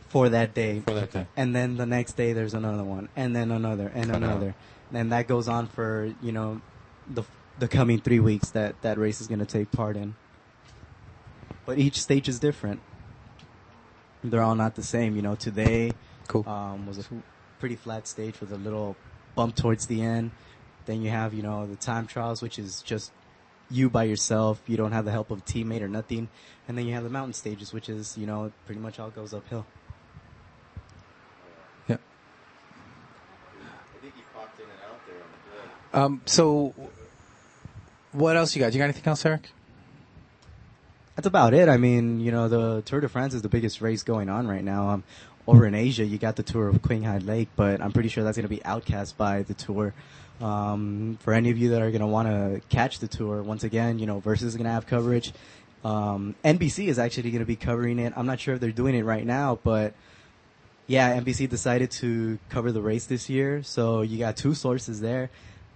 for 0.08 0.28
that 0.28 0.52
day. 0.54 0.80
For 0.80 0.92
that 0.94 1.10
day. 1.12 1.26
And 1.36 1.54
then 1.54 1.76
the 1.76 1.86
next 1.86 2.12
day 2.14 2.32
there's 2.34 2.52
another 2.54 2.84
one, 2.84 3.08
and 3.16 3.34
then 3.34 3.50
another, 3.50 3.90
and 3.94 4.12
I 4.12 4.18
know. 4.18 4.26
another, 4.26 4.54
and 4.92 5.12
that 5.12 5.26
goes 5.28 5.48
on 5.48 5.66
for 5.66 6.12
you 6.20 6.32
know 6.32 6.60
the 7.08 7.22
the 7.58 7.68
coming 7.68 7.98
three 8.00 8.20
weeks 8.20 8.50
that 8.50 8.82
that 8.82 8.98
race 8.98 9.22
is 9.22 9.28
going 9.28 9.38
to 9.38 9.46
take 9.46 9.72
part 9.72 9.96
in. 9.96 10.14
But 11.64 11.78
each 11.78 12.00
stage 12.02 12.28
is 12.28 12.38
different. 12.38 12.80
They're 14.24 14.42
all 14.42 14.54
not 14.54 14.74
the 14.74 14.82
same. 14.82 15.16
You 15.16 15.22
know, 15.22 15.34
today 15.34 15.92
Cool. 16.28 16.48
um, 16.48 16.86
was 16.86 16.98
a 16.98 17.04
pretty 17.58 17.76
flat 17.76 18.06
stage 18.08 18.40
with 18.40 18.52
a 18.52 18.56
little 18.56 18.96
bump 19.34 19.54
towards 19.56 19.86
the 19.86 20.02
end. 20.02 20.30
Then 20.86 21.02
you 21.02 21.10
have 21.10 21.34
you 21.34 21.42
know 21.42 21.66
the 21.66 21.76
time 21.76 22.06
trials, 22.06 22.42
which 22.42 22.58
is 22.58 22.82
just 22.82 23.12
you 23.70 23.90
by 23.90 24.04
yourself. 24.04 24.60
You 24.66 24.76
don't 24.76 24.92
have 24.92 25.04
the 25.04 25.10
help 25.10 25.30
of 25.30 25.38
a 25.38 25.42
teammate 25.42 25.82
or 25.82 25.88
nothing. 25.88 26.28
And 26.68 26.76
then 26.76 26.86
you 26.86 26.94
have 26.94 27.04
the 27.04 27.10
mountain 27.10 27.32
stages, 27.34 27.72
which 27.72 27.88
is 27.88 28.16
you 28.18 28.26
know 28.26 28.52
pretty 28.66 28.80
much 28.80 28.98
all 28.98 29.10
goes 29.10 29.34
uphill. 29.34 29.66
Yeah. 31.88 31.96
I 33.56 34.00
think 34.00 34.14
you 34.16 34.22
popped 34.34 34.58
in 34.58 34.64
and 34.64 34.80
out 34.90 35.00
there 35.06 35.16
on 35.16 35.28
the. 35.92 35.98
Um, 35.98 36.22
so, 36.26 36.74
what 38.12 38.36
else 38.36 38.54
you 38.56 38.60
got? 38.60 38.72
You 38.72 38.78
got 38.78 38.84
anything 38.84 39.06
else, 39.06 39.24
Eric? 39.24 39.50
That's 41.16 41.26
about 41.26 41.54
it. 41.54 41.70
I 41.70 41.78
mean, 41.78 42.20
you 42.20 42.30
know, 42.30 42.48
the 42.48 42.82
Tour 42.82 43.00
de 43.00 43.08
France 43.08 43.32
is 43.32 43.40
the 43.40 43.48
biggest 43.48 43.80
race 43.80 44.02
going 44.02 44.28
on 44.28 44.46
right 44.46 44.62
now. 44.62 44.90
Um, 44.90 45.04
over 45.48 45.64
in 45.64 45.74
Asia, 45.74 46.04
you 46.04 46.18
got 46.18 46.36
the 46.36 46.42
Tour 46.42 46.68
of 46.68 46.82
Qinghai 46.82 47.26
Lake, 47.26 47.48
but 47.56 47.80
I'm 47.80 47.90
pretty 47.90 48.10
sure 48.10 48.22
that's 48.22 48.36
going 48.36 48.48
to 48.48 48.54
be 48.54 48.62
outcast 48.64 49.16
by 49.16 49.42
the 49.42 49.54
Tour. 49.54 49.94
Um, 50.42 51.16
for 51.22 51.32
any 51.32 51.50
of 51.50 51.56
you 51.56 51.70
that 51.70 51.80
are 51.80 51.90
going 51.90 52.02
to 52.02 52.06
want 52.06 52.28
to 52.28 52.60
catch 52.68 52.98
the 52.98 53.08
Tour, 53.08 53.42
once 53.42 53.64
again, 53.64 53.98
you 53.98 54.04
know, 54.04 54.20
Versus 54.20 54.48
is 54.48 54.56
going 54.56 54.66
to 54.66 54.72
have 54.72 54.86
coverage. 54.86 55.32
Um, 55.84 56.34
NBC 56.44 56.88
is 56.88 56.98
actually 56.98 57.30
going 57.30 57.40
to 57.40 57.46
be 57.46 57.56
covering 57.56 57.98
it. 57.98 58.12
I'm 58.14 58.26
not 58.26 58.38
sure 58.38 58.54
if 58.54 58.60
they're 58.60 58.70
doing 58.70 58.94
it 58.94 59.04
right 59.04 59.24
now, 59.24 59.58
but 59.62 59.94
yeah, 60.86 61.18
NBC 61.18 61.48
decided 61.48 61.92
to 61.92 62.38
cover 62.50 62.72
the 62.72 62.82
race 62.82 63.06
this 63.06 63.30
year. 63.30 63.62
So 63.62 64.02
you 64.02 64.18
got 64.18 64.36
two 64.36 64.52
sources 64.52 65.00
there. 65.00 65.30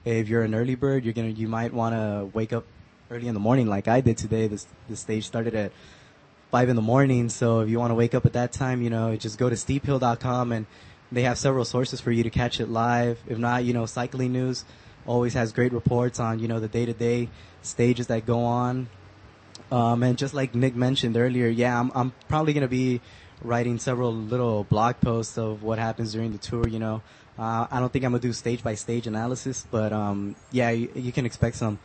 If 0.04 0.28
you're 0.28 0.42
an 0.42 0.54
early 0.54 0.74
bird, 0.74 1.04
you're 1.04 1.14
gonna 1.14 1.28
you 1.28 1.48
might 1.48 1.72
want 1.72 1.94
to 1.94 2.28
wake 2.34 2.52
up 2.52 2.64
early 3.10 3.26
in 3.26 3.34
the 3.34 3.40
morning 3.40 3.66
like 3.66 3.88
I 3.88 4.00
did 4.00 4.16
today. 4.16 4.46
This 4.46 4.66
the 4.88 4.96
stage 4.96 5.26
started 5.26 5.54
at 5.54 5.72
five 6.50 6.68
in 6.68 6.76
the 6.76 6.82
morning. 6.82 7.28
So 7.28 7.60
if 7.60 7.68
you 7.68 7.78
want 7.78 7.90
to 7.90 7.96
wake 7.96 8.14
up 8.14 8.24
at 8.24 8.32
that 8.34 8.52
time, 8.52 8.82
you 8.82 8.90
know, 8.90 9.16
just 9.16 9.36
go 9.38 9.48
to 9.48 9.56
steephill.com 9.56 10.52
and 10.52 10.66
they 11.10 11.22
have 11.22 11.36
several 11.36 11.64
sources 11.64 12.00
for 12.00 12.12
you 12.12 12.22
to 12.22 12.30
catch 12.30 12.60
it 12.60 12.68
live. 12.68 13.18
If 13.26 13.38
not, 13.38 13.64
you 13.64 13.72
know, 13.72 13.86
cycling 13.86 14.32
news 14.32 14.64
always 15.06 15.34
has 15.34 15.52
great 15.52 15.72
reports 15.72 16.20
on, 16.20 16.38
you 16.38 16.46
know, 16.46 16.60
the 16.60 16.68
day 16.68 16.86
to 16.86 16.92
day 16.92 17.28
stages 17.62 18.06
that 18.06 18.26
go 18.26 18.44
on. 18.44 18.88
Um, 19.72 20.02
and 20.02 20.16
just 20.16 20.34
like 20.34 20.54
Nick 20.54 20.76
mentioned 20.76 21.16
earlier, 21.16 21.48
yeah, 21.48 21.78
I'm, 21.78 21.90
I'm 21.94 22.12
probably 22.28 22.52
to 22.54 22.68
be 22.68 23.00
writing 23.42 23.78
several 23.78 24.12
little 24.14 24.64
blog 24.64 25.00
posts 25.00 25.36
of 25.36 25.62
what 25.62 25.78
happens 25.78 26.12
during 26.12 26.32
the 26.32 26.38
tour, 26.38 26.66
you 26.68 26.78
know. 26.78 27.02
Uh, 27.38 27.66
I 27.70 27.80
don't 27.80 27.92
think 27.92 28.04
I'm 28.04 28.12
to 28.12 28.18
do 28.18 28.32
stage 28.32 28.62
by 28.62 28.74
stage 28.74 29.06
analysis, 29.06 29.66
but, 29.70 29.92
um, 29.92 30.36
yeah, 30.52 30.70
you, 30.70 30.90
you 30.94 31.10
can 31.10 31.24
expect 31.24 31.56
some 31.56 31.78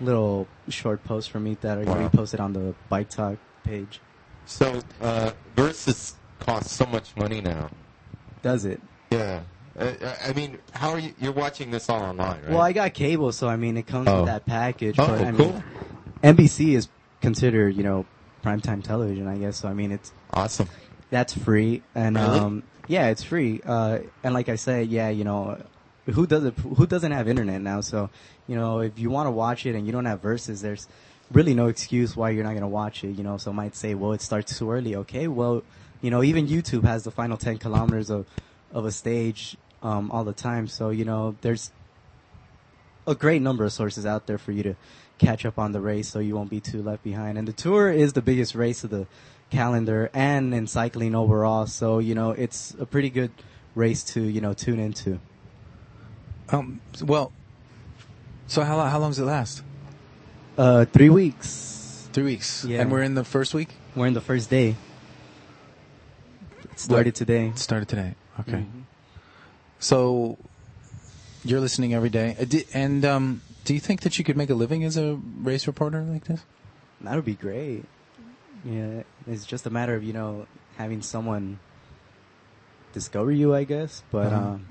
little 0.00 0.46
short 0.68 1.04
posts 1.04 1.28
from 1.30 1.44
me 1.44 1.56
that 1.60 1.74
going 1.76 1.86
Wow. 1.88 2.04
to 2.04 2.10
be 2.10 2.16
posted 2.16 2.40
on 2.40 2.52
the 2.52 2.74
Bike 2.88 3.08
Talk 3.10 3.36
page. 3.64 4.00
So, 4.46 4.80
uh, 5.00 5.30
Versus 5.56 6.14
costs 6.40 6.72
so 6.72 6.86
much 6.86 7.14
money 7.16 7.40
now. 7.40 7.68
Does 8.42 8.64
it? 8.64 8.80
Yeah. 9.10 9.40
Uh, 9.78 9.92
I 10.26 10.32
mean, 10.32 10.58
how 10.72 10.90
are 10.90 10.98
you? 10.98 11.12
You're 11.20 11.32
watching 11.32 11.70
this 11.70 11.88
all 11.88 12.02
online, 12.02 12.40
right? 12.42 12.50
Well, 12.50 12.60
I 12.60 12.72
got 12.72 12.92
cable, 12.94 13.32
so 13.32 13.48
I 13.48 13.56
mean, 13.56 13.76
it 13.76 13.86
comes 13.86 14.08
Oh. 14.08 14.18
with 14.18 14.26
that 14.26 14.46
package. 14.46 14.96
Oh, 14.98 15.06
but 15.06 15.20
I 15.20 15.30
mean, 15.30 15.36
cool. 15.52 15.62
NBC 16.22 16.74
is 16.74 16.88
considered, 17.20 17.76
you 17.76 17.82
know, 17.82 18.04
primetime 18.44 18.82
television, 18.82 19.26
I 19.28 19.36
guess. 19.36 19.58
So 19.58 19.68
I 19.68 19.74
mean, 19.74 19.92
it's 19.92 20.12
awesome. 20.32 20.68
That's 21.10 21.34
free, 21.34 21.82
and 21.94 22.16
Really? 22.16 22.38
um, 22.38 22.62
yeah, 22.88 23.08
it's 23.08 23.22
free. 23.22 23.60
Uh, 23.64 23.98
and 24.24 24.34
like 24.34 24.48
I 24.48 24.56
said, 24.56 24.88
yeah, 24.88 25.08
you 25.10 25.24
know, 25.24 25.60
who 26.06 26.26
doesn't 26.26 26.58
who 26.58 26.86
doesn't 26.86 27.12
have 27.12 27.28
internet 27.28 27.60
now? 27.62 27.80
So 27.80 28.10
you 28.50 28.56
know, 28.56 28.80
if 28.80 28.98
you 28.98 29.10
want 29.10 29.28
to 29.28 29.30
watch 29.30 29.64
it 29.64 29.76
and 29.76 29.86
you 29.86 29.92
don't 29.92 30.06
have 30.06 30.20
Versus, 30.20 30.60
there's 30.60 30.88
really 31.30 31.54
no 31.54 31.68
excuse 31.68 32.16
why 32.16 32.30
you're 32.30 32.42
not 32.42 32.50
going 32.50 32.62
to 32.62 32.66
watch 32.66 33.04
it. 33.04 33.12
You 33.12 33.22
know, 33.22 33.36
some 33.36 33.54
might 33.54 33.76
say, 33.76 33.94
well, 33.94 34.12
it 34.12 34.20
starts 34.20 34.58
too 34.58 34.72
early. 34.72 34.96
Okay, 34.96 35.28
well, 35.28 35.62
you 36.02 36.10
know, 36.10 36.20
even 36.24 36.48
YouTube 36.48 36.82
has 36.82 37.04
the 37.04 37.12
final 37.12 37.36
10 37.36 37.58
kilometers 37.58 38.10
of, 38.10 38.26
of 38.72 38.86
a 38.86 38.90
stage 38.90 39.56
um, 39.84 40.10
all 40.10 40.24
the 40.24 40.32
time. 40.32 40.66
So, 40.66 40.90
you 40.90 41.04
know, 41.04 41.36
there's 41.42 41.70
a 43.06 43.14
great 43.14 43.40
number 43.40 43.64
of 43.64 43.72
sources 43.72 44.04
out 44.04 44.26
there 44.26 44.38
for 44.38 44.50
you 44.50 44.64
to 44.64 44.74
catch 45.18 45.46
up 45.46 45.56
on 45.56 45.70
the 45.70 45.80
race 45.80 46.08
so 46.08 46.18
you 46.18 46.34
won't 46.34 46.50
be 46.50 46.58
too 46.58 46.82
left 46.82 47.04
behind. 47.04 47.38
And 47.38 47.46
the 47.46 47.52
tour 47.52 47.88
is 47.88 48.14
the 48.14 48.22
biggest 48.22 48.56
race 48.56 48.82
of 48.82 48.90
the 48.90 49.06
calendar 49.50 50.10
and 50.12 50.52
in 50.52 50.66
cycling 50.66 51.14
overall. 51.14 51.68
So, 51.68 52.00
you 52.00 52.16
know, 52.16 52.32
it's 52.32 52.74
a 52.80 52.86
pretty 52.86 53.10
good 53.10 53.30
race 53.76 54.02
to, 54.14 54.20
you 54.20 54.40
know, 54.40 54.54
tune 54.54 54.80
into. 54.80 55.20
Um, 56.48 56.80
well, 57.00 57.30
so 58.50 58.62
how, 58.66 58.76
lo- 58.76 58.90
how 58.90 58.98
long 58.98 59.10
does 59.14 59.18
it 59.22 59.24
last? 59.24 59.62
Uh, 60.58 60.84
three 60.84 61.08
weeks. 61.08 62.08
Three 62.12 62.24
weeks. 62.24 62.64
Yeah. 62.66 62.82
And 62.82 62.90
we're 62.90 63.02
in 63.06 63.14
the 63.14 63.22
first 63.24 63.54
week? 63.54 63.70
We're 63.94 64.08
in 64.10 64.14
the 64.14 64.20
first 64.20 64.50
day. 64.50 64.74
It 66.64 66.78
started 66.80 67.14
today. 67.14 67.48
It 67.54 67.58
started 67.58 67.88
today. 67.88 68.14
Okay. 68.40 68.66
Mhm. 68.66 68.82
So 69.78 70.36
you're 71.44 71.60
listening 71.60 71.94
every 71.94 72.10
day. 72.10 72.36
Uh, 72.40 72.44
di- 72.44 72.66
And 72.74 73.04
um, 73.04 73.42
do 73.64 73.72
you 73.74 73.80
think 73.80 74.00
that 74.02 74.18
you 74.18 74.24
could 74.24 74.36
make 74.36 74.50
a 74.50 74.54
living 74.54 74.82
as 74.84 74.96
a 74.96 75.14
race 75.42 75.66
reporter 75.66 76.02
like 76.02 76.24
this? 76.24 76.42
That 77.00 77.14
would 77.14 77.24
be 77.24 77.34
great. 77.38 77.84
Yeah, 78.64 79.04
it's 79.26 79.46
just 79.46 79.64
a 79.66 79.70
matter 79.70 79.94
of 79.94 80.02
you 80.04 80.12
know 80.12 80.46
having 80.76 81.00
someone 81.00 81.58
discover 82.92 83.32
you, 83.32 83.54
I 83.54 83.64
guess. 83.64 84.02
But 84.10 84.32
Uh-huh. 84.32 84.58
um, 84.60 84.66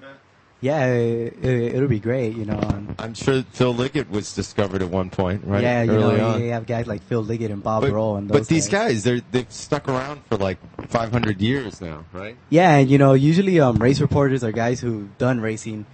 yeah, 0.61 0.86
it, 0.88 1.38
it, 1.41 1.76
it'll 1.76 1.88
be 1.88 1.99
great. 1.99 2.36
You 2.36 2.45
know. 2.45 2.60
Um, 2.60 2.95
I'm 2.99 3.14
sure 3.14 3.44
Phil 3.52 3.73
Liggett 3.73 4.10
was 4.10 4.34
discovered 4.36 4.81
at 4.81 4.90
one 4.90 5.10
point, 5.10 5.44
right? 5.45 5.64
Yeah, 5.64 5.84
you 5.84 5.91
Early 5.91 6.18
know, 6.18 6.27
on. 6.31 6.44
you 6.44 6.52
have 6.52 6.65
guys 6.65 6.86
like 6.88 7.02
Phil 7.03 7.22
Liggett 7.23 7.49
and 7.52 7.64
Bob 7.64 7.84
But, 7.84 7.91
Roll 7.91 8.18
and 8.18 8.27
but 8.27 8.48
these 8.48 8.68
guys. 8.68 8.91
guys, 8.95 9.03
they're 9.03 9.22
they've 9.31 9.52
stuck 9.52 9.88
around 9.88 10.22
for 10.26 10.38
like 10.38 10.57
500 10.90 11.40
years 11.41 11.80
now, 11.81 12.03
right? 12.11 12.36
Yeah, 12.49 12.76
and 12.77 12.90
you 12.90 12.98
know, 12.98 13.14
usually 13.14 13.60
um, 13.60 13.77
race 13.77 14.02
reporters 14.02 14.44
are 14.44 14.52
guys 14.52 14.80
who've 14.81 15.18
done 15.18 15.40
racing 15.40 15.86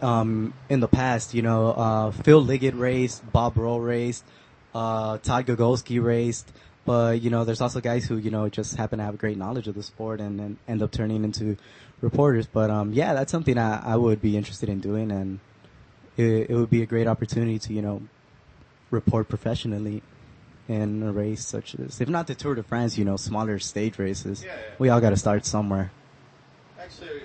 um, 0.00 0.54
in 0.68 0.80
the 0.80 0.88
past. 0.88 1.34
You 1.34 1.42
know, 1.42 1.68
uh, 1.72 2.10
Phil 2.12 2.40
Liggett 2.42 2.74
raced, 2.74 3.30
Bob 3.32 3.56
Roll 3.56 3.80
raced, 3.80 4.24
uh, 4.74 5.18
Todd 5.18 5.46
Gogulski 5.46 6.02
raced. 6.02 6.50
But 6.84 7.20
you 7.20 7.30
know, 7.30 7.44
there's 7.44 7.60
also 7.60 7.80
guys 7.80 8.06
who 8.06 8.16
you 8.16 8.30
know 8.30 8.48
just 8.48 8.76
happen 8.76 8.98
to 8.98 9.04
have 9.04 9.16
great 9.18 9.36
knowledge 9.36 9.68
of 9.68 9.74
the 9.76 9.82
sport 9.84 10.20
and, 10.20 10.40
and 10.40 10.56
end 10.66 10.82
up 10.82 10.90
turning 10.90 11.22
into 11.24 11.56
reporters. 12.02 12.46
But 12.46 12.70
um, 12.70 12.92
yeah, 12.92 13.14
that's 13.14 13.32
something 13.32 13.56
I, 13.56 13.94
I 13.94 13.96
would 13.96 14.20
be 14.20 14.36
interested 14.36 14.68
in 14.68 14.80
doing, 14.80 15.10
and 15.10 15.40
it, 16.18 16.50
it 16.50 16.54
would 16.54 16.68
be 16.68 16.82
a 16.82 16.86
great 16.86 17.06
opportunity 17.06 17.58
to 17.60 17.72
you 17.72 17.80
know 17.80 18.02
report 18.90 19.28
professionally 19.28 20.02
in 20.68 21.02
a 21.02 21.10
race 21.10 21.44
such 21.44 21.74
as, 21.76 22.00
if 22.00 22.08
not 22.08 22.26
the 22.26 22.34
Tour 22.34 22.54
de 22.54 22.62
France, 22.62 22.96
you 22.96 23.04
know, 23.04 23.16
smaller 23.16 23.58
stage 23.58 23.98
races. 23.98 24.44
We 24.78 24.90
all 24.90 25.00
got 25.00 25.10
to 25.10 25.16
start 25.16 25.44
somewhere. 25.44 25.90
Actually, 26.78 27.22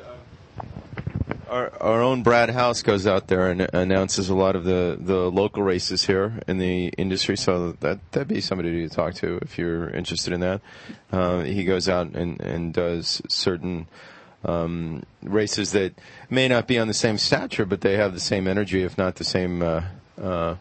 our, 1.49 1.71
our 1.81 2.01
own 2.01 2.23
Brad 2.23 2.49
House 2.49 2.81
goes 2.81 3.07
out 3.07 3.27
there 3.27 3.49
and 3.49 3.61
announces 3.73 4.29
a 4.29 4.35
lot 4.35 4.55
of 4.55 4.63
the, 4.63 4.97
the 4.99 5.31
local 5.31 5.63
races 5.63 6.05
here 6.05 6.39
in 6.47 6.57
the 6.57 6.87
industry. 6.89 7.37
So 7.37 7.73
that 7.79 7.99
that'd 8.11 8.27
be 8.27 8.41
somebody 8.41 8.87
to 8.87 8.93
talk 8.93 9.13
to 9.15 9.39
if 9.41 9.57
you're 9.57 9.89
interested 9.89 10.33
in 10.33 10.41
that. 10.41 10.61
Uh, 11.11 11.41
he 11.41 11.63
goes 11.63 11.87
out 11.87 12.07
and, 12.07 12.41
and 12.41 12.73
does 12.73 13.21
certain 13.29 13.87
um, 14.47 15.03
races 15.21 15.71
that 15.73 15.99
may 16.29 16.47
not 16.47 16.67
be 16.67 16.79
on 16.79 16.87
the 16.87 16.93
same 16.93 17.17
stature, 17.17 17.65
but 17.65 17.81
they 17.81 17.97
have 17.97 18.13
the 18.13 18.19
same 18.19 18.47
energy, 18.47 18.81
if 18.83 18.97
not 18.97 19.15
the 19.15 19.23
same 19.23 19.61
uh, 19.61 19.83
uh, 20.21 20.55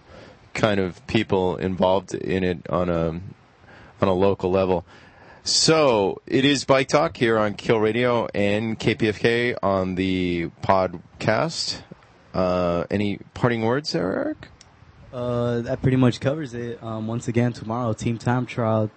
kind 0.54 0.80
of 0.80 1.06
people 1.06 1.56
involved 1.56 2.14
in 2.14 2.42
it 2.42 2.68
on 2.68 2.88
a 2.90 3.20
on 4.00 4.08
a 4.08 4.12
local 4.12 4.50
level. 4.50 4.84
So 5.44 6.20
it 6.26 6.44
is 6.44 6.64
Bike 6.64 6.88
Talk 6.88 7.16
here 7.16 7.38
on 7.38 7.54
Kill 7.54 7.78
Radio 7.78 8.26
and 8.34 8.78
KPFK 8.78 9.56
on 9.62 9.94
the 9.94 10.50
podcast. 10.60 11.82
Uh, 12.34 12.84
any 12.90 13.20
parting 13.32 13.62
words 13.62 13.92
there, 13.92 14.12
Eric? 14.12 14.48
Uh, 15.12 15.60
that 15.60 15.80
pretty 15.82 15.96
much 15.96 16.18
covers 16.18 16.52
it. 16.52 16.82
Um, 16.82 17.06
once 17.06 17.28
again, 17.28 17.52
tomorrow, 17.52 17.92
team 17.92 18.18
time 18.18 18.44
trial. 18.44 18.90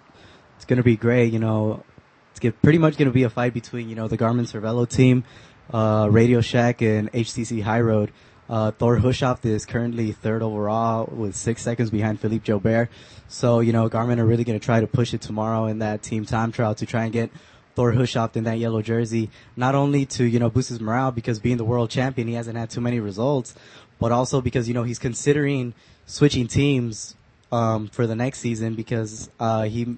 It's 0.56 0.64
gonna 0.64 0.82
be 0.82 0.96
great. 0.96 1.32
You 1.32 1.38
know, 1.38 1.84
get, 2.40 2.60
pretty 2.62 2.78
much 2.78 2.96
gonna 2.96 3.10
be 3.10 3.22
a 3.22 3.30
fight 3.30 3.54
between 3.54 3.88
you 3.88 3.94
know 3.94 4.08
the 4.08 4.18
Garmin 4.18 4.46
Cervelo 4.46 4.88
team, 4.88 5.24
uh, 5.72 6.08
Radio 6.10 6.40
Shack, 6.40 6.82
and 6.82 7.12
HTC-Highroad. 7.12 8.10
Uh, 8.50 8.72
Thor 8.72 8.98
Hushovd 8.98 9.44
is 9.44 9.64
currently 9.64 10.10
third 10.10 10.42
overall 10.42 11.08
with 11.12 11.36
six 11.36 11.62
seconds 11.62 11.88
behind 11.90 12.18
Philippe 12.18 12.44
Gilbert. 12.44 12.88
So, 13.28 13.60
you 13.60 13.72
know, 13.72 13.88
Garmin 13.88 14.18
are 14.18 14.26
really 14.26 14.42
going 14.42 14.58
to 14.58 14.64
try 14.64 14.80
to 14.80 14.88
push 14.88 15.14
it 15.14 15.20
tomorrow 15.20 15.66
in 15.66 15.78
that 15.78 16.02
team 16.02 16.24
time 16.24 16.50
trial 16.50 16.74
to 16.74 16.84
try 16.84 17.04
and 17.04 17.12
get 17.12 17.30
Thor 17.76 17.92
Hushovd 17.92 18.34
in 18.34 18.42
that 18.44 18.58
yellow 18.58 18.82
jersey, 18.82 19.30
not 19.54 19.76
only 19.76 20.04
to, 20.06 20.24
you 20.24 20.40
know, 20.40 20.50
boost 20.50 20.70
his 20.70 20.80
morale 20.80 21.12
because 21.12 21.38
being 21.38 21.58
the 21.58 21.64
world 21.64 21.90
champion, 21.90 22.26
he 22.26 22.34
hasn't 22.34 22.58
had 22.58 22.70
too 22.70 22.80
many 22.80 22.98
results, 22.98 23.54
but 24.00 24.10
also 24.10 24.40
because, 24.40 24.66
you 24.66 24.74
know, 24.74 24.82
he's 24.82 24.98
considering 24.98 25.72
switching 26.06 26.48
teams, 26.48 27.14
um, 27.52 27.86
for 27.86 28.08
the 28.08 28.16
next 28.16 28.40
season 28.40 28.74
because, 28.74 29.30
uh, 29.38 29.62
he 29.62 29.96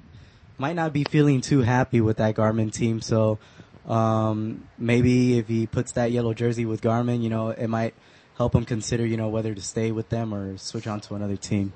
might 0.62 0.76
not 0.76 0.92
be 0.92 1.02
feeling 1.02 1.40
too 1.40 1.62
happy 1.62 2.00
with 2.00 2.18
that 2.18 2.36
Garmin 2.36 2.72
team. 2.72 3.00
So, 3.00 3.40
um, 3.88 4.68
maybe 4.78 5.36
if 5.38 5.48
he 5.48 5.66
puts 5.66 5.90
that 5.92 6.12
yellow 6.12 6.34
jersey 6.34 6.64
with 6.64 6.80
Garmin, 6.80 7.20
you 7.20 7.28
know, 7.28 7.48
it 7.48 7.66
might 7.66 7.94
help 8.36 8.54
him 8.54 8.64
consider, 8.64 9.04
you 9.04 9.16
know, 9.16 9.28
whether 9.28 9.52
to 9.54 9.60
stay 9.60 9.90
with 9.90 10.08
them 10.08 10.32
or 10.32 10.56
switch 10.56 10.86
on 10.86 11.00
to 11.00 11.16
another 11.16 11.36
team. 11.36 11.72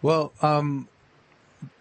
Well, 0.00 0.32
um, 0.40 0.88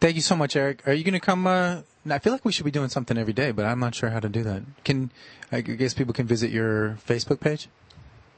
thank 0.02 0.16
you 0.16 0.24
so 0.24 0.36
much, 0.36 0.56
Eric. 0.56 0.82
Are 0.88 0.94
you 0.94 1.04
going 1.04 1.14
to 1.14 1.20
come? 1.20 1.46
Uh, 1.46 1.82
I 2.10 2.18
feel 2.18 2.34
like 2.34 2.44
we 2.44 2.52
should 2.52 2.66
be 2.66 2.72
doing 2.72 2.90
something 2.90 3.16
every 3.16 3.34
day, 3.34 3.52
but 3.52 3.66
I'm 3.66 3.80
not 3.80 3.94
sure 3.94 4.10
how 4.10 4.20
to 4.20 4.30
do 4.30 4.42
that. 4.44 4.64
Can 4.84 5.12
I 5.52 5.62
guess 5.62 5.94
people 5.94 6.14
can 6.16 6.26
visit 6.26 6.50
your 6.50 6.98
Facebook 7.08 7.40
page? 7.40 7.70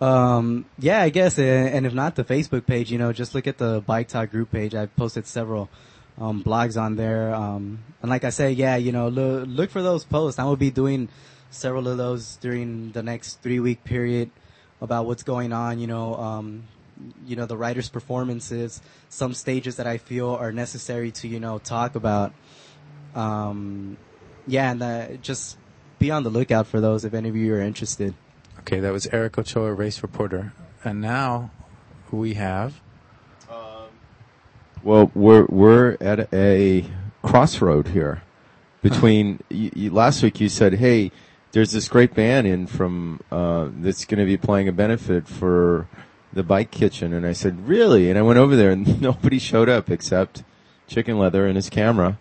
Um, 0.02 0.66
yeah, 0.78 1.02
I 1.02 1.10
guess, 1.10 1.40
and 1.40 1.70
and 1.70 1.86
if 1.86 1.94
not 1.94 2.16
the 2.16 2.26
Facebook 2.26 2.66
page, 2.66 2.92
you 2.92 2.98
know, 2.98 3.14
just 3.14 3.34
look 3.34 3.48
at 3.48 3.60
the 3.60 3.82
Bike 3.88 4.10
Talk 4.10 4.30
group 4.30 4.52
page. 4.52 4.76
I've 4.76 4.94
posted 4.98 5.26
several 5.26 5.70
um, 6.20 6.44
blogs 6.44 6.80
on 6.80 6.96
there. 6.96 7.34
Um, 7.34 7.80
and 8.02 8.10
like 8.10 8.24
I 8.24 8.30
said, 8.30 8.58
yeah, 8.58 8.76
you 8.76 8.92
know, 8.92 9.08
look, 9.10 9.48
look 9.48 9.70
for 9.70 9.82
those 9.82 10.04
posts. 10.04 10.40
I 10.40 10.44
will 10.46 10.56
be 10.56 10.72
doing 10.72 11.10
several 11.50 11.88
of 11.88 11.98
those 11.98 12.36
during 12.38 12.92
the 12.92 13.04
next 13.04 13.42
three 13.42 13.60
week 13.60 13.84
period 13.84 14.32
about 14.82 15.06
what's 15.06 15.24
going 15.24 15.54
on. 15.54 15.80
You 15.80 15.88
know, 15.88 16.16
um, 16.16 16.64
you 17.26 17.36
know, 17.36 17.46
the 17.46 17.58
writers' 17.58 17.90
performances, 17.90 18.82
some 19.10 19.34
stages 19.34 19.78
that 19.78 19.88
I 19.88 19.98
feel 19.98 20.30
are 20.30 20.52
necessary 20.52 21.12
to 21.12 21.28
you 21.28 21.40
know 21.40 21.60
talk 21.60 21.96
about. 21.96 22.34
Um, 23.16 23.98
yeah, 24.46 24.72
and 24.72 24.82
uh, 24.82 25.08
just 25.22 25.58
be 26.00 26.12
on 26.12 26.24
the 26.24 26.30
lookout 26.30 26.68
for 26.68 26.80
those 26.80 27.06
if 27.06 27.14
any 27.14 27.30
of 27.30 27.36
you 27.36 27.54
are 27.54 27.62
interested. 27.62 28.14
Okay, 28.60 28.80
that 28.80 28.92
was 28.92 29.08
Eric 29.08 29.38
Ochoa, 29.38 29.74
race 29.74 30.02
reporter, 30.02 30.54
and 30.84 31.02
now 31.02 31.52
we 32.12 32.34
have. 32.36 32.82
Well, 34.88 35.12
we're 35.14 35.44
we're 35.50 35.98
at 36.00 36.34
a 36.34 36.86
crossroad 37.22 37.90
here 37.90 38.24
between. 38.82 39.42
you, 39.50 39.70
you, 39.76 39.92
last 39.92 40.24
week 40.24 40.40
you 40.40 40.48
said, 40.48 40.76
"Hey, 40.76 41.12
there's 41.52 41.74
this 41.74 41.90
great 41.90 42.14
band 42.14 42.48
in 42.48 42.68
from 42.68 43.20
uh, 43.30 43.68
that's 43.82 44.06
going 44.06 44.20
to 44.20 44.26
be 44.26 44.38
playing 44.38 44.70
a 44.70 44.72
benefit 44.72 45.28
for 45.28 45.90
the 46.32 46.42
Bike 46.42 46.72
Kitchen," 46.72 47.12
and 47.12 47.26
I 47.26 47.34
said, 47.34 47.68
"Really?" 47.68 48.10
And 48.10 48.18
I 48.18 48.22
went 48.22 48.40
over 48.40 48.56
there, 48.56 48.72
and 48.72 49.02
nobody 49.02 49.40
showed 49.40 49.68
up 49.68 49.90
except 49.90 50.46
Chicken 50.88 51.20
Leather 51.20 51.46
and 51.46 51.58
his 51.58 51.70
camera. 51.70 52.18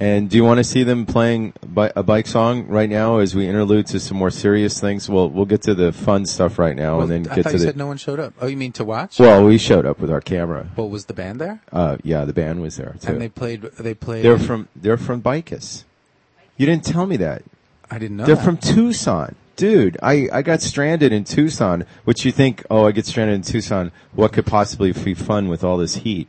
And 0.00 0.28
do 0.28 0.36
you 0.36 0.44
want 0.44 0.58
to 0.58 0.64
see 0.64 0.82
them 0.82 1.06
playing 1.06 1.52
a 1.76 2.02
bike 2.02 2.26
song 2.26 2.66
right 2.66 2.90
now 2.90 3.18
as 3.18 3.34
we 3.34 3.46
interlude 3.46 3.86
to 3.88 4.00
some 4.00 4.16
more 4.16 4.30
serious 4.30 4.80
things? 4.80 5.08
Well, 5.08 5.30
we'll 5.30 5.44
get 5.44 5.62
to 5.62 5.74
the 5.74 5.92
fun 5.92 6.26
stuff 6.26 6.58
right 6.58 6.74
now, 6.74 7.00
and 7.00 7.10
then 7.10 7.28
I 7.30 7.36
get 7.36 7.44
to 7.44 7.52
you 7.52 7.58
the. 7.58 7.64
said 7.64 7.76
no 7.76 7.86
one 7.86 7.96
showed 7.96 8.18
up. 8.18 8.34
Oh, 8.40 8.46
you 8.46 8.56
mean 8.56 8.72
to 8.72 8.84
watch? 8.84 9.20
Well, 9.20 9.44
we 9.44 9.56
showed 9.56 9.86
up 9.86 10.00
with 10.00 10.10
our 10.10 10.20
camera. 10.20 10.68
Well, 10.76 10.90
was 10.90 11.04
the 11.06 11.14
band 11.14 11.40
there? 11.40 11.62
Uh, 11.72 11.98
yeah, 12.02 12.24
the 12.24 12.32
band 12.32 12.60
was 12.60 12.76
there 12.76 12.96
too. 13.00 13.12
And 13.12 13.20
they 13.20 13.28
played. 13.28 13.62
They 13.62 13.94
played. 13.94 14.24
They're 14.24 14.38
from 14.38 14.68
they're 14.74 14.96
from 14.96 15.22
BICAS. 15.22 15.84
You 16.56 16.66
didn't 16.66 16.84
tell 16.84 17.06
me 17.06 17.16
that. 17.18 17.42
I 17.90 17.98
didn't 17.98 18.16
know. 18.16 18.26
They're 18.26 18.36
that. 18.36 18.44
from 18.44 18.56
Tucson. 18.56 19.36
Dude, 19.56 19.96
I, 20.02 20.28
I 20.32 20.42
got 20.42 20.60
stranded 20.60 21.12
in 21.12 21.22
Tucson, 21.22 21.86
which 22.02 22.24
you 22.24 22.32
think, 22.32 22.64
oh, 22.68 22.86
I 22.86 22.90
get 22.90 23.06
stranded 23.06 23.36
in 23.36 23.42
Tucson. 23.42 23.92
What 24.12 24.32
could 24.32 24.46
possibly 24.46 24.90
be 24.90 25.14
fun 25.14 25.46
with 25.46 25.62
all 25.62 25.76
this 25.76 25.96
heat? 25.96 26.26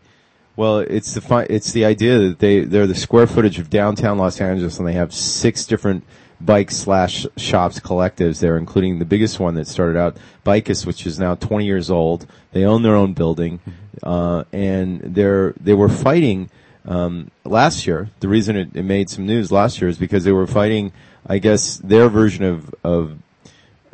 Well, 0.58 0.80
it's 0.80 1.14
the 1.14 1.22
fun, 1.22 1.48
it's 1.50 1.74
the 1.74 1.84
idea 1.84 2.18
that 2.20 2.40
they, 2.40 2.62
they're 2.62 2.88
the 2.88 2.96
square 2.96 3.28
footage 3.28 3.60
of 3.60 3.70
downtown 3.70 4.18
Los 4.18 4.40
Angeles 4.40 4.80
and 4.80 4.88
they 4.88 4.94
have 4.94 5.14
six 5.14 5.66
different 5.66 6.06
bike 6.40 6.72
slash 6.72 7.26
shops 7.36 7.80
collectives 7.80 8.40
there, 8.40 8.58
including 8.58 9.00
the 9.00 9.06
biggest 9.06 9.40
one 9.40 9.56
that 9.56 9.68
started 9.68 9.98
out, 9.98 10.18
BICAS, 10.46 10.86
which 10.86 11.06
is 11.06 11.20
now 11.20 11.36
20 11.36 11.66
years 11.66 11.90
old. 11.90 12.26
They 12.52 12.64
own 12.64 12.84
their 12.84 12.96
own 12.96 13.14
building, 13.14 13.60
uh, 14.04 14.46
and 14.54 15.02
they're, 15.02 15.54
they 15.60 15.74
were 15.74 15.90
fighting, 15.90 16.50
um, 16.86 17.32
last 17.44 17.88
year. 17.88 18.10
The 18.20 18.28
reason 18.28 18.56
it, 18.56 18.76
it 18.76 18.84
made 18.84 19.10
some 19.10 19.26
news 19.26 19.52
last 19.52 19.82
year 19.82 19.90
is 19.90 19.98
because 19.98 20.24
they 20.24 20.32
were 20.32 20.48
fighting, 20.48 20.94
I 21.28 21.40
guess, 21.40 21.78
their 21.78 22.10
version 22.10 22.46
of, 22.46 22.74
of 22.84 23.18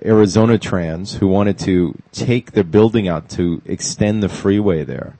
Arizona 0.03 0.57
Trans, 0.57 1.15
who 1.15 1.27
wanted 1.27 1.57
to 1.59 1.95
take 2.11 2.51
their 2.51 2.63
building 2.63 3.07
out 3.07 3.29
to 3.29 3.61
extend 3.65 4.21
the 4.21 4.29
freeway 4.29 4.83
there. 4.83 5.17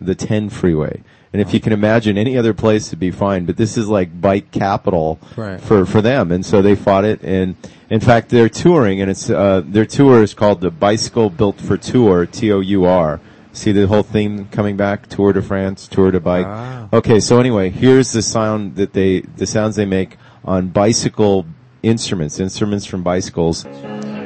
The 0.00 0.14
10 0.14 0.48
freeway. 0.50 1.02
And 1.32 1.42
if 1.42 1.52
you 1.52 1.60
can 1.60 1.72
imagine 1.74 2.16
any 2.16 2.38
other 2.38 2.54
place 2.54 2.88
it'd 2.88 2.98
be 2.98 3.10
fine, 3.10 3.44
but 3.44 3.56
this 3.58 3.76
is 3.76 3.86
like 3.88 4.18
bike 4.20 4.50
capital 4.50 5.18
Right. 5.36 5.60
for, 5.60 5.84
for 5.84 6.00
them. 6.00 6.32
And 6.32 6.44
so 6.44 6.62
they 6.62 6.74
fought 6.74 7.04
it. 7.04 7.22
And 7.22 7.56
in 7.90 8.00
fact, 8.00 8.30
they're 8.30 8.48
touring 8.48 9.00
and 9.02 9.10
it's, 9.10 9.28
uh, 9.28 9.62
their 9.64 9.84
tour 9.84 10.22
is 10.22 10.32
called 10.34 10.60
the 10.62 10.70
Bicycle 10.70 11.28
Built 11.28 11.60
for 11.60 11.76
Tour, 11.76 12.24
T-O-U-R. 12.26 13.20
See 13.52 13.72
the 13.72 13.86
whole 13.88 14.02
theme 14.04 14.46
coming 14.46 14.76
back? 14.76 15.06
Tour 15.08 15.32
de 15.32 15.42
France, 15.42 15.86
Tour 15.88 16.10
de 16.12 16.20
Bike. 16.20 16.46
Ah. 16.48 16.88
Okay, 16.92 17.18
so 17.20 17.40
anyway, 17.40 17.70
here's 17.70 18.12
the 18.12 18.22
sound 18.22 18.76
that 18.76 18.92
they, 18.92 19.20
the 19.20 19.46
sounds 19.46 19.76
they 19.76 19.84
make 19.86 20.16
on 20.44 20.68
bicycle 20.68 21.44
instruments, 21.82 22.40
instruments 22.40 22.86
from 22.86 23.02
bicycles. 23.02 23.66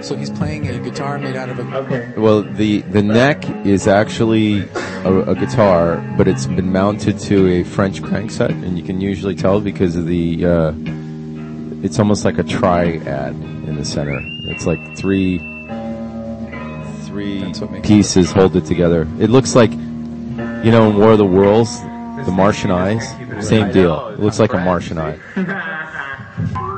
So 0.03 0.17
he's 0.17 0.31
playing 0.31 0.69
a 0.69 0.79
guitar 0.81 1.19
made 1.19 1.37
out 1.37 1.49
of 1.49 1.59
a. 1.61 1.77
Okay. 1.77 2.13
Well, 2.17 2.43
the 2.43 2.81
the 2.83 3.03
neck 3.03 3.49
is 3.65 3.87
actually 3.87 4.69
a, 5.05 5.31
a 5.31 5.35
guitar, 5.37 5.97
but 6.19 6.27
it's 6.27 6.47
been 6.47 6.73
mounted 6.73 7.21
to 7.21 7.49
a 7.49 7.63
French 7.63 8.03
crankset, 8.03 8.51
and 8.51 8.77
you 8.77 8.85
can 8.85 9.01
usually 9.01 9.37
tell 9.37 9.61
because 9.61 9.95
of 9.95 10.07
the. 10.07 10.45
Uh, 10.45 10.73
it's 11.85 11.99
almost 11.99 12.25
like 12.25 12.39
a 12.39 12.43
triad 12.43 13.35
in 13.35 13.77
the 13.77 13.85
center. 13.85 14.21
It's 14.51 14.67
like 14.67 14.97
three 14.97 15.39
three 17.05 17.53
pieces 17.83 18.33
hold 18.33 18.57
it 18.57 18.65
together. 18.65 19.03
It 19.21 19.31
looks 19.31 19.55
like, 19.55 19.71
you 19.71 20.71
know, 20.71 20.91
in 20.91 20.97
War 20.97 21.13
of 21.13 21.19
the 21.19 21.27
Worlds, 21.27 21.81
the 21.81 22.33
Martian 22.33 22.71
eyes. 22.71 23.09
Same 23.47 23.71
deal. 23.71 24.09
It 24.09 24.21
looks 24.21 24.41
like 24.41 24.53
a 24.53 24.59
Martian 24.59 24.99
eye. 24.99 25.19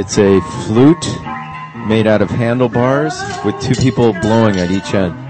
It's 0.00 0.16
a 0.16 0.40
flute 0.64 1.06
made 1.86 2.06
out 2.06 2.22
of 2.22 2.30
handlebars 2.30 3.12
with 3.44 3.60
two 3.60 3.74
people 3.74 4.14
blowing 4.14 4.56
at 4.56 4.70
each 4.70 4.94
end. 4.94 5.29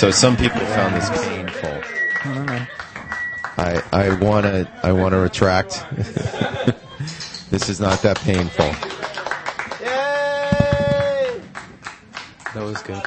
So 0.00 0.10
some 0.10 0.34
people 0.34 0.60
found 0.60 0.96
this 0.96 1.10
painful. 1.26 1.78
I 3.58 3.82
I 3.92 4.18
want 4.18 4.46
to 4.46 4.66
I 4.82 4.92
want 4.92 5.12
to 5.12 5.18
retract. 5.18 5.84
this 7.50 7.68
is 7.68 7.80
not 7.80 8.00
that 8.00 8.18
painful. 8.20 8.64
That 12.54 12.64
was 12.64 12.80
good. 12.80 13.02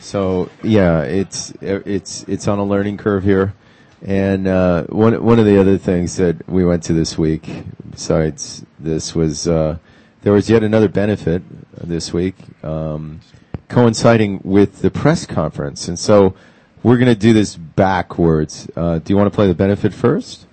So 0.00 0.48
yeah, 0.62 1.02
it's 1.02 1.52
it's 1.60 2.22
it's 2.22 2.48
on 2.48 2.58
a 2.58 2.64
learning 2.64 2.96
curve 2.96 3.22
here, 3.22 3.52
and 4.06 4.48
uh, 4.48 4.84
one 4.84 5.22
one 5.22 5.38
of 5.38 5.44
the 5.44 5.60
other 5.60 5.76
things 5.76 6.16
that 6.16 6.48
we 6.48 6.64
went 6.64 6.82
to 6.84 6.94
this 6.94 7.18
week, 7.18 7.46
besides 7.90 8.64
this, 8.78 9.14
was 9.14 9.46
uh, 9.46 9.76
there 10.22 10.32
was 10.32 10.48
yet 10.48 10.62
another 10.62 10.88
benefit 10.88 11.42
this 11.86 12.14
week, 12.14 12.36
um, 12.64 13.20
coinciding 13.68 14.40
with 14.44 14.82
the 14.82 14.90
press 14.90 15.26
conference, 15.26 15.88
and 15.88 15.98
so 15.98 16.34
we're 16.82 16.96
going 16.96 17.06
to 17.06 17.14
do 17.14 17.32
this 17.32 17.56
backwards. 17.56 18.68
Uh, 18.76 18.98
do 18.98 19.12
you 19.12 19.16
want 19.16 19.30
to 19.30 19.34
play 19.34 19.48
the 19.48 19.54
benefit 19.54 19.92
first? 19.92 20.46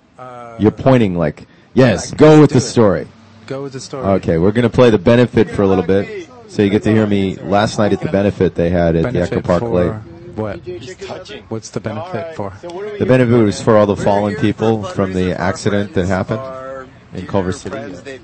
You're 0.59 0.71
pointing 0.71 1.17
like 1.17 1.47
yes, 1.73 2.11
yeah, 2.11 2.17
go 2.17 2.41
with 2.41 2.51
the 2.51 2.57
it. 2.57 2.61
story. 2.61 3.07
Go 3.47 3.63
with 3.63 3.73
the 3.73 3.79
story. 3.79 4.05
Okay, 4.05 4.37
we're 4.37 4.51
going 4.51 4.69
to 4.69 4.69
play 4.69 4.89
the 4.89 4.97
benefit 4.97 5.49
for 5.49 5.63
a 5.63 5.67
little 5.67 5.83
bit. 5.83 6.29
So 6.47 6.61
you 6.61 6.69
get 6.69 6.83
to 6.83 6.91
hear 6.91 7.07
me 7.07 7.35
last 7.37 7.79
night 7.79 7.93
at 7.93 7.99
the 7.99 8.09
benefit 8.09 8.53
they 8.53 8.69
had 8.69 8.95
at 8.95 9.11
the 9.11 9.21
Echo 9.21 9.41
Park 9.41 9.61
for 9.61 9.69
Lake. 9.69 9.93
What? 10.35 10.59
What's 11.49 11.69
the 11.69 11.79
benefit 11.79 12.35
for? 12.35 12.53
The 12.61 13.05
benefit 13.05 13.33
was 13.33 13.61
for 13.61 13.77
all 13.77 13.85
the 13.85 13.95
fallen 13.95 14.35
people 14.35 14.83
from 14.83 15.13
the 15.13 15.33
accident 15.39 15.93
that 15.93 16.05
happened 16.05 16.89
in 17.13 17.27
Culver 17.27 17.51
City. 17.51 18.19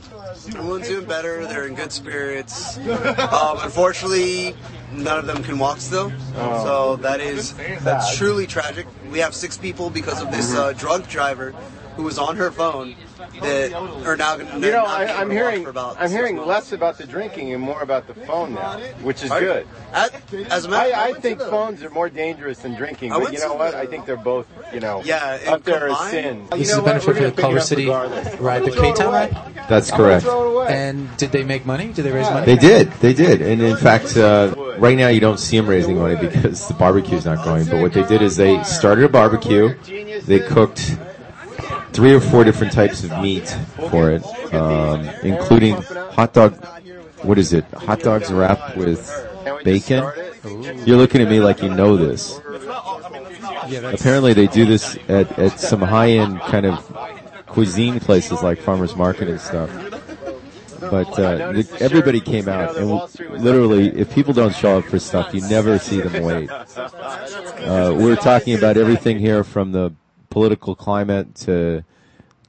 Everyone's 0.55 0.87
doing 0.87 1.05
better. 1.05 1.45
They're 1.45 1.67
in 1.67 1.75
good 1.75 1.91
spirits. 1.91 2.77
Um, 3.29 3.59
unfortunately, 3.61 4.55
none 4.91 5.19
of 5.19 5.25
them 5.25 5.43
can 5.43 5.59
walk 5.59 5.79
still. 5.79 6.11
Oh. 6.35 6.63
So 6.63 6.95
that 6.97 7.19
is 7.19 7.53
that's 7.83 8.17
truly 8.17 8.47
tragic. 8.47 8.87
We 9.11 9.19
have 9.19 9.33
six 9.35 9.57
people 9.57 9.89
because 9.89 10.21
of 10.21 10.31
this 10.31 10.55
uh, 10.55 10.73
drunk 10.73 11.07
driver 11.07 11.53
who 11.99 12.05
was 12.05 12.17
on 12.17 12.37
her 12.37 12.49
phone 12.49 12.95
that 13.41 13.73
are 13.73 14.15
now 14.15 14.37
going 14.37 14.47
to. 14.61 14.65
You 14.65 14.71
know, 14.71 14.85
I, 14.85 15.19
I'm 15.19 15.29
hearing 15.29 15.67
I'm 15.77 16.09
hearing 16.09 16.37
less 16.37 16.71
about 16.71 16.97
the 16.97 17.05
drinking 17.05 17.51
and 17.53 17.61
more 17.61 17.81
about 17.81 18.07
the 18.07 18.13
phone 18.13 18.53
now, 18.53 18.79
which 19.03 19.21
is 19.21 19.29
I- 19.29 19.39
good. 19.41 19.67
as 19.91 20.63
a 20.63 20.69
matter, 20.69 20.95
I, 20.95 21.07
I 21.07 21.11
went 21.11 21.21
think 21.21 21.39
the- 21.39 21.49
phones 21.49 21.83
are 21.83 21.89
more 21.89 22.07
dangerous 22.09 22.59
than 22.59 22.75
drinking, 22.75 23.09
but 23.09 23.33
you 23.33 23.39
know 23.39 23.53
what? 23.55 23.71
the- 23.71 23.79
I 23.79 23.85
think 23.85 24.05
they're 24.05 24.15
both, 24.15 24.47
you 24.73 24.79
know, 24.79 25.01
Yeah, 25.03 25.39
and 25.41 25.49
up 25.49 25.63
there 25.65 25.89
as 25.89 25.99
sin. 26.09 26.47
This 26.51 26.57
You 26.57 26.61
is 26.63 26.69
know 26.69 26.75
the 26.77 26.81
benefit 26.83 27.07
We're 27.09 27.13
for 27.15 27.23
the 27.35 27.41
Culver 27.41 27.59
City 27.59 27.83
regardless. 27.83 28.39
ride, 28.39 28.63
the 28.63 28.71
K-Town 28.71 29.07
away. 29.07 29.29
ride. 29.33 29.67
That's 29.67 29.91
correct. 29.91 30.25
And 30.25 31.17
did 31.17 31.33
they 31.33 31.43
make 31.43 31.65
money? 31.65 31.91
Did 31.91 32.03
they 32.03 32.11
raise 32.11 32.29
money? 32.29 32.45
They 32.45 32.55
did, 32.55 32.91
they 33.01 33.13
did, 33.13 33.41
and 33.41 33.61
in 33.61 33.75
fact, 33.75 34.15
uh, 34.15 34.53
right 34.77 34.95
now 34.97 35.09
you 35.09 35.19
don't 35.19 35.37
see 35.39 35.57
them 35.57 35.67
raising 35.67 35.97
money 35.97 36.15
because 36.15 36.65
the 36.69 36.75
barbecue's 36.75 37.25
not 37.25 37.43
going. 37.43 37.65
But 37.65 37.81
what 37.81 37.91
they 37.91 38.03
did 38.03 38.21
is 38.21 38.37
they 38.37 38.63
started 38.63 39.03
a 39.03 39.09
barbecue. 39.09 39.75
They 40.21 40.39
cooked 40.39 40.95
three 41.93 42.13
or 42.13 42.19
four 42.19 42.43
different 42.43 42.73
types 42.73 43.03
of 43.03 43.11
meat 43.19 43.47
for 43.89 44.11
it, 44.11 44.23
um, 44.53 45.01
including 45.23 45.75
hot 45.75 46.33
dog. 46.33 46.53
What 47.23 47.37
is 47.37 47.53
it? 47.53 47.65
Hot 47.73 47.99
dogs 47.99 48.31
wrapped 48.31 48.77
with 48.77 48.99
bacon. 49.63 50.09
You're 50.85 50.97
looking 50.97 51.21
at 51.21 51.29
me 51.29 51.39
like 51.39 51.61
you 51.61 51.69
know 51.69 51.97
this. 51.97 52.39
Apparently, 53.83 54.33
they 54.33 54.47
do 54.47 54.65
this 54.65 54.97
at, 55.07 55.37
at 55.37 55.59
some 55.59 55.81
high-end 55.81 56.39
kind 56.41 56.65
of 56.65 56.79
cuisine 57.45 57.99
places 57.99 58.41
like 58.41 58.59
farmers 58.59 58.95
market 58.95 59.27
and 59.27 59.39
stuff. 59.39 59.69
But 60.79 61.19
uh, 61.19 61.51
the, 61.51 61.77
everybody 61.81 62.21
came 62.21 62.47
out, 62.47 62.77
and 62.77 62.89
literally, 63.43 63.89
if 63.89 64.13
people 64.13 64.33
don't 64.33 64.55
show 64.55 64.77
up 64.79 64.85
for 64.85 64.97
stuff, 64.97 65.33
you 65.33 65.41
never 65.41 65.77
see 65.77 65.99
them 65.99 66.23
wait. 66.23 66.49
Uh, 66.49 67.93
we're 67.97 68.15
talking 68.15 68.57
about 68.57 68.77
everything 68.77 69.19
here 69.19 69.43
from 69.43 69.73
the 69.73 69.93
political 70.29 70.75
climate 70.75 71.35
to 71.35 71.83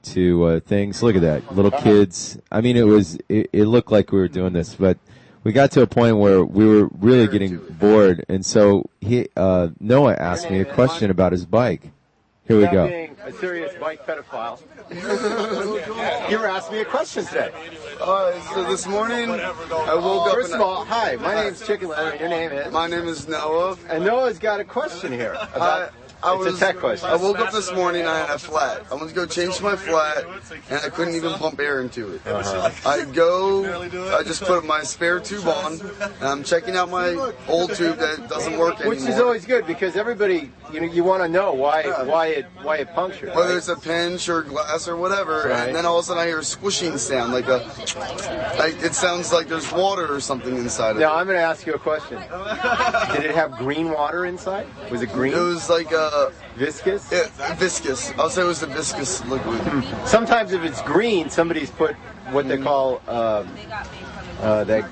to 0.02 0.44
uh, 0.44 0.60
things. 0.60 1.02
Look 1.02 1.16
at 1.16 1.22
that, 1.22 1.54
little 1.54 1.70
kids. 1.70 2.38
I 2.50 2.60
mean, 2.60 2.76
it 2.76 2.86
was 2.86 3.18
it, 3.28 3.50
it 3.52 3.64
looked 3.66 3.92
like 3.92 4.12
we 4.12 4.18
were 4.18 4.28
doing 4.28 4.52
this, 4.52 4.74
but 4.74 4.98
we 5.44 5.52
got 5.52 5.70
to 5.72 5.82
a 5.82 5.86
point 5.86 6.18
where 6.18 6.44
we 6.44 6.66
were 6.66 6.88
really 6.98 7.26
getting 7.26 7.58
bored, 7.58 8.24
and 8.28 8.44
so 8.44 8.88
he 9.00 9.28
uh, 9.36 9.68
Noah 9.78 10.14
asked 10.14 10.50
me 10.50 10.60
a 10.60 10.64
question 10.64 11.10
about 11.10 11.32
his 11.32 11.46
bike. 11.46 11.90
Here 12.50 12.58
we 12.58 12.66
go. 12.66 12.84
a 13.24 13.32
serious 13.34 13.72
bike 13.78 14.04
pedophile. 14.04 14.60
you 16.30 16.36
were 16.36 16.48
asking 16.48 16.74
me 16.74 16.80
a 16.80 16.84
question 16.84 17.24
today. 17.24 17.52
Uh, 18.00 18.40
so 18.52 18.64
this 18.64 18.88
morning, 18.88 19.30
I 19.30 19.94
woke 19.94 20.26
up. 20.26 20.34
First 20.34 20.54
of 20.54 20.60
all, 20.60 20.84
hi, 20.84 21.14
my 21.14 21.44
name's 21.44 21.64
Chicken 21.64 21.90
Leather. 21.90 22.16
Your 22.16 22.28
name 22.28 22.50
is? 22.50 22.72
My 22.72 22.88
name 22.88 23.06
is 23.06 23.28
Noah. 23.28 23.78
And 23.88 24.04
Noah's 24.04 24.40
got 24.40 24.58
a 24.58 24.64
question 24.64 25.12
here. 25.12 25.34
About, 25.54 25.92
I 26.22 26.34
it's 26.34 26.44
was, 26.44 26.56
a 26.56 26.58
tech 26.58 26.76
question. 26.76 27.08
I 27.08 27.16
woke 27.16 27.38
up 27.38 27.52
this 27.52 27.72
morning. 27.72 28.06
I 28.06 28.18
had 28.18 28.30
a 28.30 28.38
flat. 28.38 28.84
I 28.90 28.94
went 28.94 29.08
to 29.08 29.14
go 29.14 29.26
change 29.26 29.60
my 29.60 29.76
flat, 29.76 30.24
and 30.68 30.80
I 30.84 30.88
couldn't 30.90 31.14
even 31.14 31.32
pump 31.34 31.58
air 31.60 31.80
into 31.80 32.14
it. 32.14 32.26
Uh-huh. 32.26 32.70
I 32.88 33.04
go. 33.04 33.64
I 34.16 34.22
just 34.22 34.42
put 34.42 34.64
my 34.64 34.82
spare 34.82 35.20
tube 35.20 35.46
on, 35.46 35.80
and 36.00 36.22
I'm 36.22 36.44
checking 36.44 36.76
out 36.76 36.90
my 36.90 37.32
old 37.48 37.74
tube 37.74 37.98
that 37.98 38.28
doesn't 38.28 38.58
work 38.58 38.74
anymore. 38.80 38.90
Which 38.90 39.00
is 39.08 39.18
always 39.18 39.46
good 39.46 39.66
because 39.66 39.96
everybody, 39.96 40.50
you 40.72 40.80
know, 40.80 40.86
you 40.86 41.04
want 41.04 41.22
to 41.22 41.28
know 41.28 41.52
why 41.52 41.84
why 42.04 42.26
it 42.28 42.46
why 42.62 42.76
it 42.78 42.92
punctured. 42.94 43.34
whether 43.34 43.50
right? 43.50 43.56
it's 43.58 43.68
a 43.68 43.76
pinch 43.76 44.28
or 44.28 44.42
glass 44.42 44.88
or 44.88 44.96
whatever, 44.96 45.48
Right. 45.48 45.68
and 45.68 45.74
then 45.76 45.86
all 45.86 45.98
of 45.98 46.04
a 46.04 46.06
sudden 46.06 46.22
I 46.22 46.26
hear 46.26 46.40
a 46.40 46.44
squishing 46.44 46.98
sound, 46.98 47.32
like 47.32 47.48
a, 47.48 47.64
like 48.58 48.82
it 48.82 48.94
sounds 48.94 49.32
like 49.32 49.48
there's 49.48 49.70
water 49.72 50.12
or 50.12 50.20
something 50.20 50.56
inside 50.56 50.90
of 50.92 50.96
Now 50.98 51.14
it. 51.14 51.20
I'm 51.20 51.26
going 51.26 51.38
to 51.38 51.42
ask 51.42 51.66
you 51.66 51.74
a 51.74 51.78
question. 51.78 52.18
Did 52.18 53.24
it 53.24 53.34
have 53.34 53.52
green 53.56 53.90
water 53.90 54.26
inside? 54.26 54.66
Was 54.90 55.02
it 55.02 55.10
green? 55.12 55.32
It 55.32 55.38
was 55.38 55.70
like 55.70 55.92
a 55.92 56.09
viscous. 56.56 57.08
Viscous. 57.56 58.12
I'll 58.18 58.30
say 58.30 58.42
it 58.42 58.46
was 58.46 58.62
a 58.62 58.66
viscous 58.66 59.24
liquid. 59.26 59.84
Sometimes 60.06 60.52
if 60.52 60.62
it's 60.62 60.82
green, 60.82 61.30
somebody's 61.30 61.70
put 61.70 61.94
what 62.32 62.48
they 62.48 62.58
call 62.58 63.02
um, 63.08 63.48
uh, 64.40 64.64
that 64.64 64.88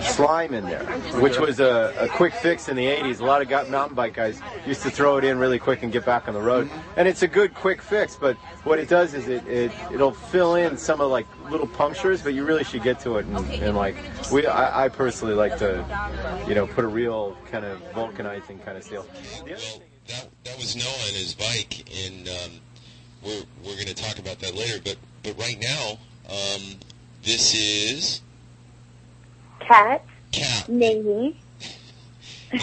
slime 0.00 0.54
in 0.54 0.64
there, 0.64 0.84
which 1.20 1.38
was 1.38 1.60
a, 1.60 1.94
a 1.98 2.08
quick 2.08 2.34
fix 2.34 2.68
in 2.68 2.76
the 2.76 2.86
80s. 2.86 3.20
A 3.20 3.24
lot 3.24 3.42
of 3.42 3.48
got 3.48 3.68
mountain 3.70 3.94
bike 3.94 4.14
guys 4.14 4.40
used 4.66 4.82
to 4.82 4.90
throw 4.90 5.16
it 5.16 5.24
in 5.24 5.38
really 5.38 5.58
quick 5.58 5.82
and 5.82 5.92
get 5.92 6.04
back 6.04 6.28
on 6.28 6.34
the 6.34 6.40
road. 6.40 6.70
And 6.96 7.06
it's 7.06 7.22
a 7.22 7.28
good 7.28 7.54
quick 7.54 7.82
fix, 7.82 8.16
but 8.16 8.36
what 8.64 8.78
it 8.78 8.88
does 8.88 9.14
is 9.14 9.28
it, 9.28 9.46
it 9.46 9.72
it'll 9.92 10.12
fill 10.12 10.54
in 10.56 10.76
some 10.76 11.00
of 11.00 11.10
like 11.10 11.26
little 11.50 11.66
punctures, 11.66 12.22
but 12.22 12.34
you 12.34 12.44
really 12.44 12.64
should 12.64 12.82
get 12.82 13.00
to 13.00 13.16
it 13.18 13.26
and, 13.26 13.36
and 13.62 13.76
like 13.76 13.96
we 14.32 14.46
I, 14.46 14.86
I 14.86 14.88
personally 14.88 15.34
like 15.34 15.58
to 15.58 15.84
you 16.48 16.54
know 16.54 16.66
put 16.66 16.84
a 16.84 16.88
real 16.88 17.36
kind 17.50 17.64
of 17.64 17.80
vulcanizing 17.92 18.58
kind 18.64 18.76
of 18.76 18.84
steel. 18.84 19.06
That 20.08 20.28
that 20.44 20.58
was 20.58 20.76
Noah 20.76 21.06
and 21.08 21.16
his 21.16 21.34
bike, 21.34 21.84
and 22.06 22.28
um, 22.28 22.50
we're 23.22 23.42
we're 23.64 23.74
going 23.74 23.86
to 23.86 23.94
talk 23.94 24.18
about 24.18 24.38
that 24.40 24.54
later. 24.54 24.80
But 24.84 24.96
but 25.22 25.38
right 25.38 25.58
now, 25.60 25.98
um, 26.30 26.62
this 27.22 27.54
is 27.54 28.20
Cat. 29.60 30.04
Cat. 30.32 30.68
Mamie. 30.68 31.36
and 32.52 32.62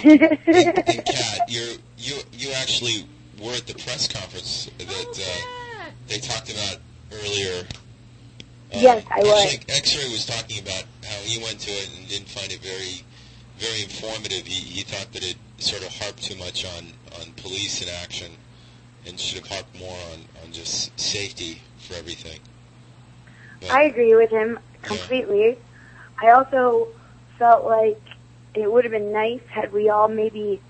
Kat, 1.05 1.39
you 1.49 1.75
you 1.97 2.15
you 2.33 2.51
actually 2.53 3.05
were 3.41 3.53
at 3.53 3.67
the 3.67 3.73
press 3.73 4.07
conference 4.07 4.69
that 4.77 4.89
uh, 4.89 5.85
they 6.07 6.19
talked 6.19 6.51
about 6.51 6.77
earlier. 7.11 7.63
Uh, 8.73 8.79
Yes, 8.79 9.05
I 9.11 9.19
was. 9.19 9.53
Actually, 9.53 9.75
X-Ray 9.75 10.11
was 10.11 10.25
talking 10.25 10.59
about 10.59 10.85
how 11.03 11.15
he 11.23 11.41
went 11.43 11.59
to 11.59 11.71
it 11.71 11.91
and 11.95 12.07
didn't 12.07 12.29
find 12.29 12.51
it 12.51 12.59
very 12.59 13.03
very 13.57 13.83
informative. 13.83 14.47
He 14.47 14.59
he 14.65 14.81
thought 14.83 15.11
that 15.13 15.23
it 15.23 15.37
sort 15.63 15.83
of 15.83 15.95
harped 15.97 16.23
too 16.23 16.35
much 16.35 16.65
on 16.65 16.85
on 17.19 17.31
police 17.33 17.81
in 17.81 17.89
action 18.01 18.31
and 19.07 19.19
should 19.19 19.39
have 19.39 19.47
harped 19.47 19.79
more 19.79 19.97
on 20.11 20.19
on 20.43 20.51
just 20.51 20.97
safety 20.99 21.61
for 21.79 21.95
everything. 21.95 22.39
I 23.71 23.83
agree 23.83 24.15
with 24.15 24.29
him 24.29 24.59
completely. 24.81 25.57
I 26.21 26.31
also 26.31 26.89
felt 27.37 27.65
like 27.65 28.01
it 28.53 28.71
would 28.71 28.83
have 28.83 28.91
been 28.91 29.11
nice 29.11 29.41
had 29.49 29.71
we 29.73 29.89
all 29.89 30.07
maybe 30.07 30.61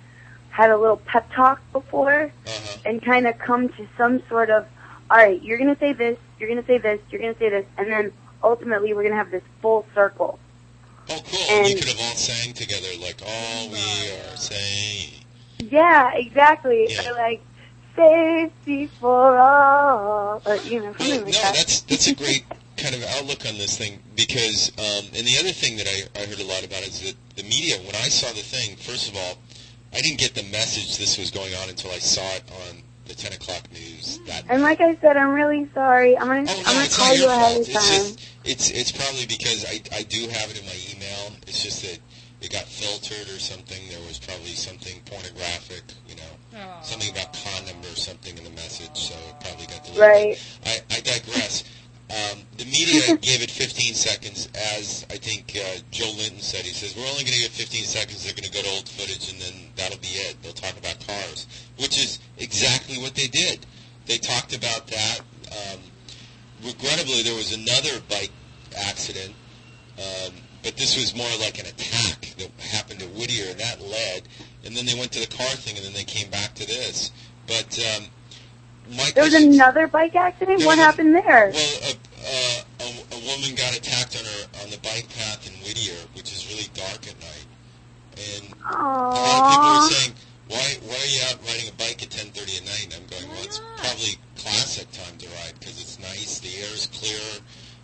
had 0.50 0.70
a 0.70 0.78
little 0.78 0.98
pep 0.98 1.32
talk 1.34 1.60
before 1.72 2.32
uh-huh. 2.46 2.78
and 2.86 3.04
kind 3.04 3.28
of 3.28 3.38
come 3.40 3.70
to 3.70 3.88
some 3.98 4.22
sort 4.30 4.50
of, 4.50 4.66
all 5.10 5.18
right, 5.18 5.42
you're 5.42 5.58
going 5.58 5.74
to 5.74 5.80
say 5.80 5.94
this, 5.94 6.18
you're 6.40 6.48
going 6.48 6.62
to 6.62 6.68
say 6.68 6.78
this, 6.78 7.00
you're 7.10 7.20
going 7.20 7.34
to 7.34 7.40
say 7.40 7.50
this, 7.50 7.66
and 7.78 7.92
then 7.92 8.14
ultimately 8.44 8.94
we're 8.94 9.02
going 9.02 9.14
to 9.14 9.18
have 9.18 9.32
this 9.32 9.44
full 9.62 9.86
circle. 9.96 10.40
Oh, 11.10 11.20
cool! 11.26 11.40
And 11.50 11.68
you 11.68 11.76
could 11.76 11.88
have 11.88 12.00
all 12.00 12.16
sang 12.16 12.54
together 12.54 12.88
like 13.02 13.22
all 13.26 13.70
we 13.70 13.78
are 13.78 14.38
saying. 14.38 15.12
Yeah, 15.60 16.14
exactly. 16.14 16.88
Or 17.06 17.14
like, 17.14 17.42
safety 17.96 18.88
for 19.00 19.38
all, 19.38 20.42
or, 20.46 20.56
you 20.58 20.82
know, 20.82 20.94
something 20.94 21.26
like 21.26 21.26
no, 21.26 21.32
that. 21.32 21.54
that's 21.56 21.82
that's 21.82 22.08
a 22.08 22.16
great 22.16 22.44
kind 22.78 22.96
of 22.96 23.04
outlook 23.16 23.46
on 23.46 23.58
this 23.58 23.78
thing 23.78 24.00
because, 24.16 24.72
um, 24.78 25.06
and 25.16 25.28
the 25.28 25.38
other 25.40 25.52
thing 25.52 25.78
that 25.78 25.88
I, 25.88 26.22
I 26.22 26.26
heard 26.26 26.40
a 26.40 26.46
lot 26.46 26.66
about 26.66 26.82
is 26.82 27.02
that 27.02 27.16
the 27.36 27.44
media. 27.44 27.78
When 27.78 27.96
I 27.96 28.10
saw 28.10 28.28
the 28.30 28.42
thing, 28.42 28.76
first 28.78 29.10
of 29.10 29.16
all, 29.16 29.38
I 29.94 30.02
didn't 30.02 30.20
get 30.20 30.34
the 30.34 30.44
message 30.44 30.98
this 30.98 31.18
was 31.18 31.32
going 31.32 31.54
on 31.56 31.70
until 31.70 31.92
I 31.92 32.00
saw 32.00 32.26
it 32.36 32.44
on 32.70 32.82
the 33.06 33.14
10 33.16 33.34
o'clock 33.34 33.64
news. 33.72 34.20
That 34.28 34.44
And 34.50 34.62
like 34.62 34.82
I 34.82 34.96
said, 34.98 35.18
I'm 35.18 35.32
really 35.34 35.70
sorry. 35.74 36.18
I'm 36.18 36.28
gonna, 36.28 36.46
oh, 36.48 36.64
I'm 36.66 36.74
gonna 36.74 36.86
it's 36.86 36.98
call 36.98 37.14
you 37.14 37.22
your 37.24 37.32
ahead 37.32 37.52
fault. 37.56 37.62
of 37.62 37.70
It's 37.70 37.74
time. 37.74 37.98
just 38.16 38.30
it's 38.46 38.70
it's 38.72 38.92
probably 38.92 39.26
because 39.26 39.66
I 39.66 39.82
I 39.98 40.04
do 40.04 40.28
have 40.30 40.50
it 40.52 40.60
in 40.60 40.66
my 40.66 40.78
email. 40.92 41.32
It's 41.48 41.64
just 41.64 41.82
that 41.84 42.00
it 42.42 42.52
got 42.52 42.64
filtered 42.64 43.28
or 43.34 43.40
something. 43.40 43.78
There 43.90 44.00
was 44.08 44.20
probably 44.20 44.52
something 44.56 45.00
pornographic, 45.06 45.84
you 46.08 46.16
know, 46.16 46.60
something 46.82 47.10
about 47.12 47.34
condom 47.34 47.80
or 47.82 47.96
something 47.96 48.38
in 48.38 48.44
the 48.44 48.50
message, 48.52 48.96
so 48.96 49.16
it 49.16 49.40
probably 49.40 49.66
got 49.68 49.84
deleted. 49.86 50.02
Right. 50.02 50.58
I, 50.66 50.80
I 50.92 51.00
digress. 51.02 51.64
Um, 52.14 52.44
the 52.58 52.66
media 52.66 53.18
gave 53.18 53.42
it 53.42 53.50
15 53.50 53.96
seconds, 53.96 54.48
as 54.78 55.04
I 55.10 55.18
think 55.18 55.58
uh, 55.58 55.82
Joe 55.90 56.12
Linton 56.16 56.42
said. 56.42 56.62
He 56.62 56.74
says, 56.74 56.96
we're 56.96 57.10
only 57.10 57.24
going 57.24 57.34
to 57.34 57.42
get 57.42 57.52
15 57.52 57.86
seconds. 57.86 58.24
They're 58.24 58.36
going 58.36 58.46
to 58.46 58.52
go 58.54 58.62
to 58.62 58.70
old 58.76 58.88
footage, 58.88 59.32
and 59.32 59.42
then 59.42 59.54
that'll 59.76 59.98
be 59.98 60.14
it. 60.22 60.38
They'll 60.44 60.54
talk 60.54 60.78
about 60.78 61.02
cars, 61.08 61.48
which 61.80 61.98
is 61.98 62.20
exactly 62.38 63.00
what 63.00 63.16
they 63.16 63.26
did. 63.26 63.66
They 64.06 64.18
talked 64.18 64.56
about 64.56 64.86
that. 64.88 65.22
Um, 65.50 65.80
regrettably, 66.64 67.24
there 67.24 67.36
was 67.36 67.54
another 67.54 68.00
bike 68.10 68.32
accident, 68.78 69.34
um, 69.98 70.34
but 70.62 70.78
this 70.78 70.96
was 70.98 71.16
more 71.16 71.34
like 71.40 71.58
an 71.58 71.66
attack 71.66 72.36
that 72.38 72.52
happened 72.62 73.02
at 73.02 73.10
Whittier, 73.10 73.50
and 73.50 73.60
that 73.60 73.82
led. 73.82 74.24
And 74.66 74.78
then 74.78 74.86
they 74.86 74.94
went 74.94 75.12
to 75.14 75.20
the 75.20 75.36
car 75.36 75.50
thing, 75.58 75.78
and 75.78 75.86
then 75.86 75.94
they 75.94 76.04
came 76.06 76.30
back 76.30 76.54
to 76.56 76.68
this. 76.68 77.12
But 77.48 77.80
um, 77.98 78.06
my 78.90 79.12
There 79.16 79.24
was 79.24 79.34
question- 79.34 79.54
another 79.54 79.88
bike 79.88 80.16
accident. 80.16 80.60
What 80.60 80.78
was 80.78 80.86
happened 80.86 81.16
there? 81.16 81.52
well, 81.54 81.80
a, 81.84 81.92
uh, 82.24 82.64
a, 82.82 83.16
a 83.16 83.20
woman 83.28 83.56
got 83.56 83.76
attacked 83.76 84.18
on 84.18 84.26
her 84.26 84.64
on 84.64 84.70
the 84.70 84.78
bike 84.80 85.08
path 85.18 85.46
in 85.48 85.54
Whittier, 85.66 85.96
which 86.16 86.32
is 86.32 86.48
really 86.50 86.68
dark 86.74 87.08
at 87.08 87.20
night, 87.20 87.48
and 88.18 88.54
a 88.64 88.78
lot 88.78 89.40
of 89.40 89.52
people 89.52 89.70
Aww. 89.70 89.86
are 89.86 89.90
saying, 89.90 90.14
"Why, 90.48 90.78
why 90.88 90.96
are 90.96 91.06
you 91.08 91.22
out 91.30 91.40
riding 91.48 91.70
a 91.70 91.74
bike 91.74 92.04
at 92.04 92.10
10:30 92.10 92.58
at 92.58 92.66
night?" 92.66 92.84
And 92.86 92.94
I'm 92.96 93.08
going, 93.10 93.30
"Well, 93.30 93.44
it's 93.44 93.62
probably 93.78 94.18
classic 94.38 94.92
time 94.92 95.18
to 95.18 95.28
ride 95.30 95.54
because 95.60 95.80
it's 95.82 96.00
nice, 96.00 96.40
the 96.40 96.54
air 96.62 96.74
is 96.74 96.88
clear, 96.88 97.20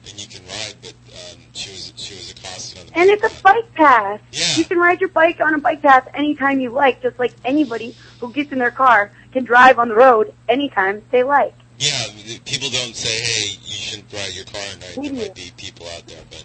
and 0.08 0.20
you 0.20 0.28
can 0.28 0.46
ride." 0.48 0.76
But 0.82 0.94
um, 1.32 1.40
she 1.54 1.72
was 1.72 1.94
she 1.96 2.16
was 2.16 2.32
accosted 2.32 2.80
on 2.80 2.86
the 2.88 2.98
And 3.00 3.10
it's 3.10 3.24
a 3.24 3.44
bike 3.44 3.74
path. 3.74 4.22
Yeah. 4.32 4.56
You 4.56 4.66
can 4.66 4.78
ride 4.78 5.00
your 5.02 5.10
bike 5.10 5.40
on 5.42 5.54
a 5.54 5.58
bike 5.60 5.82
path 5.82 6.08
anytime 6.14 6.60
you 6.60 6.70
like, 6.72 7.02
just 7.02 7.18
like 7.20 7.34
anybody 7.46 7.96
who 8.20 8.32
gets 8.32 8.52
in 8.52 8.60
their 8.60 8.72
car 8.72 9.12
can 9.32 9.44
drive 9.44 9.80
on 9.80 9.90
the 9.90 9.96
road 9.96 10.34
anytime 10.48 11.04
they 11.12 11.24
like. 11.24 11.54
Yeah, 11.78 12.08
people 12.46 12.70
don't 12.70 12.96
say, 12.96 13.10
"Hey, 13.10 13.58
you 13.64 13.74
shouldn't 13.74 14.10
drive 14.10 14.32
your 14.34 14.46
car 14.46 14.62
at 14.62 14.80
night." 14.82 14.98
There 15.02 15.14
might 15.14 15.36
be 15.36 15.52
people 15.56 15.88
out 15.96 16.06
there, 16.08 16.22
but 16.30 16.44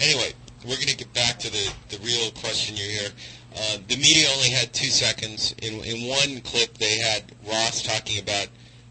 anyway, 0.00 0.32
we're 0.64 0.76
going 0.76 0.88
to 0.88 0.96
get 0.96 1.12
back 1.12 1.38
to 1.40 1.50
the 1.50 1.72
the 1.88 1.98
real 2.04 2.30
question 2.32 2.76
you 2.76 2.88
hear. 2.88 3.10
Uh, 3.56 3.78
the 3.88 3.96
media 3.96 4.28
only 4.36 4.50
had 4.50 4.72
two 4.72 4.88
seconds. 4.88 5.54
In 5.62 5.74
in 5.84 6.08
one 6.08 6.40
clip, 6.42 6.78
they 6.78 6.98
had 6.98 7.24
Ross 7.48 7.82
talking 7.82 8.20
about 8.22 8.48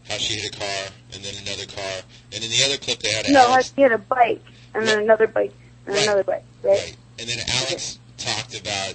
how 0.08 0.16
she 0.18 0.34
hit 0.34 0.54
a 0.54 0.58
car, 0.58 0.92
and 1.14 1.22
then 1.24 1.34
another 1.42 1.66
car, 1.66 2.02
and 2.32 2.44
in 2.44 2.50
the 2.50 2.62
other 2.64 2.76
clip, 2.76 2.98
they 3.00 3.12
had 3.12 3.28
No, 3.30 3.46
Alex, 3.46 3.72
I 3.76 3.80
had 3.82 3.92
a 3.92 3.98
bike, 3.98 4.42
and 4.74 4.86
then 4.86 5.00
another 5.00 5.26
bike, 5.26 5.52
and 5.86 5.96
another 5.96 6.24
bike, 6.24 6.44
right? 6.62 6.96
and 7.18 7.28
then 7.28 7.38
Alex 7.48 7.98
talked 8.18 8.58
about 8.58 8.94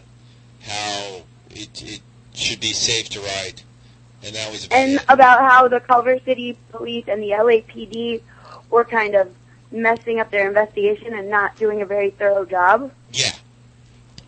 how 0.61 1.21
it 1.49 1.81
it 1.83 2.01
should 2.33 2.59
be 2.59 2.73
safe 2.73 3.09
to 3.09 3.19
ride, 3.19 3.61
and 4.23 4.35
that 4.35 4.51
was 4.51 4.65
about 4.65 4.77
And 4.77 4.99
about 5.09 5.39
how 5.39 5.67
the 5.67 5.79
Culver 5.79 6.19
City 6.25 6.57
Police 6.71 7.05
and 7.07 7.21
the 7.21 7.31
LAPD 7.31 8.21
were 8.69 8.85
kind 8.85 9.15
of 9.15 9.31
messing 9.71 10.19
up 10.19 10.31
their 10.31 10.47
investigation 10.47 11.13
and 11.13 11.29
not 11.29 11.55
doing 11.57 11.81
a 11.81 11.85
very 11.85 12.11
thorough 12.11 12.45
job. 12.45 12.91
Yeah, 13.13 13.31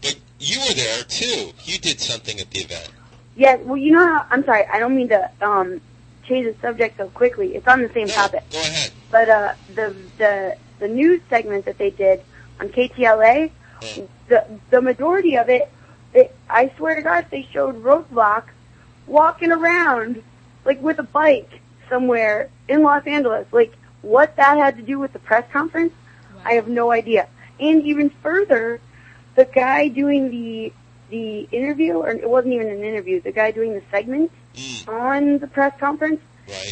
but 0.01 0.17
you 0.39 0.59
were 0.59 0.73
there 0.73 1.03
too. 1.03 1.51
You 1.63 1.77
did 1.77 1.99
something 1.99 2.39
at 2.39 2.49
the 2.51 2.59
event. 2.59 2.89
Yeah, 3.35 3.55
well, 3.55 3.77
you 3.77 3.91
know 3.91 4.05
how, 4.05 4.25
I'm 4.29 4.43
sorry, 4.45 4.65
I 4.65 4.79
don't 4.79 4.95
mean 4.95 5.09
to 5.09 5.29
um, 5.41 5.81
change 6.27 6.45
the 6.45 6.55
subject 6.61 6.97
so 6.97 7.07
quickly. 7.09 7.55
It's 7.55 7.67
on 7.67 7.81
the 7.81 7.89
same 7.93 8.07
topic. 8.07 8.43
Go 8.51 8.59
ahead. 8.59 8.91
But 9.11 9.29
uh, 9.29 9.53
the 9.75 9.95
the 10.17 10.57
the 10.79 10.87
news 10.87 11.21
segment 11.29 11.65
that 11.65 11.77
they 11.77 11.89
did 11.91 12.21
on 12.59 12.69
KTLA, 12.69 13.51
the 14.27 14.45
the 14.69 14.81
majority 14.81 15.37
of 15.37 15.49
it, 15.49 15.71
it, 16.13 16.35
I 16.49 16.71
swear 16.77 16.95
to 16.95 17.01
God, 17.01 17.25
they 17.31 17.47
showed 17.51 17.83
Roadblock 17.83 18.43
walking 19.07 19.51
around 19.51 20.23
like 20.65 20.81
with 20.81 20.99
a 20.99 21.03
bike 21.03 21.59
somewhere 21.89 22.49
in 22.67 22.84
Los 22.84 23.05
Angeles. 23.05 23.47
Like 23.51 23.73
what 24.01 24.35
that 24.38 24.57
had 24.57 24.77
to 24.77 24.81
do 24.81 24.99
with 24.99 25.13
the 25.13 25.19
press 25.19 25.45
conference, 25.51 25.93
I 26.45 26.53
have 26.53 26.67
no 26.67 26.91
idea. 26.91 27.27
And 27.59 27.84
even 27.84 28.09
further, 28.09 28.80
the 29.35 29.45
guy 29.45 29.88
doing 29.88 30.30
the 30.30 30.73
the 31.09 31.47
interview, 31.51 31.93
or 31.93 32.09
it 32.09 32.27
wasn't 32.27 32.53
even 32.53 32.67
an 32.67 32.84
interview, 32.84 33.21
the 33.21 33.31
guy 33.31 33.51
doing 33.51 33.73
the 33.73 33.84
segment 33.91 34.31
mm. 34.55 34.88
on 34.88 35.38
the 35.38 35.47
press 35.47 35.73
conference, 35.80 36.21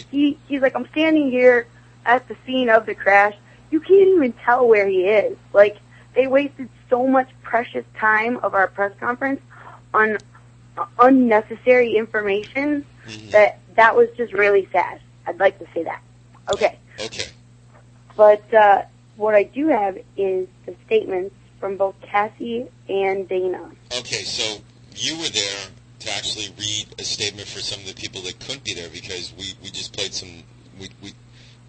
he 0.10 0.38
he's 0.48 0.62
like, 0.62 0.76
I'm 0.76 0.88
standing 0.90 1.30
here 1.30 1.68
at 2.06 2.28
the 2.28 2.36
scene 2.46 2.70
of 2.70 2.86
the 2.86 2.96
crash. 2.96 3.36
You 3.70 3.80
can't 3.80 4.10
even 4.10 4.34
tell 4.34 4.68
where 4.68 4.88
he 4.88 5.06
is. 5.06 5.38
Like 5.54 5.78
they 6.16 6.28
wasted 6.28 6.70
so 6.90 7.08
much 7.08 7.30
precious 7.44 7.86
time 7.98 8.38
of 8.38 8.54
our 8.54 8.68
press 8.68 8.92
conference 9.00 9.42
on 9.94 10.18
unnecessary 11.00 11.96
information 11.96 12.86
that 13.32 13.60
that 13.76 13.96
was 13.96 14.10
just 14.18 14.34
really 14.34 14.68
sad. 14.72 15.00
I'd 15.26 15.40
like 15.40 15.60
to 15.60 15.66
say 15.74 15.84
that. 15.84 16.02
Okay. 16.54 16.78
Okay. 17.00 17.28
But 18.16 18.54
uh, 18.54 18.84
what 19.16 19.36
I 19.36 19.44
do 19.44 19.68
have 19.68 19.98
is 20.18 20.48
the 20.66 20.76
statements 20.86 21.36
from 21.60 21.78
both 21.78 21.96
Cassie 22.02 22.68
and 22.90 23.28
Dana. 23.28 23.72
Okay, 23.98 24.24
so 24.24 24.62
you 24.96 25.18
were 25.18 25.30
there 25.30 25.68
to 26.00 26.12
actually 26.12 26.54
read 26.58 26.88
a 27.00 27.04
statement 27.04 27.48
for 27.48 27.60
some 27.60 27.80
of 27.80 27.88
the 27.88 27.94
people 27.94 28.22
that 28.24 28.40
couldn't 28.40 28.64
be 28.64 28.74
there 28.74 28.90
because 28.90 29.34
we, 29.38 29.54
we 29.64 29.70
just 29.70 29.94
played 29.94 30.14
some 30.14 30.44
we, 30.80 30.90
we 31.04 31.14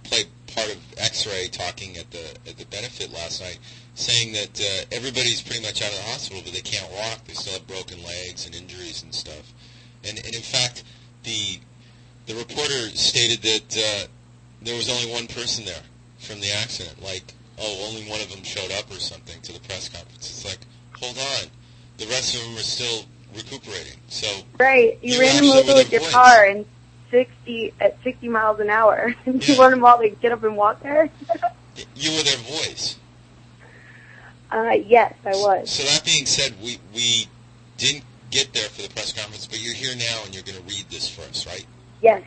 played 0.05 0.27
part 0.55 0.71
of 0.71 0.79
X-ray 0.97 1.49
talking 1.49 1.97
at 1.97 2.11
the 2.11 2.25
at 2.49 2.57
the 2.57 2.65
benefit 2.67 3.13
last 3.13 3.43
night, 3.43 3.59
saying 3.95 4.33
that 4.33 4.61
uh, 4.61 4.85
everybody's 4.97 5.43
pretty 5.43 5.63
much 5.63 5.83
out 5.83 5.91
of 5.91 5.97
the 5.97 6.05
hospital, 6.05 6.43
but 6.45 6.53
they 6.53 6.61
can't 6.61 6.91
walk. 6.93 7.25
They 7.27 7.35
still 7.35 7.53
have 7.55 7.67
broken 7.67 8.03
legs 8.05 8.47
and 8.47 8.55
injuries 8.55 9.03
and 9.03 9.15
stuff. 9.15 9.53
And 10.05 10.19
and 10.19 10.35
in 10.35 10.43
fact, 10.43 10.85
the 11.25 11.59
the 12.27 12.35
reporter 12.35 12.89
stated 12.97 13.43
that 13.43 13.77
uh, 13.77 14.07
there 14.63 14.77
was 14.77 14.89
only 14.89 15.13
one 15.13 15.27
person 15.27 15.65
there 15.65 15.83
from 16.19 16.41
the 16.41 16.53
accident. 16.53 17.03
Like, 17.03 17.35
oh, 17.59 17.89
only 17.89 18.09
one 18.09 18.21
of 18.21 18.31
them 18.31 18.43
showed 18.43 18.71
up 18.73 18.91
or 18.91 19.01
something 19.01 19.41
to 19.43 19.53
the 19.53 19.61
press 19.61 19.89
conference. 19.89 20.31
It's 20.31 20.45
like, 20.45 20.61
hold 20.99 21.19
on. 21.19 21.49
The 21.99 22.07
rest 22.07 22.35
of 22.35 22.43
them 22.43 22.57
are 22.57 22.61
still 22.61 23.05
recuperating. 23.37 23.99
So 24.09 24.27
Right. 24.59 24.99
You 25.03 25.21
ran 25.21 25.37
them 25.43 25.53
over 25.53 25.75
with 25.75 25.91
your 25.93 26.01
voice. 26.01 26.13
car 26.13 26.45
and 26.45 26.65
60 27.11 27.75
at 27.81 28.03
60 28.03 28.29
miles 28.29 28.61
an 28.61 28.71
hour. 28.71 29.15
Do 29.25 29.33
you 29.53 29.59
want 29.59 29.73
them 29.73 29.85
all 29.85 29.99
to 29.99 30.09
get 30.09 30.33
up 30.33 30.43
and 30.45 30.57
walk 30.57 30.83
there? 30.83 31.11
you 31.97 32.17
were 32.17 32.23
their 32.23 32.37
voice. 32.39 32.97
Uh, 34.53 34.73
yes, 34.87 35.15
I 35.25 35.31
was. 35.31 35.71
So 35.71 35.83
that 35.83 36.05
being 36.05 36.27
said, 36.27 36.55
we 36.63 36.79
we 36.95 37.27
didn't 37.79 38.05
get 38.31 38.53
there 38.53 38.69
for 38.69 38.83
the 38.83 38.89
press 38.91 39.13
conference, 39.13 39.47
but 39.47 39.63
you're 39.63 39.75
here 39.75 39.97
now 39.97 40.21
and 40.25 40.35
you're 40.35 40.45
going 40.45 40.59
to 40.59 40.65
read 40.65 40.85
this 40.91 41.09
for 41.09 41.23
us, 41.23 41.47
right? 41.47 41.67
Yes. 42.03 42.23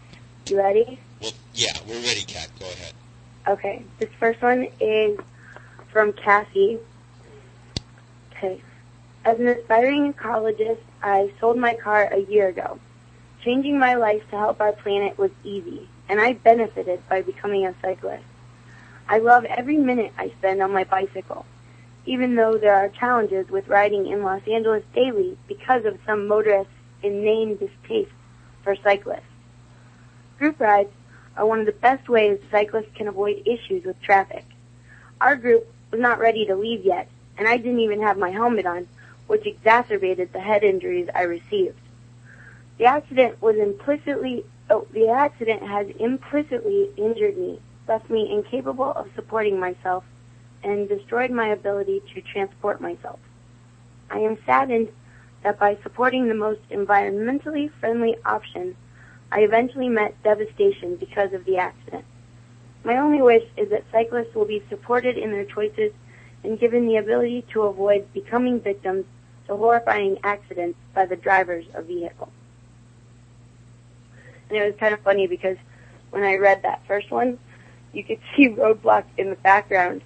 You 0.47 0.57
ready? 0.57 0.99
Well, 1.21 1.31
yeah, 1.53 1.73
we're 1.87 2.01
ready, 2.01 2.23
Kat. 2.23 2.49
Go 2.59 2.65
ahead. 2.65 2.93
Okay. 3.47 3.83
This 3.99 4.09
first 4.19 4.41
one 4.41 4.67
is 4.79 5.19
from 5.91 6.13
Cassie. 6.13 6.79
Okay. 8.31 8.61
As 9.23 9.39
an 9.39 9.47
aspiring 9.47 10.13
ecologist, 10.13 10.81
I 11.01 11.31
sold 11.39 11.57
my 11.57 11.75
car 11.75 12.05
a 12.11 12.19
year 12.19 12.47
ago. 12.47 12.79
Changing 13.43 13.77
my 13.77 13.95
life 13.95 14.21
to 14.31 14.37
help 14.37 14.61
our 14.61 14.71
planet 14.71 15.17
was 15.17 15.31
easy, 15.43 15.87
and 16.09 16.19
I 16.19 16.33
benefited 16.33 17.07
by 17.07 17.21
becoming 17.21 17.65
a 17.65 17.75
cyclist. 17.81 18.23
I 19.07 19.19
love 19.19 19.45
every 19.45 19.77
minute 19.77 20.11
I 20.17 20.29
spend 20.29 20.61
on 20.61 20.71
my 20.71 20.83
bicycle, 20.83 21.45
even 22.05 22.35
though 22.35 22.57
there 22.57 22.75
are 22.75 22.89
challenges 22.89 23.49
with 23.49 23.67
riding 23.67 24.07
in 24.07 24.23
Los 24.23 24.41
Angeles 24.47 24.83
daily 24.93 25.37
because 25.47 25.85
of 25.85 25.99
some 26.05 26.27
motorists' 26.27 26.73
inane 27.01 27.57
distaste 27.57 28.11
for 28.63 28.75
cyclists. 28.75 29.21
Group 30.37 30.59
rides 30.59 30.91
are 31.37 31.45
one 31.45 31.59
of 31.59 31.65
the 31.65 31.71
best 31.71 32.07
ways 32.09 32.39
cyclists 32.51 32.93
can 32.95 33.07
avoid 33.07 33.41
issues 33.45 33.83
with 33.85 34.01
traffic. 34.01 34.45
Our 35.21 35.35
group 35.35 35.67
was 35.91 35.99
not 35.99 36.19
ready 36.19 36.45
to 36.45 36.55
leave 36.55 36.83
yet, 36.85 37.07
and 37.37 37.47
I 37.47 37.57
didn't 37.57 37.79
even 37.79 38.01
have 38.01 38.17
my 38.17 38.31
helmet 38.31 38.65
on, 38.65 38.87
which 39.27 39.45
exacerbated 39.45 40.31
the 40.31 40.39
head 40.39 40.63
injuries 40.63 41.09
I 41.13 41.23
received. 41.23 41.79
The 42.77 42.85
accident 42.85 43.41
was 43.41 43.55
implicitly, 43.55 44.45
oh, 44.69 44.87
the 44.91 45.09
accident 45.09 45.63
has 45.63 45.87
implicitly 45.99 46.89
injured 46.97 47.37
me, 47.37 47.59
left 47.87 48.09
me 48.09 48.31
incapable 48.31 48.91
of 48.91 49.09
supporting 49.15 49.59
myself, 49.59 50.03
and 50.65 50.89
destroyed 50.89 51.29
my 51.29 51.47
ability 51.49 52.01
to 52.13 52.21
transport 52.21 52.81
myself. 52.81 53.19
I 54.09 54.19
am 54.19 54.37
saddened 54.45 54.89
that 55.43 55.59
by 55.59 55.77
supporting 55.83 56.27
the 56.27 56.33
most 56.33 56.61
environmentally 56.69 57.71
friendly 57.79 58.17
option, 58.25 58.75
I 59.31 59.41
eventually 59.41 59.89
met 59.89 60.21
devastation 60.23 60.95
because 60.95 61.33
of 61.33 61.45
the 61.45 61.57
accident. 61.57 62.03
My 62.83 62.97
only 62.97 63.21
wish 63.21 63.43
is 63.57 63.69
that 63.69 63.83
cyclists 63.91 64.33
will 64.33 64.45
be 64.45 64.63
supported 64.69 65.17
in 65.17 65.31
their 65.31 65.45
choices 65.45 65.91
and 66.43 66.59
given 66.59 66.87
the 66.87 66.97
ability 66.97 67.45
to 67.53 67.63
avoid 67.63 68.11
becoming 68.13 68.59
victims 68.59 69.05
to 69.47 69.55
horrifying 69.55 70.17
accidents 70.23 70.77
by 70.95 71.05
the 71.05 71.15
drivers 71.15 71.65
of 71.75 71.85
vehicles. 71.85 72.31
And 74.49 74.57
it 74.57 74.65
was 74.65 74.75
kind 74.79 74.93
of 74.93 75.01
funny 75.01 75.27
because 75.27 75.57
when 76.09 76.23
I 76.23 76.35
read 76.35 76.63
that 76.63 76.81
first 76.87 77.11
one, 77.11 77.37
you 77.93 78.03
could 78.03 78.19
see 78.35 78.49
Roadblock 78.49 79.05
in 79.17 79.29
the 79.29 79.35
background 79.35 80.01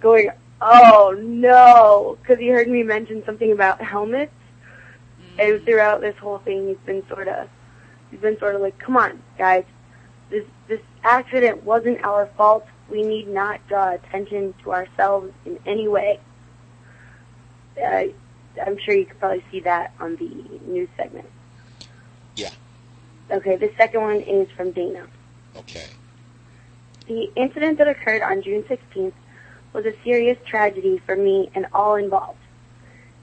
going, 0.00 0.30
oh 0.60 1.16
no, 1.18 2.18
because 2.20 2.38
he 2.38 2.48
heard 2.48 2.68
me 2.68 2.82
mention 2.82 3.24
something 3.24 3.52
about 3.52 3.80
helmets. 3.80 4.32
And 5.38 5.64
throughout 5.64 6.00
this 6.00 6.16
whole 6.16 6.38
thing, 6.38 6.68
he's 6.68 6.76
been 6.84 7.06
sort 7.08 7.28
of, 7.28 7.48
he's 8.10 8.20
been 8.20 8.38
sort 8.38 8.54
of 8.54 8.60
like, 8.60 8.78
come 8.78 8.96
on, 8.96 9.22
guys, 9.38 9.64
this 10.28 10.44
this 10.68 10.80
accident 11.02 11.64
wasn't 11.64 12.02
our 12.04 12.26
fault. 12.36 12.66
We 12.90 13.02
need 13.02 13.28
not 13.28 13.66
draw 13.68 13.94
attention 13.94 14.54
to 14.64 14.72
ourselves 14.72 15.32
in 15.46 15.58
any 15.64 15.88
way. 15.88 16.20
Uh, 17.80 18.04
I'm 18.64 18.78
sure 18.78 18.94
you 18.94 19.06
could 19.06 19.18
probably 19.18 19.44
see 19.50 19.60
that 19.60 19.94
on 20.00 20.16
the 20.16 20.28
news 20.66 20.88
segment. 20.96 21.28
Yeah. 22.36 22.50
Okay, 23.30 23.56
the 23.56 23.72
second 23.76 24.00
one 24.02 24.20
is 24.20 24.50
from 24.56 24.72
Dana. 24.72 25.06
Okay. 25.56 25.86
The 27.06 27.30
incident 27.36 27.78
that 27.78 27.88
occurred 27.88 28.22
on 28.22 28.42
June 28.42 28.62
16th 28.64 29.12
was 29.72 29.86
a 29.86 29.94
serious 30.02 30.38
tragedy 30.46 31.00
for 31.06 31.16
me 31.16 31.50
and 31.54 31.66
all 31.72 31.94
involved. 31.94 32.38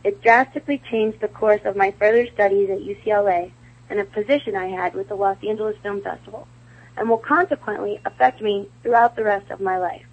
It 0.03 0.21
drastically 0.21 0.81
changed 0.89 1.19
the 1.19 1.27
course 1.27 1.61
of 1.65 1.75
my 1.75 1.91
further 1.91 2.27
studies 2.27 2.69
at 2.69 2.79
UCLA 2.79 3.51
and 3.89 3.99
a 3.99 4.05
position 4.05 4.55
I 4.55 4.67
had 4.67 4.93
with 4.93 5.09
the 5.09 5.15
Los 5.15 5.37
Angeles 5.47 5.77
Film 5.81 6.01
Festival, 6.01 6.47
and 6.95 7.09
will 7.09 7.17
consequently 7.17 7.99
affect 8.05 8.41
me 8.41 8.69
throughout 8.83 9.15
the 9.15 9.23
rest 9.23 9.49
of 9.49 9.61
my 9.61 9.77
life. 9.77 10.05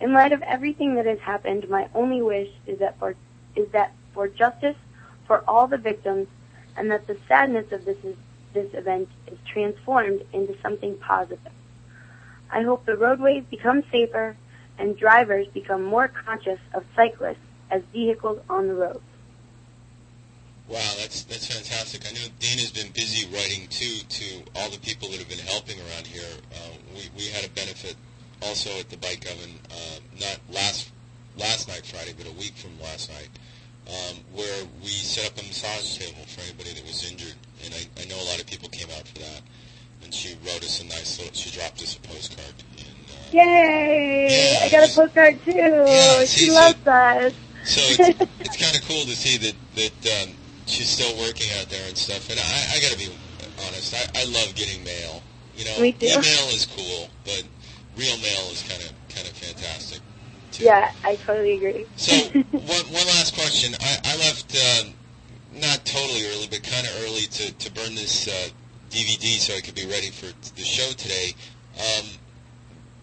In 0.00 0.12
light 0.12 0.32
of 0.32 0.42
everything 0.42 0.94
that 0.94 1.06
has 1.06 1.18
happened, 1.20 1.68
my 1.68 1.88
only 1.94 2.22
wish 2.22 2.50
is 2.66 2.78
that 2.78 2.98
for 2.98 3.14
is 3.56 3.68
that 3.72 3.92
for 4.14 4.28
justice 4.28 4.76
for 5.26 5.44
all 5.46 5.66
the 5.66 5.76
victims, 5.76 6.26
and 6.76 6.90
that 6.90 7.06
the 7.06 7.18
sadness 7.28 7.70
of 7.70 7.84
this 7.84 7.98
is, 8.02 8.16
this 8.54 8.72
event 8.72 9.08
is 9.26 9.38
transformed 9.46 10.24
into 10.32 10.56
something 10.62 10.96
positive. 10.98 11.52
I 12.50 12.62
hope 12.62 12.86
the 12.86 12.96
roadways 12.96 13.44
become 13.50 13.84
safer 13.92 14.36
and 14.78 14.96
drivers 14.96 15.46
become 15.48 15.82
more 15.82 16.08
conscious 16.08 16.60
of 16.74 16.84
cyclists 16.94 17.36
as 17.70 17.82
vehicles 17.92 18.40
on 18.48 18.68
the 18.68 18.74
road. 18.74 19.00
Wow, 20.68 20.92
that's 20.98 21.22
that's 21.24 21.46
fantastic. 21.46 22.06
I 22.06 22.12
know 22.12 22.28
Dana's 22.40 22.70
been 22.70 22.92
busy 22.92 23.26
writing 23.34 23.68
too 23.68 24.04
to 24.08 24.42
all 24.54 24.68
the 24.70 24.78
people 24.78 25.08
that 25.08 25.18
have 25.18 25.28
been 25.28 25.38
helping 25.38 25.78
around 25.80 26.06
here. 26.06 26.28
Uh, 26.52 26.76
we 26.94 27.08
we 27.16 27.28
had 27.28 27.44
a 27.44 27.48
benefit 27.50 27.96
also 28.42 28.70
at 28.78 28.90
the 28.90 28.98
Bike 28.98 29.24
Oven, 29.30 29.58
uh, 29.70 29.98
not 30.20 30.38
last 30.52 30.90
last 31.38 31.68
night 31.68 31.86
Friday, 31.86 32.14
but 32.16 32.26
a 32.26 32.32
week 32.32 32.54
from 32.56 32.78
last 32.80 33.10
night, 33.10 33.30
um, 33.88 34.18
where 34.34 34.64
we 34.82 34.90
set 34.90 35.26
up 35.32 35.38
a 35.42 35.46
massage 35.46 35.96
table 35.96 36.22
for 36.26 36.42
anybody 36.42 36.74
that 36.74 36.84
was 36.84 37.10
injured, 37.10 37.34
and 37.64 37.72
I, 37.72 38.02
I 38.02 38.04
know 38.04 38.20
a 38.20 38.28
lot 38.28 38.38
of 38.40 38.46
people 38.46 38.68
came 38.68 38.88
out 38.98 39.08
for 39.08 39.18
that. 39.20 39.40
And 40.04 40.14
she 40.14 40.36
wrote 40.46 40.62
us 40.62 40.80
a 40.80 40.84
nice 40.84 41.18
little. 41.18 41.34
She 41.34 41.50
dropped 41.50 41.82
us 41.82 41.96
a 41.96 42.00
postcard. 42.00 42.54
Yay! 43.32 44.58
I 44.62 44.68
got 44.70 44.90
a 44.90 44.94
postcard 44.94 45.42
too. 45.44 46.26
she 46.26 46.50
loves 46.50 46.86
us. 46.86 47.32
So 47.64 47.80
it's, 47.84 48.20
it's 48.40 48.56
kind 48.56 48.74
of 48.74 48.82
cool 48.88 49.04
to 49.04 49.16
see 49.16 49.36
that 49.38 49.54
that 49.76 50.22
um, 50.22 50.34
she's 50.66 50.88
still 50.88 51.16
working 51.18 51.48
out 51.60 51.68
there 51.68 51.86
and 51.88 51.96
stuff. 51.96 52.30
And 52.30 52.38
I, 52.40 52.76
I 52.76 52.80
got 52.80 52.92
to 52.92 52.98
be 52.98 53.12
honest, 53.66 53.94
I, 53.94 54.20
I 54.20 54.24
love 54.24 54.54
getting 54.54 54.82
mail. 54.84 55.22
You 55.56 55.64
know, 55.64 55.80
Me 55.80 55.92
too. 55.92 56.06
email 56.06 56.46
is 56.54 56.66
cool, 56.66 57.10
but 57.24 57.42
real 57.96 58.16
mail 58.18 58.46
is 58.52 58.62
kind 58.68 58.82
of 58.82 58.92
kind 59.14 59.26
of 59.26 59.34
fantastic. 59.34 60.00
Too. 60.52 60.64
Yeah, 60.64 60.92
I 61.04 61.16
totally 61.16 61.56
agree. 61.56 61.86
So 61.96 62.14
one 62.52 62.86
one 62.94 63.06
last 63.18 63.34
question. 63.34 63.74
I, 63.80 63.98
I 64.04 64.16
left 64.16 64.56
uh, 64.56 64.88
not 65.60 65.84
totally 65.84 66.26
early, 66.28 66.46
but 66.48 66.62
kind 66.62 66.86
of 66.86 66.92
early 67.04 67.22
to 67.22 67.52
to 67.52 67.72
burn 67.72 67.94
this 67.94 68.28
uh, 68.28 68.48
DVD 68.90 69.38
so 69.38 69.54
I 69.54 69.60
could 69.60 69.74
be 69.74 69.86
ready 69.86 70.10
for 70.10 70.26
the 70.54 70.64
show 70.64 70.90
today. 70.92 71.34
Um, 71.76 72.06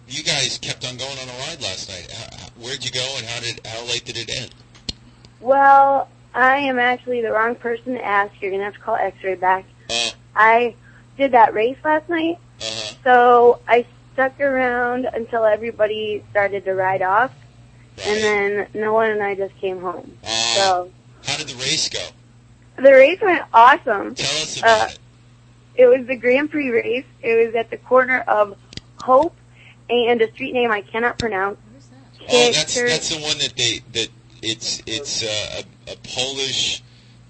you 0.07 0.23
guys 0.23 0.57
kept 0.61 0.87
on 0.87 0.97
going 0.97 1.17
on 1.19 1.29
a 1.29 1.37
ride 1.47 1.61
last 1.61 1.89
night. 1.89 2.11
How, 2.11 2.47
where'd 2.61 2.83
you 2.83 2.91
go, 2.91 3.15
and 3.17 3.25
how 3.25 3.39
did 3.39 3.65
how 3.65 3.85
late 3.85 4.05
did 4.05 4.17
it 4.17 4.29
end? 4.39 4.53
Well, 5.39 6.07
I 6.33 6.57
am 6.57 6.79
actually 6.79 7.21
the 7.21 7.31
wrong 7.31 7.55
person 7.55 7.93
to 7.95 8.05
ask. 8.05 8.33
You're 8.41 8.51
gonna 8.51 8.63
have 8.63 8.73
to 8.75 8.79
call 8.79 8.95
X-ray 8.95 9.35
back. 9.35 9.65
I 10.35 10.75
did 11.17 11.31
that 11.31 11.53
race 11.53 11.77
last 11.83 12.09
night, 12.09 12.37
so 13.03 13.59
I 13.67 13.85
stuck 14.13 14.39
around 14.39 15.05
until 15.05 15.43
everybody 15.45 16.23
started 16.31 16.65
to 16.65 16.73
ride 16.73 17.01
off, 17.01 17.31
and 18.05 18.21
then 18.21 18.67
Noah 18.73 19.11
and 19.11 19.23
I 19.23 19.35
just 19.35 19.55
came 19.57 19.79
home. 19.81 20.17
So 20.55 20.91
How 21.25 21.37
did 21.37 21.47
the 21.47 21.55
race 21.55 21.89
go? 21.89 21.99
the 22.77 22.91
race 22.91 23.21
went 23.21 23.43
awesome. 23.53 24.15
Tell 24.15 24.41
us 24.41 24.59
about 24.59 24.89
uh, 24.89 24.93
it. 25.75 25.85
was 25.85 26.05
the 26.07 26.17
Grand 26.17 26.51
Prix 26.51 26.69
race. 26.69 27.05
It 27.21 27.45
was 27.45 27.55
at 27.55 27.69
the 27.69 27.77
corner 27.77 28.19
of 28.27 28.57
Hope 29.01 29.35
and 29.89 30.21
a 30.21 30.31
street 30.33 30.53
name 30.53 30.71
I 30.71 30.81
cannot 30.81 31.17
pronounce. 31.19 31.57
Oh, 32.29 32.51
that's 32.51 32.75
that's 32.81 33.09
the 33.09 33.21
one 33.21 33.37
that 33.37 33.53
they 33.55 33.81
that 33.93 34.07
it's 34.41 34.81
it's 34.87 35.23
uh, 35.23 35.61
a, 35.87 35.91
a 35.91 35.95
Polish 35.97 36.81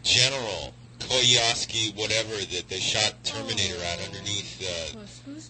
general 0.03 0.73
Koyaski 0.99 1.95
whatever 1.97 2.31
that 2.35 2.63
they 2.69 2.79
shot 2.79 3.13
Terminator 3.23 3.75
at 3.83 4.05
underneath 4.07 4.61
uh, 4.95 4.99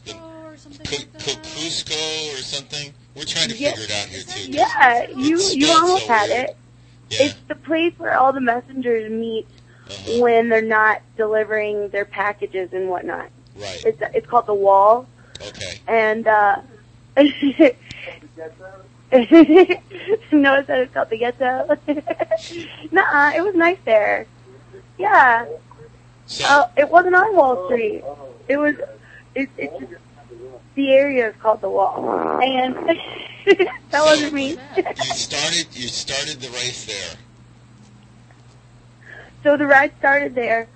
the 0.05 0.13
Ku- 0.83 1.05
Kukusko 1.19 2.33
or 2.33 2.37
something. 2.37 2.91
We're 3.15 3.23
trying 3.23 3.49
to 3.49 3.55
Yeah. 3.55 3.71
figure 3.71 3.83
it 3.85 3.91
out 3.91 4.07
here 4.07 4.23
too. 4.23 4.51
Yeah, 4.51 5.09
you 5.09 5.39
you 5.53 5.69
almost 5.71 6.07
so 6.07 6.13
had 6.13 6.29
weird. 6.29 6.49
it. 6.49 6.57
It's 7.11 7.35
the 7.47 7.55
place 7.55 7.93
where 7.97 8.17
all 8.17 8.33
the 8.33 8.41
messengers 8.41 9.11
meet 9.11 9.45
Uh-huh. 9.87 10.21
when 10.21 10.49
they're 10.49 10.61
not 10.63 11.01
delivering 11.17 11.89
their 11.89 12.05
packages 12.05 12.69
and 12.73 12.89
whatnot. 12.89 13.29
Right. 13.55 13.83
It's 13.85 14.01
it's 14.15 14.25
called 14.27 14.47
the 14.47 14.55
Wall. 14.55 15.07
Okay. 15.47 15.79
And 15.87 16.27
uh 16.27 16.61
Noah 20.31 20.65
said 20.65 20.79
it's 20.79 20.93
called 20.93 21.09
the 21.09 21.17
Ghetto. 21.17 21.77
Nuh-uh, 22.91 23.31
it 23.35 23.41
was 23.41 23.55
nice 23.55 23.77
there. 23.85 24.27
Yeah. 24.97 25.45
Oh, 26.41 26.69
it 26.75 26.89
wasn't 26.89 27.15
on 27.15 27.35
Wall 27.35 27.67
Street. 27.67 28.03
It 28.47 28.57
was. 28.57 28.75
It, 29.33 29.49
it's 29.57 29.79
just 29.79 29.93
the 30.75 30.91
area 30.91 31.29
is 31.29 31.35
called 31.41 31.61
the 31.61 31.69
Wall, 31.69 32.39
and 32.41 32.75
that 33.91 34.03
wasn't 34.03 34.33
me. 34.33 34.57
You 34.75 35.13
started 35.13 35.67
you 35.73 35.87
started 35.87 36.41
the 36.41 36.49
race 36.49 36.85
there. 36.85 37.15
so 39.43 39.57
the 39.57 39.65
ride 39.65 39.93
started 39.99 40.35
there. 40.35 40.67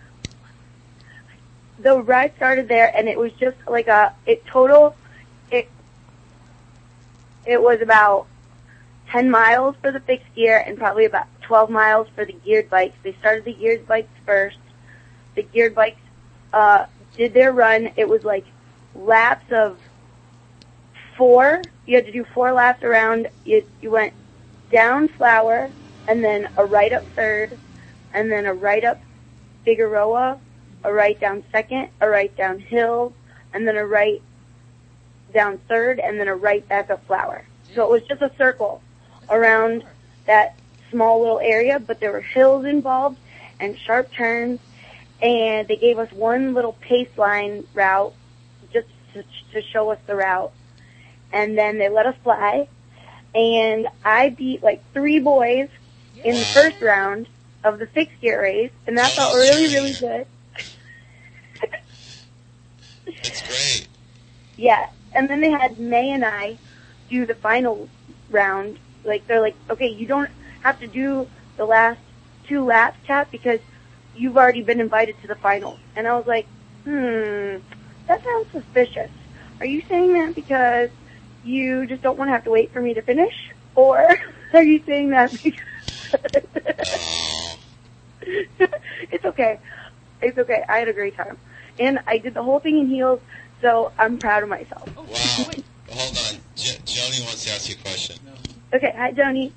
The 1.80 2.02
ride 2.02 2.36
started 2.36 2.68
there, 2.68 2.96
and 2.96 3.08
it 3.08 3.18
was 3.18 3.32
just 3.34 3.58
like 3.68 3.88
a 3.88 4.14
it 4.26 4.46
total. 4.46 4.96
It 7.46 7.62
was 7.62 7.82
about 7.82 8.28
ten 9.10 9.30
miles 9.30 9.76
for 9.82 9.92
the 9.92 10.00
fixed 10.00 10.34
gear 10.36 10.64
and 10.66 10.78
probably 10.78 11.06
about 11.06 11.28
twelve 11.42 11.70
miles 11.70 12.08
for 12.16 12.26
the 12.26 12.34
geared 12.34 12.70
bikes. 12.70 12.96
They 13.04 13.14
started 13.20 13.46
the 13.46 13.54
geared 13.54 13.88
bikes 13.88 14.12
first. 14.26 14.58
The 15.36 15.44
geared 15.44 15.76
bikes 15.76 16.02
uh, 16.54 16.86
did 17.16 17.34
their 17.34 17.52
run. 17.52 17.92
It 17.96 18.08
was 18.08 18.24
like 18.24 18.46
laps 18.96 19.52
of 19.52 19.80
four. 21.18 21.62
You 21.86 21.96
had 21.96 22.06
to 22.06 22.12
do 22.12 22.24
four 22.34 22.52
laps 22.52 22.84
around. 22.84 23.28
You 23.46 23.66
you 23.82 23.92
went 23.92 24.14
down 24.72 25.08
flower, 25.08 25.70
and 26.08 26.24
then 26.24 26.50
a 26.58 26.66
right 26.66 26.94
up 26.94 27.06
third, 27.16 27.58
and 28.14 28.32
then 28.32 28.46
a 28.46 28.54
right 28.54 28.84
up 28.84 29.00
Figueroa, 29.66 30.40
a 30.84 30.94
right 30.94 31.20
down 31.20 31.44
second, 31.52 31.90
a 32.02 32.08
right 32.08 32.36
down 32.36 32.60
hill, 32.60 33.14
and 33.54 33.68
then 33.68 33.76
a 33.76 33.86
right 33.86 34.22
down 35.34 35.58
third, 35.68 36.00
and 36.00 36.20
then 36.20 36.28
a 36.28 36.36
right 36.36 36.68
back 36.68 36.90
up 36.90 37.06
flower. 37.06 37.46
So 37.76 37.84
it 37.86 37.92
was 37.92 38.04
just 38.04 38.22
a 38.22 38.32
circle 38.38 38.82
around 39.30 39.84
that 40.26 40.56
small 40.92 41.22
little 41.22 41.40
area, 41.40 41.80
but 41.80 42.00
there 42.00 42.12
were 42.12 42.22
hills 42.22 42.66
involved 42.66 43.18
and 43.60 43.78
sharp 43.78 44.12
turns, 44.12 44.60
and 45.22 45.68
they 45.68 45.76
gave 45.76 46.00
us 46.00 46.12
one 46.12 46.54
little 46.54 46.74
pace 46.74 47.10
line 47.18 47.66
route 47.74 48.14
just 48.74 48.88
to, 49.14 49.24
to 49.54 49.62
show 49.62 49.92
us 49.92 50.00
the 50.08 50.16
route. 50.16 50.52
And 51.32 51.58
then 51.58 51.78
they 51.78 51.90
let 51.90 52.06
us 52.08 52.16
fly, 52.24 52.68
and 53.36 53.88
I 54.04 54.30
beat 54.30 54.64
like 54.64 54.82
three 54.94 55.20
boys 55.20 55.70
in 56.24 56.36
the 56.36 56.46
first 56.46 56.82
round 56.82 57.28
of 57.64 57.78
the 57.78 57.86
fixed 57.86 58.20
gear 58.22 58.42
race, 58.42 58.72
and 58.88 58.98
that 58.98 59.12
felt 59.12 59.36
really, 59.36 59.74
really 59.74 59.94
good. 59.94 60.26
That's 63.06 63.42
great. 63.48 63.88
Yeah, 64.58 64.90
and 65.14 65.30
then 65.30 65.42
they 65.42 65.52
had 65.52 65.80
May 65.80 66.12
and 66.12 66.26
I 66.26 66.58
do 67.10 67.26
the 67.26 67.36
final 67.36 67.90
round. 68.30 68.80
Like 69.04 69.28
they're 69.28 69.42
like, 69.42 69.56
okay, 69.70 69.88
you 69.88 70.08
don't 70.08 70.30
have 70.62 70.80
to 70.80 70.88
do 70.88 71.28
the 71.58 71.66
last 71.66 72.00
two 72.48 72.64
laps, 72.64 72.98
chat, 73.06 73.30
because 73.32 73.60
you've 74.16 74.38
already 74.38 74.64
been 74.64 74.80
invited 74.80 75.16
to 75.22 75.28
the 75.28 75.36
finals. 75.36 75.80
And 75.96 76.08
I 76.08 76.18
was 76.18 76.28
like, 76.28 76.46
hmm, 76.84 77.58
that 78.08 78.24
sounds 78.24 78.48
suspicious. 78.52 79.10
Are 79.60 79.66
you 79.66 79.82
saying 79.90 80.14
that 80.14 80.36
because 80.36 80.90
you 81.44 81.86
just 81.88 82.02
don't 82.02 82.18
want 82.18 82.30
to 82.30 82.34
have 82.34 82.44
to 82.46 82.52
wait 82.52 82.72
for 82.74 82.82
me 82.82 82.94
to 82.94 83.02
finish, 83.02 83.34
or 83.76 84.08
are 84.54 84.64
you 84.64 84.82
saying 84.86 85.10
that 85.12 85.32
because 85.32 85.60
it's 88.22 89.26
okay? 89.26 89.60
It's 90.22 90.38
okay. 90.38 90.64
I 90.68 90.80
had 90.80 90.88
a 90.88 90.94
great 90.94 91.16
time, 91.16 91.38
and 91.80 92.00
I 92.08 92.18
did 92.18 92.34
the 92.34 92.44
whole 92.44 92.60
thing 92.60 92.80
in 92.80 92.88
heels, 92.88 93.20
so 93.62 93.92
I'm 93.98 94.18
proud 94.18 94.44
of 94.44 94.50
myself. 94.50 94.90
Wow. 94.96 95.52
Hold 95.92 96.18
on. 96.18 96.40
J- 96.56 96.78
Joni 96.86 97.26
wants 97.26 97.46
to 97.46 97.52
ask 97.52 97.70
you 97.70 97.76
a 97.80 97.82
question. 97.82 98.18
Okay, 98.74 98.94
hi 98.96 99.12
Joni. 99.12 99.52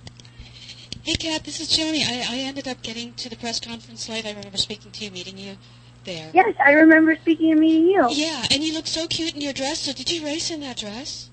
Hey, 1.02 1.14
Kat, 1.14 1.44
this 1.44 1.60
is 1.60 1.68
Joni. 1.68 2.04
I, 2.06 2.36
I 2.36 2.38
ended 2.40 2.68
up 2.68 2.80
getting 2.82 3.12
to 3.14 3.28
the 3.28 3.36
press 3.36 3.58
conference 3.60 4.08
late. 4.08 4.24
I 4.24 4.32
remember 4.32 4.56
speaking 4.56 4.92
to 4.92 5.04
you, 5.04 5.10
meeting 5.10 5.36
you 5.36 5.56
there. 6.04 6.30
Yes, 6.32 6.54
I 6.64 6.72
remember 6.72 7.16
speaking 7.16 7.50
and 7.50 7.60
meeting 7.60 7.86
you. 7.88 8.08
Yeah, 8.10 8.44
and 8.50 8.62
you 8.62 8.72
look 8.72 8.86
so 8.86 9.06
cute 9.08 9.34
in 9.34 9.40
your 9.40 9.52
dress. 9.52 9.80
So 9.80 9.92
did 9.92 10.10
you 10.10 10.24
race 10.24 10.50
in 10.50 10.60
that 10.60 10.76
dress? 10.76 11.30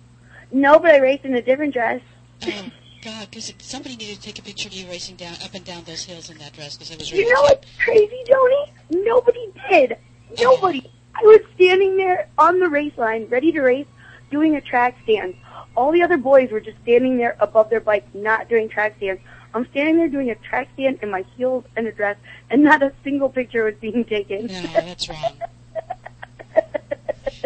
No, 0.51 0.79
but 0.79 0.91
I 0.91 0.97
raced 0.97 1.23
in 1.25 1.35
a 1.35 1.41
different 1.41 1.73
dress. 1.73 2.01
Oh, 2.41 2.71
God, 3.03 3.27
because 3.29 3.53
somebody 3.59 3.95
needed 3.95 4.15
to 4.15 4.21
take 4.21 4.39
a 4.39 4.41
picture 4.41 4.67
of 4.67 4.73
you 4.73 4.87
racing 4.87 5.15
down 5.15 5.35
up 5.43 5.53
and 5.53 5.63
down 5.63 5.83
those 5.83 6.03
hills 6.03 6.29
in 6.29 6.37
that 6.39 6.53
dress 6.53 6.75
because 6.75 6.91
it 6.91 6.99
was 6.99 7.11
really 7.11 7.25
You 7.25 7.33
know 7.33 7.41
what's 7.43 7.67
crazy, 7.77 8.17
Joni? 8.27 8.69
Nobody 8.89 9.51
did. 9.69 9.97
Nobody. 10.39 10.89
I 11.19 11.23
was 11.23 11.41
standing 11.55 11.97
there 11.97 12.29
on 12.37 12.59
the 12.59 12.69
race 12.69 12.97
line, 12.97 13.27
ready 13.27 13.51
to 13.51 13.61
race, 13.61 13.87
doing 14.31 14.55
a 14.55 14.61
track 14.61 14.95
stand. 15.03 15.35
All 15.75 15.91
the 15.91 16.01
other 16.01 16.17
boys 16.17 16.49
were 16.49 16.61
just 16.61 16.77
standing 16.83 17.17
there 17.17 17.35
above 17.41 17.69
their 17.69 17.81
bike, 17.81 18.05
not 18.15 18.47
doing 18.47 18.69
track 18.69 18.95
stands. 18.97 19.21
I'm 19.53 19.67
standing 19.71 19.97
there 19.97 20.07
doing 20.07 20.29
a 20.29 20.35
track 20.35 20.69
stand 20.75 20.99
in 21.01 21.11
my 21.11 21.25
heels 21.35 21.65
and 21.75 21.87
a 21.87 21.91
dress, 21.91 22.15
and 22.49 22.63
not 22.63 22.81
a 22.81 22.93
single 23.03 23.27
picture 23.27 23.65
was 23.65 23.75
being 23.81 24.05
taken. 24.05 24.45
No, 24.45 24.61
that's 24.73 25.09
wrong. 25.09 25.33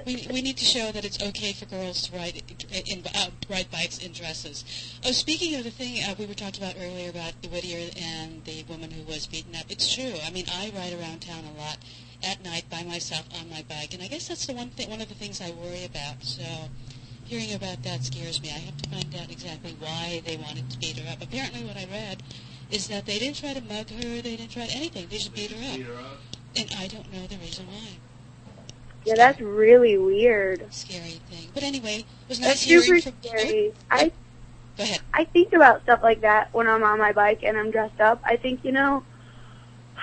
we, 0.05 0.27
we 0.31 0.41
need 0.43 0.57
to 0.57 0.65
show 0.65 0.91
that 0.91 1.03
it's 1.03 1.21
okay 1.23 1.53
for 1.53 1.65
girls 1.65 2.07
to 2.07 2.15
ride 2.15 2.43
in, 2.85 3.03
uh, 3.15 3.29
ride 3.49 3.71
bikes 3.71 3.97
in 3.97 4.11
dresses. 4.11 4.99
Oh, 5.03 5.11
speaking 5.11 5.55
of 5.55 5.63
the 5.63 5.71
thing 5.71 6.03
uh, 6.03 6.13
we 6.19 6.27
were 6.27 6.35
talking 6.35 6.61
about 6.61 6.75
earlier 6.79 7.09
about 7.09 7.41
the 7.41 7.47
Whittier 7.47 7.89
and 7.99 8.43
the 8.45 8.63
woman 8.69 8.91
who 8.91 9.01
was 9.03 9.25
beaten 9.25 9.55
up, 9.55 9.65
it's 9.69 9.95
true. 9.95 10.13
I 10.23 10.29
mean, 10.29 10.45
I 10.53 10.71
ride 10.75 10.93
around 10.93 11.21
town 11.21 11.43
a 11.55 11.59
lot 11.59 11.77
at 12.23 12.43
night 12.43 12.69
by 12.69 12.83
myself 12.83 13.27
on 13.39 13.49
my 13.49 13.63
bike, 13.67 13.93
and 13.93 14.01
I 14.01 14.07
guess 14.07 14.27
that's 14.27 14.45
the 14.45 14.53
one 14.53 14.69
thing, 14.69 14.89
one 14.89 15.01
of 15.01 15.09
the 15.09 15.15
things 15.15 15.41
I 15.41 15.51
worry 15.51 15.85
about. 15.85 16.23
So, 16.23 16.43
hearing 17.25 17.53
about 17.53 17.83
that 17.83 18.03
scares 18.03 18.41
me. 18.41 18.49
I 18.49 18.59
have 18.59 18.77
to 18.81 18.89
find 18.89 19.15
out 19.15 19.31
exactly 19.31 19.75
why 19.79 20.21
they 20.25 20.37
wanted 20.37 20.69
to 20.69 20.79
beat 20.79 20.99
her 20.99 21.11
up. 21.11 21.21
Apparently, 21.21 21.63
what 21.63 21.77
I 21.77 21.87
read 21.91 22.23
is 22.71 22.87
that 22.87 23.05
they 23.05 23.19
didn't 23.19 23.37
try 23.37 23.53
to 23.53 23.61
mug 23.61 23.89
her, 23.89 24.21
they 24.21 24.35
didn't 24.35 24.51
try 24.51 24.67
anything. 24.71 25.07
They 25.09 25.17
just 25.17 25.35
beat 25.35 25.51
her 25.51 25.73
up, 25.73 25.79
and 26.55 26.69
I 26.77 26.87
don't 26.87 27.11
know 27.13 27.27
the 27.27 27.37
reason 27.37 27.67
why. 27.67 27.97
Yeah, 29.05 29.15
that's 29.15 29.41
really 29.41 29.97
weird. 29.97 30.65
Scary 30.73 31.19
thing. 31.29 31.49
But 31.53 31.63
anyway, 31.63 31.97
it 31.97 32.29
was 32.29 32.39
That's 32.39 32.61
hearing 32.61 32.83
super 32.83 33.01
from. 33.01 33.13
scary. 33.21 33.73
I 33.91 34.11
Go 34.77 34.83
ahead. 34.83 35.01
I 35.13 35.25
think 35.25 35.53
about 35.53 35.83
stuff 35.83 36.01
like 36.01 36.21
that 36.21 36.53
when 36.53 36.67
I'm 36.67 36.83
on 36.83 36.97
my 36.97 37.11
bike 37.11 37.41
and 37.43 37.57
I'm 37.57 37.69
dressed 37.69 37.99
up. 38.01 38.21
I 38.25 38.37
think, 38.37 38.61
you 38.63 38.71
know, 38.71 39.03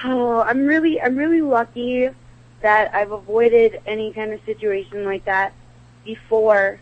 oh, 0.05 0.41
I'm 0.41 0.67
really 0.67 1.01
I'm 1.01 1.17
really 1.17 1.41
lucky 1.41 2.11
that 2.63 2.95
I've 2.95 3.13
avoided 3.13 3.81
any 3.87 4.13
kind 4.13 4.33
of 4.33 4.41
situation 4.45 5.05
like 5.05 5.25
that 5.25 5.53
before. 6.05 6.81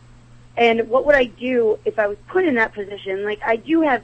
And 0.56 0.88
what 0.88 1.06
would 1.06 1.14
I 1.14 1.24
do 1.24 1.78
if 1.84 1.98
I 1.98 2.08
was 2.08 2.18
put 2.26 2.44
in 2.44 2.56
that 2.56 2.74
position? 2.74 3.24
Like 3.24 3.40
I 3.44 3.56
do 3.56 3.82
have 3.82 4.02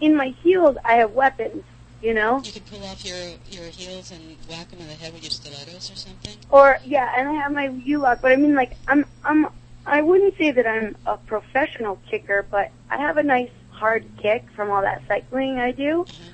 in 0.00 0.14
my 0.14 0.28
heels, 0.42 0.76
I 0.84 0.94
have 0.94 1.12
weapons, 1.12 1.64
you 2.02 2.14
know? 2.14 2.42
You 2.44 2.52
could 2.52 2.66
pull 2.66 2.84
off 2.84 3.04
your 3.04 3.16
your 3.50 3.64
heels 3.64 4.12
and 4.12 4.36
whack 4.48 4.70
them 4.70 4.80
in 4.80 4.86
the 4.86 4.94
head 4.94 5.12
with 5.12 5.22
your 5.22 5.30
stilettos 5.30 5.90
or 5.90 5.96
something. 5.96 6.36
Or 6.50 6.78
yeah, 6.84 7.12
and 7.16 7.28
I 7.28 7.32
have 7.34 7.52
my 7.52 7.66
U-lock, 7.66 8.20
but 8.22 8.32
I 8.32 8.36
mean 8.36 8.54
like 8.54 8.76
I'm 8.86 9.04
I'm 9.24 9.48
I 9.86 10.02
wouldn't 10.02 10.36
say 10.36 10.50
that 10.52 10.66
I'm 10.66 10.96
a 11.06 11.16
professional 11.16 11.98
kicker, 12.08 12.46
but 12.50 12.70
I 12.90 12.98
have 12.98 13.16
a 13.16 13.22
nice 13.22 13.50
hard 13.70 14.04
kick 14.18 14.44
from 14.54 14.70
all 14.70 14.82
that 14.82 15.02
cycling 15.08 15.58
I 15.58 15.72
do. 15.72 16.02
Uh-huh. 16.02 16.30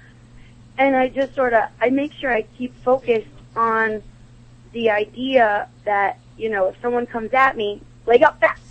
And 0.78 0.94
I 0.94 1.08
just 1.08 1.34
sort 1.34 1.52
of 1.52 1.64
I 1.80 1.90
make 1.90 2.12
sure 2.12 2.32
I 2.32 2.42
keep 2.42 2.74
focused 2.82 3.26
on 3.54 4.02
the 4.72 4.90
idea 4.90 5.68
that, 5.84 6.18
you 6.36 6.50
know, 6.50 6.68
if 6.68 6.76
someone 6.82 7.06
comes 7.06 7.32
at 7.32 7.56
me, 7.56 7.80
leg 8.04 8.22
up 8.22 8.38
fast. 8.40 8.62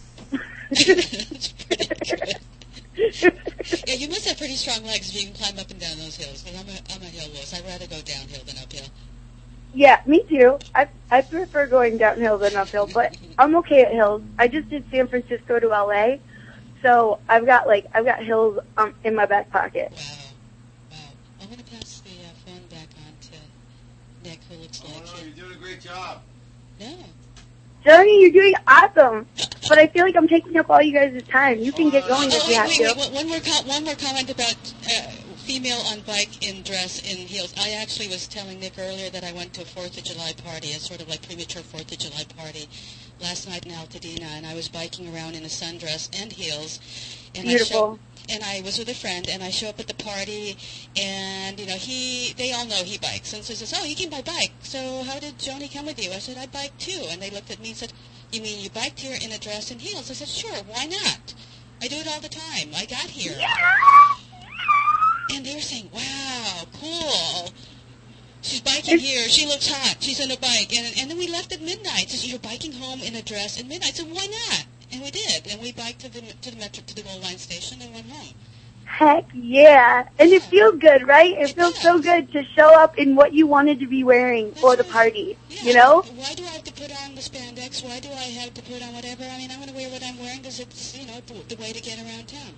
yeah, 3.88 3.96
you 3.96 4.08
must 4.08 4.28
have 4.28 4.38
pretty 4.38 4.56
strong 4.56 4.84
legs 4.86 5.10
if 5.10 5.22
you 5.22 5.28
can 5.28 5.36
climb 5.36 5.60
up 5.60 5.70
and 5.70 5.80
down 5.80 5.98
those 5.98 6.16
hills. 6.16 6.44
Because 6.44 6.60
I'm 6.60 6.70
a 6.70 6.78
I'm 6.94 7.02
a 7.02 7.06
hill 7.06 7.30
wuss. 7.32 7.54
I'd 7.54 7.66
rather 7.66 7.88
go 7.88 8.00
downhill 8.02 8.44
than 8.46 8.58
uphill. 8.58 8.86
Yeah, 9.74 10.02
me 10.06 10.24
too. 10.24 10.58
I 10.74 10.88
I 11.12 11.22
prefer 11.22 11.68
going 11.68 11.98
downhill 11.98 12.38
than 12.38 12.56
uphill, 12.56 12.88
but 12.88 13.18
I'm 13.38 13.56
okay 13.58 13.82
at 13.84 13.92
hills. 13.92 14.22
I 14.40 14.48
just 14.48 14.70
did 14.70 14.86
San 14.90 15.08
Francisco 15.08 15.60
to 15.60 15.68
LA, 15.68 16.18
so 16.82 17.20
I've 17.28 17.46
got 17.46 17.68
like 17.68 17.86
I've 17.94 18.06
got 18.06 18.24
hills 18.24 18.60
um, 18.78 18.94
in 19.04 19.16
my 19.16 19.26
back 19.26 19.52
pocket. 19.52 19.92
I'm 21.42 21.48
going 21.48 21.60
to 21.60 21.72
pass 21.76 22.00
the 22.00 22.10
uh, 22.10 22.30
phone 22.46 22.64
back 22.70 22.88
on 23.06 23.14
to 23.22 24.30
Nick, 24.30 24.40
who 24.50 24.56
looks 24.56 24.84
like 24.84 24.94
Oh, 25.06 25.20
you're 25.24 25.46
doing 25.46 25.52
a 25.52 25.60
great 25.62 25.74
job. 25.86 26.22
No. 26.80 26.94
Johnny, 27.86 28.22
you're 28.22 28.32
doing 28.32 28.54
awesome, 28.68 29.28
but 29.70 29.78
I 29.78 29.86
feel 29.88 30.06
like 30.06 30.16
I'm 30.16 30.28
taking 30.28 30.58
up 30.58 30.70
all 30.72 30.82
you 30.82 30.92
guys' 30.94 31.22
time. 31.30 31.60
You 31.60 31.72
can 31.72 31.92
get 31.92 32.08
going 32.08 32.32
if 32.32 32.42
Oh, 32.44 32.50
you 32.50 32.56
have 32.56 32.70
to. 32.72 32.94
wait. 32.98 33.12
One 33.14 33.30
more, 33.30 33.40
com- 33.40 33.68
one 33.68 33.84
more 33.84 33.94
comment 33.94 34.30
about 34.32 34.56
uh, 34.90 35.12
female 35.38 35.78
on 35.92 36.00
bike 36.02 36.48
in 36.48 36.64
dress 36.64 37.00
in 37.00 37.18
heels. 37.28 37.54
I 37.60 37.74
actually 37.80 38.08
was 38.08 38.28
telling 38.28 38.60
Nick 38.60 38.74
earlier 38.80 39.12
that 39.12 39.24
I 39.24 39.34
went 39.34 39.54
to 39.54 39.62
a 39.62 39.66
Fourth 39.66 39.96
of 40.00 40.04
July 40.04 40.34
party, 40.44 40.72
a 40.72 40.80
sort 40.80 41.00
of 41.02 41.08
like 41.10 41.22
premature 41.28 41.62
Fourth 41.62 41.92
of 41.92 42.00
July 42.00 42.24
party, 42.36 42.68
last 43.22 43.48
night 43.48 43.68
in 43.68 43.72
Altadena, 43.74 44.26
and 44.36 44.48
I 44.48 44.56
was 44.56 44.68
biking 44.68 45.14
around 45.14 45.36
in 45.36 45.44
a 45.44 45.48
sundress 45.48 46.10
and 46.20 46.34
heels. 46.34 46.80
And 47.36 47.46
I 47.48 47.52
Beautiful. 47.52 48.00
And 48.30 48.44
I 48.44 48.62
was 48.62 48.78
with 48.78 48.90
a 48.90 48.94
friend, 48.94 49.28
and 49.30 49.44
I 49.44 49.50
show 49.50 49.70
up 49.70 49.80
at 49.80 49.88
the 49.88 49.94
party, 49.94 50.58
and 50.96 51.60
you 51.60 51.66
know 51.66 51.76
he, 51.76 52.34
they 52.34 52.52
all 52.54 52.66
know 52.66 52.84
he 52.84 52.98
bikes, 52.98 53.34
and 53.34 53.44
so 53.44 53.54
he 53.54 53.58
says, 53.58 53.74
"Oh, 53.76 53.84
you 53.86 53.96
came 53.96 54.10
by 54.10 54.22
bike. 54.22 54.54
So 54.64 55.04
how 55.04 55.20
did 55.20 55.38
Joni 55.38 55.72
come 55.72 55.86
with 55.86 56.04
you?" 56.04 56.12
I 56.12 56.20
said, 56.20 56.38
"I 56.38 56.46
bike 56.48 56.78
too," 56.78 57.06
and 57.10 57.22
they 57.22 57.30
looked 57.30 57.52
at 57.52 57.60
me 57.60 57.70
and 57.70 57.78
said, 57.78 57.94
"You 58.32 58.42
mean 58.42 58.60
you 58.60 58.70
biked 58.70 59.00
here 59.00 59.18
in 59.22 59.32
a 59.32 59.38
dress 59.38 59.72
and 59.72 59.82
heels?" 59.82 60.10
I 60.10 60.14
said, 60.14 60.30
"Sure, 60.30 60.64
why 60.64 60.86
not? 60.86 61.34
I 61.82 61.88
do 61.88 61.98
it 61.98 62.08
all 62.08 62.22
the 62.22 62.30
time. 62.30 62.70
I 62.76 62.86
got 62.86 63.10
here." 63.10 63.40
And 65.32 65.46
they 65.46 65.56
were 65.56 65.62
saying, 65.62 65.90
"Wow, 65.92 66.68
cool." 66.74 67.54
She's 68.42 68.62
biking 68.62 69.00
here. 69.00 69.28
She 69.28 69.48
looks 69.48 69.68
hot. 69.68 69.98
She's 70.02 70.22
on 70.22 70.30
a 70.30 70.38
bike, 70.38 70.72
and 70.74 70.98
and 70.98 71.10
then 71.10 71.18
we 71.18 71.28
left 71.28 71.52
at 71.52 71.62
midnight. 71.62 72.12
Says 72.12 72.28
you're 72.28 72.40
biking 72.40 72.74
home 72.74 73.02
in 73.02 73.16
a 73.16 73.22
dress 73.22 73.60
at 73.60 73.66
midnight. 73.66 73.96
Said, 73.96 74.12
"Why 74.12 74.28
not?" 74.28 74.66
And 74.96 75.04
we 75.04 75.12
did, 75.12 75.48
and 75.52 75.62
we 75.62 75.74
biked 75.74 76.00
to 76.00 76.10
the 76.10 76.22
to 76.22 76.52
the 76.52 76.58
metro 76.58 76.82
to 76.88 76.96
the 76.96 77.02
Gold 77.02 77.22
Line 77.22 77.38
station 77.38 77.82
and 77.82 77.94
went 77.94 78.10
home. 78.10 78.34
Heck 78.86 79.26
yeah. 79.34 80.08
And 80.18 80.32
it 80.32 80.42
feels 80.44 80.80
good, 80.80 81.06
right? 81.06 81.38
It 81.38 81.50
feels 81.50 81.78
so 81.78 82.00
good 82.00 82.32
to 82.32 82.46
show 82.56 82.74
up 82.80 82.98
in 82.98 83.18
what 83.18 83.34
you 83.34 83.46
wanted 83.46 83.82
to 83.82 83.88
be 83.88 84.06
wearing 84.06 84.54
for 84.54 84.78
the 84.78 84.86
party. 84.86 85.38
You 85.50 85.74
know? 85.74 86.04
Why 86.16 86.34
do 86.34 86.44
I 86.46 86.48
have 86.48 86.64
to 86.64 86.72
put 86.72 86.92
on 87.04 87.14
the 87.14 87.20
spandex? 87.20 87.84
Why 87.84 88.00
do 88.00 88.08
I 88.08 88.30
have 88.40 88.54
to 88.54 88.62
put 88.62 88.82
on 88.82 88.94
whatever? 88.94 89.26
I 89.26 89.38
mean, 89.38 89.52
I'm 89.52 89.58
going 89.58 89.68
to 89.68 89.76
wear 89.76 89.90
what 89.90 90.02
I'm 90.02 90.18
wearing 90.18 90.38
because 90.38 90.62
it's, 90.62 90.98
you 90.98 91.08
know, 91.08 91.20
the, 91.28 91.56
the 91.56 91.62
way 91.62 91.74
to 91.74 91.82
get 91.82 92.00
around 92.00 92.30
town. 92.30 92.54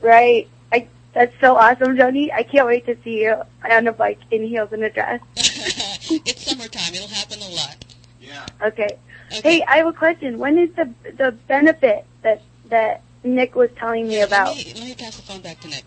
Right. 0.00 0.48
I 0.72 0.88
that's 1.12 1.34
so 1.42 1.56
awesome, 1.56 1.94
Joni. 1.94 2.32
I 2.32 2.42
can't 2.42 2.66
wait 2.66 2.86
to 2.86 2.96
see 3.04 3.24
you 3.24 3.42
on 3.70 3.86
a 3.86 3.92
bike 3.92 4.20
in 4.30 4.44
heels 4.44 4.72
and 4.72 4.82
a 4.82 4.88
dress. 4.88 5.20
it's 5.36 6.46
summertime. 6.46 6.94
It'll 6.94 7.08
happen 7.08 7.38
a 7.38 7.48
lot. 7.48 7.84
Yeah. 8.18 8.46
Okay. 8.62 8.96
Hey, 9.30 9.62
I 9.62 9.76
have 9.78 9.86
a 9.86 9.92
question. 9.92 10.38
When 10.38 10.58
is 10.58 10.70
the 10.74 10.92
the 11.16 11.32
benefit 11.46 12.04
that 12.22 12.42
that 12.68 13.02
Nick 13.22 13.54
was 13.54 13.70
telling 13.76 14.08
me 14.08 14.20
about? 14.20 14.56
Let 14.56 14.66
me, 14.66 14.72
let 14.74 14.84
me 14.84 14.94
pass 14.94 15.16
the 15.16 15.22
phone 15.22 15.40
back 15.40 15.60
to 15.60 15.68
Nick. 15.68 15.84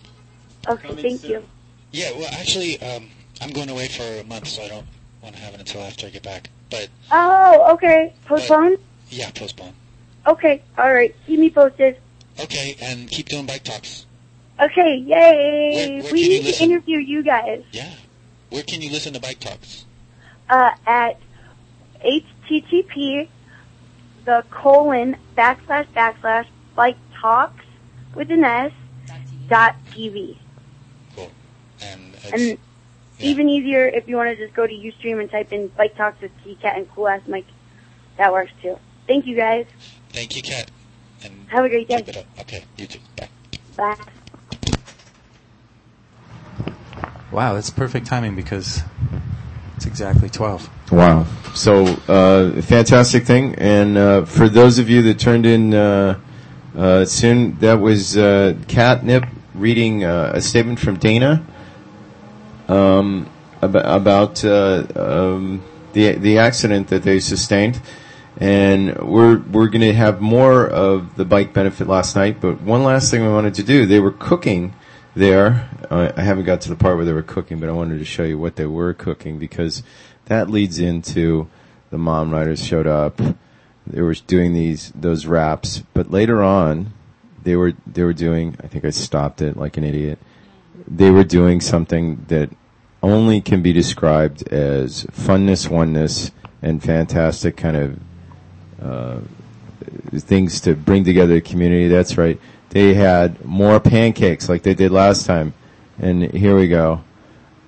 Okay, 0.68 0.96
thank 0.96 1.28
you. 1.28 1.44
Yeah, 1.92 2.12
well, 2.18 2.30
actually, 2.32 2.82
um, 2.82 3.10
I'm 3.42 3.52
going 3.52 3.70
away 3.70 3.88
for 3.88 4.04
a 4.04 4.24
month, 4.24 4.48
so 4.48 4.64
I 4.64 4.70
don't 4.70 4.88
want 5.22 5.36
to 5.36 5.42
have 5.42 5.54
it 5.54 5.60
until 5.60 5.82
after 5.82 6.08
I 6.08 6.10
get 6.10 6.24
back. 6.24 6.50
But 6.70 6.88
Oh, 7.12 7.74
okay. 7.74 8.14
Postpone? 8.26 8.78
yeah, 9.10 9.30
postpone. 9.32 9.74
Okay. 10.26 10.62
All 10.78 10.94
right. 10.94 11.14
Keep 11.28 11.40
me 11.40 11.50
posted. 11.50 11.98
Okay, 12.40 12.76
and 12.82 13.10
keep 13.10 13.28
doing 13.28 13.46
bike 13.46 13.64
talks. 13.64 14.06
Okay. 14.60 14.96
Yay. 14.96 16.02
where 16.02 16.14
we 16.14 16.22
can 16.24 16.32
you 16.32 16.42
need 16.42 16.54
to 16.54 16.64
interview 16.64 16.98
you 17.00 17.24
guys. 17.24 17.64
Yeah. 17.72 17.94
Where 18.50 18.64
can 18.64 18.82
you 18.82 18.90
listen 18.92 19.14
to 19.14 19.20
bike 19.20 19.40
talks? 19.40 19.86
uh, 20.50 20.72
at 20.86 21.20
http 22.48 23.28
the 24.26 24.44
colon 24.50 25.18
backslash 25.38 25.88
backslash 25.96 26.48
bike 26.76 26.98
talks 27.20 27.66
with 28.16 28.32
an 28.32 28.44
s 28.44 28.72
dot 29.48 29.76
tv. 29.92 30.38
And, 31.82 32.16
and 32.34 32.58
even 33.20 33.50
easier 33.50 33.86
if 33.88 34.08
you 34.08 34.16
want 34.16 34.30
to 34.30 34.36
just 34.36 34.56
go 34.56 34.66
to 34.66 34.74
Ustream 34.74 35.20
and 35.20 35.30
type 35.30 35.52
in 35.52 35.68
bike 35.70 35.96
talks 35.96 36.22
with 36.22 36.32
Cat 36.62 36.78
and 36.78 36.90
cool 36.92 37.08
ass 37.08 37.22
Mike. 37.28 37.46
That 38.18 38.32
works 38.32 38.52
too. 38.62 38.78
Thank 39.08 39.26
you 39.26 39.36
guys. 39.36 39.66
Thank 40.10 40.36
you, 40.36 40.42
Kat. 40.42 40.72
And 41.24 41.48
have 41.50 41.66
a 41.66 41.70
great 41.70 41.88
day. 41.88 41.98
Keep 41.98 42.10
it 42.10 42.18
up. 42.18 42.26
Okay, 42.42 42.64
you 42.78 42.88
too. 42.88 43.00
Bye. 43.18 43.30
Bye. 43.76 43.98
Wow, 47.32 47.56
that's 47.56 47.70
perfect 47.70 48.06
timing 48.06 48.36
because 48.36 48.84
it's 49.84 49.90
exactly 49.90 50.30
12. 50.30 50.94
Wow. 50.94 51.26
So, 51.54 51.84
uh, 52.08 52.62
fantastic 52.62 53.26
thing. 53.26 53.56
And 53.56 53.98
uh, 53.98 54.26
for 54.26 54.48
those 54.48 54.80
of 54.80 54.90
you 54.90 55.02
that 55.04 55.20
turned 55.20 55.46
in 55.46 55.74
uh, 55.74 56.20
uh, 56.78 57.04
soon, 57.04 57.60
that 57.60 57.82
was 57.82 58.16
uh, 58.16 58.56
Catnip 58.68 59.26
reading 59.54 60.06
uh, 60.06 60.32
a 60.36 60.42
statement 60.42 60.80
from 60.80 60.98
Dana 60.98 61.46
um, 62.70 63.30
about, 63.62 64.02
about 64.02 64.46
um, 64.46 65.62
the 65.92 66.14
the 66.14 66.38
accident 66.38 66.88
that 66.88 67.04
they 67.04 67.20
sustained. 67.20 67.82
And 68.38 68.98
we're 69.00 69.40
we're 69.40 69.68
going 69.68 69.82
to 69.82 69.94
have 69.94 70.22
more 70.22 70.66
of 70.66 71.16
the 71.16 71.26
bike 71.26 71.54
benefit 71.54 71.88
last 71.88 72.16
night. 72.16 72.40
But 72.40 72.62
one 72.62 72.84
last 72.84 73.12
thing 73.12 73.22
we 73.22 73.30
wanted 73.30 73.56
to 73.56 73.64
do, 73.64 73.86
they 73.86 74.00
were 74.00 74.12
cooking 74.12 74.74
there. 75.16 75.70
I 75.90 76.22
haven't 76.22 76.46
got 76.46 76.62
to 76.62 76.70
the 76.70 76.76
part 76.76 76.96
where 76.96 77.06
they 77.06 77.14
were 77.14 77.22
cooking, 77.22 77.60
but 77.60 77.70
I 77.70 77.74
wanted 77.74 78.00
to 78.00 78.06
show 78.06 78.24
you 78.24 78.38
what 78.38 78.56
they 78.56 78.66
were 78.66 78.94
cooking 78.94 79.38
because 79.38 79.84
that 80.26 80.50
leads 80.50 80.80
into 80.80 81.48
the 81.92 81.98
mom 81.98 82.32
riders 82.32 82.64
showed 82.64 82.88
up. 82.88 83.22
They 83.86 84.02
were 84.02 84.14
doing 84.14 84.54
these 84.54 84.92
those 84.96 85.26
wraps, 85.26 85.84
but 85.94 86.10
later 86.10 86.42
on, 86.42 86.94
they 87.44 87.56
were 87.56 87.74
they 87.86 88.04
were 88.04 88.14
doing. 88.14 88.56
I 88.64 88.68
think 88.68 88.86
I 88.86 88.90
stopped 88.90 89.42
it 89.42 89.58
like 89.58 89.78
an 89.78 89.84
idiot. 89.84 90.20
They 90.88 91.12
were 91.12 91.24
doing 91.24 91.62
something 91.62 92.26
that 92.30 92.50
only 93.02 93.42
can 93.42 93.62
be 93.62 93.74
described 93.74 94.48
as 94.48 95.04
funness, 95.08 95.70
oneness, 95.70 96.32
and 96.62 96.82
fantastic 96.82 97.58
kind 97.58 97.78
of 97.78 98.00
uh, 98.82 99.20
things 100.18 100.62
to 100.62 100.76
bring 100.76 101.04
together 101.04 101.36
the 101.36 101.42
community. 101.42 101.90
That's 101.90 102.18
right. 102.18 102.40
They 102.74 102.96
had 102.96 103.46
more 103.46 103.80
pancakes 103.80 104.50
like 104.50 104.64
they 104.64 104.74
did 104.74 104.92
last 104.92 105.28
time. 105.28 105.54
And 106.00 106.24
here 106.24 106.56
we 106.56 106.68
go. 106.68 107.04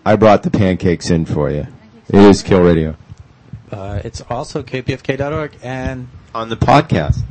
I 0.04 0.16
brought 0.16 0.42
the 0.42 0.50
pancakes 0.50 1.12
in 1.12 1.26
for 1.26 1.52
you. 1.52 1.68
It 2.08 2.16
is 2.16 2.42
Kill 2.42 2.62
Radio. 2.64 2.96
Uh, 3.72 4.02
it's 4.04 4.22
also 4.22 4.64
kpfk.org 4.64 5.60
and 5.62 6.08
on 6.34 6.50
the 6.50 6.58
podcast. 6.58 7.22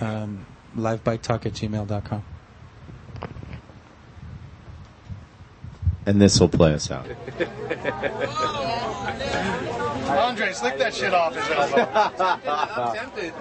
Um, 0.00 0.46
livebiketalk 0.76 1.46
at 1.46 1.54
gmail.com. 1.54 2.24
And 6.06 6.20
this 6.20 6.40
will 6.40 6.48
play 6.48 6.74
us 6.74 6.90
out. 6.90 7.06
Andre, 10.10 10.52
slick 10.52 10.78
that 10.78 10.94
shit 10.94 11.14
off 11.14 11.34
his 11.34 11.48
elbow. 11.50 11.88
I'm 12.18 12.96
tempted. 12.96 13.32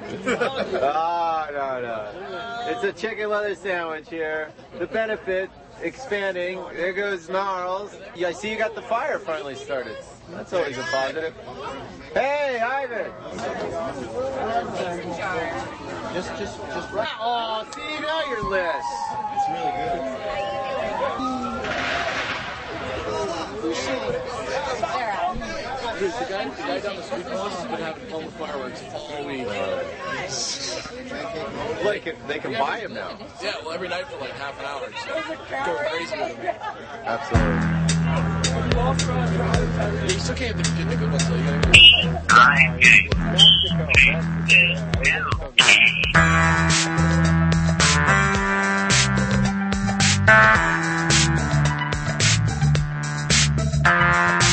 Ah, 0.82 1.48
no, 1.52 1.82
no. 1.82 2.72
It's 2.72 2.84
a 2.84 2.92
chicken 2.94 3.30
leather 3.30 3.56
sandwich 3.56 4.10
here. 4.10 4.52
The 4.78 4.88
benefit 4.88 5.50
expanding. 5.82 6.64
There 6.74 6.94
goes 6.94 7.30
Gnarls. 7.30 7.96
Yeah, 8.16 8.28
I 8.30 8.34
see 8.34 8.52
you 8.52 8.58
got 8.58 8.76
the 8.76 8.82
fire 8.82 9.20
finally 9.20 9.56
started. 9.56 9.98
That's 10.32 10.54
always 10.54 10.78
a 10.78 10.84
positive. 10.84 11.34
Hey, 12.14 12.60
Ivan. 12.60 13.12
Just, 16.14 16.30
just, 16.38 16.58
just 16.58 16.92
right. 16.92 17.08
Oh, 17.20 17.66
see, 17.74 18.00
now 18.02 18.24
you're 18.30 18.44
lit. 18.50 18.76
It's 19.36 19.50
really 19.50 19.72
good. 21.32 21.39
Dude, 23.70 23.78
the 26.12 26.26
guy, 26.28 26.50
the 26.50 26.64
guy 26.64 26.80
down 26.80 26.96
the 26.96 27.04
street 27.04 27.24
from 27.24 27.34
us 27.34 27.54
has 27.54 27.68
been 27.70 27.80
having 27.80 28.06
fun 28.08 28.26
with 28.26 28.34
fireworks 28.34 28.84
all 28.96 29.28
week. 29.28 29.46
Like, 31.86 32.04
they 32.28 32.40
can, 32.40 32.54
buy 32.54 32.80
them 32.80 32.96
now. 32.96 33.18
Yeah, 33.44 33.54
well, 33.62 33.74
every 33.74 33.90
night 33.90 34.08
for 34.08 34.18
like 34.18 34.32
half 34.32 34.60
an 34.60 34.66
hour. 34.66 34.92
So 35.06 35.14
go 35.66 35.76
crazy. 35.88 36.16
Absolutely. 37.06 37.60
Get 40.40 40.90
the 40.90 40.96
good 40.96 41.12
ones, 41.12 41.28
though. 41.30 41.36
You 41.36 41.44
gotta 50.26 50.89
Thank 53.90 54.44
you. 54.44 54.49